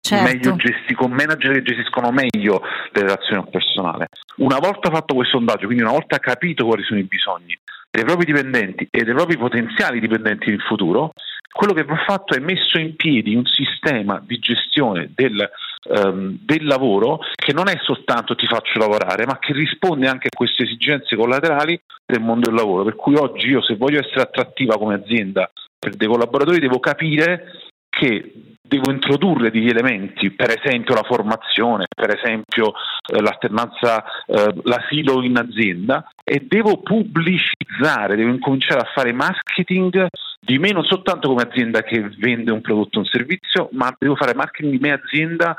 certo. 0.00 0.24
meglio 0.24 0.56
gesti- 0.56 0.94
con 0.94 1.10
manager 1.10 1.52
che 1.54 1.62
gestiscono 1.62 2.10
meglio 2.10 2.62
le 2.92 3.00
relazioni 3.02 3.42
al 3.42 3.50
personale. 3.50 4.08
Una 4.36 4.58
volta 4.58 4.90
fatto 4.90 5.14
questo 5.14 5.36
sondaggio, 5.36 5.66
quindi 5.66 5.82
una 5.82 5.92
volta 5.92 6.18
capito 6.18 6.66
quali 6.66 6.82
sono 6.82 6.98
i 6.98 7.04
bisogni 7.04 7.58
dei 7.90 8.04
propri 8.04 8.26
dipendenti 8.26 8.86
e 8.90 9.04
dei 9.04 9.14
propri 9.14 9.36
potenziali 9.36 10.00
dipendenti 10.00 10.50
in 10.50 10.58
futuro, 10.58 11.12
quello 11.50 11.72
che 11.72 11.84
va 11.84 11.96
fatto 12.06 12.34
è 12.34 12.40
messo 12.40 12.78
in 12.78 12.94
piedi 12.94 13.34
un 13.34 13.46
sistema 13.46 14.22
di 14.24 14.38
gestione 14.38 15.10
del, 15.14 15.48
um, 15.88 16.38
del, 16.40 16.64
lavoro 16.64 17.20
che 17.34 17.52
non 17.52 17.68
è 17.68 17.78
soltanto 17.82 18.34
ti 18.34 18.46
faccio 18.46 18.78
lavorare, 18.78 19.24
ma 19.24 19.38
che 19.38 19.52
risponde 19.52 20.06
anche 20.06 20.28
a 20.30 20.36
queste 20.36 20.64
esigenze 20.64 21.16
collaterali 21.16 21.80
del 22.04 22.20
mondo 22.20 22.48
del 22.48 22.58
lavoro. 22.58 22.84
Per 22.84 22.96
cui 22.96 23.16
oggi 23.16 23.48
io 23.48 23.62
se 23.62 23.76
voglio 23.76 24.00
essere 24.00 24.20
attrattiva 24.20 24.76
come 24.76 24.94
azienda 24.94 25.50
per 25.78 25.96
dei 25.96 26.08
collaboratori 26.08 26.60
devo 26.60 26.80
capire 26.80 27.52
che 27.88 28.56
devo 28.68 28.92
introdurre 28.92 29.50
degli 29.50 29.68
elementi, 29.68 30.30
per 30.30 30.50
esempio 30.50 30.94
la 30.94 31.02
formazione, 31.02 31.86
per 31.88 32.14
esempio 32.14 32.72
eh, 33.10 33.20
l'alternanza, 33.20 34.04
eh, 34.26 34.54
l'asilo 34.64 35.22
in 35.22 35.38
azienda 35.38 36.06
e 36.22 36.44
devo 36.46 36.82
pubblicizzare, 36.82 38.14
devo 38.14 38.30
incominciare 38.30 38.80
a 38.80 38.90
fare 38.94 39.12
marketing 39.12 40.06
di 40.40 40.58
me 40.58 40.70
non 40.70 40.84
soltanto 40.84 41.28
come 41.28 41.42
azienda 41.42 41.82
che 41.82 42.10
vende 42.18 42.52
un 42.52 42.60
prodotto 42.60 42.98
o 42.98 43.00
un 43.00 43.06
servizio, 43.06 43.70
ma 43.72 43.94
devo 43.98 44.14
fare 44.14 44.34
marketing 44.34 44.72
di 44.72 44.78
me 44.78 44.92
azienda 44.92 45.56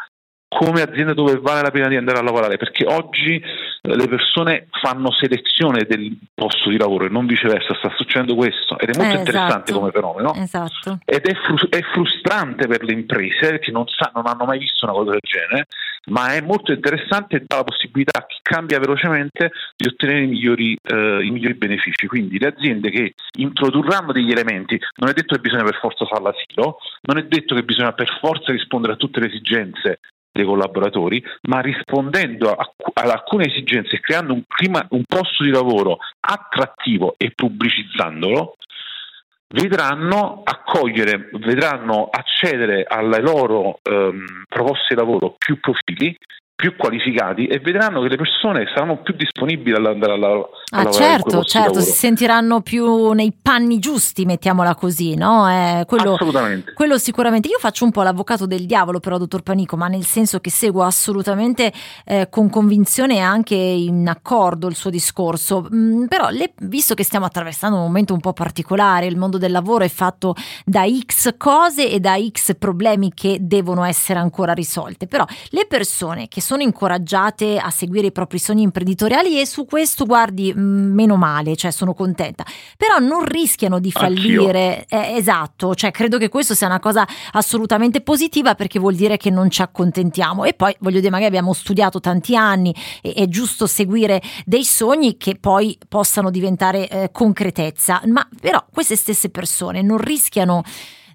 come 0.47 0.81
azienda 0.81 1.13
dove 1.13 1.37
vale 1.37 1.61
la 1.61 1.71
pena 1.71 1.87
di 1.87 1.95
andare 1.95 2.17
a 2.17 2.23
lavorare, 2.23 2.57
perché 2.57 2.83
oggi 2.85 3.41
le 3.95 4.07
persone 4.07 4.67
fanno 4.81 5.11
selezione 5.11 5.85
del 5.87 6.17
posto 6.33 6.69
di 6.69 6.77
lavoro 6.77 7.05
e 7.05 7.09
non 7.09 7.25
viceversa, 7.25 7.75
sta 7.75 7.91
succedendo 7.95 8.35
questo 8.35 8.77
ed 8.77 8.89
è 8.89 8.97
molto 8.97 9.15
eh, 9.15 9.19
interessante 9.19 9.71
esatto. 9.71 9.79
come 9.79 9.91
fenomeno 9.91 10.33
esatto. 10.35 10.99
ed 11.05 11.25
è, 11.25 11.33
fru- 11.35 11.69
è, 11.69 11.81
frustrante 11.81 12.67
per 12.67 12.83
le 12.83 12.93
imprese 12.93 13.59
che 13.59 13.71
non, 13.71 13.85
sa- 13.87 14.11
non 14.13 14.27
hanno 14.27 14.45
mai 14.45 14.59
visto 14.59 14.85
una 14.85 14.93
cosa 14.93 15.11
del 15.11 15.21
genere, 15.21 15.65
ma 16.07 16.33
è 16.33 16.41
molto 16.41 16.71
interessante 16.71 17.37
e 17.37 17.43
dà 17.45 17.57
la 17.57 17.63
possibilità 17.63 18.19
a 18.19 18.25
chi 18.25 18.37
cambia 18.41 18.79
velocemente 18.79 19.51
di 19.75 19.87
ottenere 19.87 20.23
i 20.23 20.27
migliori, 20.27 20.77
eh, 20.81 21.23
i 21.23 21.29
migliori 21.31 21.55
benefici. 21.55 22.07
Quindi 22.07 22.39
le 22.39 22.47
aziende 22.47 22.89
che 22.89 23.13
introdurranno 23.37 24.11
degli 24.11 24.31
elementi, 24.31 24.79
non 24.95 25.09
è 25.09 25.13
detto 25.13 25.35
che 25.35 25.41
bisogna 25.41 25.63
per 25.63 25.77
forza 25.79 26.05
fare 26.05 26.23
l'asilo, 26.23 26.77
non 27.01 27.17
è 27.17 27.23
detto 27.23 27.55
che 27.55 27.63
bisogna 27.63 27.93
per 27.93 28.17
forza 28.19 28.51
rispondere 28.51 28.93
a 28.93 28.97
tutte 28.97 29.19
le 29.19 29.27
esigenze 29.27 29.99
dei 30.31 30.45
collaboratori, 30.45 31.23
ma 31.43 31.59
rispondendo 31.59 32.51
a, 32.51 32.71
ad 32.93 33.09
alcune 33.09 33.45
esigenze 33.45 33.95
e 33.95 33.99
creando 33.99 34.33
un, 34.33 34.43
clima, 34.47 34.85
un 34.89 35.03
posto 35.07 35.43
di 35.43 35.49
lavoro 35.49 35.97
attrattivo 36.19 37.15
e 37.17 37.31
pubblicizzandolo, 37.31 38.55
vedranno 39.49 40.41
accogliere, 40.43 41.29
vedranno 41.33 42.09
accedere 42.11 42.85
alle 42.87 43.19
loro 43.19 43.79
ehm, 43.81 44.43
proposte 44.47 44.93
di 44.93 44.95
lavoro 44.95 45.35
più 45.37 45.59
profili 45.59 46.15
più 46.59 46.75
qualificati 46.75 47.45
e 47.45 47.59
vedranno 47.59 48.01
che 48.01 48.09
le 48.09 48.17
persone 48.17 48.65
saranno 48.75 48.97
più 49.01 49.13
disponibili 49.15 49.77
ad 49.77 49.85
andare 49.85 50.11
a, 50.11 50.17
lavorare. 50.17 50.49
Ah, 50.71 50.91
certo, 50.91 51.41
certo, 51.45 51.79
si 51.79 51.91
sentiranno 51.91 52.59
più 52.59 53.11
nei 53.11 53.33
panni 53.41 53.79
giusti, 53.79 54.25
mettiamola 54.25 54.75
così, 54.75 55.15
no? 55.15 55.49
Eh, 55.49 55.85
quello, 55.85 56.15
assolutamente. 56.15 56.73
Quello 56.73 56.97
sicuramente. 56.97 57.47
Io 57.47 57.59
faccio 57.59 57.85
un 57.85 57.91
po' 57.91 58.01
l'avvocato 58.01 58.45
del 58.45 58.65
diavolo, 58.65 58.99
però, 58.99 59.17
dottor 59.17 59.41
Panico, 59.41 59.77
ma 59.77 59.87
nel 59.87 60.03
senso 60.03 60.41
che 60.41 60.49
seguo 60.49 60.83
assolutamente 60.83 61.71
eh, 62.03 62.27
con 62.29 62.49
convinzione 62.49 63.15
e 63.15 63.19
anche 63.19 63.55
in 63.55 64.05
accordo 64.09 64.67
il 64.67 64.75
suo 64.75 64.89
discorso. 64.89 65.65
Mm, 65.73 66.07
però, 66.07 66.27
le, 66.27 66.51
visto 66.63 66.93
che 66.93 67.05
stiamo 67.05 67.25
attraversando 67.25 67.77
un 67.77 67.83
momento 67.83 68.13
un 68.13 68.19
po' 68.19 68.33
particolare, 68.33 69.05
il 69.05 69.15
mondo 69.15 69.37
del 69.37 69.53
lavoro 69.53 69.85
è 69.85 69.89
fatto 69.89 70.35
da 70.65 70.83
X 70.85 71.35
cose 71.37 71.89
e 71.89 72.01
da 72.01 72.17
X 72.19 72.57
problemi 72.57 73.13
che 73.13 73.37
devono 73.39 73.85
essere 73.85 74.19
ancora 74.19 74.51
risolte. 74.51 75.07
Però 75.07 75.25
le 75.51 75.65
persone 75.65 76.27
che 76.27 76.41
sono 76.41 76.48
incoraggiate 76.57 77.57
a 77.57 77.69
seguire 77.69 78.07
i 78.07 78.11
propri 78.11 78.39
sogni 78.39 78.63
imprenditoriali 78.63 79.39
e 79.39 79.45
su 79.45 79.65
questo, 79.65 80.05
guardi, 80.05 80.53
meno 80.55 81.15
male, 81.15 81.55
cioè 81.55 81.71
sono 81.71 81.93
contenta, 81.93 82.43
però 82.77 82.97
non 82.99 83.23
rischiano 83.25 83.79
di 83.79 83.91
fallire, 83.91 84.85
eh, 84.89 85.15
esatto, 85.15 85.75
cioè 85.75 85.91
credo 85.91 86.17
che 86.17 86.29
questo 86.29 86.53
sia 86.53 86.67
una 86.67 86.79
cosa 86.79 87.07
assolutamente 87.31 88.01
positiva 88.01 88.55
perché 88.55 88.79
vuol 88.79 88.95
dire 88.95 89.17
che 89.17 89.29
non 89.29 89.49
ci 89.49 89.61
accontentiamo. 89.61 90.43
E 90.45 90.53
poi 90.53 90.75
voglio 90.79 90.99
dire, 90.99 91.11
magari 91.11 91.29
abbiamo 91.29 91.53
studiato 91.53 91.99
tanti 91.99 92.35
anni, 92.35 92.73
e, 93.01 93.13
è 93.13 93.27
giusto 93.27 93.67
seguire 93.67 94.21
dei 94.45 94.63
sogni 94.63 95.17
che 95.17 95.35
poi 95.39 95.77
possano 95.87 96.29
diventare 96.29 96.87
eh, 96.87 97.09
concretezza, 97.11 98.01
ma 98.05 98.27
però 98.39 98.63
queste 98.71 98.95
stesse 98.95 99.29
persone 99.29 99.81
non 99.81 99.97
rischiano 99.97 100.63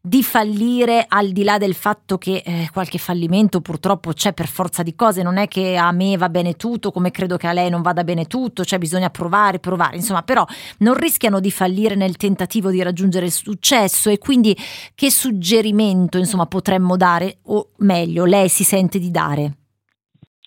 di 0.06 0.22
fallire 0.22 1.06
al 1.08 1.30
di 1.30 1.44
là 1.44 1.56
del 1.56 1.72
fatto 1.72 2.18
che 2.18 2.42
eh, 2.44 2.68
qualche 2.70 2.98
fallimento 2.98 3.62
purtroppo 3.62 4.12
c'è 4.12 4.34
per 4.34 4.48
forza 4.48 4.82
di 4.82 4.94
cose, 4.94 5.22
non 5.22 5.38
è 5.38 5.48
che 5.48 5.78
a 5.78 5.90
me 5.92 6.18
va 6.18 6.28
bene 6.28 6.56
tutto 6.56 6.90
come 6.90 7.10
credo 7.10 7.38
che 7.38 7.46
a 7.46 7.54
lei 7.54 7.70
non 7.70 7.80
vada 7.80 8.04
bene 8.04 8.26
tutto, 8.26 8.66
cioè 8.66 8.78
bisogna 8.78 9.08
provare, 9.08 9.60
provare, 9.60 9.96
insomma 9.96 10.20
però 10.20 10.44
non 10.80 10.92
rischiano 10.92 11.40
di 11.40 11.50
fallire 11.50 11.94
nel 11.94 12.16
tentativo 12.16 12.70
di 12.70 12.82
raggiungere 12.82 13.24
il 13.24 13.32
successo 13.32 14.10
e 14.10 14.18
quindi 14.18 14.54
che 14.94 15.10
suggerimento 15.10 16.18
insomma 16.18 16.44
potremmo 16.44 16.98
dare? 16.98 17.38
O 17.44 17.70
meglio 17.78 18.26
lei 18.26 18.50
si 18.50 18.62
sente 18.62 18.98
di 18.98 19.10
dare? 19.10 19.52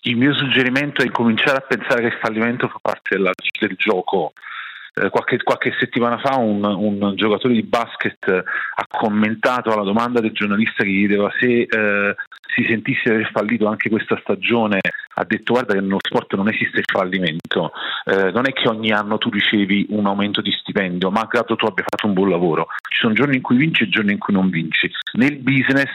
Il 0.02 0.16
mio 0.16 0.34
suggerimento 0.34 1.02
è 1.02 1.10
cominciare 1.10 1.56
a 1.56 1.66
pensare 1.66 2.02
che 2.02 2.14
il 2.14 2.20
fallimento 2.22 2.68
fa 2.68 2.78
parte 2.80 3.16
della, 3.16 3.32
del 3.58 3.74
gioco 3.76 4.32
qualche, 5.10 5.42
qualche, 5.42 5.74
settimana 5.78 6.18
fa 6.18 6.36
un, 6.36 6.64
un, 6.64 7.14
giocatore 7.14 7.54
di 7.54 7.62
basket 7.62 8.28
ha 8.28 8.86
commentato 8.88 9.70
alla 9.70 9.82
domanda 9.82 10.20
del 10.20 10.32
giornalista 10.32 10.82
che 10.82 10.90
gli 10.90 10.98
chiedeva 11.06 11.30
se 11.38 11.62
eh, 11.62 12.14
si 12.54 12.64
sentisse 12.64 13.10
aver 13.10 13.30
fallito 13.30 13.66
anche 13.66 13.88
questa 13.88 14.18
stagione, 14.20 14.80
ha 15.18 15.24
detto 15.24 15.52
guarda 15.52 15.74
che 15.74 15.80
nello 15.80 15.98
sport 16.00 16.34
non 16.34 16.48
esiste 16.48 16.78
il 16.78 16.84
fallimento, 16.90 17.72
eh, 18.04 18.30
non 18.30 18.46
è 18.46 18.52
che 18.52 18.68
ogni 18.68 18.92
anno 18.92 19.18
tu 19.18 19.30
ricevi 19.30 19.86
un 19.90 20.06
aumento 20.06 20.40
di 20.40 20.52
stipendio, 20.52 21.10
ma 21.10 21.26
caso 21.26 21.56
tu 21.56 21.66
abbia 21.66 21.84
fatto 21.88 22.06
un 22.06 22.12
buon 22.12 22.30
lavoro, 22.30 22.68
ci 22.88 23.00
sono 23.00 23.14
giorni 23.14 23.36
in 23.36 23.42
cui 23.42 23.56
vinci 23.56 23.82
e 23.82 23.88
giorni 23.88 24.12
in 24.12 24.18
cui 24.18 24.34
non 24.34 24.48
vinci. 24.48 24.90
Nel 25.14 25.38
business 25.38 25.90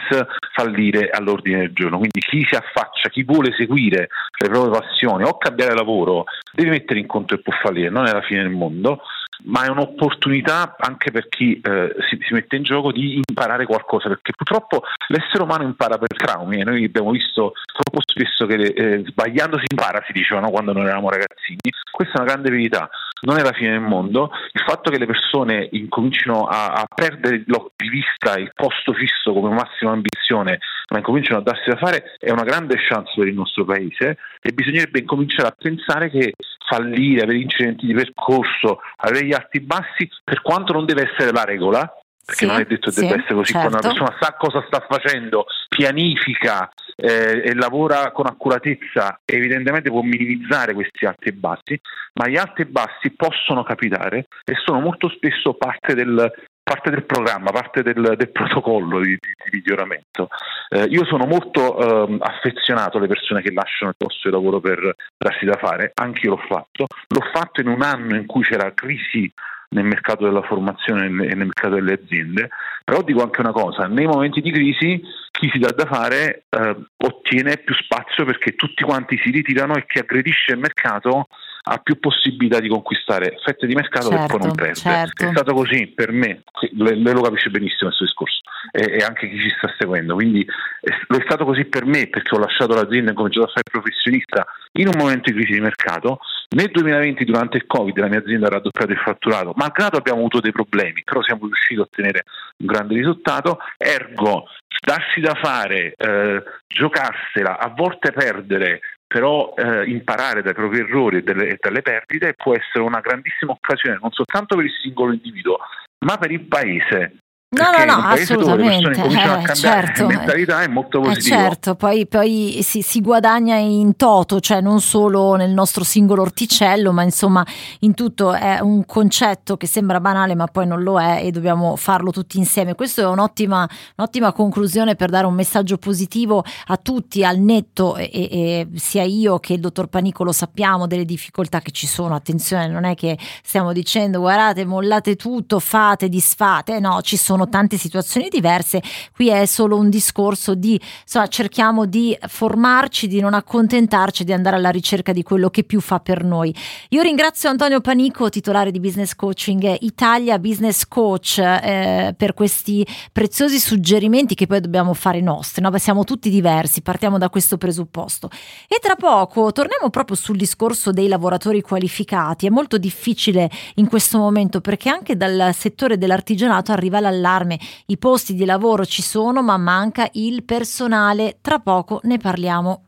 fallire 0.52 1.08
all'ordine 1.10 1.60
del 1.60 1.72
giorno, 1.72 1.98
quindi 1.98 2.20
chi 2.20 2.44
si 2.46 2.54
affaccia, 2.54 3.08
chi 3.08 3.22
vuole 3.22 3.54
seguire 3.56 4.08
le 4.38 4.48
proprie 4.48 4.78
passioni 4.80 5.24
o 5.24 5.38
cambiare 5.38 5.74
lavoro 5.74 6.24
deve 6.52 6.70
mettere 6.70 7.00
in 7.00 7.06
conto 7.06 7.34
che 7.34 7.42
può 7.42 7.52
fallire, 7.62 7.88
non 7.88 8.06
è 8.06 8.12
la 8.12 8.22
fine 8.22 8.42
del 8.42 8.52
mondo 8.52 9.00
ma 9.44 9.64
è 9.64 9.68
un'opportunità 9.68 10.76
anche 10.78 11.10
per 11.10 11.28
chi 11.28 11.60
eh, 11.60 11.94
si, 12.08 12.18
si, 12.20 12.32
mette 12.32 12.56
in 12.56 12.62
gioco 12.62 12.92
di 12.92 13.20
imparare 13.26 13.66
qualcosa, 13.66 14.08
perché 14.08 14.32
purtroppo 14.36 14.82
l'essere 15.08 15.42
umano 15.42 15.64
impara 15.64 15.98
per 15.98 16.16
traumi 16.16 16.60
e 16.60 16.64
noi 16.64 16.84
abbiamo 16.84 17.10
visto 17.10 17.52
troppo 17.72 18.00
spesso 18.04 18.46
che 18.46 18.54
eh, 18.54 19.04
sbagliando 19.06 19.58
si 19.58 19.66
impara, 19.70 20.02
si 20.06 20.12
diceva 20.12 20.40
no? 20.40 20.50
quando 20.50 20.72
noi 20.72 20.84
eravamo 20.84 21.10
ragazzini. 21.10 21.58
Questa 21.90 22.14
è 22.14 22.20
una 22.22 22.30
grande 22.30 22.50
verità, 22.50 22.88
non 23.22 23.38
è 23.38 23.42
la 23.42 23.52
fine 23.52 23.70
del 23.70 23.80
mondo. 23.80 24.30
Il 24.52 24.62
fatto 24.66 24.90
che 24.90 24.98
le 24.98 25.06
persone 25.06 25.68
incomincino 25.72 26.46
a, 26.46 26.72
a 26.72 26.86
perdere 26.92 27.44
di 27.44 27.88
vista 27.88 28.38
il 28.38 28.52
posto 28.54 28.92
fisso 28.92 29.32
come 29.32 29.54
massima 29.54 29.92
ambizione, 29.92 30.58
ma 30.90 30.98
incominciano 30.98 31.38
a 31.38 31.42
darsi 31.42 31.68
da 31.68 31.76
fare, 31.76 32.16
è 32.18 32.30
una 32.30 32.44
grande 32.44 32.76
chance 32.76 33.12
per 33.16 33.28
il 33.28 33.34
nostro 33.34 33.64
paese 33.64 34.18
e 34.40 34.52
bisognerebbe 34.52 35.00
incominciare 35.00 35.48
a 35.48 35.56
pensare 35.56 36.10
che 36.10 36.34
fallire, 36.66 37.22
avere 37.22 37.38
incidenti 37.38 37.86
di 37.86 37.94
percorso, 37.94 38.80
avere 38.96 39.26
gli 39.26 39.32
alti 39.32 39.60
bassi, 39.60 40.08
per 40.22 40.42
quanto 40.42 40.72
non 40.72 40.84
deve 40.84 41.10
essere 41.10 41.32
la 41.32 41.44
regola, 41.44 41.90
perché 42.24 42.46
sì, 42.46 42.50
non 42.50 42.60
è 42.60 42.64
detto 42.64 42.90
che 42.90 42.92
sì, 42.92 43.00
debba 43.00 43.20
essere 43.20 43.34
così, 43.34 43.52
certo. 43.52 43.68
quando 43.68 43.86
una 43.86 43.94
persona 43.94 44.18
sa 44.20 44.34
cosa 44.38 44.64
sta 44.66 44.86
facendo, 44.88 45.44
pianifica 45.68 46.70
eh, 46.96 47.42
e 47.44 47.54
lavora 47.54 48.12
con 48.12 48.26
accuratezza, 48.26 49.20
evidentemente 49.24 49.90
può 49.90 50.00
minimizzare 50.00 50.72
questi 50.72 51.04
alti 51.04 51.28
e 51.28 51.32
bassi, 51.32 51.78
ma 52.14 52.28
gli 52.28 52.36
alti 52.36 52.62
e 52.62 52.66
bassi 52.66 53.10
possono 53.10 53.62
capitare 53.62 54.26
e 54.44 54.54
sono 54.64 54.80
molto 54.80 55.10
spesso 55.10 55.54
parte 55.54 55.94
del, 55.94 56.32
parte 56.64 56.90
del 56.90 57.04
programma, 57.04 57.50
parte 57.50 57.82
del, 57.82 58.14
del 58.16 58.30
protocollo 58.30 58.98
di, 59.00 59.10
di, 59.10 59.50
miglioramento. 59.52 60.28
Eh, 60.70 60.84
io 60.84 61.04
sono 61.04 61.26
molto 61.26 61.78
eh, 62.08 62.16
affezionato 62.20 62.96
alle 62.96 63.06
persone 63.06 63.42
che 63.42 63.52
lasciano 63.52 63.90
il 63.90 63.96
posto 63.98 64.28
di 64.28 64.34
lavoro 64.34 64.60
per 64.60 64.96
darsi 65.16 65.44
da 65.44 65.58
fare, 65.58 65.92
anche 65.94 66.20
io 66.24 66.30
l'ho 66.30 66.42
fatto, 66.48 66.86
l'ho 67.08 67.30
fatto 67.32 67.60
in 67.60 67.68
un 67.68 67.82
anno 67.82 68.16
in 68.16 68.24
cui 68.24 68.42
c'era 68.42 68.72
crisi 68.72 69.30
nel 69.74 69.84
mercato 69.84 70.24
della 70.24 70.42
formazione 70.42 71.06
e 71.06 71.08
nel 71.34 71.46
mercato 71.46 71.74
delle 71.74 72.00
aziende, 72.02 72.48
però 72.82 73.02
dico 73.02 73.22
anche 73.22 73.40
una 73.40 73.52
cosa, 73.52 73.86
nei 73.86 74.06
momenti 74.06 74.40
di 74.40 74.50
crisi 74.50 75.02
chi 75.32 75.50
si 75.52 75.58
dà 75.58 75.72
da 75.72 75.84
fare 75.84 76.44
eh, 76.48 76.76
ottiene 76.96 77.58
più 77.58 77.74
spazio 77.74 78.24
perché 78.24 78.54
tutti 78.54 78.84
quanti 78.84 79.18
si 79.22 79.30
ritirano 79.30 79.74
e 79.74 79.84
chi 79.86 79.98
aggredisce 79.98 80.52
il 80.52 80.58
mercato 80.58 81.26
ha 81.66 81.78
più 81.78 81.98
possibilità 81.98 82.60
di 82.60 82.68
conquistare 82.68 83.38
fette 83.42 83.66
di 83.66 83.74
mercato 83.74 84.08
certo, 84.08 84.26
che 84.26 84.32
poi 84.36 84.46
non 84.46 84.54
perde. 84.54 84.74
Certo. 84.74 85.24
È 85.24 85.30
stato 85.30 85.54
così 85.54 85.86
per 85.86 86.12
me, 86.12 86.42
lei 86.72 87.02
lo 87.02 87.22
capisce 87.22 87.48
benissimo 87.48 87.88
questo 87.88 88.04
discorso 88.04 88.40
e, 88.70 88.98
e, 88.98 89.04
anche 89.04 89.28
chi 89.30 89.40
ci 89.40 89.48
sta 89.56 89.72
seguendo, 89.78 90.14
quindi 90.14 90.44
è, 90.80 90.90
lo 91.08 91.16
è 91.16 91.22
stato 91.24 91.44
così 91.44 91.64
per 91.64 91.86
me 91.86 92.08
perché 92.08 92.34
ho 92.34 92.38
lasciato 92.38 92.74
l'azienda 92.74 93.10
e 93.10 93.12
ho 93.12 93.16
cominciato 93.16 93.46
a 93.46 93.50
fare 93.50 93.70
professionista 93.70 94.46
in 94.72 94.88
un 94.88 94.94
momento 94.98 95.30
di 95.30 95.36
crisi 95.36 95.52
di 95.52 95.60
mercato. 95.60 96.18
Nel 96.50 96.70
2020 96.70 97.24
durante 97.24 97.56
il 97.56 97.66
Covid 97.66 97.98
la 97.98 98.08
mia 98.08 98.18
azienda 98.18 98.46
ha 98.46 98.50
raddoppiato 98.50 98.92
il 98.92 98.98
fatturato, 98.98 99.52
malgrado 99.56 99.96
abbiamo 99.96 100.18
avuto 100.18 100.40
dei 100.40 100.52
problemi, 100.52 101.02
però 101.02 101.22
siamo 101.22 101.46
riusciti 101.46 101.80
a 101.80 101.82
ottenere 101.82 102.24
un 102.58 102.66
grande 102.66 102.94
risultato, 102.94 103.58
ergo 103.78 104.44
darsi 104.84 105.20
da 105.20 105.34
fare, 105.34 105.94
eh, 105.96 106.42
giocarsela, 106.66 107.58
a 107.58 107.68
volte 107.68 108.12
perdere, 108.12 108.80
però 109.14 109.54
eh, 109.56 109.88
imparare 109.88 110.42
dai 110.42 110.54
propri 110.54 110.80
errori 110.80 111.18
e 111.18 111.22
dalle 111.22 111.82
perdite 111.82 112.34
può 112.34 112.52
essere 112.56 112.82
una 112.82 112.98
grandissima 112.98 113.52
occasione 113.52 113.96
non 114.02 114.10
soltanto 114.10 114.56
per 114.56 114.64
il 114.64 114.72
singolo 114.82 115.12
individuo, 115.12 115.58
ma 116.04 116.16
per 116.16 116.32
il 116.32 116.40
paese 116.40 117.18
No, 117.54 117.70
no, 117.70 117.84
no, 117.84 118.06
assolutamente. 118.06 119.00
Eh, 119.00 119.54
certo. 119.54 120.06
Mentalità 120.06 120.62
è 120.62 120.66
molto 120.66 120.98
eh, 120.98 121.02
positiva. 121.02 121.36
Eh, 121.36 121.40
certo, 121.40 121.74
poi, 121.76 122.06
poi 122.06 122.60
si, 122.62 122.82
si, 122.82 123.00
guadagna 123.00 123.56
in 123.56 123.96
toto, 123.96 124.40
cioè 124.40 124.60
non 124.60 124.80
solo 124.80 125.36
nel 125.36 125.50
nostro 125.50 125.84
singolo 125.84 126.22
orticello, 126.22 126.92
ma 126.92 127.02
insomma 127.02 127.46
in 127.80 127.94
tutto 127.94 128.32
è 128.32 128.58
un 128.60 128.84
concetto 128.84 129.56
che 129.56 129.66
sembra 129.66 130.00
banale, 130.00 130.34
ma 130.34 130.46
poi 130.46 130.66
non 130.66 130.82
lo 130.82 131.00
è 131.00 131.20
e 131.22 131.30
dobbiamo 131.30 131.76
farlo 131.76 132.10
tutti 132.10 132.38
insieme. 132.38 132.74
Questa 132.74 133.02
è 133.02 133.06
un'ottima, 133.06 133.68
un'ottima 133.96 134.32
conclusione 134.32 134.96
per 134.96 135.10
dare 135.10 135.26
un 135.26 135.34
messaggio 135.34 135.78
positivo 135.78 136.44
a 136.66 136.76
tutti, 136.76 137.24
al 137.24 137.38
netto, 137.38 137.96
e, 137.96 138.08
e 138.12 138.68
sia 138.74 139.02
io 139.02 139.38
che 139.38 139.54
il 139.54 139.60
dottor 139.60 139.86
Panico 139.86 140.24
lo 140.24 140.32
sappiamo 140.32 140.86
delle 140.86 141.04
difficoltà 141.04 141.60
che 141.60 141.70
ci 141.70 141.86
sono. 141.86 142.14
Attenzione, 142.14 142.68
non 142.68 142.84
è 142.84 142.94
che 142.94 143.16
stiamo 143.42 143.72
dicendo 143.72 144.20
guardate, 144.20 144.64
mollate 144.64 145.16
tutto, 145.16 145.60
fate, 145.60 146.08
disfate, 146.08 146.80
no, 146.80 147.00
ci 147.02 147.16
sono 147.16 147.43
sono 147.44 147.48
tante 147.48 147.76
situazioni 147.76 148.28
diverse, 148.28 148.82
qui 149.12 149.28
è 149.28 149.44
solo 149.46 149.76
un 149.76 149.90
discorso 149.90 150.54
di 150.54 150.80
insomma, 151.02 151.26
cerchiamo 151.26 151.86
di 151.86 152.16
formarci, 152.26 153.06
di 153.06 153.20
non 153.20 153.34
accontentarci, 153.34 154.24
di 154.24 154.32
andare 154.32 154.56
alla 154.56 154.70
ricerca 154.70 155.12
di 155.12 155.22
quello 155.22 155.50
che 155.50 155.64
più 155.64 155.80
fa 155.80 156.00
per 156.00 156.24
noi. 156.24 156.54
Io 156.90 157.02
ringrazio 157.02 157.50
Antonio 157.50 157.80
Panico, 157.80 158.28
titolare 158.28 158.70
di 158.70 158.80
Business 158.80 159.14
Coaching 159.14 159.76
Italia, 159.80 160.38
Business 160.38 160.86
Coach, 160.86 161.38
eh, 161.38 162.14
per 162.16 162.34
questi 162.34 162.86
preziosi 163.12 163.58
suggerimenti 163.58 164.34
che 164.34 164.46
poi 164.46 164.60
dobbiamo 164.60 164.94
fare 164.94 165.20
nostri. 165.20 165.62
No? 165.62 165.72
siamo 165.74 166.04
tutti 166.04 166.30
diversi, 166.30 166.82
partiamo 166.82 167.18
da 167.18 167.28
questo 167.28 167.58
presupposto. 167.58 168.30
E 168.68 168.78
tra 168.80 168.94
poco 168.94 169.52
torniamo 169.52 169.90
proprio 169.90 170.16
sul 170.16 170.36
discorso 170.36 170.92
dei 170.92 171.08
lavoratori 171.08 171.60
qualificati. 171.60 172.46
È 172.46 172.50
molto 172.50 172.78
difficile 172.78 173.50
in 173.74 173.88
questo 173.88 174.18
momento 174.18 174.60
perché 174.60 174.88
anche 174.88 175.16
dal 175.16 175.50
settore 175.52 175.98
dell'artigianato 175.98 176.72
arriva 176.72 177.00
l'allarme 177.00 177.33
allarme. 177.34 177.58
I 177.86 177.98
posti 177.98 178.34
di 178.34 178.44
lavoro 178.44 178.84
ci 178.86 179.02
sono, 179.02 179.42
ma 179.42 179.56
manca 179.56 180.08
il 180.12 180.44
personale. 180.44 181.38
Tra 181.40 181.58
poco 181.58 182.00
ne 182.04 182.18
parliamo. 182.18 182.84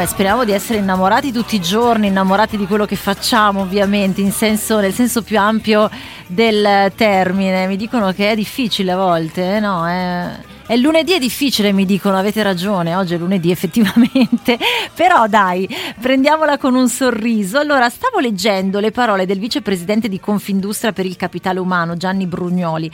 Love, 0.00 0.06
speriamo 0.06 0.44
di 0.44 0.52
essere 0.52 0.78
innamorati 0.78 1.32
tutti 1.32 1.56
i 1.56 1.60
giorni, 1.60 2.06
innamorati 2.06 2.56
di 2.56 2.66
quello 2.66 2.86
che 2.86 2.96
facciamo 2.96 3.60
ovviamente, 3.60 4.28
senso, 4.30 4.80
nel 4.80 4.92
senso 4.92 5.22
più 5.22 5.38
ampio 5.38 5.90
del 6.26 6.92
termine. 6.94 7.66
Mi 7.66 7.76
dicono 7.76 8.12
che 8.12 8.30
è 8.30 8.34
difficile 8.34 8.92
a 8.92 8.96
volte, 8.96 9.56
eh? 9.56 9.60
no? 9.60 9.86
È... 9.86 10.48
È 10.70 10.76
lunedì 10.76 11.14
è 11.14 11.18
difficile, 11.18 11.72
mi 11.72 11.84
dicono, 11.84 12.16
avete 12.16 12.44
ragione, 12.44 12.94
oggi 12.94 13.14
è 13.14 13.18
lunedì 13.18 13.50
effettivamente, 13.50 14.56
però 14.94 15.26
dai, 15.26 15.68
prendiamola 16.00 16.58
con 16.58 16.76
un 16.76 16.88
sorriso. 16.88 17.58
Allora, 17.58 17.88
stavo 17.88 18.20
leggendo 18.20 18.78
le 18.78 18.92
parole 18.92 19.26
del 19.26 19.40
vicepresidente 19.40 20.08
di 20.08 20.20
Confindustria 20.20 20.92
per 20.92 21.06
il 21.06 21.16
capitale 21.16 21.58
umano, 21.58 21.96
Gianni 21.96 22.26
Brugnoli, 22.26 22.88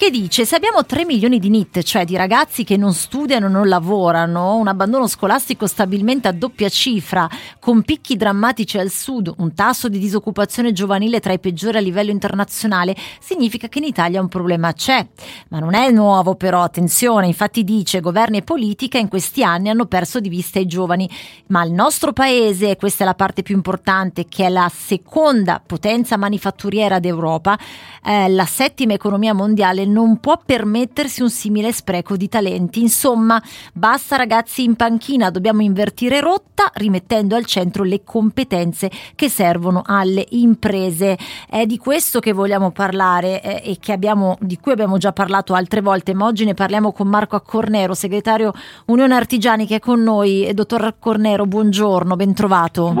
che 0.00 0.10
dice 0.10 0.46
se 0.46 0.56
abbiamo 0.56 0.86
3 0.86 1.04
milioni 1.04 1.38
di 1.38 1.50
NIT, 1.50 1.82
cioè 1.82 2.06
di 2.06 2.16
ragazzi 2.16 2.64
che 2.64 2.78
non 2.78 2.94
studiano, 2.94 3.48
non 3.48 3.68
lavorano, 3.68 4.56
un 4.56 4.66
abbandono 4.66 5.06
scolastico 5.06 5.66
stabilmente 5.66 6.26
a 6.26 6.32
doppia 6.32 6.70
cifra, 6.70 7.28
con 7.58 7.82
picchi 7.82 8.16
drammatici 8.16 8.78
al 8.78 8.88
sud, 8.88 9.30
un 9.36 9.52
tasso 9.52 9.90
di 9.90 9.98
disoccupazione 9.98 10.72
giovanile 10.72 11.20
tra 11.20 11.34
i 11.34 11.38
peggiori 11.38 11.76
a 11.76 11.80
livello 11.80 12.10
internazionale, 12.12 12.96
significa 13.20 13.68
che 13.68 13.76
in 13.76 13.84
Italia 13.84 14.22
un 14.22 14.28
problema 14.28 14.72
c'è. 14.72 15.06
Ma 15.48 15.58
non 15.58 15.74
è 15.74 15.90
nuovo 15.90 16.34
però, 16.34 16.62
attenzione, 16.62 17.26
infatti 17.26 17.62
dice 17.62 18.00
governi 18.00 18.38
e 18.38 18.42
politica 18.42 18.96
in 18.96 19.08
questi 19.08 19.44
anni 19.44 19.68
hanno 19.68 19.84
perso 19.84 20.18
di 20.18 20.30
vista 20.30 20.58
i 20.58 20.66
giovani, 20.66 21.10
ma 21.48 21.62
il 21.62 21.72
nostro 21.72 22.14
paese, 22.14 22.70
e 22.70 22.76
questa 22.76 23.04
è 23.04 23.06
la 23.06 23.12
parte 23.14 23.42
più 23.42 23.54
importante, 23.54 24.24
che 24.30 24.46
è 24.46 24.48
la 24.48 24.70
seconda 24.74 25.60
potenza 25.64 26.16
manifatturiera 26.16 26.98
d'Europa, 26.98 27.58
eh, 28.02 28.30
la 28.30 28.46
settima 28.46 28.94
economia 28.94 29.34
mondiale, 29.34 29.88
non 29.90 30.18
può 30.18 30.40
permettersi 30.44 31.22
un 31.22 31.30
simile 31.30 31.72
spreco 31.72 32.16
di 32.16 32.28
talenti. 32.28 32.80
Insomma, 32.80 33.42
basta 33.72 34.16
ragazzi 34.16 34.62
in 34.62 34.76
panchina, 34.76 35.30
dobbiamo 35.30 35.62
invertire 35.62 36.20
rotta 36.20 36.70
rimettendo 36.74 37.36
al 37.36 37.44
centro 37.44 37.82
le 37.84 38.02
competenze 38.04 38.90
che 39.14 39.28
servono 39.28 39.82
alle 39.84 40.24
imprese. 40.30 41.18
È 41.48 41.66
di 41.66 41.78
questo 41.78 42.20
che 42.20 42.32
vogliamo 42.32 42.70
parlare 42.70 43.42
eh, 43.42 43.78
e 43.86 43.92
abbiamo, 43.92 44.36
di 44.40 44.58
cui 44.58 44.72
abbiamo 44.72 44.98
già 44.98 45.12
parlato 45.12 45.54
altre 45.54 45.80
volte, 45.80 46.14
ma 46.14 46.26
oggi 46.26 46.44
ne 46.44 46.54
parliamo 46.54 46.92
con 46.92 47.08
Marco 47.08 47.36
Accornero, 47.36 47.94
segretario 47.94 48.52
Unione 48.86 49.14
Artigiani 49.14 49.66
che 49.66 49.76
è 49.76 49.80
con 49.80 50.02
noi. 50.02 50.50
Dottor 50.54 50.84
Accornero, 50.84 51.46
buongiorno, 51.46 52.16
ben 52.16 52.34
trovato. 52.34 52.92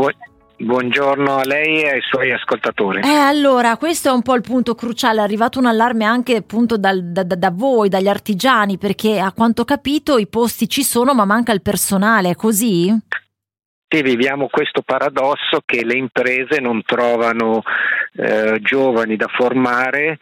Bu- 0.60 0.78
Buongiorno 0.80 1.36
a 1.36 1.44
lei 1.44 1.82
e 1.82 1.90
ai 1.90 2.00
suoi 2.00 2.32
ascoltatori. 2.32 3.00
Eh, 3.00 3.08
allora, 3.08 3.76
questo 3.76 4.08
è 4.08 4.12
un 4.12 4.22
po' 4.22 4.34
il 4.34 4.42
punto 4.42 4.74
cruciale. 4.74 5.20
È 5.20 5.22
arrivato 5.22 5.58
un 5.58 5.66
allarme 5.66 6.04
anche 6.04 6.36
appunto 6.36 6.76
dal, 6.76 7.02
da, 7.02 7.22
da, 7.22 7.50
voi, 7.50 7.88
dagli 7.88 8.08
artigiani, 8.08 8.78
perché 8.78 9.20
a 9.20 9.32
quanto 9.32 9.62
ho 9.62 9.64
capito 9.64 10.18
i 10.18 10.26
posti 10.26 10.68
ci 10.68 10.82
sono, 10.82 11.14
ma 11.14 11.24
manca 11.24 11.52
il 11.52 11.62
personale, 11.62 12.30
è 12.30 12.34
così? 12.34 12.88
Sì, 13.92 14.02
viviamo 14.02 14.48
questo 14.48 14.82
paradosso 14.82 15.62
che 15.64 15.84
le 15.84 15.96
imprese 15.96 16.60
non 16.60 16.82
trovano 16.84 17.62
eh, 18.14 18.58
giovani 18.62 19.16
da 19.16 19.26
formare 19.28 20.18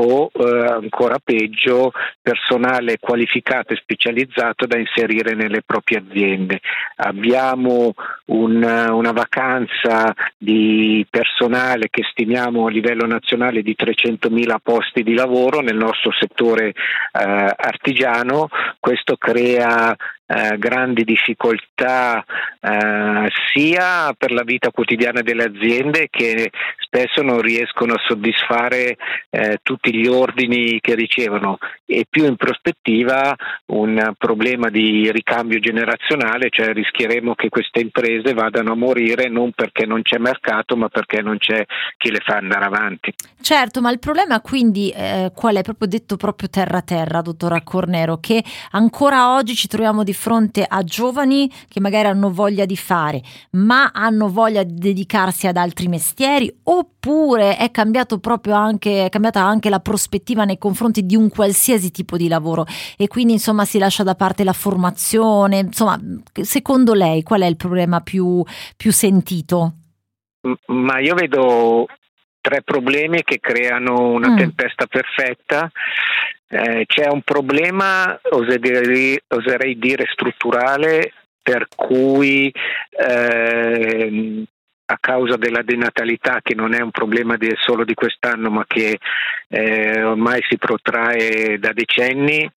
o 0.00 0.30
eh, 0.32 0.66
ancora 0.66 1.18
peggio 1.22 1.92
personale 2.20 2.98
qualificato 2.98 3.72
e 3.72 3.76
specializzato 3.76 4.66
da 4.66 4.78
inserire 4.78 5.34
nelle 5.34 5.62
proprie 5.62 5.98
aziende. 5.98 6.60
Abbiamo 6.96 7.92
un, 8.26 8.62
una 8.62 9.12
vacanza 9.12 10.14
di 10.36 11.06
personale 11.08 11.88
che 11.90 12.02
stimiamo 12.10 12.66
a 12.66 12.70
livello 12.70 13.06
nazionale 13.06 13.62
di 13.62 13.76
300.000 13.78 14.56
posti 14.62 15.02
di 15.02 15.14
lavoro 15.14 15.60
nel 15.60 15.76
nostro 15.76 16.10
settore 16.12 16.68
eh, 16.68 16.74
artigiano, 17.12 18.48
questo 18.78 19.16
crea 19.16 19.94
eh, 20.30 20.58
grandi 20.58 21.02
difficoltà 21.02 22.24
eh, 22.60 23.28
sia 23.52 24.14
per 24.16 24.30
la 24.30 24.44
vita 24.44 24.70
quotidiana 24.70 25.22
delle 25.22 25.42
aziende 25.42 26.06
che 26.08 26.52
spesso 26.78 27.22
non 27.22 27.40
riescono 27.40 27.94
a 27.94 28.02
soddisfare 28.06 28.96
eh, 29.30 29.58
tutti 29.62 29.92
gli 29.92 30.06
ordini 30.06 30.78
che 30.80 30.94
ricevono 30.94 31.58
e 31.84 32.06
più 32.08 32.26
in 32.26 32.36
prospettiva 32.36 33.34
un 33.66 34.12
problema 34.16 34.68
di 34.68 35.10
ricambio 35.10 35.58
generazionale, 35.58 36.48
cioè 36.50 36.72
rischieremo 36.72 37.34
che 37.34 37.48
queste 37.48 37.80
imprese 37.80 38.32
vadano 38.32 38.72
a 38.72 38.76
morire 38.76 39.28
non 39.28 39.50
perché 39.50 39.84
non 39.84 40.02
c'è 40.02 40.18
mercato 40.18 40.76
ma 40.76 40.88
perché 40.88 41.22
non 41.22 41.38
c'è 41.38 41.64
chi 41.96 42.10
le 42.12 42.20
fa 42.24 42.36
andare 42.36 42.64
avanti. 42.64 43.12
Certo, 43.40 43.80
ma 43.80 43.90
il 43.90 43.98
problema 43.98 44.40
quindi 44.40 44.90
eh, 44.90 45.32
qual 45.34 45.56
è? 45.56 45.62
Proprio 45.62 45.88
detto 45.88 46.16
proprio 46.16 46.48
terra 46.48 46.82
terra, 46.82 47.20
dottora 47.20 47.62
Cornero, 47.62 48.18
che 48.18 48.44
ancora 48.72 49.34
oggi 49.34 49.56
ci 49.56 49.66
troviamo 49.66 50.04
di 50.04 50.12
fronte 50.12 50.19
a 50.66 50.82
giovani 50.82 51.50
che 51.68 51.80
magari 51.80 52.08
hanno 52.08 52.30
voglia 52.30 52.64
di 52.64 52.76
fare, 52.76 53.22
ma 53.52 53.90
hanno 53.92 54.28
voglia 54.28 54.62
di 54.62 54.74
dedicarsi 54.74 55.46
ad 55.46 55.56
altri 55.56 55.88
mestieri, 55.88 56.52
oppure 56.64 57.56
è, 57.56 57.70
cambiato 57.70 58.18
proprio 58.18 58.54
anche, 58.54 59.06
è 59.06 59.08
cambiata 59.08 59.40
anche 59.40 59.70
la 59.70 59.80
prospettiva 59.80 60.44
nei 60.44 60.58
confronti 60.58 61.06
di 61.06 61.16
un 61.16 61.28
qualsiasi 61.28 61.90
tipo 61.90 62.16
di 62.16 62.28
lavoro 62.28 62.66
e 62.96 63.08
quindi 63.08 63.34
insomma 63.34 63.64
si 63.64 63.78
lascia 63.78 64.02
da 64.02 64.14
parte 64.14 64.44
la 64.44 64.52
formazione. 64.52 65.58
Insomma, 65.58 65.98
secondo 66.32 66.92
lei 66.92 67.22
qual 67.22 67.42
è 67.42 67.46
il 67.46 67.56
problema 67.56 68.00
più, 68.00 68.42
più 68.76 68.92
sentito? 68.92 69.72
Ma 70.66 70.98
io 71.00 71.14
vedo 71.14 71.86
tre 72.40 72.62
problemi 72.62 73.22
che 73.22 73.38
creano 73.38 74.10
una 74.10 74.30
mm. 74.30 74.36
tempesta 74.36 74.86
perfetta 74.86 75.70
eh, 76.52 76.84
c'è 76.86 77.08
un 77.08 77.22
problema, 77.22 78.18
oserei, 78.30 79.20
oserei, 79.28 79.78
dire 79.78 80.06
strutturale, 80.10 81.12
per 81.40 81.68
cui 81.74 82.52
eh, 82.90 84.44
a 84.84 84.98
causa 84.98 85.36
della 85.36 85.62
denatalità, 85.62 86.40
che 86.42 86.54
non 86.54 86.74
è 86.74 86.80
un 86.80 86.90
problema 86.90 87.36
di, 87.36 87.52
solo 87.60 87.84
di 87.84 87.94
quest'anno, 87.94 88.50
ma 88.50 88.64
che 88.66 88.98
eh, 89.48 90.02
ormai 90.02 90.40
si 90.48 90.58
protrae 90.58 91.58
da 91.60 91.72
decenni, 91.72 92.50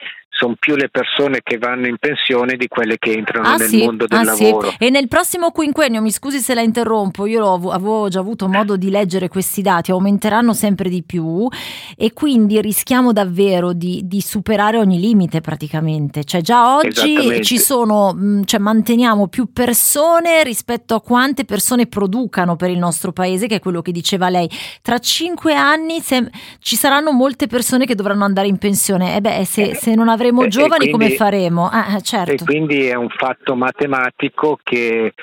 sono 0.43 0.55
più 0.59 0.75
le 0.75 0.89
persone 0.89 1.39
che 1.41 1.57
vanno 1.57 1.87
in 1.87 1.97
pensione 1.97 2.57
di 2.57 2.67
quelle 2.67 2.97
che 2.97 3.13
entrano 3.13 3.47
ah, 3.47 3.55
nel 3.55 3.69
sì, 3.69 3.77
mondo 3.83 4.05
del 4.05 4.19
ah, 4.19 4.23
lavoro. 4.23 4.69
Sì. 4.71 4.75
E 4.79 4.89
nel 4.89 5.07
prossimo 5.07 5.51
quinquennio, 5.51 6.01
mi 6.01 6.11
scusi 6.11 6.39
se 6.39 6.53
la 6.53 6.61
interrompo, 6.61 7.25
io 7.25 7.71
avevo 7.71 8.09
già 8.09 8.19
avuto 8.19 8.47
modo 8.49 8.75
di 8.75 8.89
leggere 8.89 9.29
questi 9.29 9.61
dati, 9.61 9.91
aumenteranno 9.91 10.53
sempre 10.53 10.89
di 10.89 11.03
più 11.03 11.47
e 11.95 12.11
quindi 12.11 12.59
rischiamo 12.59 13.13
davvero 13.13 13.71
di, 13.71 14.01
di 14.03 14.19
superare 14.19 14.77
ogni 14.77 14.99
limite 14.99 15.39
praticamente. 15.39 16.25
Cioè 16.25 16.41
già 16.41 16.75
oggi 16.75 17.41
ci 17.43 17.57
sono, 17.57 18.13
mm, 18.13 18.43
cioè 18.43 18.59
manteniamo 18.59 19.27
più 19.27 19.53
persone 19.53 20.43
rispetto 20.43 20.95
a 20.95 21.01
quante 21.01 21.45
persone 21.45 21.87
producano 21.87 22.57
per 22.57 22.69
il 22.69 22.77
nostro 22.77 23.13
paese, 23.13 23.47
che 23.47 23.55
è 23.55 23.59
quello 23.59 23.81
che 23.81 23.93
diceva 23.93 24.27
lei. 24.27 24.49
Tra 24.81 24.99
cinque 24.99 25.53
anni 25.55 26.01
se, 26.01 26.29
ci 26.59 26.75
saranno 26.75 27.11
molte 27.11 27.47
persone 27.47 27.85
che 27.85 27.95
dovranno 27.95 28.25
andare 28.25 28.47
in 28.47 28.57
pensione. 28.57 29.15
E 29.15 29.21
beh, 29.21 29.45
se, 29.45 29.75
se 29.75 29.95
non 29.95 30.09
avremo 30.09 30.32
avremo 30.33 30.47
giovani 30.47 30.89
quindi, 30.89 30.91
come 30.91 31.09
faremo? 31.11 31.69
Ah, 31.71 31.99
certo. 31.99 32.31
E 32.31 32.37
quindi 32.45 32.87
è 32.87 32.95
un 32.95 33.09
fatto 33.09 33.55
matematico 33.55 34.59
che 34.61 35.13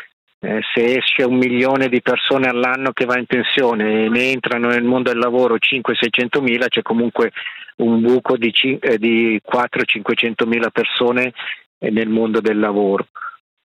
eh, 0.43 0.61
se 0.74 0.97
esce 0.97 1.23
un 1.24 1.37
milione 1.37 1.89
di 1.89 2.01
persone 2.01 2.49
all'anno 2.49 2.93
che 2.93 3.05
va 3.05 3.19
in 3.19 3.27
pensione 3.27 4.05
e 4.05 4.09
ne 4.09 4.31
entrano 4.31 4.69
nel 4.69 4.85
mondo 4.85 5.11
del 5.11 5.19
lavoro 5.19 5.57
500-600 5.57 6.41
mila, 6.41 6.69
c'è 6.69 6.82
comunque 6.82 7.32
un 7.77 8.01
buco 8.01 8.37
di, 8.37 8.53
eh, 8.81 8.99
di 8.99 9.41
400-500 9.45 10.47
mila 10.47 10.70
persone 10.70 11.32
eh, 11.78 11.91
nel 11.91 12.09
mondo 12.09 12.41
del 12.41 12.59
lavoro. 12.59 13.07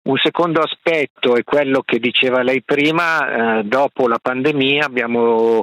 Un 0.10 0.18
secondo 0.18 0.62
aspetto 0.62 1.36
è 1.36 1.44
quello 1.44 1.84
che 1.86 2.00
diceva 2.00 2.42
lei 2.42 2.64
prima, 2.64 3.60
eh, 3.60 3.64
dopo 3.64 4.08
la 4.08 4.18
pandemia 4.18 4.86
abbiamo 4.86 5.62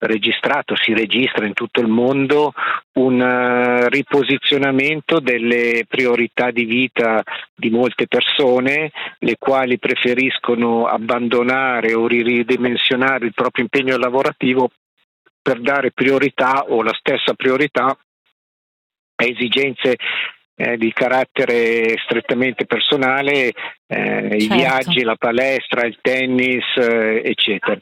registrato, 0.00 0.76
si 0.76 0.92
registra 0.92 1.46
in 1.46 1.54
tutto 1.54 1.80
il 1.80 1.86
mondo 1.86 2.52
un 2.96 3.18
uh, 3.18 3.88
riposizionamento 3.88 5.18
delle 5.18 5.86
priorità 5.88 6.50
di 6.50 6.64
vita 6.66 7.22
di 7.54 7.70
molte 7.70 8.06
persone, 8.06 8.90
le 9.20 9.36
quali 9.38 9.78
preferiscono 9.78 10.86
abbandonare 10.86 11.94
o 11.94 12.06
ridimensionare 12.06 13.24
il 13.24 13.32
proprio 13.32 13.64
impegno 13.64 13.96
lavorativo 13.96 14.72
per 15.40 15.58
dare 15.62 15.92
priorità 15.92 16.64
o 16.68 16.82
la 16.82 16.92
stessa 16.92 17.32
priorità 17.32 17.86
a 17.86 19.24
esigenze 19.24 19.96
eh, 20.56 20.76
di 20.76 20.92
carattere 20.92 21.96
strettamente 21.98 22.66
personale, 22.66 23.48
eh, 23.48 23.54
certo. 23.86 24.34
i 24.34 24.48
viaggi, 24.48 25.02
la 25.02 25.16
palestra, 25.16 25.86
il 25.86 25.98
tennis, 26.00 26.64
eh, 26.76 27.22
eccetera. 27.24 27.78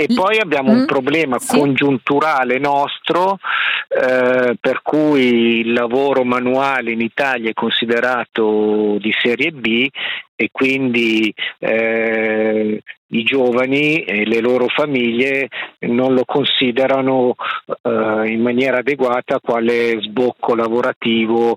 E 0.00 0.06
poi 0.14 0.38
abbiamo 0.38 0.70
un 0.70 0.82
mm, 0.82 0.86
problema 0.86 1.40
sì. 1.40 1.58
congiunturale 1.58 2.60
nostro 2.60 3.40
eh, 3.88 4.56
per 4.60 4.80
cui 4.80 5.58
il 5.58 5.72
lavoro 5.72 6.22
manuale 6.22 6.92
in 6.92 7.00
Italia 7.00 7.50
è 7.50 7.52
considerato 7.52 8.96
di 9.00 9.12
serie 9.20 9.50
B 9.50 9.88
e 10.36 10.50
quindi 10.52 11.34
eh, 11.58 12.80
i 13.08 13.22
giovani 13.24 14.04
e 14.04 14.24
le 14.24 14.38
loro 14.38 14.68
famiglie 14.68 15.48
non 15.80 16.14
lo 16.14 16.22
considerano 16.24 17.34
eh, 17.66 18.30
in 18.30 18.40
maniera 18.40 18.78
adeguata 18.78 19.40
quale 19.40 20.00
sbocco 20.00 20.54
lavorativo 20.54 21.56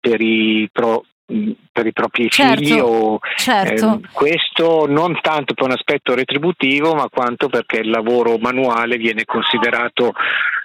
per 0.00 0.18
i, 0.22 0.66
pro, 0.72 1.04
per 1.72 1.86
i 1.86 1.92
propri 1.92 2.28
certo, 2.28 2.62
figli 2.62 2.78
o 2.78 3.18
certo. 3.36 4.00
eh, 4.02 4.08
questo 4.12 4.86
non 4.86 5.18
tanto 5.20 5.54
per 5.54 5.64
un 5.64 5.72
aspetto 5.72 6.14
retributivo 6.14 6.94
ma 6.94 7.08
quanto 7.08 7.48
perché 7.48 7.78
il 7.78 7.90
lavoro 7.90 8.36
manuale 8.38 8.98
viene 8.98 9.24
considerato 9.24 10.12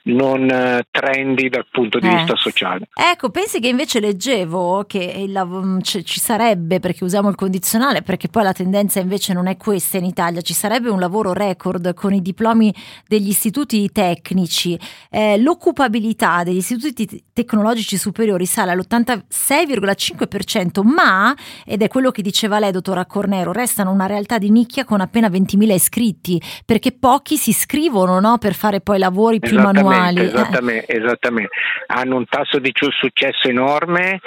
non 0.07 0.49
eh, 0.49 0.87
trendy 0.89 1.49
dal 1.49 1.67
punto 1.69 1.99
di 1.99 2.07
eh. 2.07 2.15
vista 2.15 2.35
sociale. 2.35 2.87
Ecco, 2.93 3.29
pensi 3.29 3.59
che 3.59 3.67
invece 3.67 3.99
leggevo 3.99 4.85
che 4.87 4.99
il, 4.99 5.39
mm, 5.45 5.79
c- 5.79 6.03
ci 6.03 6.19
sarebbe, 6.19 6.79
perché 6.79 7.03
usiamo 7.03 7.29
il 7.29 7.35
condizionale, 7.35 8.03
perché 8.03 8.29
poi 8.29 8.43
la 8.43 8.53
tendenza 8.53 8.99
invece 8.99 9.33
non 9.33 9.47
è 9.47 9.57
questa 9.57 9.97
in 9.97 10.05
Italia, 10.05 10.41
ci 10.41 10.53
sarebbe 10.53 10.89
un 10.89 10.99
lavoro 10.99 11.33
record 11.33 11.93
con 11.93 12.13
i 12.13 12.21
diplomi 12.21 12.73
degli 13.07 13.29
istituti 13.29 13.91
tecnici, 13.91 14.79
eh, 15.09 15.39
l'occupabilità 15.39 16.43
degli 16.43 16.57
istituti 16.57 17.23
tecnologici 17.33 17.97
superiori 17.97 18.45
sale 18.45 18.71
all'86,5%, 18.71 20.83
ma, 20.97 21.35
ed 21.65 21.83
è 21.83 21.87
quello 21.87 22.09
che 22.09 22.23
diceva 22.23 22.57
lei, 22.57 22.71
dottora 22.71 23.05
Cornero, 23.05 23.51
restano 23.51 23.91
una 23.91 24.07
realtà 24.07 24.39
di 24.39 24.49
nicchia 24.49 24.83
con 24.83 24.99
appena 24.99 25.27
20.000 25.27 25.71
iscritti, 25.71 26.41
perché 26.65 26.91
pochi 26.91 27.37
si 27.37 27.51
iscrivono 27.51 28.19
no, 28.19 28.37
per 28.39 28.55
fare 28.55 28.81
poi 28.81 28.97
lavori 28.97 29.39
più 29.39 29.59
manuali 29.59 29.95
uguali. 29.97 30.19
Esattamente, 30.21 30.91
eh. 30.91 30.97
esattamente, 30.97 31.49
hanno 31.87 32.15
un 32.15 32.25
tasso 32.25 32.59
di 32.59 32.71
successo 32.73 33.47
enorme 33.47 34.19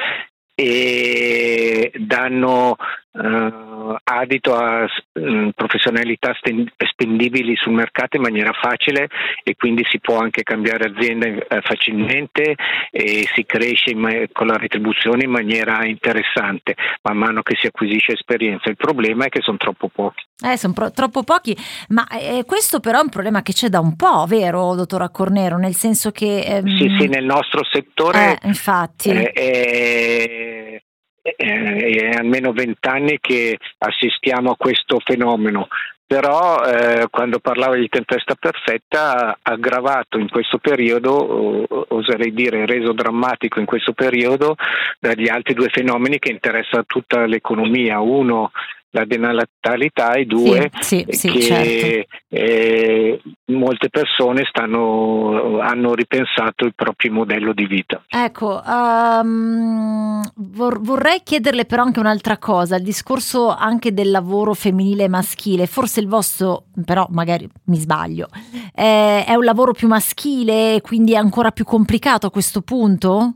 e 0.55 1.91
danno 1.97 2.77
uh, 3.13 3.97
adito 4.05 4.55
a 4.55 4.85
uh, 4.85 5.51
professionalità 5.55 6.33
spendibili 6.35 7.57
sul 7.57 7.73
mercato 7.73 8.17
in 8.17 8.23
maniera 8.23 8.53
facile 8.53 9.09
e 9.43 9.55
quindi 9.57 9.85
si 9.89 9.99
può 10.01 10.19
anche 10.19 10.43
cambiare 10.43 10.93
azienda 10.95 11.29
uh, 11.29 11.61
facilmente 11.63 12.55
e 12.91 13.29
si 13.35 13.45
cresce 13.45 13.95
ma- 13.95 14.27
con 14.33 14.47
la 14.47 14.57
retribuzione 14.57 15.25
in 15.25 15.31
maniera 15.31 15.85
interessante 15.85 16.75
man 17.03 17.17
mano 17.17 17.43
che 17.43 17.57
si 17.59 17.67
acquisisce 17.67 18.13
esperienza. 18.13 18.69
Il 18.69 18.77
problema 18.77 19.25
è 19.25 19.29
che 19.29 19.41
sono 19.41 19.57
troppo 19.57 19.89
pochi. 19.89 20.25
Eh, 20.43 20.57
sono 20.57 20.73
pro- 20.73 20.91
troppo 20.91 21.23
pochi, 21.23 21.57
ma 21.89 22.07
eh, 22.09 22.45
questo 22.47 22.81
però 22.81 23.01
è 23.01 23.03
un 23.03 23.11
problema 23.11 23.43
che 23.43 23.53
c'è 23.53 23.69
da 23.69 23.81
un 23.81 23.97
po', 23.97 24.25
vero, 24.27 24.75
dottor 24.75 25.03
Accornero? 25.03 25.59
Nel 25.59 25.75
senso 25.75 26.11
che... 26.11 26.41
Ehm... 26.41 26.67
Sì, 26.79 26.97
sì, 26.99 27.07
nel 27.09 27.25
nostro 27.25 27.63
settore... 27.71 28.39
Eh, 28.41 28.47
infatti. 28.47 29.11
È, 29.11 30.83
è, 31.23 31.35
è 31.35 32.11
almeno 32.17 32.53
vent'anni 32.53 33.19
che 33.21 33.59
assistiamo 33.79 34.51
a 34.51 34.57
questo 34.57 34.99
fenomeno 35.05 35.69
però 36.11 36.65
eh, 36.65 37.07
quando 37.09 37.39
parlavo 37.39 37.77
di 37.77 37.89
tempesta 37.89 38.35
perfetta 38.35 39.39
aggravato 39.41 40.19
in 40.19 40.29
questo 40.29 40.59
periodo, 40.59 41.65
oserei 41.95 42.35
dire 42.35 42.67
reso 42.67 42.93
drammatico 42.93 43.61
in 43.61 43.65
questo 43.65 43.93
periodo 43.93 44.57
dagli 44.99 45.29
altri 45.29 45.55
due 45.55 45.69
fenomeni 45.69 46.19
che 46.19 46.33
interessano 46.33 46.83
tutta 46.85 47.27
l'economia. 47.27 48.01
Uno 48.01 48.51
la 48.91 49.05
denatalità 49.05 50.13
e 50.13 50.25
due 50.25 50.71
sì, 50.81 51.05
sì, 51.09 51.31
che 51.31 51.41
certo. 51.41 52.17
eh, 52.29 53.23
molte 53.47 53.89
persone 53.89 54.45
stanno, 54.49 55.61
hanno 55.61 55.95
ripensato 55.95 56.65
il 56.65 56.75
proprio 56.75 57.13
modello 57.13 57.53
di 57.53 57.67
vita. 57.67 58.03
Ecco, 58.09 58.61
um, 58.65 60.23
vor- 60.35 60.81
vorrei 60.81 61.21
chiederle 61.23 61.67
però 61.67 61.85
anche 61.85 62.01
un'altra 62.01 62.39
cosa, 62.39 62.77
il 62.77 62.83
discorso 62.83 63.49
anche 63.49 63.93
del 63.93 64.11
lavoro 64.11 64.55
femminile 64.55 65.05
e 65.05 65.09
maschile, 65.09 65.67
forse 65.67 66.01
il 66.01 66.09
vostro, 66.09 66.65
però 66.85 67.07
magari 67.11 67.49
mi 67.67 67.77
sbaglio, 67.77 68.29
è, 68.75 69.25
è 69.27 69.35
un 69.35 69.45
lavoro 69.45 69.73
più 69.73 69.87
maschile, 69.87 70.81
quindi 70.83 71.13
è 71.13 71.17
ancora 71.17 71.53
più 71.53 71.65
complicato 71.65 72.27
a 72.27 72.31
questo 72.31 72.63
punto? 72.63 73.35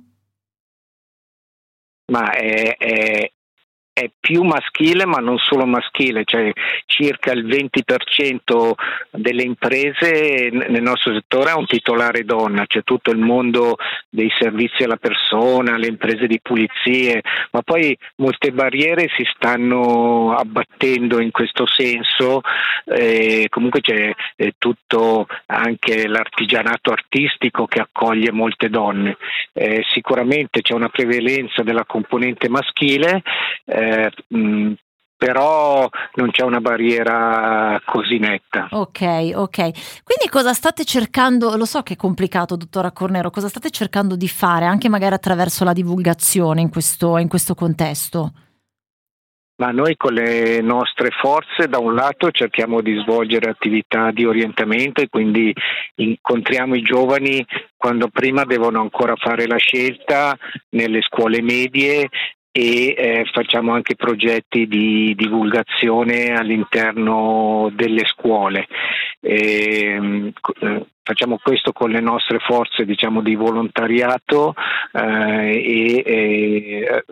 Ma 2.13 2.33
è, 2.33 2.77
è, 2.77 3.33
è 3.95 4.11
più 4.19 4.43
maschile 4.43 5.07
ma 5.07 5.19
non 5.19 5.39
solo 5.39 5.67
maschile, 5.67 6.25
cioè 6.25 6.51
circa 6.85 7.31
il 7.31 7.47
20% 7.47 8.73
delle 9.13 9.45
imprese 9.45 10.51
nel 10.51 10.83
nostro 10.83 11.15
settore 11.15 11.51
ha 11.51 11.57
un 11.57 11.67
titolare 11.67 12.25
donna, 12.25 12.67
c'è 12.67 12.83
tutto 12.83 13.13
il 13.13 13.19
mondo 13.19 13.77
dei 14.09 14.31
servizi 14.37 14.83
alla 14.83 14.97
persona, 14.97 15.77
le 15.77 15.87
imprese 15.87 16.27
di 16.27 16.41
pulizie, 16.43 17.23
ma 17.53 17.63
poi 17.63 17.97
molte 18.17 18.51
barriere 18.51 19.09
si 19.17 19.25
stanno 19.33 20.35
abbattendo 20.35 21.21
in 21.21 21.31
questo 21.31 21.65
senso, 21.65 22.41
eh, 22.87 23.47
comunque 23.49 23.81
c'è 23.81 24.13
eh, 24.35 24.55
tutto 24.59 25.29
anche 25.47 26.09
l'artigianato 26.09 26.91
artistico 26.91 27.67
che 27.67 27.79
accoglie 27.79 28.33
molte 28.33 28.69
donne, 28.69 29.19
eh, 29.53 29.85
sicuramente 29.93 30.63
c'è 30.63 30.75
una 30.75 30.89
prevalenza 30.89 31.63
della 31.63 31.85
componente 31.85 32.49
maschile, 32.49 33.23
eh, 33.85 34.13
eh, 34.29 34.37
mh, 34.37 34.75
però 35.17 35.89
non 36.15 36.31
c'è 36.31 36.43
una 36.43 36.61
barriera 36.61 37.81
così 37.85 38.19
netta. 38.19 38.69
Ok, 38.71 39.33
ok. 39.35 39.57
Quindi 40.03 40.29
cosa 40.29 40.53
state 40.53 40.85
cercando, 40.85 41.57
lo 41.57 41.65
so 41.65 41.83
che 41.83 41.95
è 41.95 41.97
complicato, 41.97 42.57
dottora 42.57 42.93
Cornero, 42.93 43.31
cosa 43.31 43.49
state 43.49 43.71
cercando 43.71 44.17
di 44.17 44.29
fare 44.29 44.67
anche 44.67 44.89
magari 44.89 45.15
attraverso 45.15 45.65
la 45.65 45.73
divulgazione 45.73 46.61
in 46.61 46.71
questo, 46.71 47.17
in 47.17 47.29
questo 47.29 47.55
contesto? 47.55 48.33
Ma 49.57 49.71
noi 49.71 49.97
con 49.97 50.13
le 50.13 50.61
nostre 50.63 51.11
forze 51.11 51.69
da 51.69 51.79
un 51.79 51.95
lato 51.95 52.33
cerchiamo 52.33 52.81
di 52.81 52.97
svolgere 52.97 53.49
attività 53.49 54.11
di 54.11 54.25
orientamento 54.25 55.01
e 55.01 55.09
quindi 55.09 55.55
incontriamo 55.95 56.75
i 56.75 56.83
giovani 56.83 57.47
quando 57.77 58.09
prima 58.09 58.45
devono 58.45 58.81
ancora 58.81 59.15
fare 59.15 59.47
la 59.47 59.57
scelta 59.57 60.37
nelle 60.71 61.03
scuole 61.03 61.41
medie 61.41 62.09
e 62.57 62.95
eh, 62.97 63.25
facciamo 63.33 63.73
anche 63.73 63.97
progetti 63.97 64.69
di 64.69 65.13
divulgazione 65.17 66.35
all'interno 66.35 67.69
delle 67.75 68.07
scuole. 68.07 68.69
E, 69.19 70.33
eh, 70.61 70.87
facciamo 71.03 71.41
questo 71.43 71.73
con 71.73 71.91
le 71.91 71.99
nostre 71.99 72.39
forze 72.39 72.85
diciamo, 72.85 73.23
di 73.23 73.35
volontariato 73.35 74.55
eh, 74.93 75.51
e, 75.51 76.03
e 76.07 77.05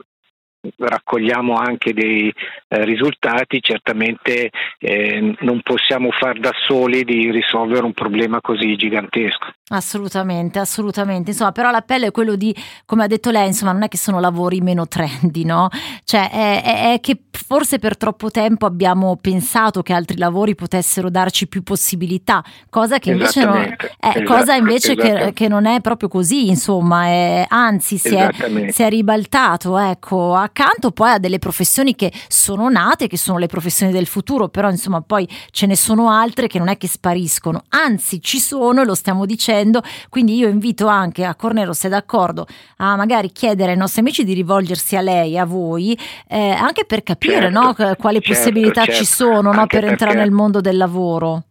raccogliamo 0.76 1.55
anche 1.55 1.93
dei 1.93 2.32
eh, 2.68 2.84
risultati, 2.84 3.60
certamente 3.60 4.51
eh, 4.78 5.34
non 5.40 5.60
possiamo 5.62 6.10
far 6.10 6.39
da 6.39 6.52
soli 6.66 7.05
di 7.05 7.30
risolvere 7.30 7.84
un 7.84 7.93
problema 7.93 8.40
così 8.40 8.76
gigantesco. 8.76 9.52
Assolutamente, 9.70 10.59
assolutamente. 10.59 11.30
Insomma, 11.30 11.52
però 11.52 11.70
l'appello 11.70 12.06
è 12.06 12.10
quello 12.10 12.36
di, 12.36 12.55
come 12.84 13.05
ha 13.05 13.06
detto 13.06 13.30
lei, 13.30 13.47
insomma, 13.47 13.72
non 13.72 13.82
è 13.82 13.89
che 13.89 13.97
sono 13.97 14.20
lavori 14.20 14.60
meno 14.60 14.86
trendy, 14.86 15.44
no? 15.44 15.68
Cioè, 16.05 16.30
è, 16.30 16.62
è, 16.62 16.93
è 16.93 17.01
che 17.01 17.18
forse 17.30 17.78
per 17.78 17.97
troppo 17.97 18.30
tempo 18.30 18.66
abbiamo 18.66 19.16
pensato 19.20 19.82
che 19.82 19.93
altri 19.93 20.18
lavori 20.18 20.55
potessero 20.55 21.10
darci 21.10 21.48
più 21.48 21.62
possibilità, 21.62 22.44
cosa 22.68 22.98
che 22.98 23.12
invece, 23.12 23.44
non, 23.44 23.56
eh, 23.62 23.76
esatto, 23.98 24.24
cosa 24.24 24.55
invece 24.55 24.94
che, 24.94 25.32
che, 25.34 25.48
non 25.48 25.66
è 25.66 25.80
proprio 25.80 26.09
così, 26.09 26.48
insomma, 26.48 27.06
è, 27.06 27.47
anzi 27.48 27.97
si 27.97 28.14
è, 28.14 28.28
si 28.68 28.82
è 28.82 28.89
ribaltato, 28.89 29.78
ecco, 29.78 30.34
accanto 30.52 30.90
poi 30.92 31.12
a 31.12 31.18
delle 31.18 31.38
professioni 31.38 31.94
che 31.94 32.12
sono 32.28 32.68
nate, 32.68 33.08
che 33.08 33.16
sono 33.16 33.38
le 33.38 33.46
professioni 33.46 33.90
del 33.90 34.06
futuro, 34.06 34.48
però 34.48 34.70
insomma 34.70 35.00
poi 35.00 35.26
ce 35.50 35.66
ne 35.66 35.74
sono 35.74 36.10
altre 36.10 36.46
che 36.46 36.58
non 36.58 36.68
è 36.68 36.76
che 36.76 36.86
spariscono, 36.86 37.64
anzi 37.70 38.20
ci 38.20 38.38
sono 38.38 38.82
e 38.82 38.84
lo 38.84 38.94
stiamo 38.94 39.24
dicendo, 39.24 39.82
quindi 40.10 40.36
io 40.36 40.48
invito 40.48 40.86
anche 40.86 41.24
a 41.24 41.34
Cornero, 41.34 41.72
se 41.72 41.88
è 41.88 41.90
d'accordo, 41.90 42.46
a 42.76 42.96
magari 42.96 43.32
chiedere 43.32 43.72
ai 43.72 43.78
nostri 43.78 44.00
amici 44.00 44.24
di 44.24 44.34
rivolgersi 44.34 44.94
a 44.94 45.00
lei, 45.00 45.38
a 45.38 45.46
voi, 45.46 45.98
eh, 46.28 46.50
anche 46.50 46.84
per 46.84 47.02
capire 47.02 47.50
certo, 47.50 47.58
no, 47.58 47.74
quali 47.96 48.20
certo, 48.20 48.32
possibilità 48.32 48.84
certo, 48.84 48.98
ci 48.98 49.06
sono 49.06 49.52
no, 49.52 49.66
per 49.66 49.84
entrare 49.86 50.14
nel 50.14 50.30
mondo 50.30 50.60
del 50.60 50.76
lavoro 50.76 51.44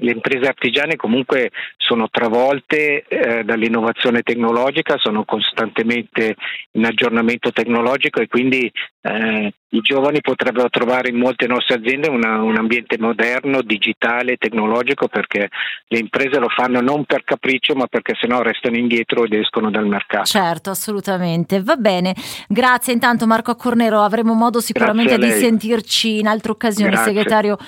le 0.00 0.12
imprese 0.12 0.46
artigiane 0.46 0.96
comunque 0.96 1.50
sono 1.76 2.08
travolte 2.10 3.04
eh, 3.06 3.44
dall'innovazione 3.44 4.22
tecnologica, 4.22 4.96
sono 4.98 5.24
costantemente 5.24 6.36
in 6.72 6.84
aggiornamento 6.84 7.52
tecnologico 7.52 8.20
e 8.20 8.28
quindi 8.28 8.70
eh, 9.00 9.52
i 9.70 9.80
giovani 9.80 10.20
potrebbero 10.20 10.68
trovare 10.70 11.10
in 11.10 11.16
molte 11.16 11.46
nostre 11.46 11.76
aziende 11.76 12.08
una, 12.08 12.40
un 12.42 12.56
ambiente 12.56 12.96
moderno, 12.98 13.60
digitale, 13.62 14.36
tecnologico 14.36 15.08
perché 15.08 15.48
le 15.88 15.98
imprese 15.98 16.38
lo 16.38 16.48
fanno 16.48 16.80
non 16.80 17.04
per 17.04 17.24
capriccio 17.24 17.74
ma 17.74 17.86
perché 17.86 18.14
sennò 18.18 18.40
restano 18.40 18.76
indietro 18.76 19.24
ed 19.24 19.34
escono 19.34 19.70
dal 19.70 19.86
mercato. 19.86 20.24
Certo, 20.24 20.70
assolutamente. 20.70 21.62
Va 21.62 21.76
bene. 21.76 22.14
Grazie 22.48 22.94
intanto 22.94 23.26
Marco 23.26 23.50
Accornero, 23.50 24.00
avremo 24.00 24.32
modo 24.34 24.60
sicuramente 24.60 25.18
di 25.18 25.30
sentirci 25.30 26.18
in 26.18 26.26
altre 26.26 26.52
occasioni, 26.52 26.90
Grazie. 26.90 27.12
segretario 27.12 27.58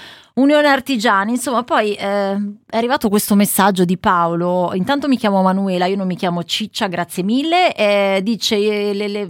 Unione 0.41 0.69
Artigiani, 0.69 1.33
insomma, 1.33 1.65
poi 1.65 1.93
eh, 1.95 2.33
è 2.67 2.77
arrivato 2.77 3.09
questo 3.09 3.35
messaggio 3.35 3.85
di 3.85 3.99
Paolo. 3.99 4.71
Intanto 4.75 5.09
mi 5.09 5.17
chiamo 5.17 5.43
Manuela, 5.43 5.87
io 5.87 5.97
non 5.97 6.07
mi 6.07 6.17
chiamo 6.17 6.45
Ciccia, 6.45 6.87
grazie 6.87 7.25
mille. 7.25 7.75
Eh, 7.75 8.21
dice: 8.23 8.57
eh, 8.57 8.95
le, 8.95 9.09
le, 9.09 9.29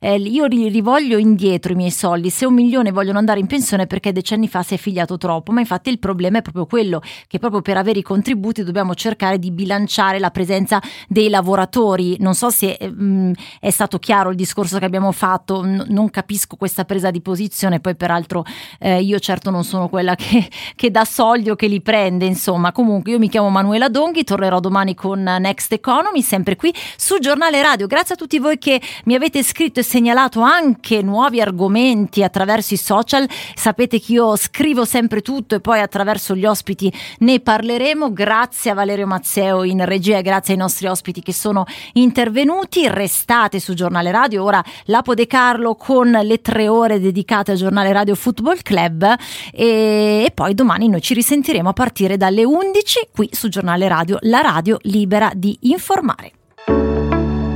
eh, 0.00 0.16
Io 0.16 0.44
rivoglio 0.44 1.16
indietro 1.16 1.72
i 1.72 1.76
miei 1.76 1.90
soldi. 1.90 2.02
Se 2.28 2.44
un 2.44 2.52
milione 2.52 2.92
vogliono 2.92 3.18
andare 3.18 3.40
in 3.40 3.46
pensione 3.46 3.86
perché 3.86 4.12
decenni 4.12 4.46
fa 4.46 4.62
si 4.62 4.74
è 4.74 4.76
figliato 4.76 5.16
troppo. 5.16 5.52
Ma 5.52 5.60
infatti 5.60 5.88
il 5.88 5.98
problema 5.98 6.38
è 6.38 6.42
proprio 6.42 6.66
quello: 6.66 7.00
che 7.26 7.38
proprio 7.38 7.62
per 7.62 7.78
avere 7.78 8.00
i 8.00 8.02
contributi 8.02 8.62
dobbiamo 8.62 8.94
cercare 8.94 9.38
di 9.38 9.50
bilanciare 9.50 10.18
la 10.18 10.30
presenza 10.30 10.82
dei 11.08 11.30
lavoratori. 11.30 12.16
Non 12.20 12.34
so 12.34 12.50
se 12.50 12.76
mh, 12.78 13.04
mm, 13.04 13.32
è 13.58 13.70
stato 13.70 13.98
chiaro 13.98 14.28
il 14.28 14.36
discorso 14.36 14.78
che 14.78 14.84
abbiamo 14.84 15.12
fatto, 15.12 15.64
N- 15.64 15.86
non 15.88 16.10
capisco 16.10 16.56
questa 16.56 16.84
presa 16.84 17.10
di 17.10 17.22
posizione. 17.22 17.80
Poi, 17.80 17.96
peraltro, 17.96 18.44
eh, 18.78 19.00
io 19.00 19.18
certo 19.18 19.48
non 19.48 19.64
sono 19.64 19.88
quella 19.88 20.14
che 20.14 20.48
che, 20.76 20.90
dà 20.90 21.06
soldi 21.06 21.48
o 21.48 21.56
che 21.56 21.68
li 21.68 21.80
prende, 21.80 22.26
insomma. 22.26 22.70
Comunque 22.72 23.12
io 23.12 23.18
mi 23.18 23.30
chiamo 23.30 23.48
Manuela 23.48 23.88
Donghi, 23.88 24.24
tornerò 24.24 24.60
domani 24.60 24.94
con 24.94 25.22
Next 25.22 25.72
Economy, 25.72 26.20
sempre 26.20 26.56
qui 26.56 26.70
su 26.96 27.18
Giornale 27.18 27.62
Radio. 27.62 27.86
Grazie 27.86 28.14
a 28.14 28.18
tutti 28.18 28.38
voi 28.38 28.58
che 28.58 28.78
mi 29.04 29.14
avete 29.14 29.42
scritto 29.42 29.80
e 29.80 29.82
segnalato 29.82 30.40
anche 30.40 31.00
nuovi 31.00 31.40
argomenti 31.40 31.92
attraverso 32.22 32.74
i 32.74 32.76
social. 32.76 33.26
Sapete 33.54 34.00
che 34.00 34.12
io 34.12 34.36
scrivo 34.36 34.84
sempre 34.84 35.20
tutto 35.20 35.54
e 35.54 35.60
poi 35.60 35.80
attraverso 35.80 36.34
gli 36.34 36.44
ospiti 36.44 36.92
ne 37.18 37.40
parleremo. 37.40 38.12
Grazie 38.12 38.72
a 38.72 38.74
Valerio 38.74 39.06
Mazzeo 39.06 39.62
in 39.64 39.84
regia 39.84 40.18
e 40.18 40.22
grazie 40.22 40.54
ai 40.54 40.60
nostri 40.60 40.86
ospiti 40.86 41.22
che 41.22 41.32
sono 41.32 41.64
intervenuti. 41.94 42.88
Restate 42.88 43.60
su 43.60 43.74
Giornale 43.74 44.10
Radio. 44.10 44.42
Ora 44.44 44.62
Lapo 44.86 45.14
De 45.14 45.26
Carlo 45.26 45.74
con 45.74 46.10
le 46.10 46.40
tre 46.40 46.68
ore 46.68 47.00
dedicate 47.00 47.52
al 47.52 47.56
Giornale 47.56 47.92
Radio 47.92 48.14
Football 48.14 48.58
Club 48.62 49.14
e, 49.52 50.24
e 50.26 50.30
poi 50.34 50.54
domani 50.54 50.88
noi 50.88 51.00
ci 51.00 51.14
risentiremo 51.14 51.68
a 51.68 51.72
partire 51.72 52.16
dalle 52.16 52.44
11 52.44 53.08
qui 53.12 53.28
su 53.32 53.48
Giornale 53.48 53.88
Radio, 53.88 54.18
la 54.22 54.40
radio 54.40 54.78
libera 54.82 55.30
di 55.34 55.56
informare. 55.62 56.32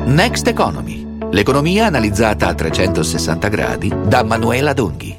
Next 0.05 0.47
Economy 0.47 1.08
L'economia 1.31 1.87
analizzata 1.87 2.49
a 2.49 2.55
360 2.55 3.49
gradi 3.49 3.93
da 4.07 4.23
Manuela 4.23 4.73
Donghi. 4.73 5.17